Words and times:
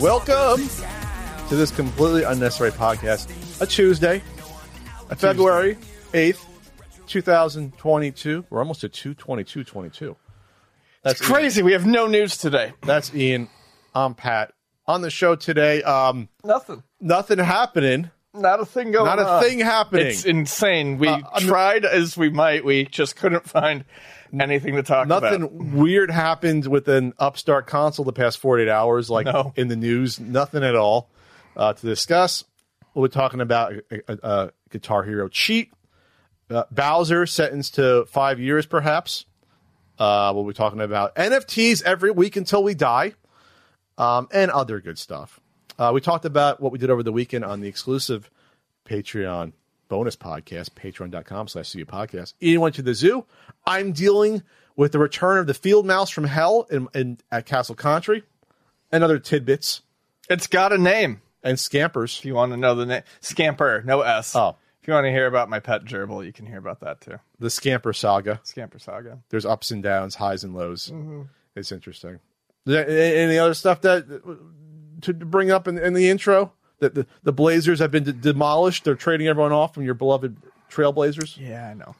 Welcome 0.00 0.68
to 1.48 1.56
this 1.56 1.72
completely 1.72 2.22
unnecessary 2.22 2.70
podcast. 2.70 3.28
A 3.60 3.66
Tuesday, 3.66 4.22
a 5.10 5.16
February 5.16 5.76
8th, 6.12 6.44
2022. 7.06 8.44
We're 8.50 8.58
almost 8.60 8.84
at 8.84 8.92
22222. 8.92 10.16
That's 11.02 11.20
Ian. 11.20 11.30
Crazy. 11.32 11.62
We 11.62 11.72
have 11.72 11.86
no 11.86 12.06
news 12.06 12.36
today. 12.36 12.72
That's 12.82 13.14
Ian. 13.14 13.48
I'm 13.94 14.14
Pat. 14.14 14.52
On 14.86 15.02
the 15.02 15.10
show 15.10 15.34
today, 15.36 15.82
um, 15.82 16.28
Nothing. 16.44 16.82
nothing 17.00 17.38
happening. 17.38 18.10
Not 18.34 18.60
a 18.60 18.64
thing 18.66 18.92
going 18.92 19.06
Not 19.06 19.18
a 19.18 19.26
on. 19.28 19.42
thing 19.42 19.58
happening. 19.58 20.06
It's 20.06 20.24
insane. 20.24 20.98
We 20.98 21.08
Uh, 21.08 21.18
I'm- 21.32 21.46
tried 21.46 21.84
as 21.84 22.16
we 22.16 22.30
might. 22.30 22.64
We 22.64 22.84
just 22.86 23.16
couldn't 23.16 23.48
find 23.48 23.84
anything 24.38 24.76
to 24.76 24.82
talk 24.82 25.06
Nothing 25.08 25.42
about. 25.42 25.52
Nothing 25.52 25.76
weird 25.78 26.10
happened 26.10 26.66
with 26.66 26.88
an 26.88 27.12
upstart 27.18 27.66
console 27.66 28.04
the 28.04 28.12
past 28.12 28.38
48 28.38 28.68
hours, 28.68 29.10
like 29.10 29.26
No. 29.26 29.52
in 29.56 29.68
the 29.68 29.76
news. 29.76 30.18
Nothing 30.20 30.62
at 30.64 30.74
all 30.76 31.10
uh, 31.56 31.72
to 31.74 31.86
discuss. 31.86 32.44
We'll 32.94 33.08
be 33.08 33.12
talking 33.12 33.40
about 33.40 33.72
a, 33.90 34.00
a, 34.08 34.18
a 34.22 34.50
Guitar 34.70 35.02
Hero 35.04 35.28
cheat. 35.28 35.70
Uh, 36.50 36.64
Bowser 36.70 37.26
sentenced 37.26 37.74
to 37.76 38.06
five 38.06 38.40
years, 38.40 38.66
perhaps. 38.66 39.24
Uh, 39.98 40.32
we'll 40.34 40.44
be 40.46 40.54
talking 40.54 40.80
about 40.80 41.14
NFTs 41.16 41.82
every 41.82 42.10
week 42.10 42.36
until 42.36 42.62
we 42.62 42.74
die, 42.74 43.14
um, 43.98 44.28
and 44.32 44.50
other 44.50 44.80
good 44.80 44.98
stuff. 44.98 45.40
Uh, 45.78 45.90
we 45.94 46.00
talked 46.00 46.24
about 46.24 46.60
what 46.60 46.72
we 46.72 46.78
did 46.78 46.90
over 46.90 47.02
the 47.02 47.12
weekend 47.12 47.44
on 47.44 47.60
the 47.60 47.68
exclusive 47.68 48.30
Patreon 48.84 49.52
bonus 49.88 50.16
podcast, 50.16 50.70
patreon.com 50.70 51.48
slash 51.48 51.72
podcast. 51.72 52.34
Ian 52.42 52.60
went 52.60 52.74
to 52.76 52.82
the 52.82 52.94
zoo. 52.94 53.24
I'm 53.66 53.92
dealing 53.92 54.42
with 54.76 54.92
the 54.92 54.98
return 54.98 55.38
of 55.38 55.46
the 55.46 55.54
field 55.54 55.86
mouse 55.86 56.10
from 56.10 56.24
hell 56.24 56.66
in, 56.70 56.88
in 56.94 57.18
at 57.32 57.46
Castle 57.46 57.74
Contri 57.74 58.22
and 58.92 59.02
other 59.02 59.18
tidbits 59.18 59.82
It's 60.30 60.46
got 60.46 60.72
a 60.72 60.78
name. 60.78 61.20
and 61.42 61.58
scampers. 61.58 62.18
If 62.18 62.24
you 62.24 62.34
want 62.34 62.52
to 62.52 62.56
know 62.56 62.74
the 62.74 62.86
name, 62.86 63.02
Scamper, 63.20 63.82
no 63.84 64.02
S. 64.02 64.34
Oh. 64.36 64.56
You 64.88 64.94
want 64.94 65.04
to 65.04 65.10
hear 65.10 65.26
about 65.26 65.50
my 65.50 65.60
pet 65.60 65.84
gerbil, 65.84 66.24
you 66.24 66.32
can 66.32 66.46
hear 66.46 66.56
about 66.56 66.80
that 66.80 67.02
too. 67.02 67.18
The 67.38 67.50
scamper 67.50 67.92
saga. 67.92 68.40
Scamper 68.42 68.78
Saga. 68.78 69.18
There's 69.28 69.44
ups 69.44 69.70
and 69.70 69.82
downs, 69.82 70.14
highs 70.14 70.44
and 70.44 70.54
lows. 70.54 70.86
Mm-hmm. 70.90 71.22
It's 71.54 71.70
interesting. 71.70 72.14
Is 72.14 72.72
there 72.72 72.88
a- 72.88 73.16
Any 73.24 73.36
other 73.38 73.52
stuff 73.52 73.82
that 73.82 74.06
to 75.02 75.12
bring 75.12 75.50
up 75.50 75.68
in, 75.68 75.76
in 75.76 75.92
the 75.92 76.08
intro? 76.08 76.52
That 76.80 76.94
the, 76.94 77.06
the 77.22 77.32
Blazers 77.32 77.80
have 77.80 77.90
been 77.90 78.04
de- 78.04 78.12
demolished. 78.14 78.84
They're 78.84 78.94
trading 78.94 79.26
everyone 79.28 79.52
off 79.52 79.74
from 79.74 79.82
your 79.82 79.92
beloved 79.94 80.36
Trailblazers. 80.70 81.36
Yeah, 81.36 81.68
I 81.68 81.74
know. 81.74 81.94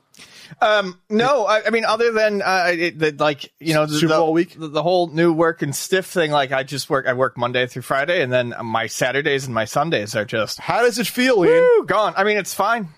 Um, 0.60 1.00
no, 1.10 1.46
I, 1.46 1.66
I 1.66 1.70
mean, 1.70 1.84
other 1.84 2.12
than 2.12 2.42
uh, 2.42 2.66
it, 2.70 2.98
the, 2.98 3.12
like 3.18 3.52
you 3.60 3.74
know, 3.74 3.86
the, 3.86 3.98
Super 3.98 4.14
the- 4.14 4.24
week? 4.24 4.58
the, 4.58 4.68
the 4.68 4.82
whole 4.82 5.08
new 5.08 5.32
work 5.32 5.62
and 5.62 5.74
stiff 5.74 6.06
thing. 6.06 6.30
Like, 6.30 6.52
I 6.52 6.62
just 6.62 6.88
work. 6.90 7.06
I 7.06 7.12
work 7.12 7.36
Monday 7.36 7.66
through 7.66 7.82
Friday, 7.82 8.22
and 8.22 8.32
then 8.32 8.54
my 8.64 8.86
Saturdays 8.86 9.44
and 9.46 9.54
my 9.54 9.64
Sundays 9.64 10.14
are 10.16 10.24
just 10.24 10.58
How 10.60 10.82
does 10.82 10.98
it 10.98 11.06
feel, 11.06 11.44
Ian? 11.44 11.54
Woo, 11.78 11.84
gone. 11.86 12.14
I 12.16 12.24
mean, 12.24 12.36
it's 12.38 12.54
fine. 12.54 12.88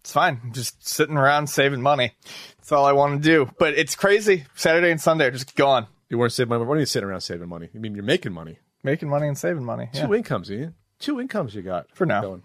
It's 0.00 0.12
fine. 0.12 0.40
I'm 0.42 0.52
just 0.52 0.86
sitting 0.86 1.16
around 1.16 1.48
saving 1.48 1.80
money. 1.80 2.12
That's 2.58 2.72
all 2.72 2.84
I 2.84 2.92
want 2.92 3.22
to 3.22 3.26
do. 3.28 3.50
But 3.58 3.74
it's 3.74 3.94
crazy. 3.96 4.44
Saturday 4.54 4.90
and 4.90 5.00
Sunday 5.00 5.26
are 5.26 5.30
just 5.30 5.54
gone. 5.56 5.86
You 6.10 6.18
weren't 6.18 6.32
saving 6.32 6.50
money. 6.50 6.64
What 6.64 6.76
are 6.76 6.80
you 6.80 6.86
sitting 6.86 7.08
around 7.08 7.22
saving 7.22 7.48
money? 7.48 7.68
I 7.74 7.78
mean, 7.78 7.94
you're 7.94 8.04
making 8.04 8.32
money. 8.32 8.58
Making 8.82 9.08
money 9.08 9.28
and 9.28 9.38
saving 9.38 9.64
money. 9.64 9.88
Yeah. 9.94 10.06
Two 10.06 10.14
incomes, 10.14 10.50
Ian. 10.50 10.74
Two 10.98 11.20
incomes 11.20 11.54
you 11.54 11.62
got 11.62 11.86
For 11.94 12.04
now. 12.06 12.20
Going. 12.20 12.42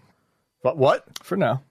But 0.62 0.78
what? 0.78 1.04
For 1.22 1.36
now. 1.36 1.62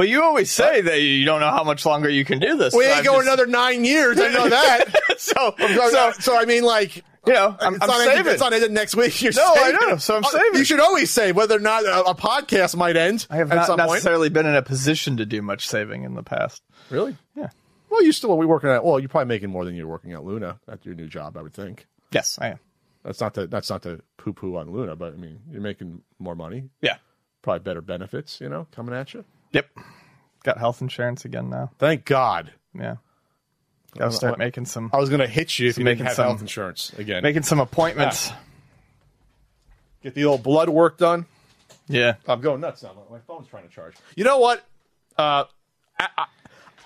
Well, 0.00 0.08
you 0.08 0.22
always 0.22 0.50
say 0.50 0.80
that 0.80 0.98
you 1.02 1.26
don't 1.26 1.40
know 1.40 1.50
how 1.50 1.62
much 1.62 1.84
longer 1.84 2.08
you 2.08 2.24
can 2.24 2.38
do 2.38 2.56
this. 2.56 2.72
We 2.72 2.84
so 2.84 2.88
ain't 2.88 2.98
I'm 3.00 3.04
going 3.04 3.26
just- 3.26 3.28
another 3.28 3.46
nine 3.46 3.84
years. 3.84 4.18
I 4.18 4.28
know 4.28 4.48
that. 4.48 4.84
So, 5.20 5.54
so, 5.58 5.90
so, 5.90 6.12
so, 6.18 6.38
I 6.40 6.46
mean, 6.46 6.62
like, 6.64 6.96
you 6.96 7.34
know, 7.34 7.54
I'm, 7.60 7.74
it's 7.74 7.82
I'm 7.82 7.88
not 7.88 7.98
saving. 7.98 8.16
Ended, 8.18 8.32
it's 8.32 8.40
not 8.40 8.52
ended 8.54 8.70
next 8.72 8.96
week. 8.96 9.20
You're 9.20 9.34
No, 9.34 9.52
I 9.52 9.64
saving. 9.72 9.88
know, 9.90 9.96
so 9.98 10.16
I'm 10.16 10.24
Uh, 10.24 10.28
saving. 10.28 10.54
You 10.58 10.64
should 10.64 10.80
always 10.80 11.10
save 11.10 11.36
whether 11.36 11.56
or 11.56 11.60
not 11.60 11.84
a, 11.84 12.04
a 12.06 12.14
podcast 12.14 12.74
might 12.74 12.96
end. 12.96 13.26
I 13.28 13.36
have 13.36 13.50
not 13.50 13.66
some 13.66 13.78
point. 13.78 13.90
necessarily 13.90 14.30
been 14.30 14.46
in 14.46 14.54
a 14.54 14.62
position 14.62 15.18
to 15.18 15.26
do 15.26 15.42
much 15.42 15.68
saving 15.68 16.04
in 16.04 16.14
the 16.14 16.22
past. 16.22 16.62
Really? 16.88 17.18
Yeah. 17.36 17.50
Well, 17.90 18.02
you 18.02 18.12
still 18.12 18.34
be 18.40 18.46
working 18.46 18.70
at. 18.70 18.82
Well, 18.82 18.98
you're 18.98 19.10
probably 19.10 19.28
making 19.28 19.50
more 19.50 19.66
than 19.66 19.74
you're 19.74 19.86
working 19.86 20.12
at 20.14 20.24
Luna 20.24 20.58
at 20.66 20.86
your 20.86 20.94
new 20.94 21.06
job. 21.06 21.36
I 21.36 21.42
would 21.42 21.52
think. 21.52 21.86
Yes, 22.12 22.38
I 22.40 22.48
am. 22.48 22.58
That's 23.04 23.20
not 23.20 23.34
the. 23.34 23.46
That's 23.46 23.68
not 23.68 23.82
the 23.82 24.00
poo 24.16 24.32
poo 24.32 24.56
on 24.56 24.72
Luna, 24.72 24.96
but 24.96 25.12
I 25.12 25.16
mean, 25.16 25.40
you're 25.52 25.60
making 25.60 26.00
more 26.18 26.34
money. 26.34 26.70
Yeah. 26.80 26.96
Probably 27.42 27.60
better 27.60 27.82
benefits. 27.82 28.40
You 28.40 28.48
know, 28.48 28.66
coming 28.72 28.94
at 28.94 29.12
you. 29.12 29.26
Yep. 29.52 29.66
Got 30.42 30.58
health 30.58 30.80
insurance 30.80 31.24
again 31.24 31.50
now. 31.50 31.70
Thank 31.78 32.04
God. 32.04 32.52
Yeah. 32.74 32.96
Got 33.98 34.06
to 34.06 34.12
start 34.12 34.38
making 34.38 34.66
some 34.66 34.90
I 34.92 34.98
was 34.98 35.08
going 35.08 35.20
to 35.20 35.26
hit 35.26 35.58
you 35.58 35.68
if 35.68 35.76
you 35.76 35.84
didn't 35.84 35.98
making 35.98 36.06
have 36.06 36.14
some- 36.14 36.26
health 36.28 36.40
insurance 36.40 36.92
again. 36.96 37.22
making 37.22 37.42
some 37.42 37.58
appointments. 37.60 38.30
Get 40.02 40.14
the 40.14 40.24
old 40.24 40.42
blood 40.42 40.68
work 40.68 40.96
done. 40.96 41.26
Yeah. 41.88 42.14
I'm 42.26 42.40
going 42.40 42.60
nuts 42.60 42.82
now. 42.82 42.92
My 43.10 43.18
phone's 43.18 43.48
trying 43.48 43.64
to 43.68 43.74
charge. 43.74 43.94
You 44.14 44.24
know 44.24 44.38
what? 44.38 44.64
Uh, 45.18 45.44
I, 45.98 46.08
I, 46.16 46.26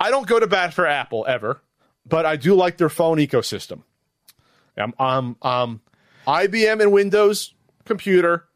I 0.01 0.11
don't 0.11 0.27
go 0.27 0.41
to 0.41 0.47
bat 0.47 0.75
for 0.75 0.87
Apple 0.87 1.25
ever, 1.29 1.61
but 2.07 2.27
I 2.27 2.37
do 2.37 2.55
like 2.55 2.79
their 2.79 2.89
phone 2.89 3.19
ecosystem. 3.19 3.83
I'm, 4.77 4.93
I'm, 4.99 5.37
um, 5.43 5.81
IBM 6.27 6.81
and 6.83 6.91
Windows 6.91 7.53
computer, 7.85 8.49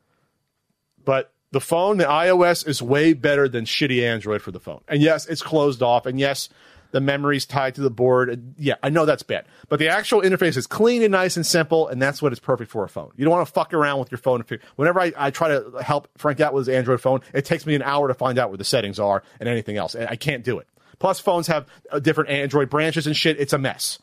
but 1.04 1.32
the 1.50 1.60
phone, 1.60 1.96
the 1.96 2.04
iOS, 2.04 2.66
is 2.66 2.82
way 2.82 3.12
better 3.14 3.48
than 3.48 3.64
shitty 3.64 4.02
Android 4.02 4.42
for 4.42 4.50
the 4.50 4.60
phone. 4.60 4.80
And 4.88 5.00
yes, 5.02 5.26
it's 5.26 5.42
closed 5.42 5.82
off. 5.82 6.06
And 6.06 6.20
yes, 6.20 6.48
the 6.90 7.00
memory's 7.00 7.46
tied 7.46 7.74
to 7.74 7.80
the 7.80 7.90
board. 7.90 8.54
Yeah, 8.56 8.74
I 8.82 8.90
know 8.90 9.04
that's 9.04 9.22
bad. 9.22 9.46
But 9.68 9.78
the 9.78 9.88
actual 9.88 10.22
interface 10.22 10.56
is 10.56 10.66
clean 10.66 11.02
and 11.02 11.12
nice 11.12 11.36
and 11.36 11.44
simple, 11.46 11.88
and 11.88 12.00
that's 12.00 12.22
what 12.22 12.32
is 12.32 12.38
perfect 12.38 12.70
for 12.70 12.84
a 12.84 12.88
phone. 12.88 13.12
You 13.16 13.24
don't 13.24 13.32
want 13.32 13.46
to 13.46 13.52
fuck 13.52 13.74
around 13.74 13.98
with 13.98 14.10
your 14.10 14.18
phone. 14.18 14.44
Whenever 14.76 15.00
I, 15.00 15.12
I 15.16 15.30
try 15.30 15.48
to 15.48 15.82
help 15.82 16.08
Frank 16.16 16.40
out 16.40 16.54
with 16.54 16.66
his 16.66 16.74
Android 16.74 17.00
phone, 17.00 17.20
it 17.32 17.44
takes 17.44 17.66
me 17.66 17.74
an 17.74 17.82
hour 17.82 18.08
to 18.08 18.14
find 18.14 18.38
out 18.38 18.48
where 18.50 18.58
the 18.58 18.64
settings 18.64 18.98
are 18.98 19.22
and 19.40 19.48
anything 19.48 19.76
else. 19.76 19.94
And 19.94 20.08
I 20.08 20.16
can't 20.16 20.44
do 20.44 20.58
it. 20.58 20.68
Plus, 20.98 21.20
phones 21.20 21.46
have 21.46 21.66
uh, 21.90 21.98
different 21.98 22.30
Android 22.30 22.70
branches 22.70 23.06
and 23.06 23.16
shit. 23.16 23.38
It's 23.38 23.52
a 23.52 23.58
mess. 23.58 23.98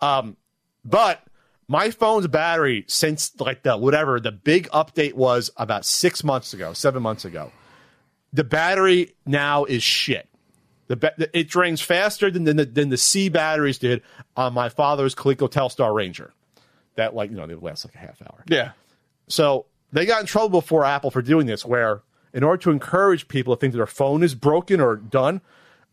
Um, 0.00 0.36
but 0.84 1.22
my 1.68 1.90
phone's 1.90 2.26
battery 2.26 2.84
since 2.88 3.38
like 3.38 3.62
the 3.62 3.76
whatever 3.76 4.18
the 4.18 4.32
big 4.32 4.68
update 4.70 5.12
was 5.12 5.50
about 5.56 5.84
six 5.84 6.24
months 6.24 6.54
ago, 6.54 6.72
seven 6.72 7.02
months 7.02 7.24
ago, 7.26 7.52
the 8.32 8.44
battery 8.44 9.14
now 9.26 9.64
is 9.64 9.82
shit. 9.82 10.28
The 10.88 11.28
it 11.34 11.48
drains 11.48 11.82
faster 11.82 12.30
than, 12.30 12.44
than 12.44 12.56
the 12.56 12.64
than 12.64 12.88
the 12.88 12.96
C 12.96 13.28
batteries 13.28 13.78
did 13.78 14.02
on 14.36 14.54
my 14.54 14.70
father's 14.70 15.14
Coleco 15.14 15.50
Telstar 15.50 15.94
Ranger. 15.94 16.32
That 16.96 17.14
like 17.14 17.30
you 17.30 17.36
know 17.36 17.46
they 17.46 17.54
last 17.54 17.84
like 17.84 17.94
a 17.94 17.98
half 17.98 18.20
hour. 18.22 18.42
Yeah. 18.48 18.72
So 19.28 19.66
they 19.92 20.06
got 20.06 20.22
in 20.22 20.26
trouble 20.26 20.60
before 20.60 20.86
Apple 20.86 21.10
for 21.10 21.20
doing 21.20 21.46
this, 21.46 21.66
where 21.66 22.00
in 22.32 22.42
order 22.42 22.62
to 22.62 22.70
encourage 22.70 23.28
people 23.28 23.54
to 23.54 23.60
think 23.60 23.72
that 23.72 23.78
their 23.78 23.86
phone 23.86 24.22
is 24.22 24.34
broken 24.34 24.80
or 24.80 24.96
done, 24.96 25.42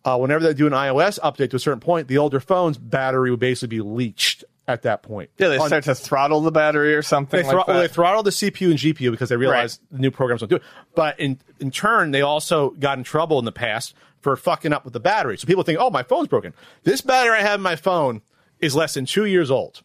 uh, 0.06 0.18
whenever 0.18 0.46
they 0.46 0.53
do 0.53 0.68
an 0.68 0.74
iOS 0.74 1.19
update 1.19 1.50
to 1.50 1.57
a 1.57 1.59
certain 1.59 1.81
point, 1.81 2.07
the 2.07 2.18
older 2.18 2.40
phone's 2.40 2.78
battery 2.78 3.31
would 3.31 3.40
basically 3.42 3.78
be 3.78 3.81
leached 3.81 4.46
at 4.67 4.83
that 4.83 5.03
point. 5.03 5.29
Yeah, 5.37 5.49
they 5.49 5.57
On- 5.57 5.67
start 5.67 5.83
to 5.85 5.95
throttle 5.95 6.41
the 6.41 6.51
battery 6.51 6.95
or 6.95 7.01
something 7.01 7.39
they, 7.39 7.43
like 7.43 7.51
throttle, 7.51 7.81
they 7.81 7.87
throttle 7.87 8.23
the 8.23 8.31
CPU 8.31 8.71
and 8.71 8.79
GPU 8.79 9.11
because 9.11 9.29
they 9.29 9.37
realize 9.37 9.79
the 9.91 9.99
new 9.99 10.11
programs 10.11 10.41
don't 10.41 10.49
do 10.49 10.55
it. 10.57 10.63
But 10.95 11.19
in 11.19 11.39
in 11.59 11.71
turn, 11.71 12.11
they 12.11 12.21
also 12.21 12.71
got 12.71 12.97
in 12.97 13.03
trouble 13.03 13.39
in 13.39 13.45
the 13.45 13.51
past 13.51 13.94
for 14.21 14.35
fucking 14.35 14.73
up 14.73 14.83
with 14.83 14.94
the 14.94 15.00
battery. 15.00 15.38
So 15.38 15.45
people 15.45 15.63
think, 15.63 15.79
oh, 15.79 15.89
my 15.89 16.03
phone's 16.03 16.27
broken. 16.27 16.53
This 16.83 17.01
battery 17.01 17.38
I 17.38 17.41
have 17.41 17.56
in 17.59 17.62
my 17.62 17.75
phone 17.75 18.21
is 18.59 18.75
less 18.75 18.95
than 18.95 19.06
two 19.06 19.25
years 19.25 19.51
old. 19.51 19.83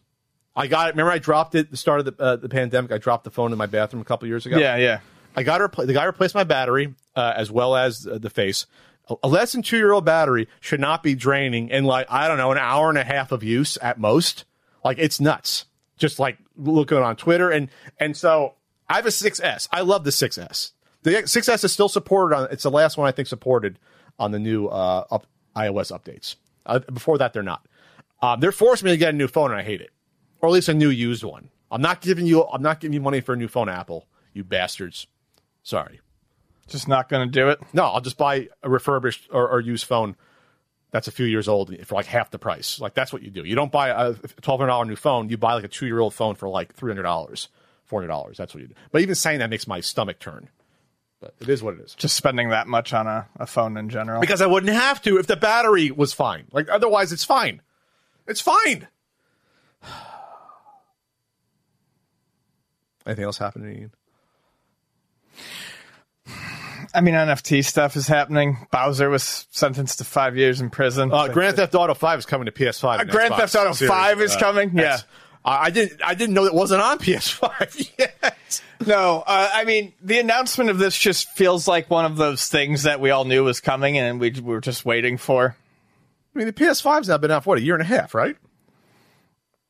I 0.55 0.67
got 0.67 0.87
it. 0.89 0.91
Remember, 0.93 1.11
I 1.11 1.19
dropped 1.19 1.55
it 1.55 1.59
at 1.59 1.71
the 1.71 1.77
start 1.77 1.99
of 1.99 2.05
the, 2.05 2.15
uh, 2.21 2.35
the 2.37 2.49
pandemic. 2.49 2.91
I 2.91 2.97
dropped 2.97 3.23
the 3.23 3.29
phone 3.29 3.51
in 3.51 3.57
my 3.57 3.67
bathroom 3.67 4.01
a 4.01 4.05
couple 4.05 4.27
years 4.27 4.45
ago. 4.45 4.57
yeah, 4.57 4.75
yeah. 4.77 4.99
I 5.35 5.43
got 5.43 5.61
repl- 5.61 5.87
the 5.87 5.93
guy 5.93 6.03
replaced 6.03 6.35
my 6.35 6.43
battery 6.43 6.93
uh, 7.15 7.33
as 7.35 7.49
well 7.51 7.75
as 7.75 8.05
uh, 8.05 8.17
the 8.17 8.29
face. 8.29 8.65
A, 9.09 9.15
a 9.23 9.27
less 9.27 9.53
than 9.53 9.61
two 9.61 9.77
year 9.77 9.91
old 9.91 10.03
battery 10.05 10.49
should 10.59 10.79
not 10.79 11.03
be 11.03 11.15
draining 11.15 11.69
in 11.69 11.85
like 11.85 12.07
I 12.09 12.27
don't 12.27 12.37
know 12.37 12.51
an 12.51 12.57
hour 12.57 12.89
and 12.89 12.97
a 12.97 13.03
half 13.03 13.31
of 13.31 13.43
use 13.43 13.77
at 13.81 13.99
most. 13.99 14.45
Like 14.83 14.97
it's 14.99 15.19
nuts. 15.19 15.65
Just 15.97 16.19
like 16.19 16.37
looking 16.57 16.97
on 16.97 17.15
Twitter 17.15 17.49
and 17.49 17.69
and 17.99 18.15
so 18.17 18.55
I 18.89 18.95
have 18.95 19.05
a 19.05 19.09
6S. 19.09 19.69
I 19.71 19.81
love 19.81 20.03
the 20.03 20.09
6S. 20.09 20.71
The 21.03 21.11
6S 21.11 21.63
is 21.63 21.71
still 21.71 21.89
supported 21.89 22.35
on. 22.35 22.47
It's 22.51 22.63
the 22.63 22.71
last 22.71 22.97
one 22.97 23.07
I 23.07 23.11
think 23.11 23.27
supported 23.27 23.79
on 24.19 24.31
the 24.31 24.39
new 24.39 24.67
uh, 24.67 25.05
up, 25.09 25.25
iOS 25.55 25.97
updates. 25.97 26.35
Uh, 26.65 26.79
before 26.79 27.17
that, 27.17 27.33
they're 27.33 27.41
not. 27.41 27.65
Um, 28.21 28.39
they're 28.39 28.51
forcing 28.51 28.85
me 28.85 28.91
to 28.91 28.97
get 28.97 29.13
a 29.13 29.17
new 29.17 29.27
phone, 29.27 29.51
and 29.51 29.59
I 29.59 29.63
hate 29.63 29.81
it, 29.81 29.91
or 30.41 30.49
at 30.49 30.51
least 30.51 30.69
a 30.69 30.73
new 30.73 30.89
used 30.89 31.23
one. 31.23 31.49
I'm 31.71 31.81
not 31.81 32.01
giving 32.01 32.25
you. 32.25 32.43
I'm 32.43 32.61
not 32.61 32.81
giving 32.81 32.93
you 32.93 33.01
money 33.01 33.21
for 33.21 33.33
a 33.33 33.37
new 33.37 33.47
phone, 33.47 33.69
Apple. 33.69 34.07
You 34.33 34.43
bastards. 34.43 35.07
Sorry. 35.63 36.01
Just 36.67 36.87
not 36.87 37.09
going 37.09 37.27
to 37.27 37.31
do 37.31 37.49
it. 37.49 37.59
No, 37.73 37.83
I'll 37.83 38.01
just 38.01 38.17
buy 38.17 38.49
a 38.61 38.69
refurbished 38.69 39.29
or, 39.31 39.47
or 39.49 39.59
used 39.59 39.85
phone 39.85 40.15
that's 40.91 41.07
a 41.07 41.11
few 41.11 41.25
years 41.25 41.47
old 41.47 41.75
for 41.85 41.95
like 41.95 42.05
half 42.05 42.31
the 42.31 42.39
price. 42.39 42.79
Like 42.79 42.93
that's 42.93 43.11
what 43.11 43.23
you 43.23 43.31
do. 43.31 43.43
You 43.43 43.55
don't 43.55 43.71
buy 43.71 43.89
a 43.89 44.13
twelve 44.41 44.59
hundred 44.59 44.71
dollar 44.71 44.85
new 44.85 44.95
phone. 44.95 45.29
You 45.29 45.37
buy 45.37 45.53
like 45.53 45.63
a 45.63 45.69
two 45.69 45.85
year 45.85 45.99
old 45.99 46.13
phone 46.13 46.35
for 46.35 46.47
like 46.49 46.73
three 46.73 46.91
hundred 46.91 47.03
dollars, 47.03 47.47
four 47.85 48.01
hundred 48.01 48.09
dollars. 48.09 48.37
That's 48.37 48.53
what 48.53 48.61
you 48.61 48.67
do. 48.67 48.75
But 48.91 49.01
even 49.01 49.15
saying 49.15 49.39
that 49.39 49.49
makes 49.49 49.67
my 49.67 49.79
stomach 49.79 50.19
turn. 50.19 50.49
But 51.21 51.33
it 51.39 51.49
is 51.49 51.63
what 51.63 51.75
it 51.75 51.79
is. 51.81 51.93
Just 51.95 52.15
spending 52.15 52.49
that 52.49 52.67
much 52.67 52.93
on 52.93 53.07
a, 53.07 53.27
a 53.37 53.45
phone 53.45 53.77
in 53.77 53.89
general. 53.89 54.19
Because 54.21 54.41
I 54.41 54.47
wouldn't 54.47 54.73
have 54.73 55.01
to 55.03 55.17
if 55.17 55.27
the 55.27 55.37
battery 55.37 55.91
was 55.91 56.13
fine. 56.13 56.45
Like 56.51 56.67
otherwise, 56.69 57.11
it's 57.13 57.23
fine. 57.23 57.61
It's 58.27 58.41
fine. 58.41 58.87
Anything 63.05 63.25
else 63.25 63.37
happening? 63.37 63.91
I 66.93 67.01
mean, 67.01 67.13
NFT 67.13 67.63
stuff 67.63 67.95
is 67.95 68.07
happening. 68.07 68.67
Bowser 68.71 69.09
was 69.09 69.47
sentenced 69.51 69.99
to 69.99 70.03
five 70.03 70.35
years 70.37 70.59
in 70.61 70.69
prison. 70.69 71.11
Uh, 71.11 71.27
Grand 71.29 71.55
Theft 71.55 71.73
Auto 71.75 71.93
Five 71.93 72.19
is 72.19 72.25
coming 72.25 72.45
to 72.45 72.51
PS5. 72.51 73.01
and 73.01 73.09
Grand 73.09 73.33
Xbox 73.33 73.37
Theft 73.37 73.55
Auto 73.55 73.71
Series. 73.73 73.89
5 73.91 74.21
is 74.21 74.35
Uh, 74.35 74.39
coming? 74.39 74.77
Yeah. 74.77 74.97
I 75.45 75.65
I 75.65 75.69
didn't. 75.71 76.01
I 76.03 76.13
didn't 76.15 76.35
know 76.35 76.45
it 76.45 76.53
wasn't 76.53 76.81
on 76.81 76.99
PS5 76.99 77.91
yet. 77.97 78.61
No, 78.85 79.23
uh, 79.25 79.49
I 79.53 79.63
mean 79.63 79.93
the 80.01 80.19
announcement 80.19 80.69
of 80.69 80.77
this 80.77 80.97
just 80.97 81.29
feels 81.29 81.67
like 81.67 81.89
one 81.89 82.05
of 82.05 82.17
those 82.17 82.47
things 82.47 82.83
that 82.83 82.99
we 82.99 83.09
all 83.09 83.25
knew 83.25 83.43
was 83.43 83.59
coming 83.61 83.97
and 83.97 84.19
we 84.19 84.31
were 84.41 84.61
just 84.61 84.85
waiting 84.85 85.17
for. 85.17 85.55
I 86.35 86.37
mean, 86.37 86.47
the 86.47 86.53
PS5's 86.53 87.07
now 87.09 87.17
been 87.17 87.31
out 87.31 87.43
for 87.43 87.49
what 87.51 87.57
a 87.57 87.61
year 87.61 87.73
and 87.75 87.81
a 87.81 87.85
half, 87.85 88.13
right? 88.13 88.35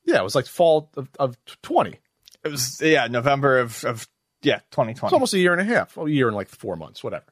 Yeah, 0.04 0.18
it 0.18 0.24
was 0.24 0.34
like 0.34 0.46
fall 0.46 0.90
of, 0.96 1.08
of 1.18 1.36
twenty. 1.62 1.98
It 2.44 2.48
was 2.50 2.80
yeah, 2.82 3.06
November 3.06 3.58
of, 3.58 3.84
of 3.84 4.06
yeah, 4.42 4.58
2020. 4.70 5.08
It's 5.08 5.12
almost 5.12 5.34
a 5.34 5.38
year 5.38 5.52
and 5.52 5.60
a 5.60 5.64
half. 5.64 5.96
A 5.96 6.10
year 6.10 6.28
and 6.28 6.36
like 6.36 6.48
four 6.48 6.76
months, 6.76 7.02
whatever. 7.02 7.24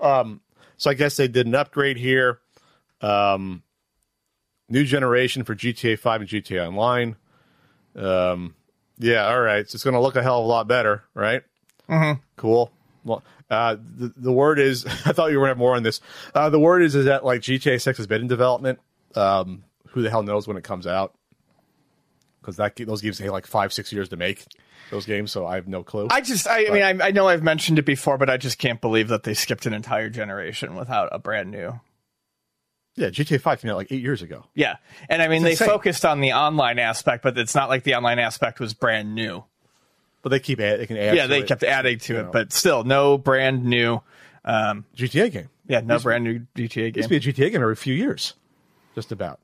Um, 0.00 0.40
so 0.76 0.90
I 0.90 0.94
guess 0.94 1.16
they 1.16 1.28
did 1.28 1.46
an 1.46 1.54
upgrade 1.54 1.96
here. 1.96 2.40
Um, 3.00 3.62
new 4.68 4.84
generation 4.84 5.44
for 5.44 5.54
GTA 5.54 5.98
5 5.98 6.20
and 6.22 6.30
GTA 6.30 6.66
Online. 6.66 7.16
Um, 7.94 8.54
yeah, 8.98 9.26
all 9.26 9.40
right. 9.40 9.68
So 9.68 9.76
it's 9.76 9.84
going 9.84 9.94
to 9.94 10.00
look 10.00 10.16
a 10.16 10.22
hell 10.22 10.40
of 10.40 10.44
a 10.44 10.48
lot 10.48 10.68
better, 10.68 11.04
right? 11.14 11.42
Mm-hmm. 11.88 12.20
Cool. 12.36 12.70
Well, 13.04 13.22
uh, 13.48 13.76
the, 13.76 14.12
the 14.16 14.32
word 14.32 14.58
is, 14.58 14.84
I 15.06 15.12
thought 15.12 15.30
you 15.30 15.38
were 15.38 15.46
going 15.46 15.48
to 15.48 15.50
have 15.50 15.58
more 15.58 15.76
on 15.76 15.82
this. 15.82 16.00
Uh, 16.34 16.50
the 16.50 16.60
word 16.60 16.82
is, 16.82 16.94
is 16.94 17.06
that 17.06 17.24
like 17.24 17.40
GTA 17.40 17.80
6 17.80 17.96
has 17.98 18.06
been 18.06 18.22
in 18.22 18.28
development. 18.28 18.80
Um, 19.14 19.64
who 19.88 20.02
the 20.02 20.10
hell 20.10 20.22
knows 20.22 20.46
when 20.46 20.56
it 20.56 20.64
comes 20.64 20.86
out? 20.86 21.14
Because 22.40 22.56
that 22.56 22.76
those 22.76 23.00
games 23.00 23.18
take 23.18 23.30
like 23.30 23.46
five, 23.46 23.72
six 23.72 23.92
years 23.92 24.10
to 24.10 24.16
make 24.16 24.44
those 24.90 25.06
games, 25.06 25.32
so 25.32 25.46
I 25.46 25.56
have 25.56 25.66
no 25.68 25.82
clue. 25.82 26.08
I 26.10 26.20
just, 26.20 26.46
I, 26.46 26.66
I 26.66 26.70
mean, 26.70 26.82
I, 26.82 27.08
I 27.08 27.10
know 27.10 27.28
I've 27.28 27.42
mentioned 27.42 27.78
it 27.78 27.84
before, 27.84 28.18
but 28.18 28.30
I 28.30 28.36
just 28.36 28.58
can't 28.58 28.80
believe 28.80 29.08
that 29.08 29.24
they 29.24 29.34
skipped 29.34 29.66
an 29.66 29.72
entire 29.72 30.08
generation 30.10 30.76
without 30.76 31.08
a 31.12 31.18
brand 31.18 31.50
new. 31.50 31.80
yeah, 32.94 33.08
GTA 33.08 33.40
5 33.40 33.60
came 33.60 33.70
out 33.70 33.76
like 33.76 33.90
eight 33.92 34.02
years 34.02 34.22
ago. 34.22 34.44
Yeah, 34.54 34.76
and 35.08 35.20
I 35.20 35.28
mean, 35.28 35.42
they 35.42 35.52
insane. 35.52 35.68
focused 35.68 36.04
on 36.04 36.20
the 36.20 36.32
online 36.32 36.78
aspect, 36.78 37.22
but 37.22 37.36
it's 37.36 37.54
not 37.54 37.68
like 37.68 37.82
the 37.82 37.94
online 37.94 38.18
aspect 38.18 38.60
was 38.60 38.74
brand 38.74 39.14
new. 39.14 39.44
But 40.22 40.30
they 40.30 40.40
keep 40.40 40.60
add, 40.60 40.80
they 40.80 40.86
can 40.86 40.96
add. 40.96 41.14
Yeah, 41.14 41.26
they 41.28 41.40
it. 41.40 41.46
kept 41.46 41.62
adding 41.62 41.98
to 42.00 42.18
it, 42.18 42.22
know. 42.24 42.30
but 42.32 42.52
still, 42.52 42.82
no 42.84 43.16
brand 43.18 43.64
new. 43.64 44.00
Um, 44.44 44.84
GTA 44.96 45.30
game. 45.32 45.48
yeah, 45.68 45.80
no 45.80 45.98
brand 45.98 46.24
new 46.24 46.46
GTA 46.56 46.92
game. 46.92 46.96
Used 46.96 47.08
to 47.08 47.20
be 47.20 47.44
a 47.44 47.48
GTA 47.48 47.52
game 47.52 47.62
every 47.62 47.76
few 47.76 47.94
years, 47.94 48.34
just 48.94 49.12
about. 49.12 49.40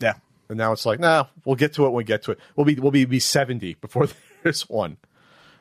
Yeah, 0.00 0.14
And 0.48 0.58
now 0.58 0.72
it's 0.72 0.84
like, 0.84 1.00
nah, 1.00 1.26
we'll 1.44 1.56
get 1.56 1.72
to 1.74 1.84
it 1.86 1.88
when 1.88 1.96
we 1.96 2.04
get 2.04 2.24
to 2.24 2.32
it. 2.32 2.38
We'll 2.54 2.66
be 2.66 2.74
we'll 2.74 2.90
be, 2.90 3.04
be 3.04 3.18
seventy 3.20 3.74
before 3.74 4.06
there's 4.46 4.68
one. 4.68 4.96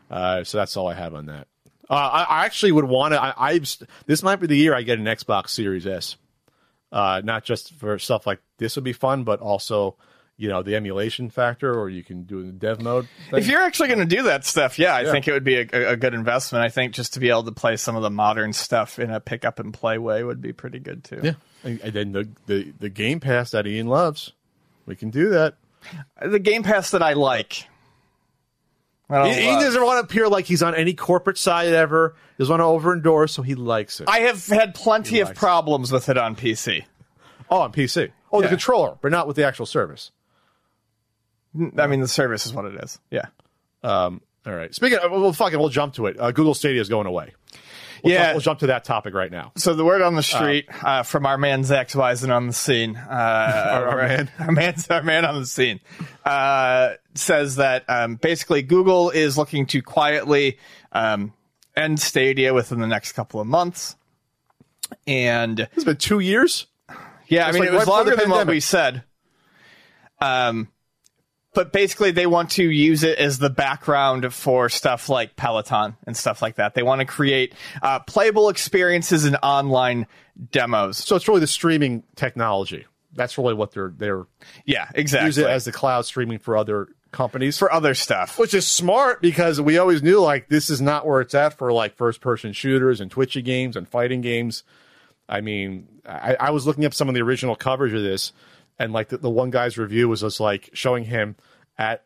Uh, 0.10 0.44
so 0.44 0.58
that's 0.58 0.78
all 0.78 0.88
I 0.88 0.94
have 0.94 1.14
on 1.16 1.26
that. 1.28 1.48
Uh, 1.90 1.94
I, 1.94 2.24
I 2.24 2.46
actually 2.46 2.72
would 2.72 2.86
want 2.86 3.14
to. 3.14 3.22
I, 3.22 3.34
I've 3.52 3.78
this 4.06 4.24
might 4.24 4.38
be 4.38 4.48
the 4.48 4.58
year 4.58 4.74
I 4.74 4.82
get 4.84 5.00
an 5.00 5.06
Xbox 5.06 5.50
Series 5.50 5.86
S. 5.86 6.16
Uh, 6.92 7.22
not 7.24 7.44
just 7.44 7.74
for 7.74 7.98
stuff 8.00 8.26
like 8.26 8.40
this 8.58 8.76
would 8.76 8.86
be 8.86 8.94
fun, 8.94 9.24
but 9.24 9.40
also 9.40 9.96
you 10.38 10.50
know 10.50 10.64
the 10.64 10.76
emulation 10.76 11.30
factor, 11.30 11.74
or 11.80 11.90
you 11.90 12.04
can 12.04 12.24
do 12.24 12.38
it 12.40 12.42
in 12.42 12.48
the 12.48 12.54
dev 12.54 12.82
mode. 12.82 13.08
thing. 13.30 13.40
if 13.40 13.48
you're 13.48 13.62
actually 13.62 13.88
going 13.90 14.00
to 14.08 14.16
do 14.16 14.24
that 14.24 14.46
stuff, 14.46 14.78
yeah, 14.80 14.96
I 14.96 15.02
Yeah. 15.02 15.12
think 15.12 15.28
it 15.28 15.32
would 15.34 15.44
be 15.44 15.56
a, 15.58 15.68
a, 15.74 15.92
a 15.94 15.98
good 15.98 16.14
investment. 16.14 16.64
I 16.66 16.70
think 16.70 16.94
just 16.94 17.14
to 17.16 17.20
be 17.20 17.30
able 17.30 17.44
to 17.44 17.52
play 17.52 17.76
some 17.78 17.96
of 17.96 18.02
the 18.04 18.10
modern 18.12 18.54
stuff 18.54 18.98
in 19.00 19.10
a 19.12 19.20
pick 19.20 19.44
up 19.46 19.60
and 19.60 19.74
play 19.74 19.98
way 19.98 20.24
would 20.24 20.42
be 20.42 20.54
pretty 20.54 20.80
good 20.80 21.04
too. 21.04 21.20
yeah, 21.24 21.34
and, 21.64 21.80
and 21.82 21.94
then 21.94 22.12
the, 22.14 22.30
the 22.48 22.74
the 22.80 22.90
Game 22.90 23.20
Pass 23.20 23.52
that 23.52 23.66
Ian 23.68 23.88
loves, 23.88 24.32
we 24.86 24.96
can 24.96 25.10
do 25.10 25.30
that. 25.30 25.56
The 26.22 26.40
Game 26.40 26.64
Pass 26.64 26.92
that 26.92 27.04
I 27.04 27.14
like. 27.14 27.68
I, 29.10 29.18
don't 29.19 29.28
He, 29.34 29.42
he 29.42 29.52
doesn't 29.52 29.84
want 29.84 30.00
to 30.00 30.12
appear 30.12 30.28
like 30.28 30.46
he's 30.46 30.63
on 30.63 30.74
any 30.75 30.94
corporate 30.94 31.38
side 31.38 31.74
ever. 31.74 32.16
He 32.38 32.44
doesn't 32.44 32.52
want 32.52 32.62
to 32.62 32.66
over 32.66 32.94
endorse, 32.94 33.34
so 33.34 33.42
he 33.44 33.56
likes 33.56 34.00
it. 34.02 34.10
I 34.10 34.19
have 34.22 34.46
had 34.48 34.74
plenty 34.75 35.19
of 35.19 35.28
likes 35.30 35.38
it. 35.38 35.40
problems 35.40 35.92
with 35.92 36.10
it 36.10 36.18
on 36.18 36.36
PC. 36.36 36.86
oh, 37.50 37.62
on 37.62 37.72
PC. 37.72 38.12
Oh, 38.31 38.40
the 38.42 38.46
Yeah. 38.46 38.50
controller, 38.50 38.98
but 39.02 39.12
not 39.12 39.28
with 39.28 39.36
the 39.36 39.46
actual 39.46 39.66
service. 39.66 40.12
I 41.78 41.88
mean, 41.88 42.02
the 42.02 42.07
service 42.07 42.46
is 42.46 42.54
what 42.54 42.66
it 42.66 42.84
is. 42.84 43.00
Yeah. 43.12 43.28
Um, 43.84 44.22
all 44.46 44.54
right. 44.54 44.74
Speaking 44.75 44.98
of, 45.00 45.12
well, 45.12 45.31
fucking, 45.31 45.58
we'll 45.58 45.69
jump 45.69 45.94
to 45.96 46.08
it. 46.08 46.19
Uh, 46.19 46.31
Google 46.31 46.54
Stadia 46.54 46.81
is 46.81 46.90
going 46.90 47.08
away. 47.08 47.34
We'll 48.06 48.13
Yeah. 48.13 48.25
jump, 48.25 48.34
we'll 48.36 48.42
jump 48.42 48.60
to 48.60 48.68
that 48.68 48.84
topic 48.86 49.13
right 49.16 49.31
now. 49.31 49.52
So 49.57 49.74
the 49.74 49.84
word 49.84 50.02
on 50.04 50.13
the 50.16 50.22
street 50.24 50.68
uh, 50.84 51.02
from 51.04 51.25
our 51.25 51.38
man 51.40 51.63
Zach 51.63 51.90
Zwiezen 51.90 52.34
on 52.34 52.46
the 52.48 52.54
scene, 52.54 52.96
uh, 52.96 53.10
our, 53.90 53.98
man. 54.07 54.31
our 54.40 54.52
man, 54.52 54.75
our 54.92 55.02
man 55.04 55.25
on 55.25 55.40
the 55.42 55.48
scene, 55.48 55.80
uh, 56.24 56.92
says 57.16 57.56
that 57.56 57.84
um, 57.90 58.16
basically 58.18 58.62
Google 58.62 59.10
is 59.10 59.38
looking 59.40 59.66
to 59.68 59.81
quietly 59.81 60.60
um, 60.92 61.34
end 61.75 62.00
Stadia 62.00 62.54
within 62.54 62.80
the 62.80 62.88
next 62.88 63.13
couple 63.13 63.42
of 63.42 63.48
months, 63.48 63.96
and 65.08 65.62
It's 65.74 65.84
been 65.84 65.98
two 65.98 66.19
years. 66.19 66.68
yeah, 67.28 67.48
I 67.48 67.51
mean 67.54 67.62
like 67.62 67.69
it 67.69 67.74
was 67.74 67.88
right 67.88 67.92
longer 67.92 68.16
than 68.16 68.30
what 68.30 68.46
we 68.48 68.60
said. 68.60 69.04
Um, 70.22 70.69
but 71.56 71.72
basically, 71.72 72.12
they 72.12 72.28
want 72.28 72.52
to 72.52 72.63
use 72.63 73.04
it 73.04 73.18
as 73.18 73.40
the 73.40 73.50
background 73.50 74.34
for 74.34 74.69
stuff 74.69 75.10
like 75.10 75.36
Peloton 75.36 75.96
and 76.06 76.16
stuff 76.16 76.42
like 76.42 76.56
that. 76.56 76.75
They 76.75 76.84
want 76.84 77.00
to 77.00 77.06
create 77.06 77.54
uh, 77.81 78.00
playable 78.00 78.50
experiences 78.50 79.25
and 79.25 79.38
online 79.42 80.07
demos. 80.52 80.98
So 80.98 81.16
it's 81.16 81.28
really 81.28 81.40
the 81.40 81.48
streaming 81.48 82.04
technology. 82.16 82.86
That's 83.13 83.38
really 83.38 83.54
what 83.54 83.72
they're 83.72 83.94
they're 83.96 84.25
Yeah, 84.66 84.90
exactly 84.94 85.28
use 85.28 85.38
it 85.38 85.48
as 85.48 85.66
the 85.66 85.72
cloud 85.72 86.06
streaming 86.06 86.40
for 86.40 86.57
other 86.57 86.90
companies. 87.12 87.58
for 87.58 87.72
other 87.72 87.96
stuff. 87.96 88.38
which 88.38 88.54
is 88.54 88.68
smart 88.68 89.22
because 89.22 89.60
we 89.60 89.78
always 89.78 90.04
knew 90.04 90.19
like 90.19 90.50
this 90.50 90.69
is 90.69 90.81
not 90.81 91.08
where 91.08 91.22
it's 91.22 91.34
at 91.34 91.58
for 91.58 91.72
like 91.72 91.96
first 91.96 92.22
person 92.22 92.51
shooters 92.54 93.00
and 93.00 93.10
twitchy 93.10 93.42
games 93.42 93.75
and 93.75 93.88
fighting 93.88 94.22
games. 94.22 94.63
I 95.28 95.42
mean, 95.42 95.88
I, 96.06 96.36
I 96.39 96.51
was 96.51 96.68
looking 96.68 96.86
up 96.86 96.94
some 96.94 97.10
of 97.10 97.15
the 97.15 97.22
original 97.22 97.56
coverage 97.56 97.94
of 97.94 98.03
this, 98.03 98.32
and 98.79 98.94
like 98.94 99.10
the, 99.10 99.17
the 99.17 99.29
one 99.29 99.50
guy's 99.50 99.77
review 99.77 100.08
was 100.10 100.22
just 100.22 100.39
like 100.39 100.70
showing 100.74 101.03
him 101.05 101.36
at 101.77 102.05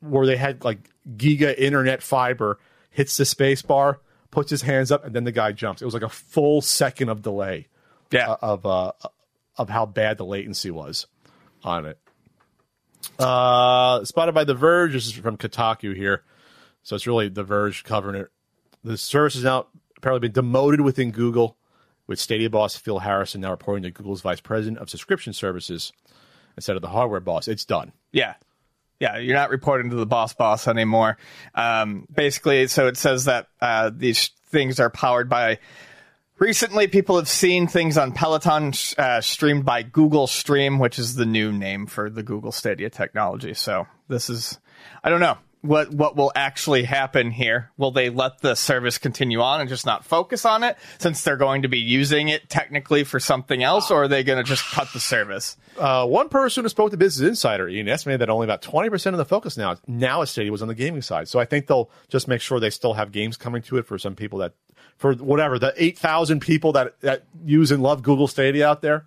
where 0.00 0.26
they 0.26 0.36
had 0.36 0.64
like 0.64 0.90
giga 1.16 1.56
internet 1.56 2.02
fiber 2.02 2.58
hits 2.90 3.16
the 3.16 3.24
space 3.24 3.62
bar, 3.62 4.00
puts 4.30 4.50
his 4.50 4.62
hands 4.62 4.90
up, 4.90 5.04
and 5.04 5.14
then 5.14 5.24
the 5.24 5.32
guy 5.32 5.52
jumps. 5.52 5.82
It 5.82 5.84
was 5.84 5.94
like 5.94 6.02
a 6.02 6.08
full 6.08 6.60
second 6.60 7.08
of 7.08 7.22
delay 7.22 7.68
Yeah. 8.10 8.36
of 8.40 8.64
uh 8.66 8.92
of 9.58 9.68
how 9.68 9.86
bad 9.86 10.18
the 10.18 10.24
latency 10.24 10.70
was 10.70 11.06
on 11.64 11.86
it. 11.86 11.98
Uh, 13.18 14.04
spotted 14.04 14.34
by 14.34 14.44
The 14.44 14.54
Verge. 14.54 14.92
This 14.92 15.06
is 15.06 15.12
from 15.12 15.36
Kotaku 15.36 15.94
here, 15.94 16.22
so 16.82 16.96
it's 16.96 17.06
really 17.06 17.28
The 17.28 17.44
Verge 17.44 17.84
covering 17.84 18.20
it. 18.20 18.28
The 18.84 18.96
service 18.98 19.34
has 19.34 19.44
now 19.44 19.66
apparently 19.96 20.28
been 20.28 20.34
demoted 20.34 20.80
within 20.82 21.10
Google, 21.10 21.56
with 22.06 22.20
Stadia 22.20 22.50
boss 22.50 22.76
Phil 22.76 22.98
Harrison 23.00 23.40
now 23.40 23.50
reporting 23.50 23.82
to 23.84 23.90
Google's 23.90 24.20
vice 24.20 24.40
president 24.40 24.78
of 24.78 24.90
subscription 24.90 25.32
services 25.32 25.92
instead 26.56 26.76
of 26.76 26.82
the 26.82 26.88
hardware 26.88 27.20
boss. 27.20 27.48
It's 27.48 27.64
done. 27.64 27.92
Yeah. 28.12 28.34
Yeah, 28.98 29.18
you're 29.18 29.36
not 29.36 29.50
reporting 29.50 29.90
to 29.90 29.96
the 29.96 30.06
boss 30.06 30.32
boss 30.32 30.66
anymore. 30.66 31.18
Um, 31.54 32.06
basically, 32.14 32.66
so 32.66 32.86
it 32.86 32.96
says 32.96 33.26
that 33.26 33.48
uh, 33.60 33.90
these 33.94 34.30
things 34.50 34.80
are 34.80 34.88
powered 34.88 35.28
by. 35.28 35.58
Recently, 36.38 36.86
people 36.86 37.16
have 37.16 37.28
seen 37.28 37.66
things 37.66 37.98
on 37.98 38.12
Peloton 38.12 38.72
uh, 38.96 39.20
streamed 39.20 39.66
by 39.66 39.82
Google 39.82 40.26
Stream, 40.26 40.78
which 40.78 40.98
is 40.98 41.14
the 41.14 41.26
new 41.26 41.52
name 41.52 41.86
for 41.86 42.08
the 42.08 42.22
Google 42.22 42.52
Stadia 42.52 42.88
technology. 42.88 43.52
So 43.54 43.86
this 44.08 44.30
is, 44.30 44.58
I 45.04 45.10
don't 45.10 45.20
know 45.20 45.36
what 45.66 45.90
what 45.90 46.16
will 46.16 46.32
actually 46.34 46.84
happen 46.84 47.30
here. 47.30 47.70
Will 47.76 47.90
they 47.90 48.10
let 48.10 48.40
the 48.40 48.54
service 48.54 48.98
continue 48.98 49.40
on 49.40 49.60
and 49.60 49.68
just 49.68 49.86
not 49.86 50.04
focus 50.04 50.44
on 50.44 50.64
it, 50.64 50.76
since 50.98 51.22
they're 51.22 51.36
going 51.36 51.62
to 51.62 51.68
be 51.68 51.78
using 51.78 52.28
it 52.28 52.48
technically 52.48 53.04
for 53.04 53.20
something 53.20 53.62
else, 53.62 53.90
or 53.90 54.04
are 54.04 54.08
they 54.08 54.24
going 54.24 54.38
to 54.38 54.44
just 54.44 54.64
cut 54.72 54.88
the 54.92 55.00
service? 55.00 55.56
Uh, 55.78 56.06
one 56.06 56.28
person 56.28 56.64
who 56.64 56.68
spoke 56.68 56.90
to 56.90 56.96
Business 56.96 57.28
Insider, 57.28 57.68
Ian, 57.68 57.88
estimated 57.88 58.20
that 58.20 58.30
only 58.30 58.44
about 58.44 58.62
20% 58.62 59.06
of 59.12 59.18
the 59.18 59.24
focus 59.24 59.56
now 59.56 59.76
now 59.86 60.22
at 60.22 60.28
Stadia 60.28 60.50
was 60.50 60.62
on 60.62 60.68
the 60.68 60.74
gaming 60.74 61.02
side. 61.02 61.28
So 61.28 61.38
I 61.38 61.44
think 61.44 61.66
they'll 61.66 61.90
just 62.08 62.28
make 62.28 62.40
sure 62.40 62.58
they 62.58 62.70
still 62.70 62.94
have 62.94 63.12
games 63.12 63.36
coming 63.36 63.62
to 63.62 63.76
it 63.76 63.86
for 63.86 63.98
some 63.98 64.14
people 64.14 64.38
that, 64.38 64.54
for 64.96 65.14
whatever, 65.14 65.58
the 65.58 65.74
8,000 65.76 66.40
people 66.40 66.72
that, 66.72 66.98
that 67.00 67.24
use 67.44 67.70
and 67.70 67.82
love 67.82 68.02
Google 68.02 68.28
Stadia 68.28 68.66
out 68.66 68.82
there. 68.82 69.06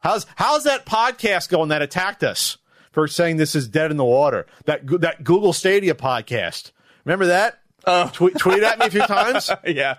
How's, 0.00 0.26
how's 0.34 0.64
that 0.64 0.86
podcast 0.86 1.50
going 1.50 1.68
that 1.68 1.82
attacked 1.82 2.24
us 2.24 2.56
for 2.92 3.06
saying 3.08 3.36
this 3.36 3.54
is 3.54 3.68
dead 3.68 3.90
in 3.90 3.96
the 3.96 4.04
water? 4.04 4.46
That, 4.64 4.86
that 5.00 5.24
Google 5.24 5.52
Stadia 5.52 5.94
podcast. 5.94 6.72
Remember 7.04 7.26
that? 7.26 7.60
Oh. 7.86 8.10
Tweet, 8.12 8.36
tweet 8.38 8.62
at 8.62 8.78
me 8.78 8.86
a 8.86 8.90
few 8.90 9.00
times. 9.00 9.50
yeah. 9.66 9.96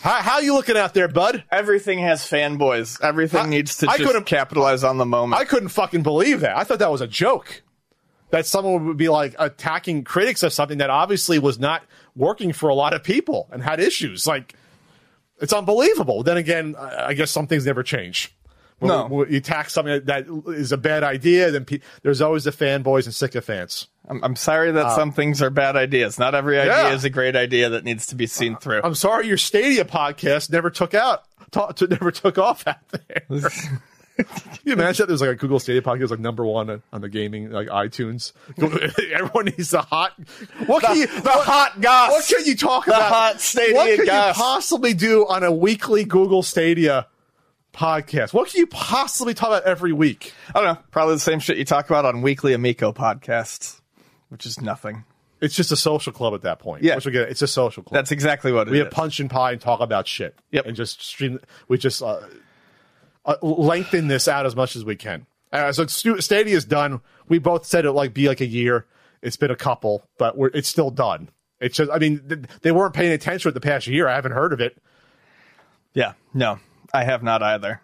How, 0.00 0.22
how 0.22 0.38
you 0.40 0.54
looking 0.54 0.76
out 0.76 0.94
there, 0.94 1.08
bud? 1.08 1.44
Everything 1.50 1.98
has 2.00 2.22
fanboys. 2.22 3.00
Everything 3.00 3.40
I- 3.40 3.48
needs 3.48 3.78
to 3.78 3.88
I 3.88 3.98
just 3.98 4.26
capitalize 4.26 4.84
on 4.84 4.98
the 4.98 5.06
moment. 5.06 5.40
I 5.40 5.44
couldn't 5.44 5.70
fucking 5.70 6.02
believe 6.02 6.40
that. 6.40 6.56
I 6.56 6.64
thought 6.64 6.78
that 6.80 6.92
was 6.92 7.00
a 7.00 7.06
joke. 7.06 7.62
That 8.30 8.46
someone 8.46 8.86
would 8.86 8.96
be 8.96 9.08
like 9.08 9.34
attacking 9.38 10.04
critics 10.04 10.42
of 10.42 10.52
something 10.52 10.78
that 10.78 10.90
obviously 10.90 11.38
was 11.38 11.58
not 11.58 11.84
working 12.16 12.52
for 12.52 12.68
a 12.68 12.74
lot 12.74 12.92
of 12.92 13.04
people 13.04 13.48
and 13.52 13.62
had 13.62 13.78
issues. 13.78 14.26
Like, 14.26 14.54
it's 15.40 15.52
unbelievable. 15.52 16.22
Then 16.22 16.36
again, 16.36 16.74
I 16.76 17.14
guess 17.14 17.30
some 17.30 17.46
things 17.46 17.64
never 17.64 17.82
change. 17.82 18.33
No. 18.80 19.06
when 19.06 19.32
you 19.32 19.40
tax 19.40 19.72
something 19.72 20.04
that 20.04 20.26
is 20.48 20.72
a 20.72 20.76
bad 20.76 21.02
idea, 21.04 21.50
then 21.50 21.64
pe- 21.64 21.80
there's 22.02 22.20
always 22.20 22.44
the 22.44 22.50
fanboys 22.50 23.04
and 23.06 23.14
sycophants. 23.14 23.88
I'm, 24.08 24.22
I'm 24.22 24.36
sorry 24.36 24.72
that 24.72 24.94
some 24.94 25.12
things 25.12 25.40
are 25.40 25.48
bad 25.50 25.76
ideas. 25.76 26.18
Not 26.18 26.34
every 26.34 26.58
idea 26.58 26.74
Uh, 26.74 26.88
Yeah. 26.88 26.94
is 26.94 27.04
a 27.04 27.10
great 27.10 27.36
idea 27.36 27.70
that 27.70 27.84
needs 27.84 28.06
to 28.08 28.14
be 28.14 28.26
seen 28.26 28.56
through. 28.56 28.82
I'm 28.84 28.94
sorry, 28.94 29.26
your 29.26 29.38
Stadia 29.38 29.84
podcast 29.86 30.50
never 30.50 30.68
took 30.70 30.92
out, 30.92 31.22
ta- 31.50 31.72
to, 31.72 31.86
never 31.86 32.10
took 32.10 32.36
off 32.36 32.66
out 32.66 32.76
there. 32.90 33.24
Can 34.16 34.26
you 34.64 34.74
imagine 34.74 35.02
that 35.02 35.06
there's 35.08 35.20
like 35.20 35.30
a 35.30 35.34
Google 35.34 35.58
Stadia 35.58 35.82
podcast 35.82 36.10
like 36.10 36.20
number 36.20 36.44
one 36.46 36.80
on, 36.92 37.00
the 37.00 37.08
gaming 37.08 37.50
like 37.50 37.66
iTunes? 37.66 38.32
Everyone 39.12 39.46
needs 39.46 39.70
the 39.70 39.80
hot. 39.82 40.12
What 40.66 40.84
can 40.84 40.96
you? 40.98 41.06
the 41.08 41.30
hot 41.32 41.80
goss. 41.80 42.10
What 42.12 42.24
can 42.28 42.44
you 42.46 42.54
talk 42.54 42.84
The 42.84 42.92
about? 42.92 43.08
The 43.08 43.14
hot 43.14 43.40
Stadia 43.40 43.74
What 43.74 43.96
can 43.96 44.06
goss. 44.06 44.36
you 44.36 44.42
possibly 44.42 44.94
do 44.94 45.26
on 45.26 45.42
a 45.42 45.50
weekly 45.50 46.04
Google 46.04 46.44
Stadia 46.44 47.08
podcast? 47.74 48.32
What 48.32 48.48
can 48.48 48.60
you 48.60 48.66
possibly 48.66 49.34
talk 49.34 49.48
about 49.48 49.64
every 49.64 49.92
week? 49.92 50.32
I 50.54 50.62
don't 50.62 50.74
know. 50.74 50.82
Probably 50.90 51.14
the 51.14 51.20
same 51.20 51.40
shit 51.40 51.58
you 51.58 51.64
talk 51.64 51.86
about 51.90 52.04
on 52.04 52.22
weekly 52.22 52.54
Amico 52.54 52.92
podcasts, 52.92 53.80
which 54.28 54.46
is 54.46 54.60
nothing. 54.60 55.04
It's 55.40 55.54
just 55.54 55.70
a 55.72 55.76
social 55.76 56.12
club 56.12 56.32
at 56.34 56.42
that 56.42 56.58
point. 56.58 56.82
Yeah. 56.82 56.96
Again, 56.96 57.26
it's 57.28 57.42
a 57.42 57.46
social 57.46 57.82
club. 57.82 57.92
That's 57.92 58.12
exactly 58.12 58.52
what 58.52 58.68
it 58.68 58.70
we 58.70 58.78
is. 58.78 58.84
have 58.84 58.92
punch 58.92 59.20
and 59.20 59.28
pie 59.28 59.52
and 59.52 59.60
talk 59.60 59.80
about 59.80 60.08
shit. 60.08 60.38
Yep. 60.52 60.66
And 60.66 60.76
just 60.76 61.02
stream. 61.02 61.38
We 61.68 61.76
just 61.76 62.02
uh, 62.02 62.20
uh, 63.26 63.36
lengthen 63.42 64.08
this 64.08 64.26
out 64.28 64.46
as 64.46 64.56
much 64.56 64.76
as 64.76 64.84
we 64.84 64.96
can. 64.96 65.26
Uh, 65.52 65.70
so 65.72 65.86
Stadia 65.86 66.56
is 66.56 66.64
done. 66.64 67.00
We 67.28 67.38
both 67.38 67.66
said 67.66 67.84
it 67.84 67.92
like 67.92 68.14
be 68.14 68.28
like 68.28 68.40
a 68.40 68.46
year. 68.46 68.86
It's 69.20 69.36
been 69.36 69.50
a 69.50 69.56
couple, 69.56 70.02
but 70.18 70.36
we're, 70.36 70.48
it's 70.48 70.68
still 70.68 70.90
done. 70.90 71.30
It's 71.60 71.76
just. 71.76 71.90
I 71.90 71.98
mean, 71.98 72.20
th- 72.28 72.40
they 72.62 72.72
weren't 72.72 72.94
paying 72.94 73.12
attention 73.12 73.48
with 73.48 73.54
the 73.54 73.60
past 73.60 73.86
year. 73.86 74.08
I 74.08 74.14
haven't 74.14 74.32
heard 74.32 74.52
of 74.52 74.60
it. 74.60 74.76
Yeah, 75.94 76.14
no, 76.32 76.58
I 76.94 77.04
have 77.04 77.22
not 77.22 77.42
either. 77.42 77.80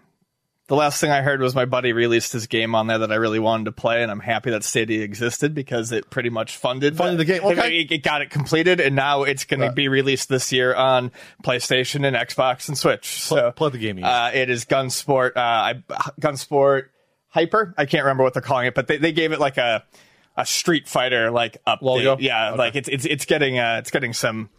The 0.68 0.76
last 0.76 1.00
thing 1.00 1.10
I 1.10 1.20
heard 1.20 1.40
was 1.40 1.52
my 1.52 1.64
buddy 1.64 1.92
released 1.92 2.32
his 2.32 2.46
game 2.46 2.76
on 2.76 2.86
there 2.86 2.98
that 2.98 3.10
I 3.10 3.16
really 3.16 3.40
wanted 3.40 3.64
to 3.64 3.72
play, 3.72 4.02
and 4.04 4.10
I'm 4.10 4.20
happy 4.20 4.50
that 4.50 4.62
Stadia 4.62 5.02
existed 5.02 5.52
because 5.52 5.90
it 5.90 6.10
pretty 6.10 6.30
much 6.30 6.56
funded 6.56 6.96
Funded 6.96 7.18
the 7.18 7.24
game, 7.24 7.42
It- 7.42 7.58
okay. 7.58 7.80
It, 7.80 7.90
it 7.90 8.02
got 8.04 8.22
it 8.22 8.30
completed, 8.30 8.78
and 8.78 8.94
now 8.94 9.24
it's 9.24 9.44
going 9.44 9.60
to 9.60 9.72
be 9.72 9.88
released 9.88 10.28
this 10.28 10.52
year 10.52 10.72
on 10.72 11.10
PlayStation 11.42 12.06
and 12.06 12.14
Xbox 12.16 12.68
and 12.68 12.78
Switch. 12.78 13.20
So 13.20 13.50
play 13.50 13.70
the 13.70 13.78
game, 13.78 14.04
Uh, 14.04 14.30
it 14.32 14.48
is 14.48 14.64
Gunsport. 14.64 15.32
Uh, 15.36 15.40
I, 15.40 15.74
Gunsport 16.20 16.84
Hyper. 17.30 17.74
I 17.76 17.86
can't 17.86 18.04
remember 18.04 18.22
what 18.22 18.34
they're 18.34 18.40
calling 18.42 18.66
it, 18.68 18.74
but 18.76 18.86
they, 18.86 18.98
they 18.98 19.10
gave 19.12 19.32
it 19.32 19.40
like 19.40 19.58
a 19.58 19.84
a 20.36 20.46
Street 20.46 20.86
Fighter 20.88 21.32
like 21.32 21.56
update. 21.66 21.82
Logo? 21.82 22.16
Yeah, 22.20 22.52
like 22.52 22.76
it's 22.76 22.88
it's 22.88 23.04
it's 23.06 23.24
getting 23.24 23.58
uh, 23.58 23.78
it's 23.80 23.90
getting 23.90 24.12
some 24.12 24.50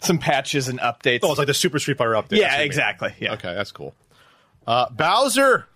some 0.00 0.18
patches 0.18 0.68
and 0.68 0.78
updates. 0.80 1.20
Oh, 1.22 1.30
it's 1.30 1.38
like 1.38 1.46
the 1.46 1.54
Super 1.54 1.78
Street 1.78 1.98
Fighter 1.98 2.12
update. 2.12 2.38
Yeah, 2.38 2.58
exactly. 2.60 3.14
Yeah. 3.20 3.34
Okay, 3.34 3.54
that's 3.54 3.72
cool. 3.72 3.94
Uh, 4.66 4.88
Bowser 4.90 5.66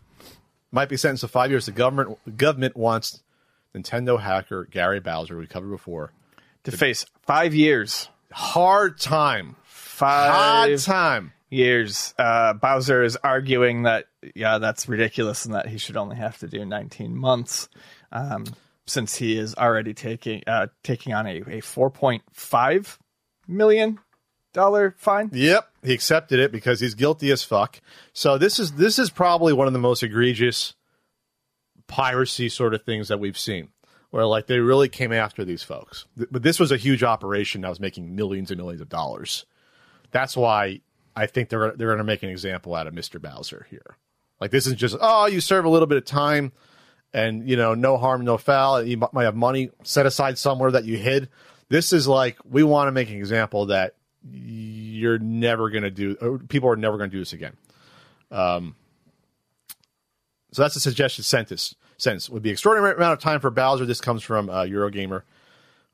might 0.70 0.88
be 0.88 0.96
sentenced 0.96 1.22
to 1.22 1.28
five 1.28 1.50
years. 1.50 1.66
The 1.66 1.72
government 1.72 2.18
government 2.36 2.76
wants 2.76 3.22
Nintendo 3.74 4.20
hacker 4.20 4.64
Gary 4.70 5.00
Bowser, 5.00 5.36
we 5.36 5.46
covered 5.46 5.70
before. 5.70 6.12
to 6.64 6.72
face 6.72 7.06
five 7.22 7.54
years. 7.54 8.08
Hard 8.32 8.98
time. 8.98 9.56
Five 9.64 10.30
Hard 10.32 10.78
time. 10.80 11.32
years. 11.50 12.14
Uh, 12.18 12.52
Bowser 12.54 13.02
is 13.02 13.16
arguing 13.16 13.82
that 13.84 14.06
yeah, 14.34 14.58
that's 14.58 14.88
ridiculous, 14.88 15.44
and 15.46 15.54
that 15.54 15.68
he 15.68 15.78
should 15.78 15.96
only 15.96 16.16
have 16.16 16.38
to 16.38 16.48
do 16.48 16.64
19 16.64 17.16
months, 17.16 17.68
um, 18.12 18.44
since 18.86 19.16
he 19.16 19.36
is 19.36 19.54
already 19.54 19.94
taking 19.94 20.42
uh, 20.46 20.68
taking 20.82 21.12
on 21.12 21.26
a, 21.26 21.38
a 21.38 21.60
4.5 21.60 22.98
million 23.48 23.98
dollar 24.52 24.94
fine. 24.98 25.30
Yep, 25.32 25.68
he 25.82 25.92
accepted 25.92 26.38
it 26.38 26.52
because 26.52 26.80
he's 26.80 26.94
guilty 26.94 27.30
as 27.30 27.42
fuck. 27.42 27.80
So 28.12 28.38
this 28.38 28.58
is 28.58 28.72
this 28.72 28.98
is 28.98 29.10
probably 29.10 29.52
one 29.52 29.66
of 29.66 29.72
the 29.72 29.78
most 29.78 30.02
egregious 30.02 30.74
piracy 31.86 32.48
sort 32.48 32.74
of 32.74 32.82
things 32.82 33.08
that 33.08 33.20
we've 33.20 33.38
seen, 33.38 33.68
where 34.10 34.26
like 34.26 34.46
they 34.46 34.58
really 34.58 34.88
came 34.88 35.12
after 35.12 35.44
these 35.44 35.62
folks. 35.62 36.06
But 36.16 36.42
this 36.42 36.60
was 36.60 36.72
a 36.72 36.76
huge 36.76 37.02
operation 37.02 37.62
that 37.62 37.68
was 37.68 37.80
making 37.80 38.14
millions 38.14 38.50
and 38.50 38.58
millions 38.58 38.80
of 38.80 38.88
dollars. 38.88 39.44
That's 40.10 40.36
why 40.36 40.80
I 41.16 41.26
think 41.26 41.48
they're 41.48 41.72
they're 41.72 41.88
going 41.88 41.98
to 41.98 42.04
make 42.04 42.22
an 42.22 42.30
example 42.30 42.74
out 42.74 42.86
of 42.86 42.94
Mr. 42.94 43.20
Bowser 43.20 43.66
here. 43.70 43.96
Like 44.40 44.50
this 44.50 44.66
is 44.66 44.74
just 44.74 44.96
oh, 45.00 45.26
you 45.26 45.40
serve 45.40 45.64
a 45.64 45.68
little 45.68 45.86
bit 45.86 45.98
of 45.98 46.04
time, 46.04 46.52
and 47.12 47.48
you 47.48 47.56
know 47.56 47.74
no 47.74 47.96
harm, 47.96 48.24
no 48.24 48.38
foul. 48.38 48.82
You 48.82 48.96
might 49.12 49.24
have 49.24 49.36
money 49.36 49.70
set 49.82 50.06
aside 50.06 50.38
somewhere 50.38 50.70
that 50.72 50.84
you 50.84 50.96
hid. 50.96 51.28
This 51.68 51.92
is 51.92 52.08
like 52.08 52.38
we 52.48 52.62
want 52.62 52.88
to 52.88 52.92
make 52.92 53.08
an 53.08 53.16
example 53.16 53.66
that 53.66 53.94
you're 54.30 55.18
never 55.18 55.70
going 55.70 55.82
to 55.82 55.90
do. 55.90 56.40
People 56.48 56.68
are 56.68 56.76
never 56.76 56.96
going 56.96 57.10
to 57.10 57.14
do 57.14 57.20
this 57.20 57.32
again. 57.32 57.56
Um, 58.30 58.76
so 60.52 60.62
that's 60.62 60.76
a 60.76 60.80
suggested 60.80 61.24
sentence. 61.24 61.74
Sentence 61.96 62.28
would 62.28 62.42
be 62.42 62.50
extraordinary 62.50 62.94
amount 62.94 63.14
of 63.14 63.20
time 63.20 63.40
for 63.40 63.50
Bowser. 63.50 63.86
This 63.86 64.00
comes 64.00 64.22
from 64.22 64.50
uh, 64.50 64.64
Eurogamer, 64.64 65.22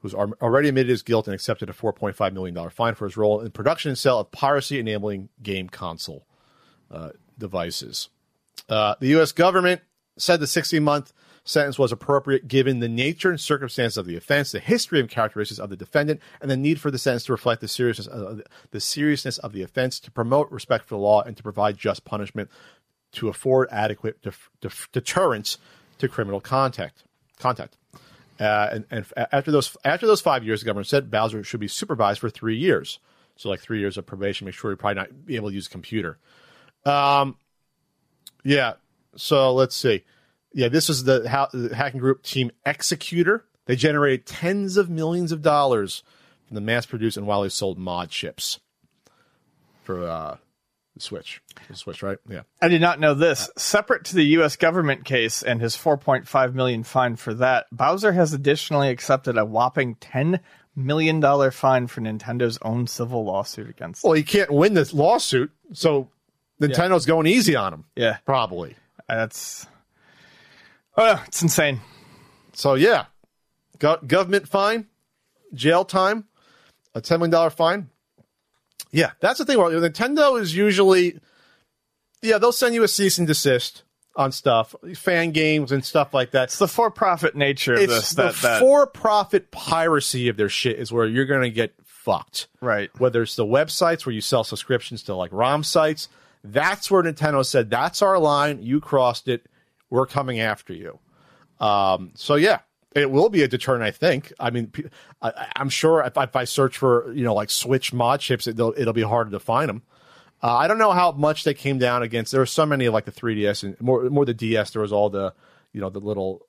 who's 0.00 0.14
al- 0.14 0.35
already 0.40 0.68
admitted 0.68 0.90
his 0.90 1.02
guilt 1.02 1.26
and 1.26 1.35
accepted 1.35 1.68
a 1.68 1.73
4.5 1.73 2.32
million 2.32 2.54
dollar 2.54 2.70
fine 2.70 2.94
for 2.94 3.04
his 3.04 3.16
role 3.16 3.40
in 3.40 3.50
production 3.50 3.90
and 3.90 3.99
sale 3.99 4.20
of 4.20 4.30
piracy 4.30 4.78
enabling 4.78 5.28
game 5.42 5.68
console 5.68 6.26
uh, 6.90 7.11
devices. 7.38 8.08
Uh, 8.68 8.94
the 9.00 9.08
U.S. 9.08 9.32
government 9.32 9.80
said 10.16 10.40
the 10.40 10.47
60 10.47 10.80
month 10.80 11.12
sentence 11.49 11.78
was 11.78 11.93
appropriate 11.93 12.47
given 12.47 12.81
the 12.81 12.88
nature 12.88 13.31
and 13.31 13.40
circumstances 13.40 13.97
of 13.97 14.05
the 14.05 14.17
offense, 14.17 14.52
the 14.52 14.61
history 14.61 15.00
and 15.00 15.09
characteristics 15.09 15.59
of 15.59 15.71
the 15.71 15.76
defendant, 15.76 16.21
and 16.43 16.50
the 16.50 16.57
need 16.57 16.78
for 16.78 16.90
the 16.90 16.99
sentence 16.99 17.25
to 17.25 17.33
reflect 17.33 17.62
the 17.62 17.69
seriousness 17.69 18.07
of 18.07 18.43
the 18.71 18.81
seriousness 18.81 19.38
of 19.38 19.52
the 19.52 19.62
offense, 19.62 19.99
to 19.99 20.11
promote 20.11 20.50
respect 20.50 20.85
for 20.85 20.95
the 20.97 21.00
law, 21.00 21.23
and 21.23 21.37
to 21.38 21.43
provide 21.43 21.78
just 21.78 22.05
punishment, 22.05 22.50
to 23.12 23.28
afford 23.28 23.67
adequate 23.71 24.21
def- 24.21 24.50
def- 24.61 24.88
deterrence 24.93 25.57
to 25.99 26.07
criminal 26.07 26.40
contact. 26.40 27.05
Contact. 27.38 27.76
Uh, 28.38 28.69
and, 28.73 28.85
and 28.90 29.07
after 29.33 29.50
those 29.50 29.75
after 29.85 30.07
those 30.07 30.21
five 30.21 30.45
years, 30.45 30.61
the 30.61 30.67
government 30.67 30.87
said 30.87 31.11
Bowser 31.11 31.43
should 31.43 31.61
be 31.61 31.69
supervised 31.69 32.21
for 32.21 32.28
three 32.28 32.57
years. 32.57 32.99
So 33.37 33.49
like 33.49 33.61
three 33.61 33.81
years 33.81 33.97
of 33.97 34.05
probation. 34.05 34.45
Make 34.45 34.55
sure 34.55 34.71
he 34.71 34.76
probably 34.76 34.97
not 34.97 35.25
be 35.25 35.37
able 35.37 35.49
to 35.49 35.55
use 35.55 35.67
a 35.67 35.71
computer. 35.71 36.19
Yeah. 38.45 38.75
So 39.17 39.55
let's 39.55 39.75
see. 39.75 40.05
Yeah, 40.52 40.69
this 40.69 40.88
was 40.88 41.05
the, 41.05 41.28
ha- 41.28 41.50
the 41.52 41.75
hacking 41.75 42.00
group 42.00 42.23
Team 42.23 42.50
Xecuter. 42.67 43.43
They 43.67 43.76
generated 43.76 44.26
tens 44.26 44.76
of 44.76 44.88
millions 44.88 45.31
of 45.33 45.43
dollars 45.43 46.02
from 46.47 46.55
the 46.55 46.61
mass-produced 46.61 47.17
and 47.17 47.26
widely 47.26 47.50
sold 47.50 47.78
mod 47.78 48.09
chips 48.09 48.61
for 49.83 50.09
uh, 50.09 50.37
the 50.95 51.00
Switch. 51.02 51.43
The 51.69 51.76
Switch, 51.76 52.02
right? 52.02 52.17
Yeah. 52.28 52.43
I 52.62 52.69
did 52.69 52.81
not 52.81 52.99
know 52.99 53.12
this. 53.14 53.50
Separate 53.59 54.05
to 54.07 54.14
the 54.14 54.25
U.S. 54.25 54.57
government 54.57 55.05
case 55.05 55.43
and 55.43 55.61
his 55.61 55.76
4.5 55.76 56.55
million 56.55 56.83
fine 56.83 57.17
for 57.17 57.35
that, 57.35 57.67
Bowser 57.71 58.12
has 58.12 58.33
additionally 58.33 58.88
accepted 58.88 59.37
a 59.37 59.45
whopping 59.45 59.97
10 59.97 60.40
million 60.75 61.21
dollar 61.21 61.50
fine 61.50 61.87
for 61.88 62.00
Nintendo's 62.00 62.59
own 62.62 62.87
civil 62.87 63.25
lawsuit 63.25 63.69
against. 63.69 64.05
Well, 64.05 64.12
he 64.14 64.23
can't 64.23 64.50
win 64.50 64.75
this 64.75 64.95
lawsuit, 64.95 65.50
so 65.73 66.09
Nintendo's 66.61 67.05
going 67.05 67.26
easy 67.26 67.57
on 67.57 67.75
him. 67.75 67.85
Yeah, 67.97 68.19
Probably. 68.25 68.76
that's 69.09 69.67
oh, 70.99 71.25
it's 71.26 71.43
insane. 71.43 71.81
So 72.52 72.75
yeah, 72.75 73.07
Go- 73.78 73.99
government 74.07 74.49
fine, 74.49 74.87
jail 75.55 75.85
time, 75.85 76.25
a 76.95 77.00
ten 77.00 77.21
million 77.21 77.31
dollar 77.31 77.50
fine. 77.50 77.88
Yeah, 78.90 79.12
that's 79.21 79.38
the 79.38 79.45
thing. 79.45 79.59
Well, 79.59 79.71
Nintendo 79.71 80.40
is 80.40 80.55
usually, 80.57 81.19
yeah, 82.23 82.38
they'll 82.38 82.52
send 82.52 82.75
you 82.75 82.83
a 82.85 82.88
cease 82.88 83.19
and 83.19 83.26
desist 83.26 83.83
on 84.17 84.33
stuff, 84.33 84.75
fan 84.97 85.31
games 85.31 85.71
and 85.71 85.85
stuff 85.85 86.12
like 86.14 86.31
that. 86.33 86.45
It's 86.45 86.59
the 86.59 86.67
for-profit 86.67 87.37
nature 87.37 87.75
of 87.75 87.81
It's 87.81 87.93
this. 87.93 88.11
the 88.11 88.23
That 88.23 88.35
that 88.43 88.61
for-profit 88.61 89.50
piracy 89.50 90.28
of 90.28 90.37
their 90.37 90.49
shit 90.49 90.78
is 90.78 90.90
where 90.90 91.07
you're 91.07 91.26
going 91.26 91.43
to 91.43 91.50
get 91.50 91.75
fucked. 91.85 92.49
right. 92.61 92.90
Whether 92.99 93.23
it's 93.23 93.37
the 93.37 93.45
websites 93.45 94.07
where 94.07 94.14
you 94.14 94.23
sell 94.23 94.43
subscriptions 94.43 95.02
to 95.05 95.14
like 95.14 95.31
ROM 95.33 95.62
sites, 95.62 96.09
that's 96.43 96.90
where 96.90 97.02
Nintendo 97.02 97.45
said, 97.45 97.69
"That's 97.71 98.00
our 98.02 98.19
line. 98.19 98.62
You 98.62 98.81
crossed 98.81 99.28
it. 99.28 99.47
We're 99.90 100.07
coming 100.07 100.40
after 100.40 100.73
you." 100.73 100.99
Um, 101.61 102.12
so 102.14 102.35
yeah, 102.37 102.61
it 102.95 103.11
will 103.11 103.28
be 103.28 103.42
a 103.42 103.49
deterrent. 103.49 103.83
I 103.85 103.90
think. 103.90 104.33
I 104.38 104.50
mean, 104.50 104.73
I, 105.23 105.50
I'm 105.57 105.68
sure 105.68 106.02
if, 106.02 106.16
I- 106.16 106.25
if 106.25 106.37
I 106.37 106.45
search 106.45 106.76
for 106.78 107.12
you 107.12 107.25
know 107.25 107.35
like 107.35 107.50
Switch 107.50 107.92
mod 107.92 108.21
chips, 108.21 108.47
it'll, 108.47 108.75
it'll 108.76 108.92
be 108.92 109.02
harder 109.02 109.30
to 109.30 109.40
find 109.40 109.68
them. 109.68 109.83
Uh, 110.40 110.54
I 110.57 110.68
don't 110.68 110.78
know 110.78 110.92
how 110.92 111.11
much 111.12 111.42
they 111.42 111.54
came 111.54 111.78
down 111.78 112.02
against. 112.04 112.30
There 112.30 112.40
were 112.40 112.47
so 112.47 112.64
many 112.64 112.88
like 112.88 113.07
the 113.07 113.12
3DS 113.12 113.64
and 113.64 113.80
more 113.80 114.04
more 114.11 114.25
the 114.25 114.35
DS. 114.35 114.71
There 114.71 114.83
was 114.83 114.92
all 114.92 115.11
the 115.11 115.35
you 115.73 115.80
know 115.80 115.90
the 115.90 115.99
little 116.00 116.47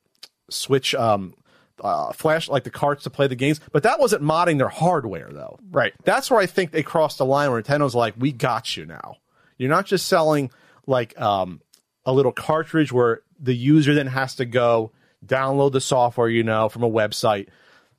Switch 0.50 0.94
um 0.96 1.34
uh, 1.82 2.12
flash 2.12 2.50
like 2.50 2.66
the 2.66 2.70
carts 2.70 3.04
to 3.06 3.10
play 3.10 3.26
the 3.28 3.36
games, 3.36 3.62
but 3.72 3.84
that 3.84 4.00
wasn't 4.02 4.22
modding 4.22 4.58
their 4.58 4.68
hardware 4.68 5.30
though. 5.32 5.58
Right. 5.72 5.94
That's 6.04 6.30
where 6.30 6.40
I 6.40 6.46
think 6.46 6.72
they 6.72 6.84
crossed 6.84 7.18
the 7.20 7.26
line 7.26 7.50
where 7.50 7.62
Nintendo's 7.64 7.96
like, 7.96 8.16
we 8.18 8.34
got 8.34 8.76
you 8.76 8.86
now. 8.86 9.16
You're 9.58 9.70
not 9.70 9.86
just 9.86 10.06
selling 10.08 10.52
like 10.88 11.20
um, 11.22 11.62
a 12.06 12.12
little 12.12 12.34
cartridge 12.34 12.92
where 12.92 13.22
the 13.40 13.56
user 13.56 13.94
then 13.94 14.08
has 14.08 14.36
to 14.36 14.46
go 14.46 14.92
download 15.26 15.72
the 15.72 15.82
software, 15.82 16.30
you 16.30 16.44
know, 16.44 16.70
from 16.70 16.84
a 16.84 16.90
website. 16.90 17.48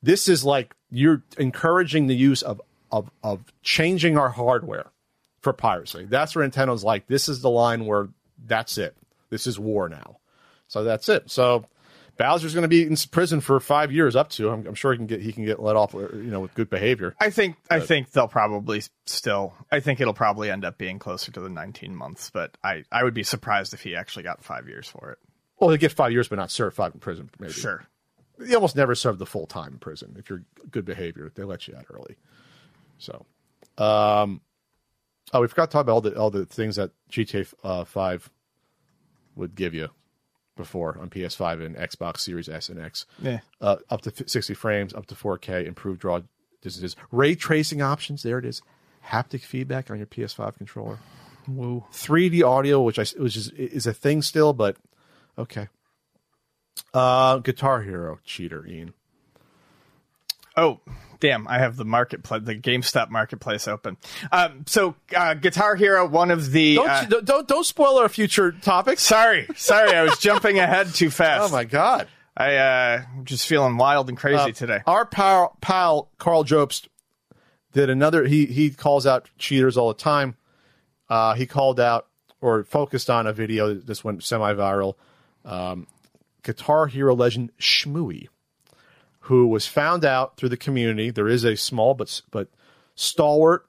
This 0.03 0.29
is 0.29 0.45
like 0.45 0.75
you're 0.91 1.23
encouraging 1.39 2.07
the 2.07 2.17
use 2.17 2.43
of 2.43 2.61
of 2.91 3.11
of 3.23 3.45
changing 3.63 4.19
our 4.19 4.31
hardware 4.31 4.91
for 5.41 5.53
piracy. 5.53 6.05
That's 6.05 6.35
where 6.35 6.49
Nintendo's 6.49 6.85
like, 6.85 7.07
this 7.07 7.29
is 7.29 7.41
the 7.41 7.51
line 7.51 7.87
where 7.87 8.09
that's 8.47 8.79
it. 8.79 8.97
This 9.31 9.47
is 9.47 9.59
war 9.59 9.89
now. 9.89 10.19
So 10.69 10.85
that's 10.85 11.09
it. 11.09 11.31
So 11.31 11.65
Bowser's 12.17 12.53
going 12.53 12.63
to 12.63 12.69
be 12.69 12.83
in 12.83 12.97
prison 13.11 13.41
for 13.41 13.59
five 13.61 13.91
years, 13.91 14.15
up 14.15 14.29
to. 14.31 14.51
I'm, 14.51 14.67
I'm, 14.67 14.75
sure 14.75 14.93
he 14.93 14.99
can 14.99 15.07
get 15.07 15.23
he 15.23 15.33
can 15.33 15.45
get 15.45 15.61
let 15.61 15.75
off, 15.77 15.95
uh, 15.95 16.13
you 16.13 16.31
know, 16.31 16.41
with 16.41 16.53
good 16.55 16.69
behavior. 16.69 17.15
I 17.19 17.31
think 17.31 17.57
but, 17.69 17.83
I 17.83 17.87
think 17.87 18.11
they'll 18.13 18.29
probably 18.29 18.83
still. 19.07 19.55
I 19.73 19.81
think 19.81 20.01
it'll 20.01 20.13
probably 20.13 20.51
end 20.51 20.65
up 20.65 20.77
being 20.77 20.99
closer 20.99 21.33
to 21.33 21.41
the 21.41 21.49
19 21.49 21.97
months, 21.97 22.31
but 22.31 22.59
I 22.63 22.85
I 22.93 23.05
would 23.05 23.15
be 23.15 23.23
surprised 23.23 23.73
if 23.73 23.81
he 23.81 23.97
actually 23.97 24.25
got 24.25 24.45
five 24.45 24.69
years 24.69 24.87
for 24.87 25.13
it. 25.13 25.19
Well, 25.61 25.71
they 25.71 25.79
get 25.79 25.93
five 25.93 26.13
years, 26.13 26.29
but 26.29 26.37
not 26.37 26.51
serve 26.51 26.75
five 26.75 26.95
in 26.95 27.01
prison. 27.01 27.31
Maybe. 27.39 27.53
Sure. 27.53 27.85
You 28.39 28.55
almost 28.55 28.75
never 28.75 28.95
serve 28.95 29.19
the 29.19 29.27
full 29.27 29.47
time 29.47 29.75
in 29.75 29.79
prison 29.79 30.17
if 30.19 30.31
you're 30.31 30.43
good 30.71 30.87
behavior. 30.87 31.31
They 31.35 31.45
let 31.45 31.69
you 31.69 31.77
out 31.77 31.85
early. 31.93 32.17
So, 32.99 33.27
um, 33.77 34.41
oh, 35.33 35.43
we 35.43 35.49
forgot 35.49 35.71
to 35.71 35.73
talk 35.73 35.83
about 35.83 35.93
all 35.93 36.01
the 36.01 36.19
all 36.19 36.31
the 36.31 36.47
things 36.47 36.77
that 36.77 36.93
GTA 37.11 37.53
uh, 37.63 37.85
Five 37.85 38.31
would 39.37 39.55
give 39.55 39.75
you 39.75 39.91
before 40.57 40.99
on 41.01 41.11
PS5 41.11 41.65
and 41.65 41.77
Xbox 41.77 42.21
Series 42.21 42.49
S 42.49 42.69
and 42.69 42.81
X. 42.81 43.07
Yeah. 43.21 43.41
Uh, 43.61 43.77
up 43.89 44.03
to 44.03 44.29
60 44.29 44.55
frames, 44.55 44.95
up 44.95 45.07
to 45.07 45.15
4K, 45.15 45.67
improved 45.67 46.01
draw 46.01 46.21
distances, 46.63 46.97
ray 47.11 47.35
tracing 47.35 47.83
options. 47.83 48.23
There 48.23 48.39
it 48.39 48.45
is. 48.45 48.63
Haptic 49.09 49.43
feedback 49.43 49.91
on 49.91 49.99
your 49.99 50.07
PS5 50.07 50.57
controller. 50.57 50.99
Whoa. 51.47 51.87
3D 51.93 52.43
audio, 52.43 52.81
which 52.83 52.99
I 52.99 53.05
which 53.19 53.37
is 53.37 53.49
is 53.51 53.87
a 53.87 53.95
thing 53.95 54.23
still, 54.23 54.53
but 54.53 54.77
okay. 55.41 55.69
Uh, 56.93 57.39
Guitar 57.39 57.83
Hero 57.83 58.19
cheater, 58.25 58.67
Ian. 58.67 58.95
Oh, 60.57 60.81
damn! 61.21 61.47
I 61.47 61.59
have 61.59 61.77
the 61.77 61.85
marketplace, 61.85 62.43
the 62.45 62.57
GameStop 62.57 63.11
marketplace 63.11 63.69
open. 63.69 63.97
Um, 64.33 64.65
so, 64.67 64.97
uh, 65.17 65.35
Guitar 65.35 65.77
Hero, 65.77 66.07
one 66.07 66.31
of 66.31 66.51
the 66.51 66.77
don't, 66.77 66.89
uh, 66.89 67.05
don't 67.05 67.25
don't 67.25 67.49
don't 67.49 67.67
spoil 67.67 67.99
our 67.99 68.09
future 68.09 68.53
topics. 68.53 69.03
Sorry, 69.03 69.47
sorry, 69.57 69.95
I 69.95 70.03
was 70.03 70.19
jumping 70.21 70.59
ahead 70.59 70.93
too 70.93 71.11
fast. 71.11 71.51
Oh 71.51 71.53
my 71.53 71.65
god! 71.65 72.09
I 72.37 72.57
uh, 72.57 73.03
just 73.25 73.47
feeling 73.47 73.77
wild 73.77 74.09
and 74.09 74.19
crazy 74.19 74.39
uh, 74.39 74.53
today. 74.53 74.81
Our 74.87 75.05
pal, 75.07 75.57
pal 75.61 76.09
Karl 76.19 76.45
Jobst 76.45 76.89
did 77.73 77.91
another. 77.91 78.27
He 78.27 78.47
he 78.47 78.71
calls 78.71 79.07
out 79.07 79.29
cheaters 79.39 79.77
all 79.77 79.89
the 79.89 79.95
time. 79.95 80.37
Uh, 81.09 81.35
he 81.35 81.47
called 81.47 81.79
out 81.79 82.07
or 82.41 82.65
focused 82.65 83.11
on 83.11 83.27
a 83.27 83.33
video 83.33 83.75
that 83.75 83.87
just 83.87 84.05
went 84.05 84.23
semi-viral. 84.23 84.95
Um, 85.45 85.87
Guitar 86.43 86.87
Hero 86.87 87.15
legend 87.15 87.51
Shmooey 87.59 88.29
who 89.25 89.47
was 89.47 89.67
found 89.67 90.05
out 90.05 90.37
through 90.37 90.49
the 90.49 90.57
community. 90.57 91.11
There 91.11 91.29
is 91.29 91.45
a 91.45 91.57
small 91.57 91.95
but 91.95 92.23
but 92.31 92.49
stalwart 92.95 93.67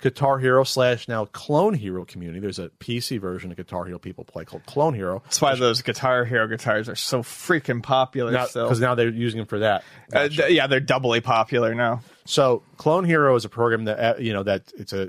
Guitar 0.00 0.38
Hero 0.38 0.64
slash 0.64 1.08
now 1.08 1.24
Clone 1.26 1.74
Hero 1.74 2.04
community. 2.04 2.40
There's 2.40 2.58
a 2.58 2.68
PC 2.80 3.20
version 3.20 3.50
of 3.50 3.56
Guitar 3.56 3.84
Hero 3.86 3.98
people 3.98 4.24
play 4.24 4.44
called 4.44 4.66
Clone 4.66 4.94
Hero. 4.94 5.22
That's 5.24 5.40
why 5.40 5.54
those 5.54 5.82
Guitar 5.82 6.24
Hero 6.24 6.46
guitars 6.46 6.88
are 6.88 6.94
so 6.94 7.22
freaking 7.22 7.82
popular. 7.82 8.32
Because 8.32 8.80
now, 8.80 8.88
now, 8.88 8.94
they're 8.96 9.08
using 9.08 9.38
them 9.38 9.46
for 9.46 9.60
that. 9.60 9.82
Uh, 10.12 10.28
th- 10.28 10.52
yeah, 10.52 10.66
they're 10.66 10.80
doubly 10.80 11.20
popular 11.20 11.74
now. 11.74 12.02
So 12.28 12.62
Clone 12.76 13.06
Hero 13.06 13.34
is 13.36 13.46
a 13.46 13.48
program 13.48 13.86
that 13.86 13.98
uh, 13.98 14.18
you 14.18 14.34
know 14.34 14.42
that 14.42 14.70
it's 14.76 14.92
a 14.92 15.08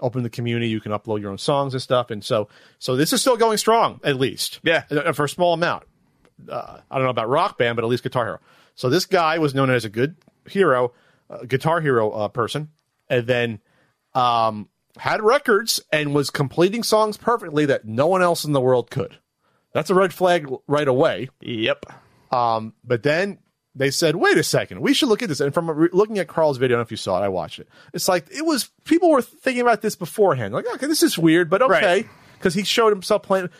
open 0.00 0.22
the 0.22 0.30
community. 0.30 0.68
You 0.68 0.80
can 0.80 0.90
upload 0.90 1.20
your 1.20 1.30
own 1.30 1.36
songs 1.36 1.74
and 1.74 1.82
stuff, 1.82 2.10
and 2.10 2.24
so 2.24 2.48
so 2.78 2.96
this 2.96 3.12
is 3.12 3.20
still 3.20 3.36
going 3.36 3.58
strong 3.58 4.00
at 4.02 4.16
least. 4.16 4.60
Yeah, 4.62 4.84
uh, 4.90 5.12
for 5.12 5.26
a 5.26 5.28
small 5.28 5.52
amount. 5.52 5.84
Uh, 6.48 6.78
I 6.90 6.94
don't 6.94 7.04
know 7.04 7.10
about 7.10 7.28
Rock 7.28 7.58
Band, 7.58 7.76
but 7.76 7.84
at 7.84 7.88
least 7.88 8.02
Guitar 8.02 8.24
Hero. 8.24 8.40
So 8.74 8.88
this 8.88 9.04
guy 9.04 9.36
was 9.36 9.54
known 9.54 9.68
as 9.68 9.84
a 9.84 9.90
good 9.90 10.16
hero, 10.48 10.94
a 11.28 11.46
guitar 11.46 11.82
hero 11.82 12.10
uh, 12.12 12.28
person, 12.28 12.70
and 13.10 13.26
then 13.26 13.60
um, 14.14 14.70
had 14.96 15.20
records 15.20 15.82
and 15.92 16.14
was 16.14 16.30
completing 16.30 16.82
songs 16.82 17.18
perfectly 17.18 17.66
that 17.66 17.84
no 17.84 18.06
one 18.06 18.22
else 18.22 18.46
in 18.46 18.52
the 18.52 18.62
world 18.62 18.90
could. 18.90 19.18
That's 19.74 19.90
a 19.90 19.94
red 19.94 20.14
flag 20.14 20.50
right 20.66 20.88
away. 20.88 21.28
Yep. 21.42 21.84
Um, 22.32 22.72
but 22.82 23.02
then 23.02 23.40
they 23.76 23.90
said, 23.90 24.16
wait 24.16 24.38
a 24.38 24.42
second, 24.42 24.80
we 24.80 24.94
should 24.94 25.08
look 25.10 25.22
at 25.22 25.28
this. 25.28 25.40
And 25.40 25.52
from 25.52 25.70
re- 25.70 25.88
looking 25.92 26.18
at 26.18 26.28
Karl's 26.28 26.56
video, 26.56 26.76
I 26.76 26.78
don't 26.78 26.80
know 26.80 26.86
if 26.86 26.90
you 26.90 26.96
saw 26.96 27.20
it, 27.22 27.24
I 27.24 27.28
watched 27.28 27.58
it. 27.58 27.68
It's 27.92 28.08
like, 28.08 28.26
it 28.30 28.44
was, 28.44 28.70
people 28.84 29.10
were 29.10 29.22
thinking 29.22 29.60
about 29.60 29.82
this 29.82 29.94
beforehand. 29.94 30.54
Like, 30.54 30.66
okay, 30.66 30.86
this 30.86 31.02
is 31.02 31.18
weird, 31.18 31.50
but 31.50 31.62
okay. 31.62 32.08
Because 32.38 32.56
right. 32.56 32.60
he 32.60 32.64
showed 32.64 32.90
himself 32.90 33.22
playing. 33.22 33.50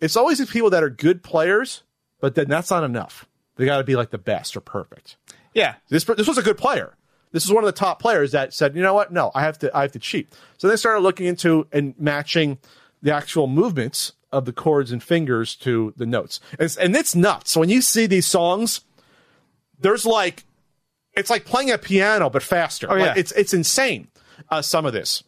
It's 0.00 0.16
always 0.16 0.38
these 0.38 0.50
people 0.50 0.70
that 0.70 0.82
are 0.82 0.90
good 0.90 1.22
players, 1.22 1.82
but 2.20 2.34
then 2.34 2.48
that's 2.48 2.70
not 2.70 2.82
enough. 2.82 3.26
They 3.56 3.66
got 3.66 3.78
to 3.78 3.84
be 3.84 3.96
like 3.96 4.10
the 4.10 4.18
best 4.18 4.56
or 4.56 4.60
perfect. 4.60 5.16
Yeah. 5.52 5.74
This 5.88 6.04
this 6.04 6.28
was 6.28 6.38
a 6.38 6.42
good 6.42 6.56
player. 6.56 6.94
This 7.32 7.44
is 7.44 7.52
one 7.52 7.64
of 7.64 7.66
the 7.66 7.72
top 7.72 8.00
players 8.00 8.32
that 8.32 8.54
said, 8.54 8.74
you 8.74 8.82
know 8.82 8.94
what? 8.94 9.12
No, 9.12 9.30
I 9.34 9.42
have 9.42 9.58
to 9.58 9.76
I 9.76 9.82
have 9.82 9.92
to 9.92 9.98
cheat. 9.98 10.32
So 10.56 10.68
they 10.68 10.76
started 10.76 11.00
looking 11.00 11.26
into 11.26 11.66
and 11.72 11.94
matching 11.98 12.58
the 13.02 13.12
actual 13.12 13.46
movements 13.48 14.12
of 14.30 14.44
the 14.44 14.52
chords 14.52 14.92
and 14.92 15.02
fingers 15.02 15.54
to 15.56 15.92
the 15.96 16.06
notes. 16.06 16.40
And 16.52 16.62
it's, 16.62 16.76
and 16.76 16.94
it's 16.94 17.14
nuts. 17.14 17.50
So 17.50 17.60
when 17.60 17.68
you 17.68 17.82
see 17.82 18.06
these 18.06 18.26
songs, 18.26 18.82
there's 19.80 20.06
like 20.06 20.44
it's 21.14 21.30
like 21.30 21.44
playing 21.44 21.70
a 21.70 21.78
piano 21.78 22.30
but 22.30 22.42
faster. 22.42 22.86
Oh, 22.90 22.96
yeah. 22.96 23.06
Like 23.08 23.16
it's 23.18 23.32
it's 23.32 23.54
insane. 23.54 24.08
Uh, 24.48 24.62
some 24.62 24.86
of 24.86 24.92
this. 24.92 25.24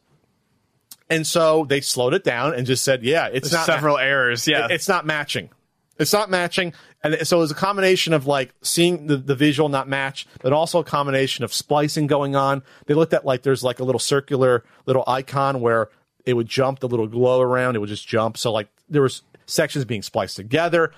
And 1.08 1.26
so 1.26 1.64
they 1.64 1.80
slowed 1.80 2.14
it 2.14 2.22
down 2.22 2.54
and 2.54 2.64
just 2.66 2.84
said, 2.84 3.02
yeah, 3.02 3.26
it's 3.26 3.50
There's 3.50 3.52
not 3.52 3.66
several 3.66 3.96
ma- 3.96 4.02
errors. 4.02 4.46
Yeah. 4.46 4.68
It's 4.70 4.88
not 4.88 5.04
matching. 5.04 5.50
It's 5.98 6.12
not 6.12 6.30
matching. 6.30 6.72
And 7.02 7.26
so 7.26 7.38
it 7.38 7.40
was 7.40 7.50
a 7.50 7.56
combination 7.56 8.12
of 8.12 8.26
like 8.26 8.54
seeing 8.62 9.08
the, 9.08 9.16
the 9.16 9.34
visual 9.34 9.68
not 9.68 9.88
match, 9.88 10.26
but 10.40 10.52
also 10.52 10.78
a 10.78 10.84
combination 10.84 11.44
of 11.44 11.52
splicing 11.52 12.06
going 12.06 12.36
on. 12.36 12.62
They 12.86 12.94
looked 12.94 13.12
at 13.12 13.24
like 13.24 13.42
there's 13.42 13.64
like 13.64 13.80
a 13.80 13.84
little 13.84 13.98
circular 13.98 14.64
little 14.86 15.04
icon 15.06 15.60
where 15.60 15.90
it 16.24 16.34
would 16.34 16.46
jump 16.46 16.78
the 16.78 16.88
little 16.88 17.08
glow 17.08 17.40
around. 17.40 17.74
It 17.74 17.80
would 17.80 17.88
just 17.88 18.06
jump. 18.06 18.38
So 18.38 18.52
like 18.52 18.68
there 18.88 19.02
was 19.02 19.22
sections 19.46 19.84
being 19.84 20.02
spliced 20.02 20.36
together. 20.36 20.92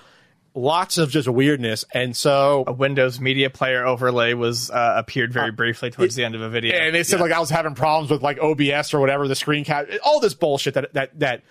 Lots 0.55 0.99
of 0.99 1.09
just 1.09 1.27
weirdness, 1.27 1.83
and 1.93 2.15
so 2.15 2.63
a 2.67 2.73
Windows 2.73 3.19
Media 3.19 3.49
Player 3.49 3.85
overlay 3.87 4.35
was 4.35 4.69
uh, 4.69 4.93
appeared 4.97 5.33
very 5.33 5.51
briefly 5.51 5.89
towards 5.89 6.15
it, 6.15 6.21
the 6.21 6.25
end 6.25 6.35
of 6.35 6.41
a 6.41 6.49
video, 6.49 6.75
and 6.75 6.93
they 6.93 7.01
said 7.01 7.17
yeah. 7.17 7.23
like 7.23 7.31
I 7.31 7.39
was 7.39 7.49
having 7.49 7.73
problems 7.73 8.11
with 8.11 8.21
like 8.21 8.39
OBS 8.39 8.93
or 8.93 8.99
whatever 8.99 9.27
the 9.27 9.35
screen 9.35 9.65
cap, 9.65 9.87
all 10.05 10.19
this 10.19 10.35
bullshit 10.35 10.75
that 10.75 10.93
that 10.93 11.19
that 11.19 11.41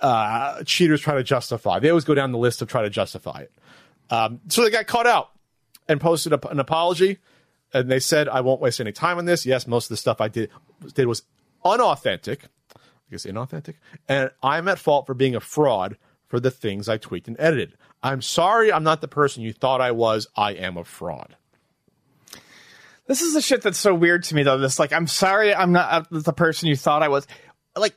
uh, 0.00 0.62
cheaters 0.64 1.00
try 1.00 1.14
to 1.14 1.22
justify. 1.22 1.78
They 1.78 1.88
always 1.88 2.04
go 2.04 2.14
down 2.14 2.32
the 2.32 2.38
list 2.38 2.60
of 2.60 2.68
try 2.68 2.82
to 2.82 2.90
justify 2.90 3.40
it. 3.40 3.52
Um, 4.10 4.40
so 4.48 4.62
they 4.62 4.70
got 4.70 4.86
caught 4.86 5.06
out 5.06 5.30
and 5.88 5.98
posted 5.98 6.34
a, 6.34 6.48
an 6.48 6.60
apology, 6.60 7.16
and 7.72 7.90
they 7.90 8.00
said, 8.00 8.28
"I 8.28 8.42
won't 8.42 8.60
waste 8.60 8.78
any 8.78 8.92
time 8.92 9.16
on 9.16 9.24
this." 9.24 9.46
Yes, 9.46 9.66
most 9.66 9.86
of 9.86 9.90
the 9.90 9.96
stuff 9.96 10.20
I 10.20 10.28
did 10.28 10.50
did 10.94 11.06
was 11.06 11.22
unauthentic. 11.64 12.44
I 12.76 13.10
guess 13.10 13.24
inauthentic, 13.24 13.76
and 14.06 14.30
I'm 14.42 14.68
at 14.68 14.78
fault 14.78 15.06
for 15.06 15.14
being 15.14 15.34
a 15.34 15.40
fraud 15.40 15.96
for 16.30 16.40
the 16.40 16.50
things 16.50 16.88
I 16.88 16.96
tweaked 16.96 17.28
and 17.28 17.36
edited. 17.38 17.76
I'm 18.02 18.22
sorry, 18.22 18.72
I'm 18.72 18.84
not 18.84 19.00
the 19.00 19.08
person 19.08 19.42
you 19.42 19.52
thought 19.52 19.80
I 19.80 19.90
was. 19.90 20.28
I 20.36 20.52
am 20.52 20.78
a 20.78 20.84
fraud. 20.84 21.36
This 23.06 23.20
is 23.20 23.34
the 23.34 23.42
shit 23.42 23.62
that's 23.62 23.78
so 23.78 23.92
weird 23.92 24.22
to 24.24 24.34
me, 24.36 24.44
though. 24.44 24.56
This 24.56 24.78
like, 24.78 24.92
I'm 24.92 25.08
sorry, 25.08 25.52
I'm 25.52 25.72
not 25.72 25.92
uh, 25.92 26.04
the 26.10 26.32
person 26.32 26.68
you 26.68 26.76
thought 26.76 27.02
I 27.02 27.08
was. 27.08 27.26
Like, 27.76 27.96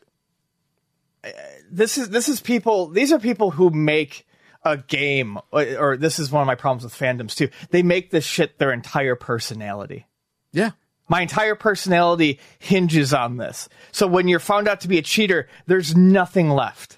uh, 1.23 1.29
this 1.71 1.99
is 1.99 2.09
this 2.09 2.27
is 2.27 2.41
people. 2.41 2.87
These 2.87 3.11
are 3.11 3.19
people 3.19 3.51
who 3.51 3.69
make 3.69 4.25
a 4.65 4.77
game, 4.77 5.37
or, 5.51 5.77
or 5.77 5.97
this 5.97 6.17
is 6.17 6.31
one 6.31 6.41
of 6.41 6.47
my 6.47 6.55
problems 6.55 6.83
with 6.83 6.97
fandoms 6.97 7.35
too. 7.35 7.49
They 7.69 7.83
make 7.83 8.09
this 8.09 8.25
shit 8.25 8.57
their 8.57 8.73
entire 8.73 9.15
personality. 9.15 10.07
Yeah. 10.51 10.71
My 11.07 11.21
entire 11.21 11.55
personality 11.55 12.39
hinges 12.57 13.13
on 13.13 13.37
this. 13.37 13.69
So 13.91 14.07
when 14.07 14.27
you're 14.27 14.39
found 14.39 14.67
out 14.67 14.81
to 14.81 14.87
be 14.87 14.97
a 14.97 15.03
cheater, 15.03 15.47
there's 15.67 15.95
nothing 15.95 16.49
left. 16.49 16.97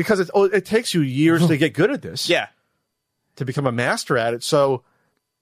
Because 0.00 0.18
it, 0.18 0.30
oh, 0.32 0.44
it 0.44 0.64
takes 0.64 0.94
you 0.94 1.02
years 1.02 1.46
to 1.46 1.56
get 1.58 1.74
good 1.74 1.90
at 1.90 2.00
this. 2.00 2.26
Yeah. 2.26 2.46
To 3.36 3.44
become 3.44 3.66
a 3.66 3.72
master 3.72 4.16
at 4.16 4.32
it. 4.32 4.42
So 4.42 4.82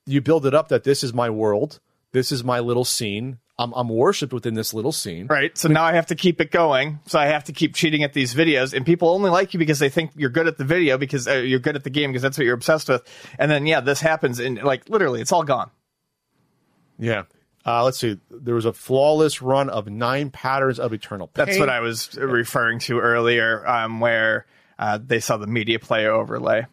you 0.05 0.21
build 0.21 0.47
it 0.47 0.55
up 0.55 0.67
that 0.69 0.83
this 0.83 1.05
is 1.05 1.15
my 1.15 1.31
world. 1.31 1.79
This 2.11 2.33
is 2.33 2.43
my 2.43 2.59
little 2.59 2.85
scene. 2.85 3.39
I'm, 3.57 3.73
I'm 3.75 3.89
worshipped 3.89 4.33
within 4.33 4.55
this 4.55 4.75
little 4.75 4.91
scene. 4.91 5.29
Right. 5.29 5.57
So 5.57 5.69
now 5.69 5.85
I 5.85 5.93
have 5.93 6.07
to 6.07 6.17
keep 6.17 6.41
it 6.41 6.51
going. 6.51 6.99
So 7.07 7.21
I 7.21 7.27
have 7.27 7.45
to 7.45 7.53
keep 7.53 7.77
cheating 7.77 8.03
at 8.03 8.15
these 8.15 8.35
videos, 8.35 8.75
and 8.75 8.85
people 8.85 9.11
only 9.11 9.31
like 9.31 9.55
you 9.55 9.59
because 9.59 9.79
they 9.79 9.91
think 9.91 10.11
you're 10.17 10.31
good 10.31 10.49
at 10.49 10.59
the 10.59 10.65
video 10.65 10.99
because 10.99 11.29
uh, 11.29 11.35
you're 11.35 11.61
good 11.61 11.77
at 11.77 11.85
the 11.85 11.91
game 11.91 12.11
because 12.11 12.23
that's 12.23 12.37
what 12.37 12.45
you're 12.45 12.55
obsessed 12.55 12.89
with. 12.89 13.03
And 13.39 13.49
then 13.49 13.65
yeah, 13.65 13.81
this 13.81 14.01
happens, 14.01 14.41
and 14.41 14.61
like 14.63 14.89
literally, 14.89 15.21
it's 15.21 15.33
all 15.33 15.45
gone. 15.45 15.71
Yeah. 16.99 17.25
Uh, 17.69 17.85
let's 17.85 17.99
see. 17.99 18.19
There 18.31 18.55
was 18.55 18.65
a 18.65 18.73
flawless 18.73 19.43
run 19.43 19.69
of 19.69 19.89
nine 19.89 20.31
patterns 20.31 20.79
of 20.79 20.95
eternal 20.95 21.27
pain. 21.27 21.45
That's 21.45 21.59
what 21.59 21.69
I 21.69 21.81
was 21.81 22.17
referring 22.17 22.79
to 22.81 22.99
earlier, 22.99 23.67
um, 23.69 24.01
where 24.01 24.47
uh, 24.79 24.99
they 25.05 25.21
saw 25.21 25.37
the 25.37 25.47
media 25.47 25.79
player 25.79 26.11
overlay. 26.11 26.67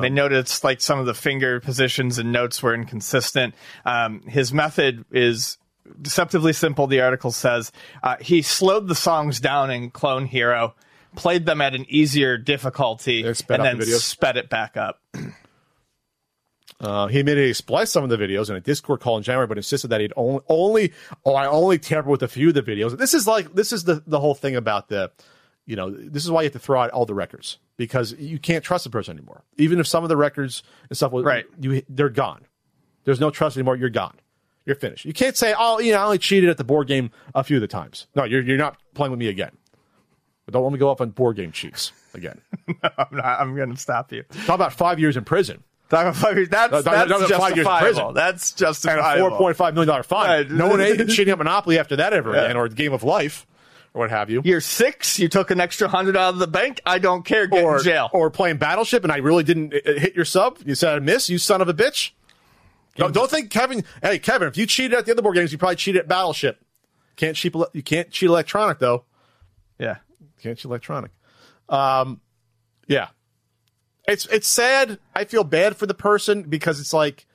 they 0.00 0.08
noticed 0.08 0.64
like 0.64 0.80
some 0.80 0.98
of 0.98 1.06
the 1.06 1.14
finger 1.14 1.60
positions 1.60 2.18
and 2.18 2.32
notes 2.32 2.62
were 2.64 2.74
inconsistent. 2.74 3.54
Um, 3.84 4.22
his 4.22 4.52
method 4.52 5.04
is 5.12 5.56
deceptively 6.02 6.52
simple. 6.52 6.88
The 6.88 7.00
article 7.02 7.30
says 7.30 7.70
uh, 8.02 8.16
he 8.20 8.42
slowed 8.42 8.88
the 8.88 8.94
songs 8.96 9.38
down 9.38 9.70
in 9.70 9.90
Clone 9.90 10.26
Hero, 10.26 10.74
played 11.14 11.46
them 11.46 11.60
at 11.60 11.76
an 11.76 11.86
easier 11.88 12.38
difficulty, 12.38 13.22
and 13.22 13.36
then 13.36 13.78
videos? 13.78 14.00
sped 14.00 14.36
it 14.36 14.48
back 14.48 14.76
up. 14.76 15.00
Uh, 16.80 17.06
he 17.06 17.20
admitted 17.20 17.46
he 17.46 17.52
spliced 17.52 17.92
some 17.92 18.04
of 18.04 18.10
the 18.10 18.16
videos 18.16 18.50
in 18.50 18.56
a 18.56 18.60
Discord 18.60 19.00
call 19.00 19.16
in 19.16 19.22
January, 19.22 19.46
but 19.46 19.56
insisted 19.56 19.88
that 19.88 20.00
he'd 20.00 20.12
only, 20.16 20.40
only, 20.48 20.92
oh, 21.24 21.34
I 21.34 21.46
only 21.46 21.78
tampered 21.78 22.10
with 22.10 22.22
a 22.22 22.28
few 22.28 22.48
of 22.48 22.54
the 22.54 22.62
videos. 22.62 22.96
This 22.98 23.14
is 23.14 23.26
like, 23.26 23.54
this 23.54 23.72
is 23.72 23.84
the, 23.84 24.02
the 24.06 24.18
whole 24.20 24.34
thing 24.34 24.56
about 24.56 24.88
the, 24.88 25.10
you 25.66 25.76
know, 25.76 25.88
this 25.90 26.24
is 26.24 26.30
why 26.30 26.42
you 26.42 26.46
have 26.46 26.52
to 26.52 26.58
throw 26.58 26.80
out 26.82 26.90
all 26.90 27.06
the 27.06 27.14
records 27.14 27.58
because 27.76 28.12
you 28.14 28.38
can't 28.38 28.64
trust 28.64 28.84
the 28.84 28.90
person 28.90 29.16
anymore. 29.16 29.44
Even 29.56 29.78
if 29.78 29.86
some 29.86 30.02
of 30.02 30.08
the 30.08 30.16
records 30.16 30.62
and 30.90 30.96
stuff, 30.96 31.12
was- 31.12 31.24
Right. 31.24 31.46
you, 31.60 31.82
they're 31.88 32.08
gone. 32.10 32.44
There's 33.04 33.20
no 33.20 33.30
trust 33.30 33.56
anymore. 33.56 33.76
You're 33.76 33.88
gone. 33.90 34.16
You're 34.66 34.76
finished. 34.76 35.04
You 35.04 35.12
can't 35.12 35.36
say, 35.36 35.54
oh, 35.56 35.78
you 35.78 35.92
know, 35.92 36.00
I 36.00 36.04
only 36.04 36.18
cheated 36.18 36.50
at 36.50 36.56
the 36.56 36.64
board 36.64 36.88
game 36.88 37.10
a 37.34 37.44
few 37.44 37.56
of 37.56 37.60
the 37.60 37.68
times. 37.68 38.06
No, 38.14 38.24
you're, 38.24 38.42
you're 38.42 38.56
not 38.58 38.78
playing 38.94 39.10
with 39.10 39.20
me 39.20 39.28
again. 39.28 39.52
But 40.44 40.54
don't 40.54 40.64
let 40.64 40.72
me 40.72 40.78
go 40.78 40.90
up 40.90 41.00
on 41.00 41.10
board 41.10 41.36
game 41.36 41.52
cheats 41.52 41.92
again. 42.14 42.40
I'm, 42.82 43.06
not, 43.12 43.40
I'm 43.40 43.54
going 43.56 43.70
to 43.72 43.76
stop 43.76 44.12
you. 44.12 44.24
Talk 44.46 44.56
about 44.56 44.72
five 44.72 44.98
years 44.98 45.16
in 45.16 45.24
prison 45.24 45.62
Talk 45.90 46.02
about 46.02 46.16
five 46.16 46.36
years. 46.36 46.48
That's, 46.48 46.72
that- 46.72 46.84
that's 46.84 47.08
that 47.08 47.20
was 47.20 47.30
five 47.30 47.56
years 47.56 47.66
in 47.98 48.56
justifiable. 48.56 49.04
and 49.04 49.16
a 49.16 49.28
four 49.28 49.38
point 49.38 49.56
five 49.56 49.74
million 49.74 49.88
dollar 49.88 50.02
fine. 50.02 50.28
Right. 50.28 50.50
No 50.50 50.68
one 50.68 50.80
ain't 50.80 50.98
cheating 51.10 51.30
at 51.32 51.38
Monopoly 51.38 51.78
after 51.78 51.96
that 51.96 52.12
ever 52.12 52.34
Yeah. 52.34 52.44
again, 52.44 52.56
or 52.56 52.68
Game 52.68 52.92
of 52.94 53.02
Life, 53.04 53.46
or 53.92 54.00
what 54.00 54.10
have 54.10 54.30
you. 54.30 54.40
Year 54.44 54.60
six, 54.62 55.18
you 55.18 55.28
took 55.28 55.50
an 55.50 55.60
extra 55.60 55.86
hundred 55.88 56.16
out 56.16 56.30
of 56.32 56.38
the 56.40 56.46
bank. 56.46 56.80
I 56.86 56.98
don't 56.98 57.24
care. 57.24 57.46
Get 57.46 57.62
or 57.62 57.76
in 57.78 57.84
jail. 57.84 58.08
or 58.12 58.30
playing 58.30 58.56
Battleship, 58.56 59.02
and 59.04 59.12
I 59.12 59.18
really 59.18 59.44
didn't 59.44 59.74
uh, 59.74 59.78
hit 59.98 60.14
your 60.16 60.24
sub. 60.24 60.58
You 60.64 60.74
said 60.74 60.94
I 60.94 60.98
miss. 61.00 61.28
You 61.28 61.36
son 61.38 61.60
of 61.60 61.68
a 61.68 61.74
bitch. 61.74 62.12
Don't, 62.96 63.12
don't 63.12 63.30
think 63.30 63.50
Kevin. 63.50 63.84
Hey 64.02 64.18
Kevin, 64.18 64.48
if 64.48 64.56
you 64.56 64.66
cheated 64.66 64.96
at 64.96 65.04
the 65.04 65.12
other 65.12 65.20
board 65.22 65.34
games, 65.36 65.52
you 65.52 65.58
probably 65.58 65.76
cheated 65.76 66.00
at 66.00 66.08
Battleship. 66.08 66.60
Can't 67.16 67.36
cheat. 67.36 67.54
You 67.72 67.82
can't 67.82 68.10
cheat 68.10 68.28
electronic 68.28 68.78
though. 68.78 69.04
yeah. 69.78 69.96
Can't 70.42 70.56
cheat 70.58 70.64
electronic. 70.66 71.10
Um, 71.68 72.20
yeah, 72.86 73.08
it's 74.06 74.26
it's 74.26 74.48
sad. 74.48 74.98
I 75.14 75.24
feel 75.24 75.44
bad 75.44 75.76
for 75.76 75.86
the 75.86 75.94
person 75.94 76.42
because 76.42 76.80
it's 76.80 76.92
like 76.92 77.26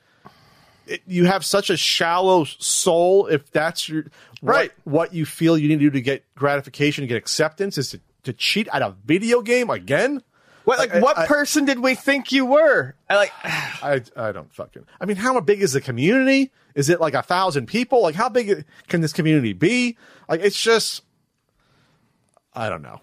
it, 0.86 1.02
you 1.06 1.26
have 1.26 1.44
such 1.44 1.70
a 1.70 1.76
shallow 1.76 2.44
soul. 2.44 3.26
If 3.26 3.50
that's 3.50 3.88
your 3.88 4.06
Right. 4.42 4.72
what, 4.84 5.12
you 5.12 5.26
feel 5.26 5.58
you 5.58 5.68
need 5.68 5.80
to 5.80 5.84
do 5.86 5.90
to 5.90 6.00
get 6.00 6.24
gratification, 6.34 7.06
get 7.06 7.16
acceptance, 7.18 7.76
is 7.76 7.90
to, 7.90 8.00
to 8.22 8.32
cheat 8.32 8.68
at 8.72 8.80
a 8.80 8.94
video 9.04 9.42
game 9.42 9.68
again. 9.68 10.22
What 10.64 10.78
like 10.78 10.94
I- 10.94 11.00
what 11.00 11.18
I- 11.18 11.26
person 11.26 11.64
did 11.66 11.80
we 11.80 11.94
think 11.94 12.32
you 12.32 12.46
were? 12.46 12.94
I 13.08 13.16
like 13.16 13.32
I 13.44 14.02
I 14.16 14.32
don't 14.32 14.52
fucking. 14.54 14.86
I 15.00 15.04
mean, 15.06 15.16
how 15.16 15.38
big 15.40 15.60
is 15.62 15.72
the 15.72 15.80
community? 15.80 16.50
Is 16.74 16.88
it 16.88 17.00
like 17.00 17.14
a 17.14 17.22
thousand 17.22 17.66
people? 17.66 18.00
Like, 18.02 18.14
how 18.14 18.28
big 18.28 18.64
can 18.88 19.00
this 19.00 19.12
community 19.12 19.52
be? 19.52 19.98
Like, 20.28 20.40
it's 20.40 20.60
just, 20.62 21.02
I 22.54 22.68
don't 22.68 22.82
know. 22.82 23.00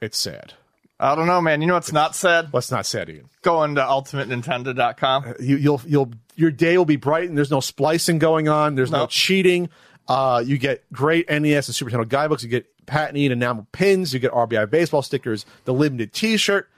It's 0.00 0.18
sad. 0.18 0.54
I 1.02 1.16
don't 1.16 1.26
know, 1.26 1.40
man. 1.40 1.60
You 1.60 1.66
know 1.66 1.74
what's 1.74 1.92
not 1.92 2.14
said? 2.14 2.52
What's 2.52 2.70
not 2.70 2.86
said, 2.86 3.10
Ian? 3.10 3.28
Going 3.42 3.74
to 3.74 3.80
ultimatenintendo.com. 3.80 5.34
you, 5.40 5.56
you'll 5.56 5.80
you'll 5.84 6.12
your 6.36 6.52
day 6.52 6.78
will 6.78 6.84
be 6.84 6.96
bright 6.96 7.28
and 7.28 7.36
there's 7.36 7.50
no 7.50 7.58
splicing 7.60 8.18
going 8.20 8.48
on. 8.48 8.76
There's 8.76 8.92
no 8.92 9.06
cheating. 9.06 9.68
Uh, 10.06 10.42
you 10.44 10.58
get 10.58 10.84
great 10.92 11.28
NES 11.28 11.68
and 11.68 11.74
Super 11.74 11.90
Nintendo 11.90 12.08
guidebooks. 12.08 12.44
You 12.44 12.48
get 12.48 12.66
patented 12.86 13.32
enamel 13.32 13.66
pins. 13.72 14.14
You 14.14 14.20
get 14.20 14.32
RBI 14.32 14.70
baseball 14.70 15.02
stickers. 15.02 15.44
The 15.64 15.74
limited 15.74 16.12
T-shirt. 16.12 16.68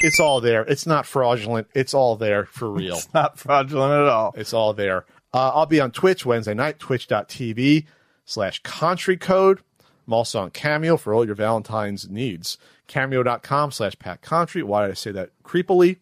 It's 0.00 0.18
all 0.18 0.40
there. 0.40 0.62
It's 0.62 0.86
not 0.86 1.06
fraudulent. 1.06 1.68
It's 1.74 1.94
all 1.94 2.16
there 2.16 2.46
for 2.46 2.70
real. 2.70 3.00
Not 3.14 3.38
fraudulent 3.38 3.92
at 3.92 4.08
all. 4.08 4.34
It's 4.36 4.52
all 4.52 4.72
there. 4.72 5.04
Uh, 5.34 5.50
I'll 5.54 5.66
be 5.66 5.80
on 5.80 5.90
Twitch 5.92 6.26
Wednesday 6.26 6.54
night, 6.54 6.78
twitch.tv 6.78 7.86
slash 8.24 8.60
country 8.62 9.16
code. 9.16 9.60
I'm 10.06 10.12
also 10.12 10.40
on 10.40 10.50
Cameo 10.50 10.96
for 10.96 11.14
all 11.14 11.24
your 11.24 11.34
Valentine's 11.36 12.08
needs. 12.08 12.58
Cameo.com 12.92 13.70
slash 13.70 13.98
Pat 13.98 14.20
Contri. 14.20 14.62
Why 14.62 14.82
did 14.82 14.90
I 14.90 14.94
say 14.94 15.12
that 15.12 15.30
creepily? 15.42 15.96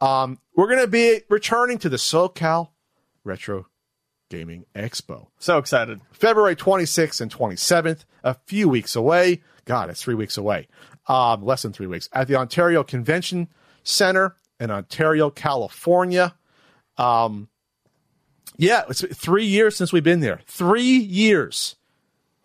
Um, 0.00 0.40
we're 0.56 0.66
going 0.66 0.80
to 0.80 0.88
be 0.88 1.20
returning 1.30 1.78
to 1.78 1.88
the 1.88 1.96
SoCal 1.96 2.70
Retro 3.22 3.66
Gaming 4.30 4.64
Expo. 4.74 5.28
So 5.38 5.58
excited. 5.58 6.00
February 6.10 6.56
26th 6.56 7.20
and 7.20 7.32
27th, 7.32 8.04
a 8.24 8.34
few 8.46 8.68
weeks 8.68 8.96
away. 8.96 9.42
God, 9.64 9.90
it's 9.90 10.02
three 10.02 10.16
weeks 10.16 10.36
away. 10.36 10.66
Um, 11.06 11.44
less 11.44 11.62
than 11.62 11.72
three 11.72 11.86
weeks 11.86 12.08
at 12.12 12.26
the 12.26 12.34
Ontario 12.34 12.82
Convention 12.82 13.46
Center 13.84 14.34
in 14.58 14.72
Ontario, 14.72 15.30
California. 15.30 16.34
Um, 16.98 17.48
yeah, 18.56 18.82
it's 18.88 19.04
three 19.16 19.46
years 19.46 19.76
since 19.76 19.92
we've 19.92 20.02
been 20.02 20.20
there. 20.20 20.40
Three 20.46 20.96
years. 20.96 21.76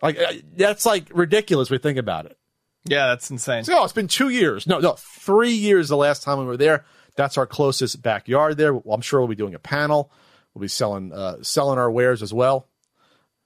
Like 0.00 0.16
uh, 0.16 0.32
that's 0.56 0.86
like 0.86 1.08
ridiculous. 1.12 1.70
We 1.70 1.78
think 1.78 1.98
about 1.98 2.26
it. 2.26 2.36
Yeah, 2.84 3.08
that's 3.08 3.30
insane. 3.30 3.64
So, 3.64 3.78
oh, 3.78 3.84
it's 3.84 3.92
been 3.92 4.08
two 4.08 4.30
years. 4.30 4.66
No, 4.66 4.78
no, 4.78 4.94
three 4.96 5.52
years. 5.52 5.88
The 5.88 5.96
last 5.96 6.22
time 6.22 6.38
we 6.38 6.44
were 6.44 6.56
there. 6.56 6.84
That's 7.16 7.36
our 7.36 7.46
closest 7.46 8.00
backyard. 8.00 8.56
There, 8.56 8.80
I'm 8.90 9.00
sure 9.02 9.20
we'll 9.20 9.28
be 9.28 9.34
doing 9.34 9.54
a 9.54 9.58
panel. 9.58 10.10
We'll 10.54 10.62
be 10.62 10.68
selling 10.68 11.12
uh, 11.12 11.42
selling 11.42 11.78
our 11.78 11.90
wares 11.90 12.22
as 12.22 12.32
well. 12.32 12.66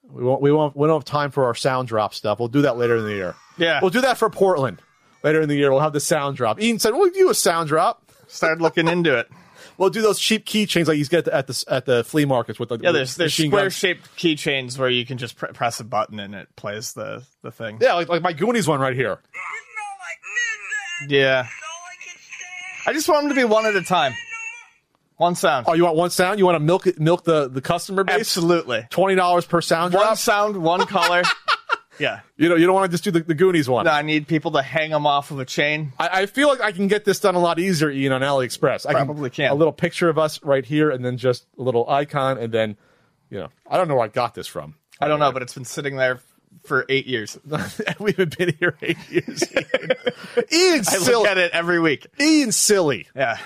We 0.08 0.22
won't. 0.22 0.40
We 0.40 0.52
won't. 0.52 0.76
We 0.76 0.86
don't 0.86 0.96
have 0.96 1.04
time 1.04 1.30
for 1.30 1.46
our 1.46 1.54
sound 1.54 1.88
drop 1.88 2.14
stuff. 2.14 2.38
We'll 2.38 2.48
do 2.48 2.62
that 2.62 2.76
later 2.76 2.96
in 2.96 3.04
the 3.04 3.14
year. 3.14 3.34
Yeah. 3.56 3.80
we'll 3.80 3.90
do 3.90 4.02
that 4.02 4.18
for 4.18 4.30
Portland 4.30 4.80
later 5.22 5.40
in 5.40 5.48
the 5.48 5.56
year. 5.56 5.70
We'll 5.70 5.80
have 5.80 5.92
the 5.92 6.00
sound 6.00 6.36
drop. 6.36 6.60
Ian 6.60 6.78
said 6.78 6.92
we'll 6.92 7.10
do 7.10 7.30
a 7.30 7.34
sound 7.34 7.68
drop. 7.68 8.10
Started 8.26 8.60
looking 8.62 8.88
into 8.88 9.18
it. 9.18 9.28
We'll 9.76 9.90
do 9.90 10.02
those 10.02 10.18
cheap 10.20 10.44
keychains 10.46 10.86
like 10.86 10.98
you 10.98 11.04
get 11.06 11.26
at 11.28 11.46
the 11.46 11.64
at 11.68 11.84
the 11.86 12.04
flea 12.04 12.24
markets 12.24 12.58
with 12.58 12.68
the 12.68 12.78
Yeah, 12.80 12.92
there's 12.92 13.16
there's 13.16 13.34
square 13.34 13.64
guns. 13.64 13.74
shaped 13.74 14.16
keychains 14.16 14.78
where 14.78 14.88
you 14.88 15.04
can 15.04 15.18
just 15.18 15.36
pr- 15.36 15.46
press 15.46 15.80
a 15.80 15.84
button 15.84 16.20
and 16.20 16.34
it 16.34 16.48
plays 16.56 16.92
the 16.92 17.24
the 17.42 17.50
thing. 17.50 17.78
Yeah, 17.80 17.94
like 17.94 18.08
like 18.08 18.22
my 18.22 18.32
Goonies 18.32 18.68
one 18.68 18.80
right 18.80 18.94
here. 18.94 19.18
Yeah. 21.08 21.46
I 22.86 22.92
just 22.92 23.08
want 23.08 23.22
them 23.24 23.30
to 23.30 23.40
be 23.40 23.44
one 23.44 23.66
at 23.66 23.74
a 23.74 23.82
time. 23.82 24.12
One 25.16 25.34
sound. 25.36 25.66
Oh, 25.68 25.74
you 25.74 25.84
want 25.84 25.96
one 25.96 26.10
sound? 26.10 26.38
You 26.38 26.44
want 26.44 26.56
to 26.56 26.60
milk 26.60 26.86
it, 26.86 26.98
milk 27.00 27.24
the 27.24 27.48
the 27.48 27.60
customer 27.60 28.04
base? 28.04 28.16
Absolutely. 28.20 28.86
Twenty 28.90 29.14
dollars 29.14 29.46
per 29.46 29.60
sound 29.60 29.94
One 29.94 30.04
drop. 30.04 30.18
sound, 30.18 30.56
one 30.56 30.86
color. 30.86 31.22
yeah. 31.98 32.20
You 32.36 32.48
know, 32.48 32.56
you 32.56 32.66
don't 32.66 32.74
want 32.74 32.90
to 32.90 32.94
just 32.94 33.04
do 33.04 33.10
the, 33.10 33.20
the 33.20 33.34
Goonies 33.34 33.68
one. 33.68 33.84
No, 33.86 33.92
I 33.92 34.02
need 34.02 34.26
people 34.26 34.52
to 34.52 34.62
hang 34.62 34.90
them 34.90 35.06
off 35.06 35.30
of 35.30 35.38
a 35.38 35.44
chain. 35.44 35.92
I, 35.98 36.22
I 36.22 36.26
feel 36.26 36.48
like 36.48 36.60
I 36.60 36.72
can 36.72 36.88
get 36.88 37.04
this 37.04 37.20
done 37.20 37.34
a 37.34 37.38
lot 37.40 37.58
easier, 37.58 37.90
Ian, 37.90 38.12
on 38.12 38.20
AliExpress. 38.20 38.86
I 38.86 38.92
Probably 38.92 39.30
can. 39.30 39.50
A 39.50 39.54
little 39.54 39.72
picture 39.72 40.08
of 40.08 40.18
us 40.18 40.42
right 40.42 40.64
here, 40.64 40.90
and 40.90 41.04
then 41.04 41.16
just 41.16 41.46
a 41.58 41.62
little 41.62 41.88
icon, 41.88 42.38
and 42.38 42.52
then, 42.52 42.76
you 43.30 43.38
know, 43.38 43.48
I 43.68 43.76
don't 43.76 43.88
know 43.88 43.94
where 43.94 44.04
I 44.04 44.08
got 44.08 44.34
this 44.34 44.46
from. 44.46 44.74
I 45.00 45.08
don't 45.08 45.18
know, 45.18 45.32
but 45.32 45.42
it's 45.42 45.54
been 45.54 45.64
sitting 45.64 45.96
there 45.96 46.20
for 46.64 46.86
eight 46.88 47.06
years. 47.06 47.38
we 47.98 48.12
haven't 48.12 48.38
been 48.38 48.54
here 48.58 48.76
eight 48.82 48.98
years. 49.10 49.44
Ian 50.52 50.80
I 50.80 50.82
silly. 50.82 51.14
look 51.14 51.26
at 51.26 51.38
it 51.38 51.52
every 51.52 51.80
week. 51.80 52.06
Ian 52.20 52.52
silly. 52.52 53.08
Yeah. 53.14 53.38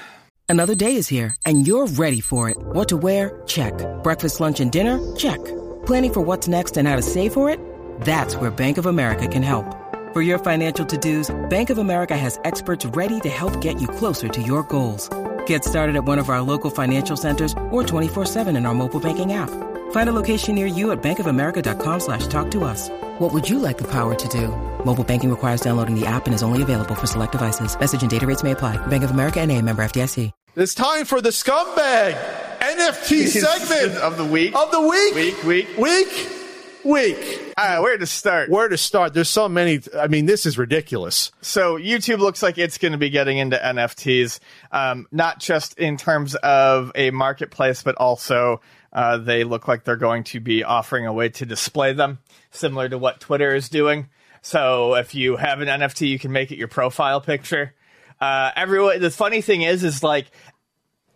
Another 0.48 0.74
day 0.74 0.94
is 0.94 1.08
here, 1.08 1.34
and 1.44 1.66
you're 1.66 1.86
ready 1.86 2.20
for 2.20 2.48
it. 2.48 2.56
What 2.58 2.88
to 2.88 2.96
wear? 2.96 3.42
Check. 3.46 3.74
Breakfast, 4.02 4.40
lunch, 4.40 4.60
and 4.60 4.72
dinner? 4.72 4.98
Check. 5.16 5.40
Planning 5.84 6.12
for 6.12 6.20
what's 6.20 6.48
next 6.48 6.76
and 6.76 6.88
how 6.88 6.96
to 6.96 7.02
save 7.02 7.34
for 7.34 7.50
it? 7.50 7.60
That's 8.00 8.36
where 8.36 8.50
Bank 8.50 8.78
of 8.78 8.86
America 8.86 9.26
can 9.28 9.42
help. 9.42 9.66
For 10.14 10.22
your 10.22 10.38
financial 10.38 10.86
to-dos, 10.86 11.28
Bank 11.50 11.68
of 11.68 11.76
America 11.78 12.16
has 12.16 12.40
experts 12.44 12.86
ready 12.86 13.20
to 13.20 13.28
help 13.28 13.60
get 13.60 13.80
you 13.80 13.86
closer 13.88 14.28
to 14.28 14.40
your 14.42 14.62
goals. 14.62 15.10
Get 15.46 15.64
started 15.64 15.96
at 15.96 16.04
one 16.04 16.18
of 16.18 16.30
our 16.30 16.40
local 16.40 16.70
financial 16.70 17.16
centers 17.16 17.52
or 17.70 17.82
24-7 17.82 18.56
in 18.56 18.64
our 18.64 18.74
mobile 18.74 19.00
banking 19.00 19.34
app. 19.34 19.50
Find 19.90 20.08
a 20.08 20.12
location 20.12 20.54
near 20.54 20.66
you 20.66 20.92
at 20.92 21.02
bankofamerica.com 21.02 22.00
slash 22.00 22.26
talk 22.28 22.50
to 22.52 22.64
us. 22.64 22.88
What 23.18 23.32
would 23.34 23.48
you 23.48 23.58
like 23.58 23.76
the 23.78 23.88
power 23.90 24.14
to 24.14 24.28
do? 24.28 24.48
Mobile 24.84 25.04
banking 25.04 25.28
requires 25.28 25.60
downloading 25.60 25.98
the 25.98 26.06
app 26.06 26.24
and 26.26 26.34
is 26.34 26.42
only 26.42 26.62
available 26.62 26.94
for 26.94 27.06
select 27.06 27.32
devices. 27.32 27.78
Message 27.78 28.00
and 28.00 28.10
data 28.10 28.26
rates 28.26 28.42
may 28.42 28.52
apply. 28.52 28.76
Bank 28.86 29.04
of 29.04 29.10
America 29.10 29.40
and 29.40 29.52
a 29.52 29.60
member 29.60 29.82
FDIC. 29.82 30.30
It's 30.56 30.74
time 30.74 31.04
for 31.04 31.20
the 31.20 31.28
scumbag 31.28 32.14
NFT 32.60 33.26
segment 33.28 33.96
of 34.02 34.16
the 34.16 34.24
week. 34.24 34.56
of 34.56 34.70
the 34.72 34.80
week. 34.80 35.14
Week, 35.14 35.44
week. 35.44 35.78
Week. 35.78 36.37
Week. 36.84 37.54
Right, 37.58 37.80
where 37.80 37.98
to 37.98 38.06
start? 38.06 38.50
Where 38.50 38.68
to 38.68 38.76
start? 38.76 39.12
There's 39.12 39.28
so 39.28 39.48
many. 39.48 39.80
I 39.98 40.06
mean, 40.06 40.26
this 40.26 40.46
is 40.46 40.56
ridiculous. 40.56 41.32
So 41.40 41.76
YouTube 41.76 42.18
looks 42.18 42.42
like 42.42 42.56
it's 42.56 42.78
going 42.78 42.92
to 42.92 42.98
be 42.98 43.10
getting 43.10 43.38
into 43.38 43.56
NFTs, 43.56 44.38
um, 44.70 45.06
not 45.10 45.40
just 45.40 45.78
in 45.78 45.96
terms 45.96 46.34
of 46.36 46.92
a 46.94 47.10
marketplace, 47.10 47.82
but 47.82 47.96
also 47.96 48.60
uh, 48.92 49.18
they 49.18 49.44
look 49.44 49.66
like 49.66 49.84
they're 49.84 49.96
going 49.96 50.24
to 50.24 50.40
be 50.40 50.64
offering 50.64 51.06
a 51.06 51.12
way 51.12 51.28
to 51.30 51.44
display 51.44 51.92
them, 51.92 52.18
similar 52.50 52.88
to 52.88 52.98
what 52.98 53.20
Twitter 53.20 53.54
is 53.54 53.68
doing. 53.68 54.08
So 54.40 54.94
if 54.94 55.14
you 55.14 55.36
have 55.36 55.60
an 55.60 55.68
NFT, 55.68 56.08
you 56.08 56.18
can 56.18 56.32
make 56.32 56.52
it 56.52 56.58
your 56.58 56.68
profile 56.68 57.20
picture. 57.20 57.74
Uh, 58.20 58.50
everyone. 58.56 59.00
The 59.00 59.10
funny 59.10 59.42
thing 59.42 59.62
is, 59.62 59.84
is 59.84 60.02
like 60.02 60.30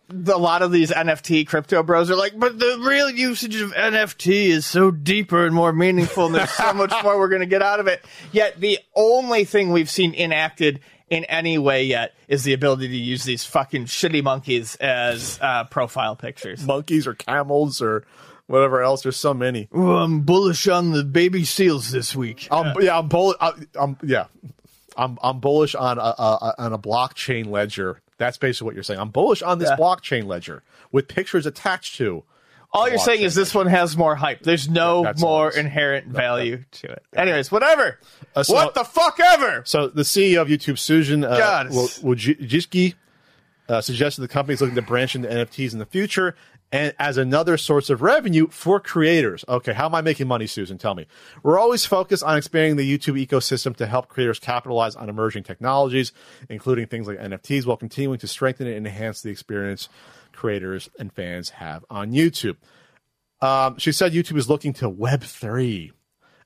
a 0.09 0.37
lot 0.37 0.61
of 0.61 0.71
these 0.71 0.91
NFT 0.91 1.47
crypto 1.47 1.83
bros 1.83 2.11
are 2.11 2.15
like, 2.15 2.37
but 2.37 2.59
the 2.59 2.83
real 2.85 3.09
usage 3.09 3.55
of 3.61 3.73
NFT 3.73 4.47
is 4.47 4.65
so 4.65 4.91
deeper 4.91 5.45
and 5.45 5.55
more 5.55 5.73
meaningful, 5.73 6.27
and 6.27 6.35
there's 6.35 6.49
so 6.51 6.73
much 6.75 6.93
more 7.03 7.17
we're 7.17 7.29
going 7.29 7.41
to 7.41 7.47
get 7.47 7.61
out 7.61 7.79
of 7.79 7.87
it. 7.87 8.03
Yet 8.31 8.59
the 8.59 8.79
only 8.95 9.45
thing 9.45 9.71
we've 9.71 9.89
seen 9.89 10.13
enacted 10.13 10.81
in 11.09 11.25
any 11.25 11.57
way 11.57 11.85
yet 11.85 12.15
is 12.27 12.43
the 12.43 12.53
ability 12.53 12.87
to 12.87 12.95
use 12.95 13.23
these 13.23 13.45
fucking 13.45 13.85
shitty 13.85 14.23
monkeys 14.23 14.75
as 14.75 15.37
uh, 15.41 15.63
profile 15.65 16.15
pictures. 16.15 16.65
Monkeys 16.65 17.05
or 17.07 17.13
camels 17.13 17.81
or 17.81 18.05
whatever 18.47 18.81
else. 18.81 19.03
There's 19.03 19.17
so 19.17 19.33
many. 19.33 19.67
I'm 19.73 20.21
bullish 20.21 20.67
on 20.67 20.91
the 20.91 21.03
baby 21.03 21.45
seals 21.45 21.91
this 21.91 22.15
week. 22.15 22.47
I'm, 22.51 22.81
yeah, 22.81 22.97
I'm 22.97 23.07
bullish. 23.07 23.37
I'm 23.79 23.97
yeah, 24.03 24.25
I'm 24.97 25.17
I'm 25.21 25.39
bullish 25.39 25.75
on 25.75 25.97
a, 25.97 26.01
a, 26.01 26.55
on 26.57 26.73
a 26.73 26.79
blockchain 26.79 27.47
ledger. 27.47 28.01
That's 28.23 28.37
basically 28.37 28.65
what 28.67 28.75
you're 28.75 28.83
saying. 28.83 28.99
I'm 28.99 29.09
bullish 29.09 29.41
on 29.41 29.59
this 29.59 29.69
Yeah. 29.69 29.75
blockchain 29.75 30.25
ledger 30.25 30.63
with 30.91 31.07
pictures 31.07 31.45
attached 31.45 31.95
to. 31.97 32.23
All 32.71 32.89
you're 32.89 32.97
saying 32.97 33.21
is 33.21 33.35
this 33.35 33.53
one 33.53 33.67
has 33.67 33.95
more 33.95 34.15
hype. 34.15 34.41
There's 34.41 34.67
no 34.67 35.05
all 35.05 35.13
more 35.19 35.49
is. 35.49 35.57
inherent 35.57 36.07
value 36.07 36.63
to 36.71 36.87
it. 36.91 37.03
Anyways, 37.15 37.51
whatever. 37.51 37.99
Uh, 38.35 38.41
so- 38.41 38.53
what 38.55 38.73
the 38.73 38.83
fuck 38.83 39.19
ever. 39.19 39.61
So 39.65 39.89
the 39.89 40.01
CEO 40.03 40.41
of 40.41 40.47
YouTube, 40.47 40.79
Susan 40.79 41.23
uh. 41.23 41.65
Wojcicki, 41.69 42.95
uh, 43.69 43.81
suggested 43.81 44.21
the 44.21 44.27
company 44.27 44.55
is 44.55 44.61
looking 44.61 44.75
to 44.75 44.81
branch 44.81 45.15
into 45.15 45.27
NFTs 45.29 45.73
in 45.73 45.79
the 45.79 45.85
future 45.85 46.35
and 46.73 46.91
as 46.97 47.17
another 47.17 47.55
source 47.55 47.91
of 47.91 48.01
revenue 48.01 48.47
for 48.47 48.79
creators. 48.79 49.45
Okay, 49.47 49.73
how 49.73 49.85
am 49.85 49.93
I 49.93 50.01
making 50.01 50.27
money, 50.27 50.47
Susan? 50.47 50.79
Tell 50.79 50.95
me. 50.95 51.05
We're 51.43 51.59
always 51.59 51.85
focused 51.85 52.23
on 52.23 52.35
expanding 52.35 52.77
the 52.77 52.97
YouTube 52.97 53.23
ecosystem 53.23 53.75
to 53.75 53.85
help 53.85 54.09
creators 54.09 54.39
capitalize 54.39 54.95
on 54.95 55.07
emerging 55.07 55.43
technologies, 55.43 56.11
including 56.49 56.87
things 56.87 57.07
like 57.07 57.19
NFTs, 57.19 57.67
while 57.67 57.77
continuing 57.77 58.17
to 58.17 58.27
strengthen 58.27 58.65
and 58.65 58.87
enhance 58.87 59.21
the 59.21 59.29
experience 59.29 59.87
creators 60.33 60.89
and 60.97 61.13
fans 61.13 61.51
have 61.51 61.85
on 61.91 62.11
YouTube. 62.11 62.57
Um, 63.39 63.77
she 63.77 63.91
said 63.91 64.13
YouTube 64.13 64.37
is 64.37 64.49
looking 64.49 64.73
to 64.73 64.89
Web3 64.89 65.91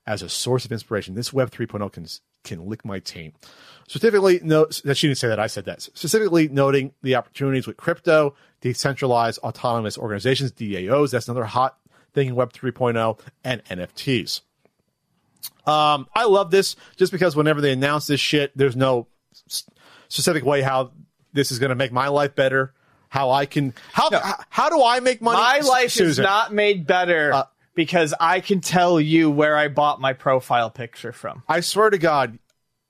as 0.05 0.21
a 0.21 0.27
source 0.27 0.65
of 0.65 0.73
inspiration. 0.73 1.15
This 1.15 1.31
Web 1.31 1.51
3.0 1.51 1.89
can 1.93 2.05
can 2.43 2.65
lick 2.65 2.83
my 2.85 2.99
taint. 2.99 3.35
Specifically, 3.87 4.37
that 4.39 4.95
she 4.95 5.07
didn't 5.07 5.17
say 5.17 5.27
that. 5.27 5.39
I 5.39 5.47
said 5.47 5.65
that. 5.65 5.81
Specifically, 5.81 6.47
noting 6.47 6.93
the 7.01 7.15
opportunities 7.15 7.67
with 7.67 7.77
crypto, 7.77 8.35
decentralized 8.61 9.39
autonomous 9.39 9.97
organizations 9.97 10.51
(DAOs). 10.51 11.11
That's 11.11 11.27
another 11.27 11.45
hot 11.45 11.77
thing 12.13 12.29
in 12.29 12.35
Web 12.35 12.53
3.0 12.53 13.19
and 13.43 13.63
NFTs. 13.65 14.41
Um, 15.65 16.07
I 16.15 16.25
love 16.25 16.49
this 16.51 16.75
just 16.95 17.11
because 17.11 17.35
whenever 17.35 17.61
they 17.61 17.71
announce 17.71 18.07
this 18.07 18.19
shit, 18.19 18.51
there's 18.55 18.75
no 18.75 19.07
specific 20.07 20.43
way 20.45 20.61
how 20.61 20.91
this 21.33 21.51
is 21.51 21.59
going 21.59 21.69
to 21.69 21.75
make 21.75 21.91
my 21.91 22.07
life 22.07 22.35
better. 22.35 22.73
How 23.09 23.31
I 23.31 23.45
can 23.45 23.73
how 23.93 24.09
how, 24.11 24.43
how 24.49 24.69
do 24.69 24.83
I 24.83 24.99
make 24.99 25.21
money? 25.21 25.37
My 25.37 25.59
life 25.59 25.99
is 25.99 26.19
not 26.19 26.53
made 26.53 26.85
better 26.87 27.33
Uh, 27.33 27.43
because 27.73 28.13
I 28.19 28.41
can 28.41 28.59
tell 28.59 28.99
you 28.99 29.29
where 29.29 29.55
I 29.55 29.67
bought 29.69 30.01
my 30.01 30.11
profile 30.13 30.69
picture 30.69 31.13
from. 31.13 31.43
I 31.47 31.61
swear 31.61 31.89
to 31.89 31.97
God, 31.97 32.37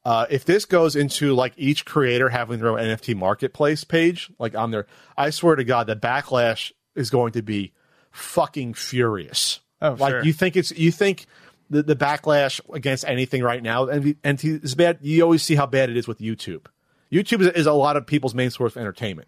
uh, 0.08 0.26
if 0.30 0.46
this 0.46 0.64
goes 0.64 0.96
into 0.96 1.34
like 1.34 1.52
each 1.58 1.84
creator 1.84 2.30
having 2.30 2.60
their 2.60 2.70
own 2.70 2.80
NFT 2.80 3.14
marketplace 3.14 3.84
page, 3.84 4.32
like 4.40 4.56
on 4.56 4.72
their, 4.72 4.86
I 5.18 5.32
swear 5.32 5.58
to 5.58 5.66
God, 5.66 5.86
the 5.86 5.98
backlash 5.98 6.72
is 6.96 7.10
going 7.10 7.34
to 7.34 7.42
be 7.42 7.74
fucking 8.12 8.76
furious. 8.76 9.60
Oh, 9.82 9.98
like 10.00 10.12
sure. 10.12 10.24
you 10.24 10.32
think 10.32 10.56
it's 10.56 10.72
you 10.72 10.94
think 10.94 11.26
the, 11.70 11.84
the 11.84 11.96
backlash 11.98 12.62
against 12.74 13.04
anything 13.04 13.44
right 13.44 13.62
now 13.62 13.88
and 13.88 14.16
and 14.24 14.42
is 14.42 14.76
bad. 14.76 15.00
You 15.02 15.24
always 15.24 15.44
see 15.44 15.56
how 15.56 15.66
bad 15.66 15.90
it 15.90 15.98
is 15.98 16.08
with 16.08 16.20
YouTube. 16.20 16.68
YouTube 17.12 17.42
is, 17.42 17.48
is 17.48 17.66
a 17.66 17.74
lot 17.74 17.98
of 17.98 18.08
people's 18.08 18.34
main 18.34 18.50
source 18.50 18.78
of 18.78 18.80
entertainment. 18.80 19.28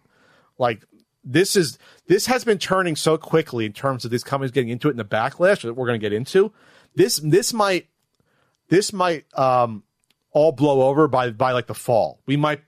Like 0.56 0.82
this 1.22 1.56
is 1.56 1.78
this 2.06 2.24
has 2.24 2.42
been 2.42 2.56
turning 2.56 2.96
so 2.96 3.18
quickly 3.18 3.66
in 3.66 3.74
terms 3.74 4.06
of 4.06 4.10
these 4.10 4.24
companies 4.24 4.50
getting 4.50 4.70
into 4.70 4.88
it 4.88 4.92
and 4.92 4.98
the 4.98 5.04
backlash 5.04 5.60
that 5.60 5.74
we're 5.74 5.86
going 5.86 6.00
to 6.00 6.02
get 6.02 6.14
into. 6.14 6.54
This 6.94 7.16
this 7.22 7.52
might 7.52 7.88
this 8.70 8.94
might 8.94 9.26
um, 9.36 9.82
all 10.32 10.52
blow 10.52 10.82
over 10.82 11.08
by 11.08 11.30
by 11.30 11.52
like 11.52 11.66
the 11.66 11.74
fall. 11.74 12.20
We 12.26 12.36
might 12.36 12.62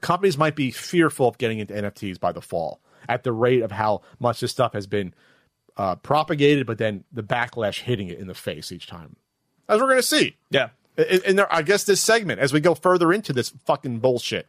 companies 0.00 0.38
might 0.38 0.56
be 0.56 0.70
fearful 0.70 1.28
of 1.28 1.38
getting 1.38 1.58
into 1.58 1.74
NFTs 1.74 2.18
by 2.18 2.32
the 2.32 2.40
fall 2.40 2.80
at 3.08 3.24
the 3.24 3.32
rate 3.32 3.62
of 3.62 3.72
how 3.72 4.02
much 4.20 4.40
this 4.40 4.50
stuff 4.50 4.72
has 4.72 4.86
been 4.86 5.12
uh, 5.76 5.96
propagated, 5.96 6.66
but 6.66 6.78
then 6.78 7.04
the 7.12 7.22
backlash 7.22 7.80
hitting 7.80 8.08
it 8.08 8.18
in 8.18 8.26
the 8.26 8.34
face 8.34 8.70
each 8.72 8.86
time, 8.86 9.16
as 9.68 9.80
we're 9.80 9.86
going 9.86 9.98
to 9.98 10.02
see. 10.02 10.36
Yeah. 10.50 10.68
In 11.26 11.36
there, 11.36 11.52
I 11.52 11.62
guess 11.62 11.84
this 11.84 12.02
segment 12.02 12.38
as 12.38 12.52
we 12.52 12.60
go 12.60 12.74
further 12.74 13.12
into 13.12 13.32
this 13.32 13.48
fucking 13.64 14.00
bullshit. 14.00 14.46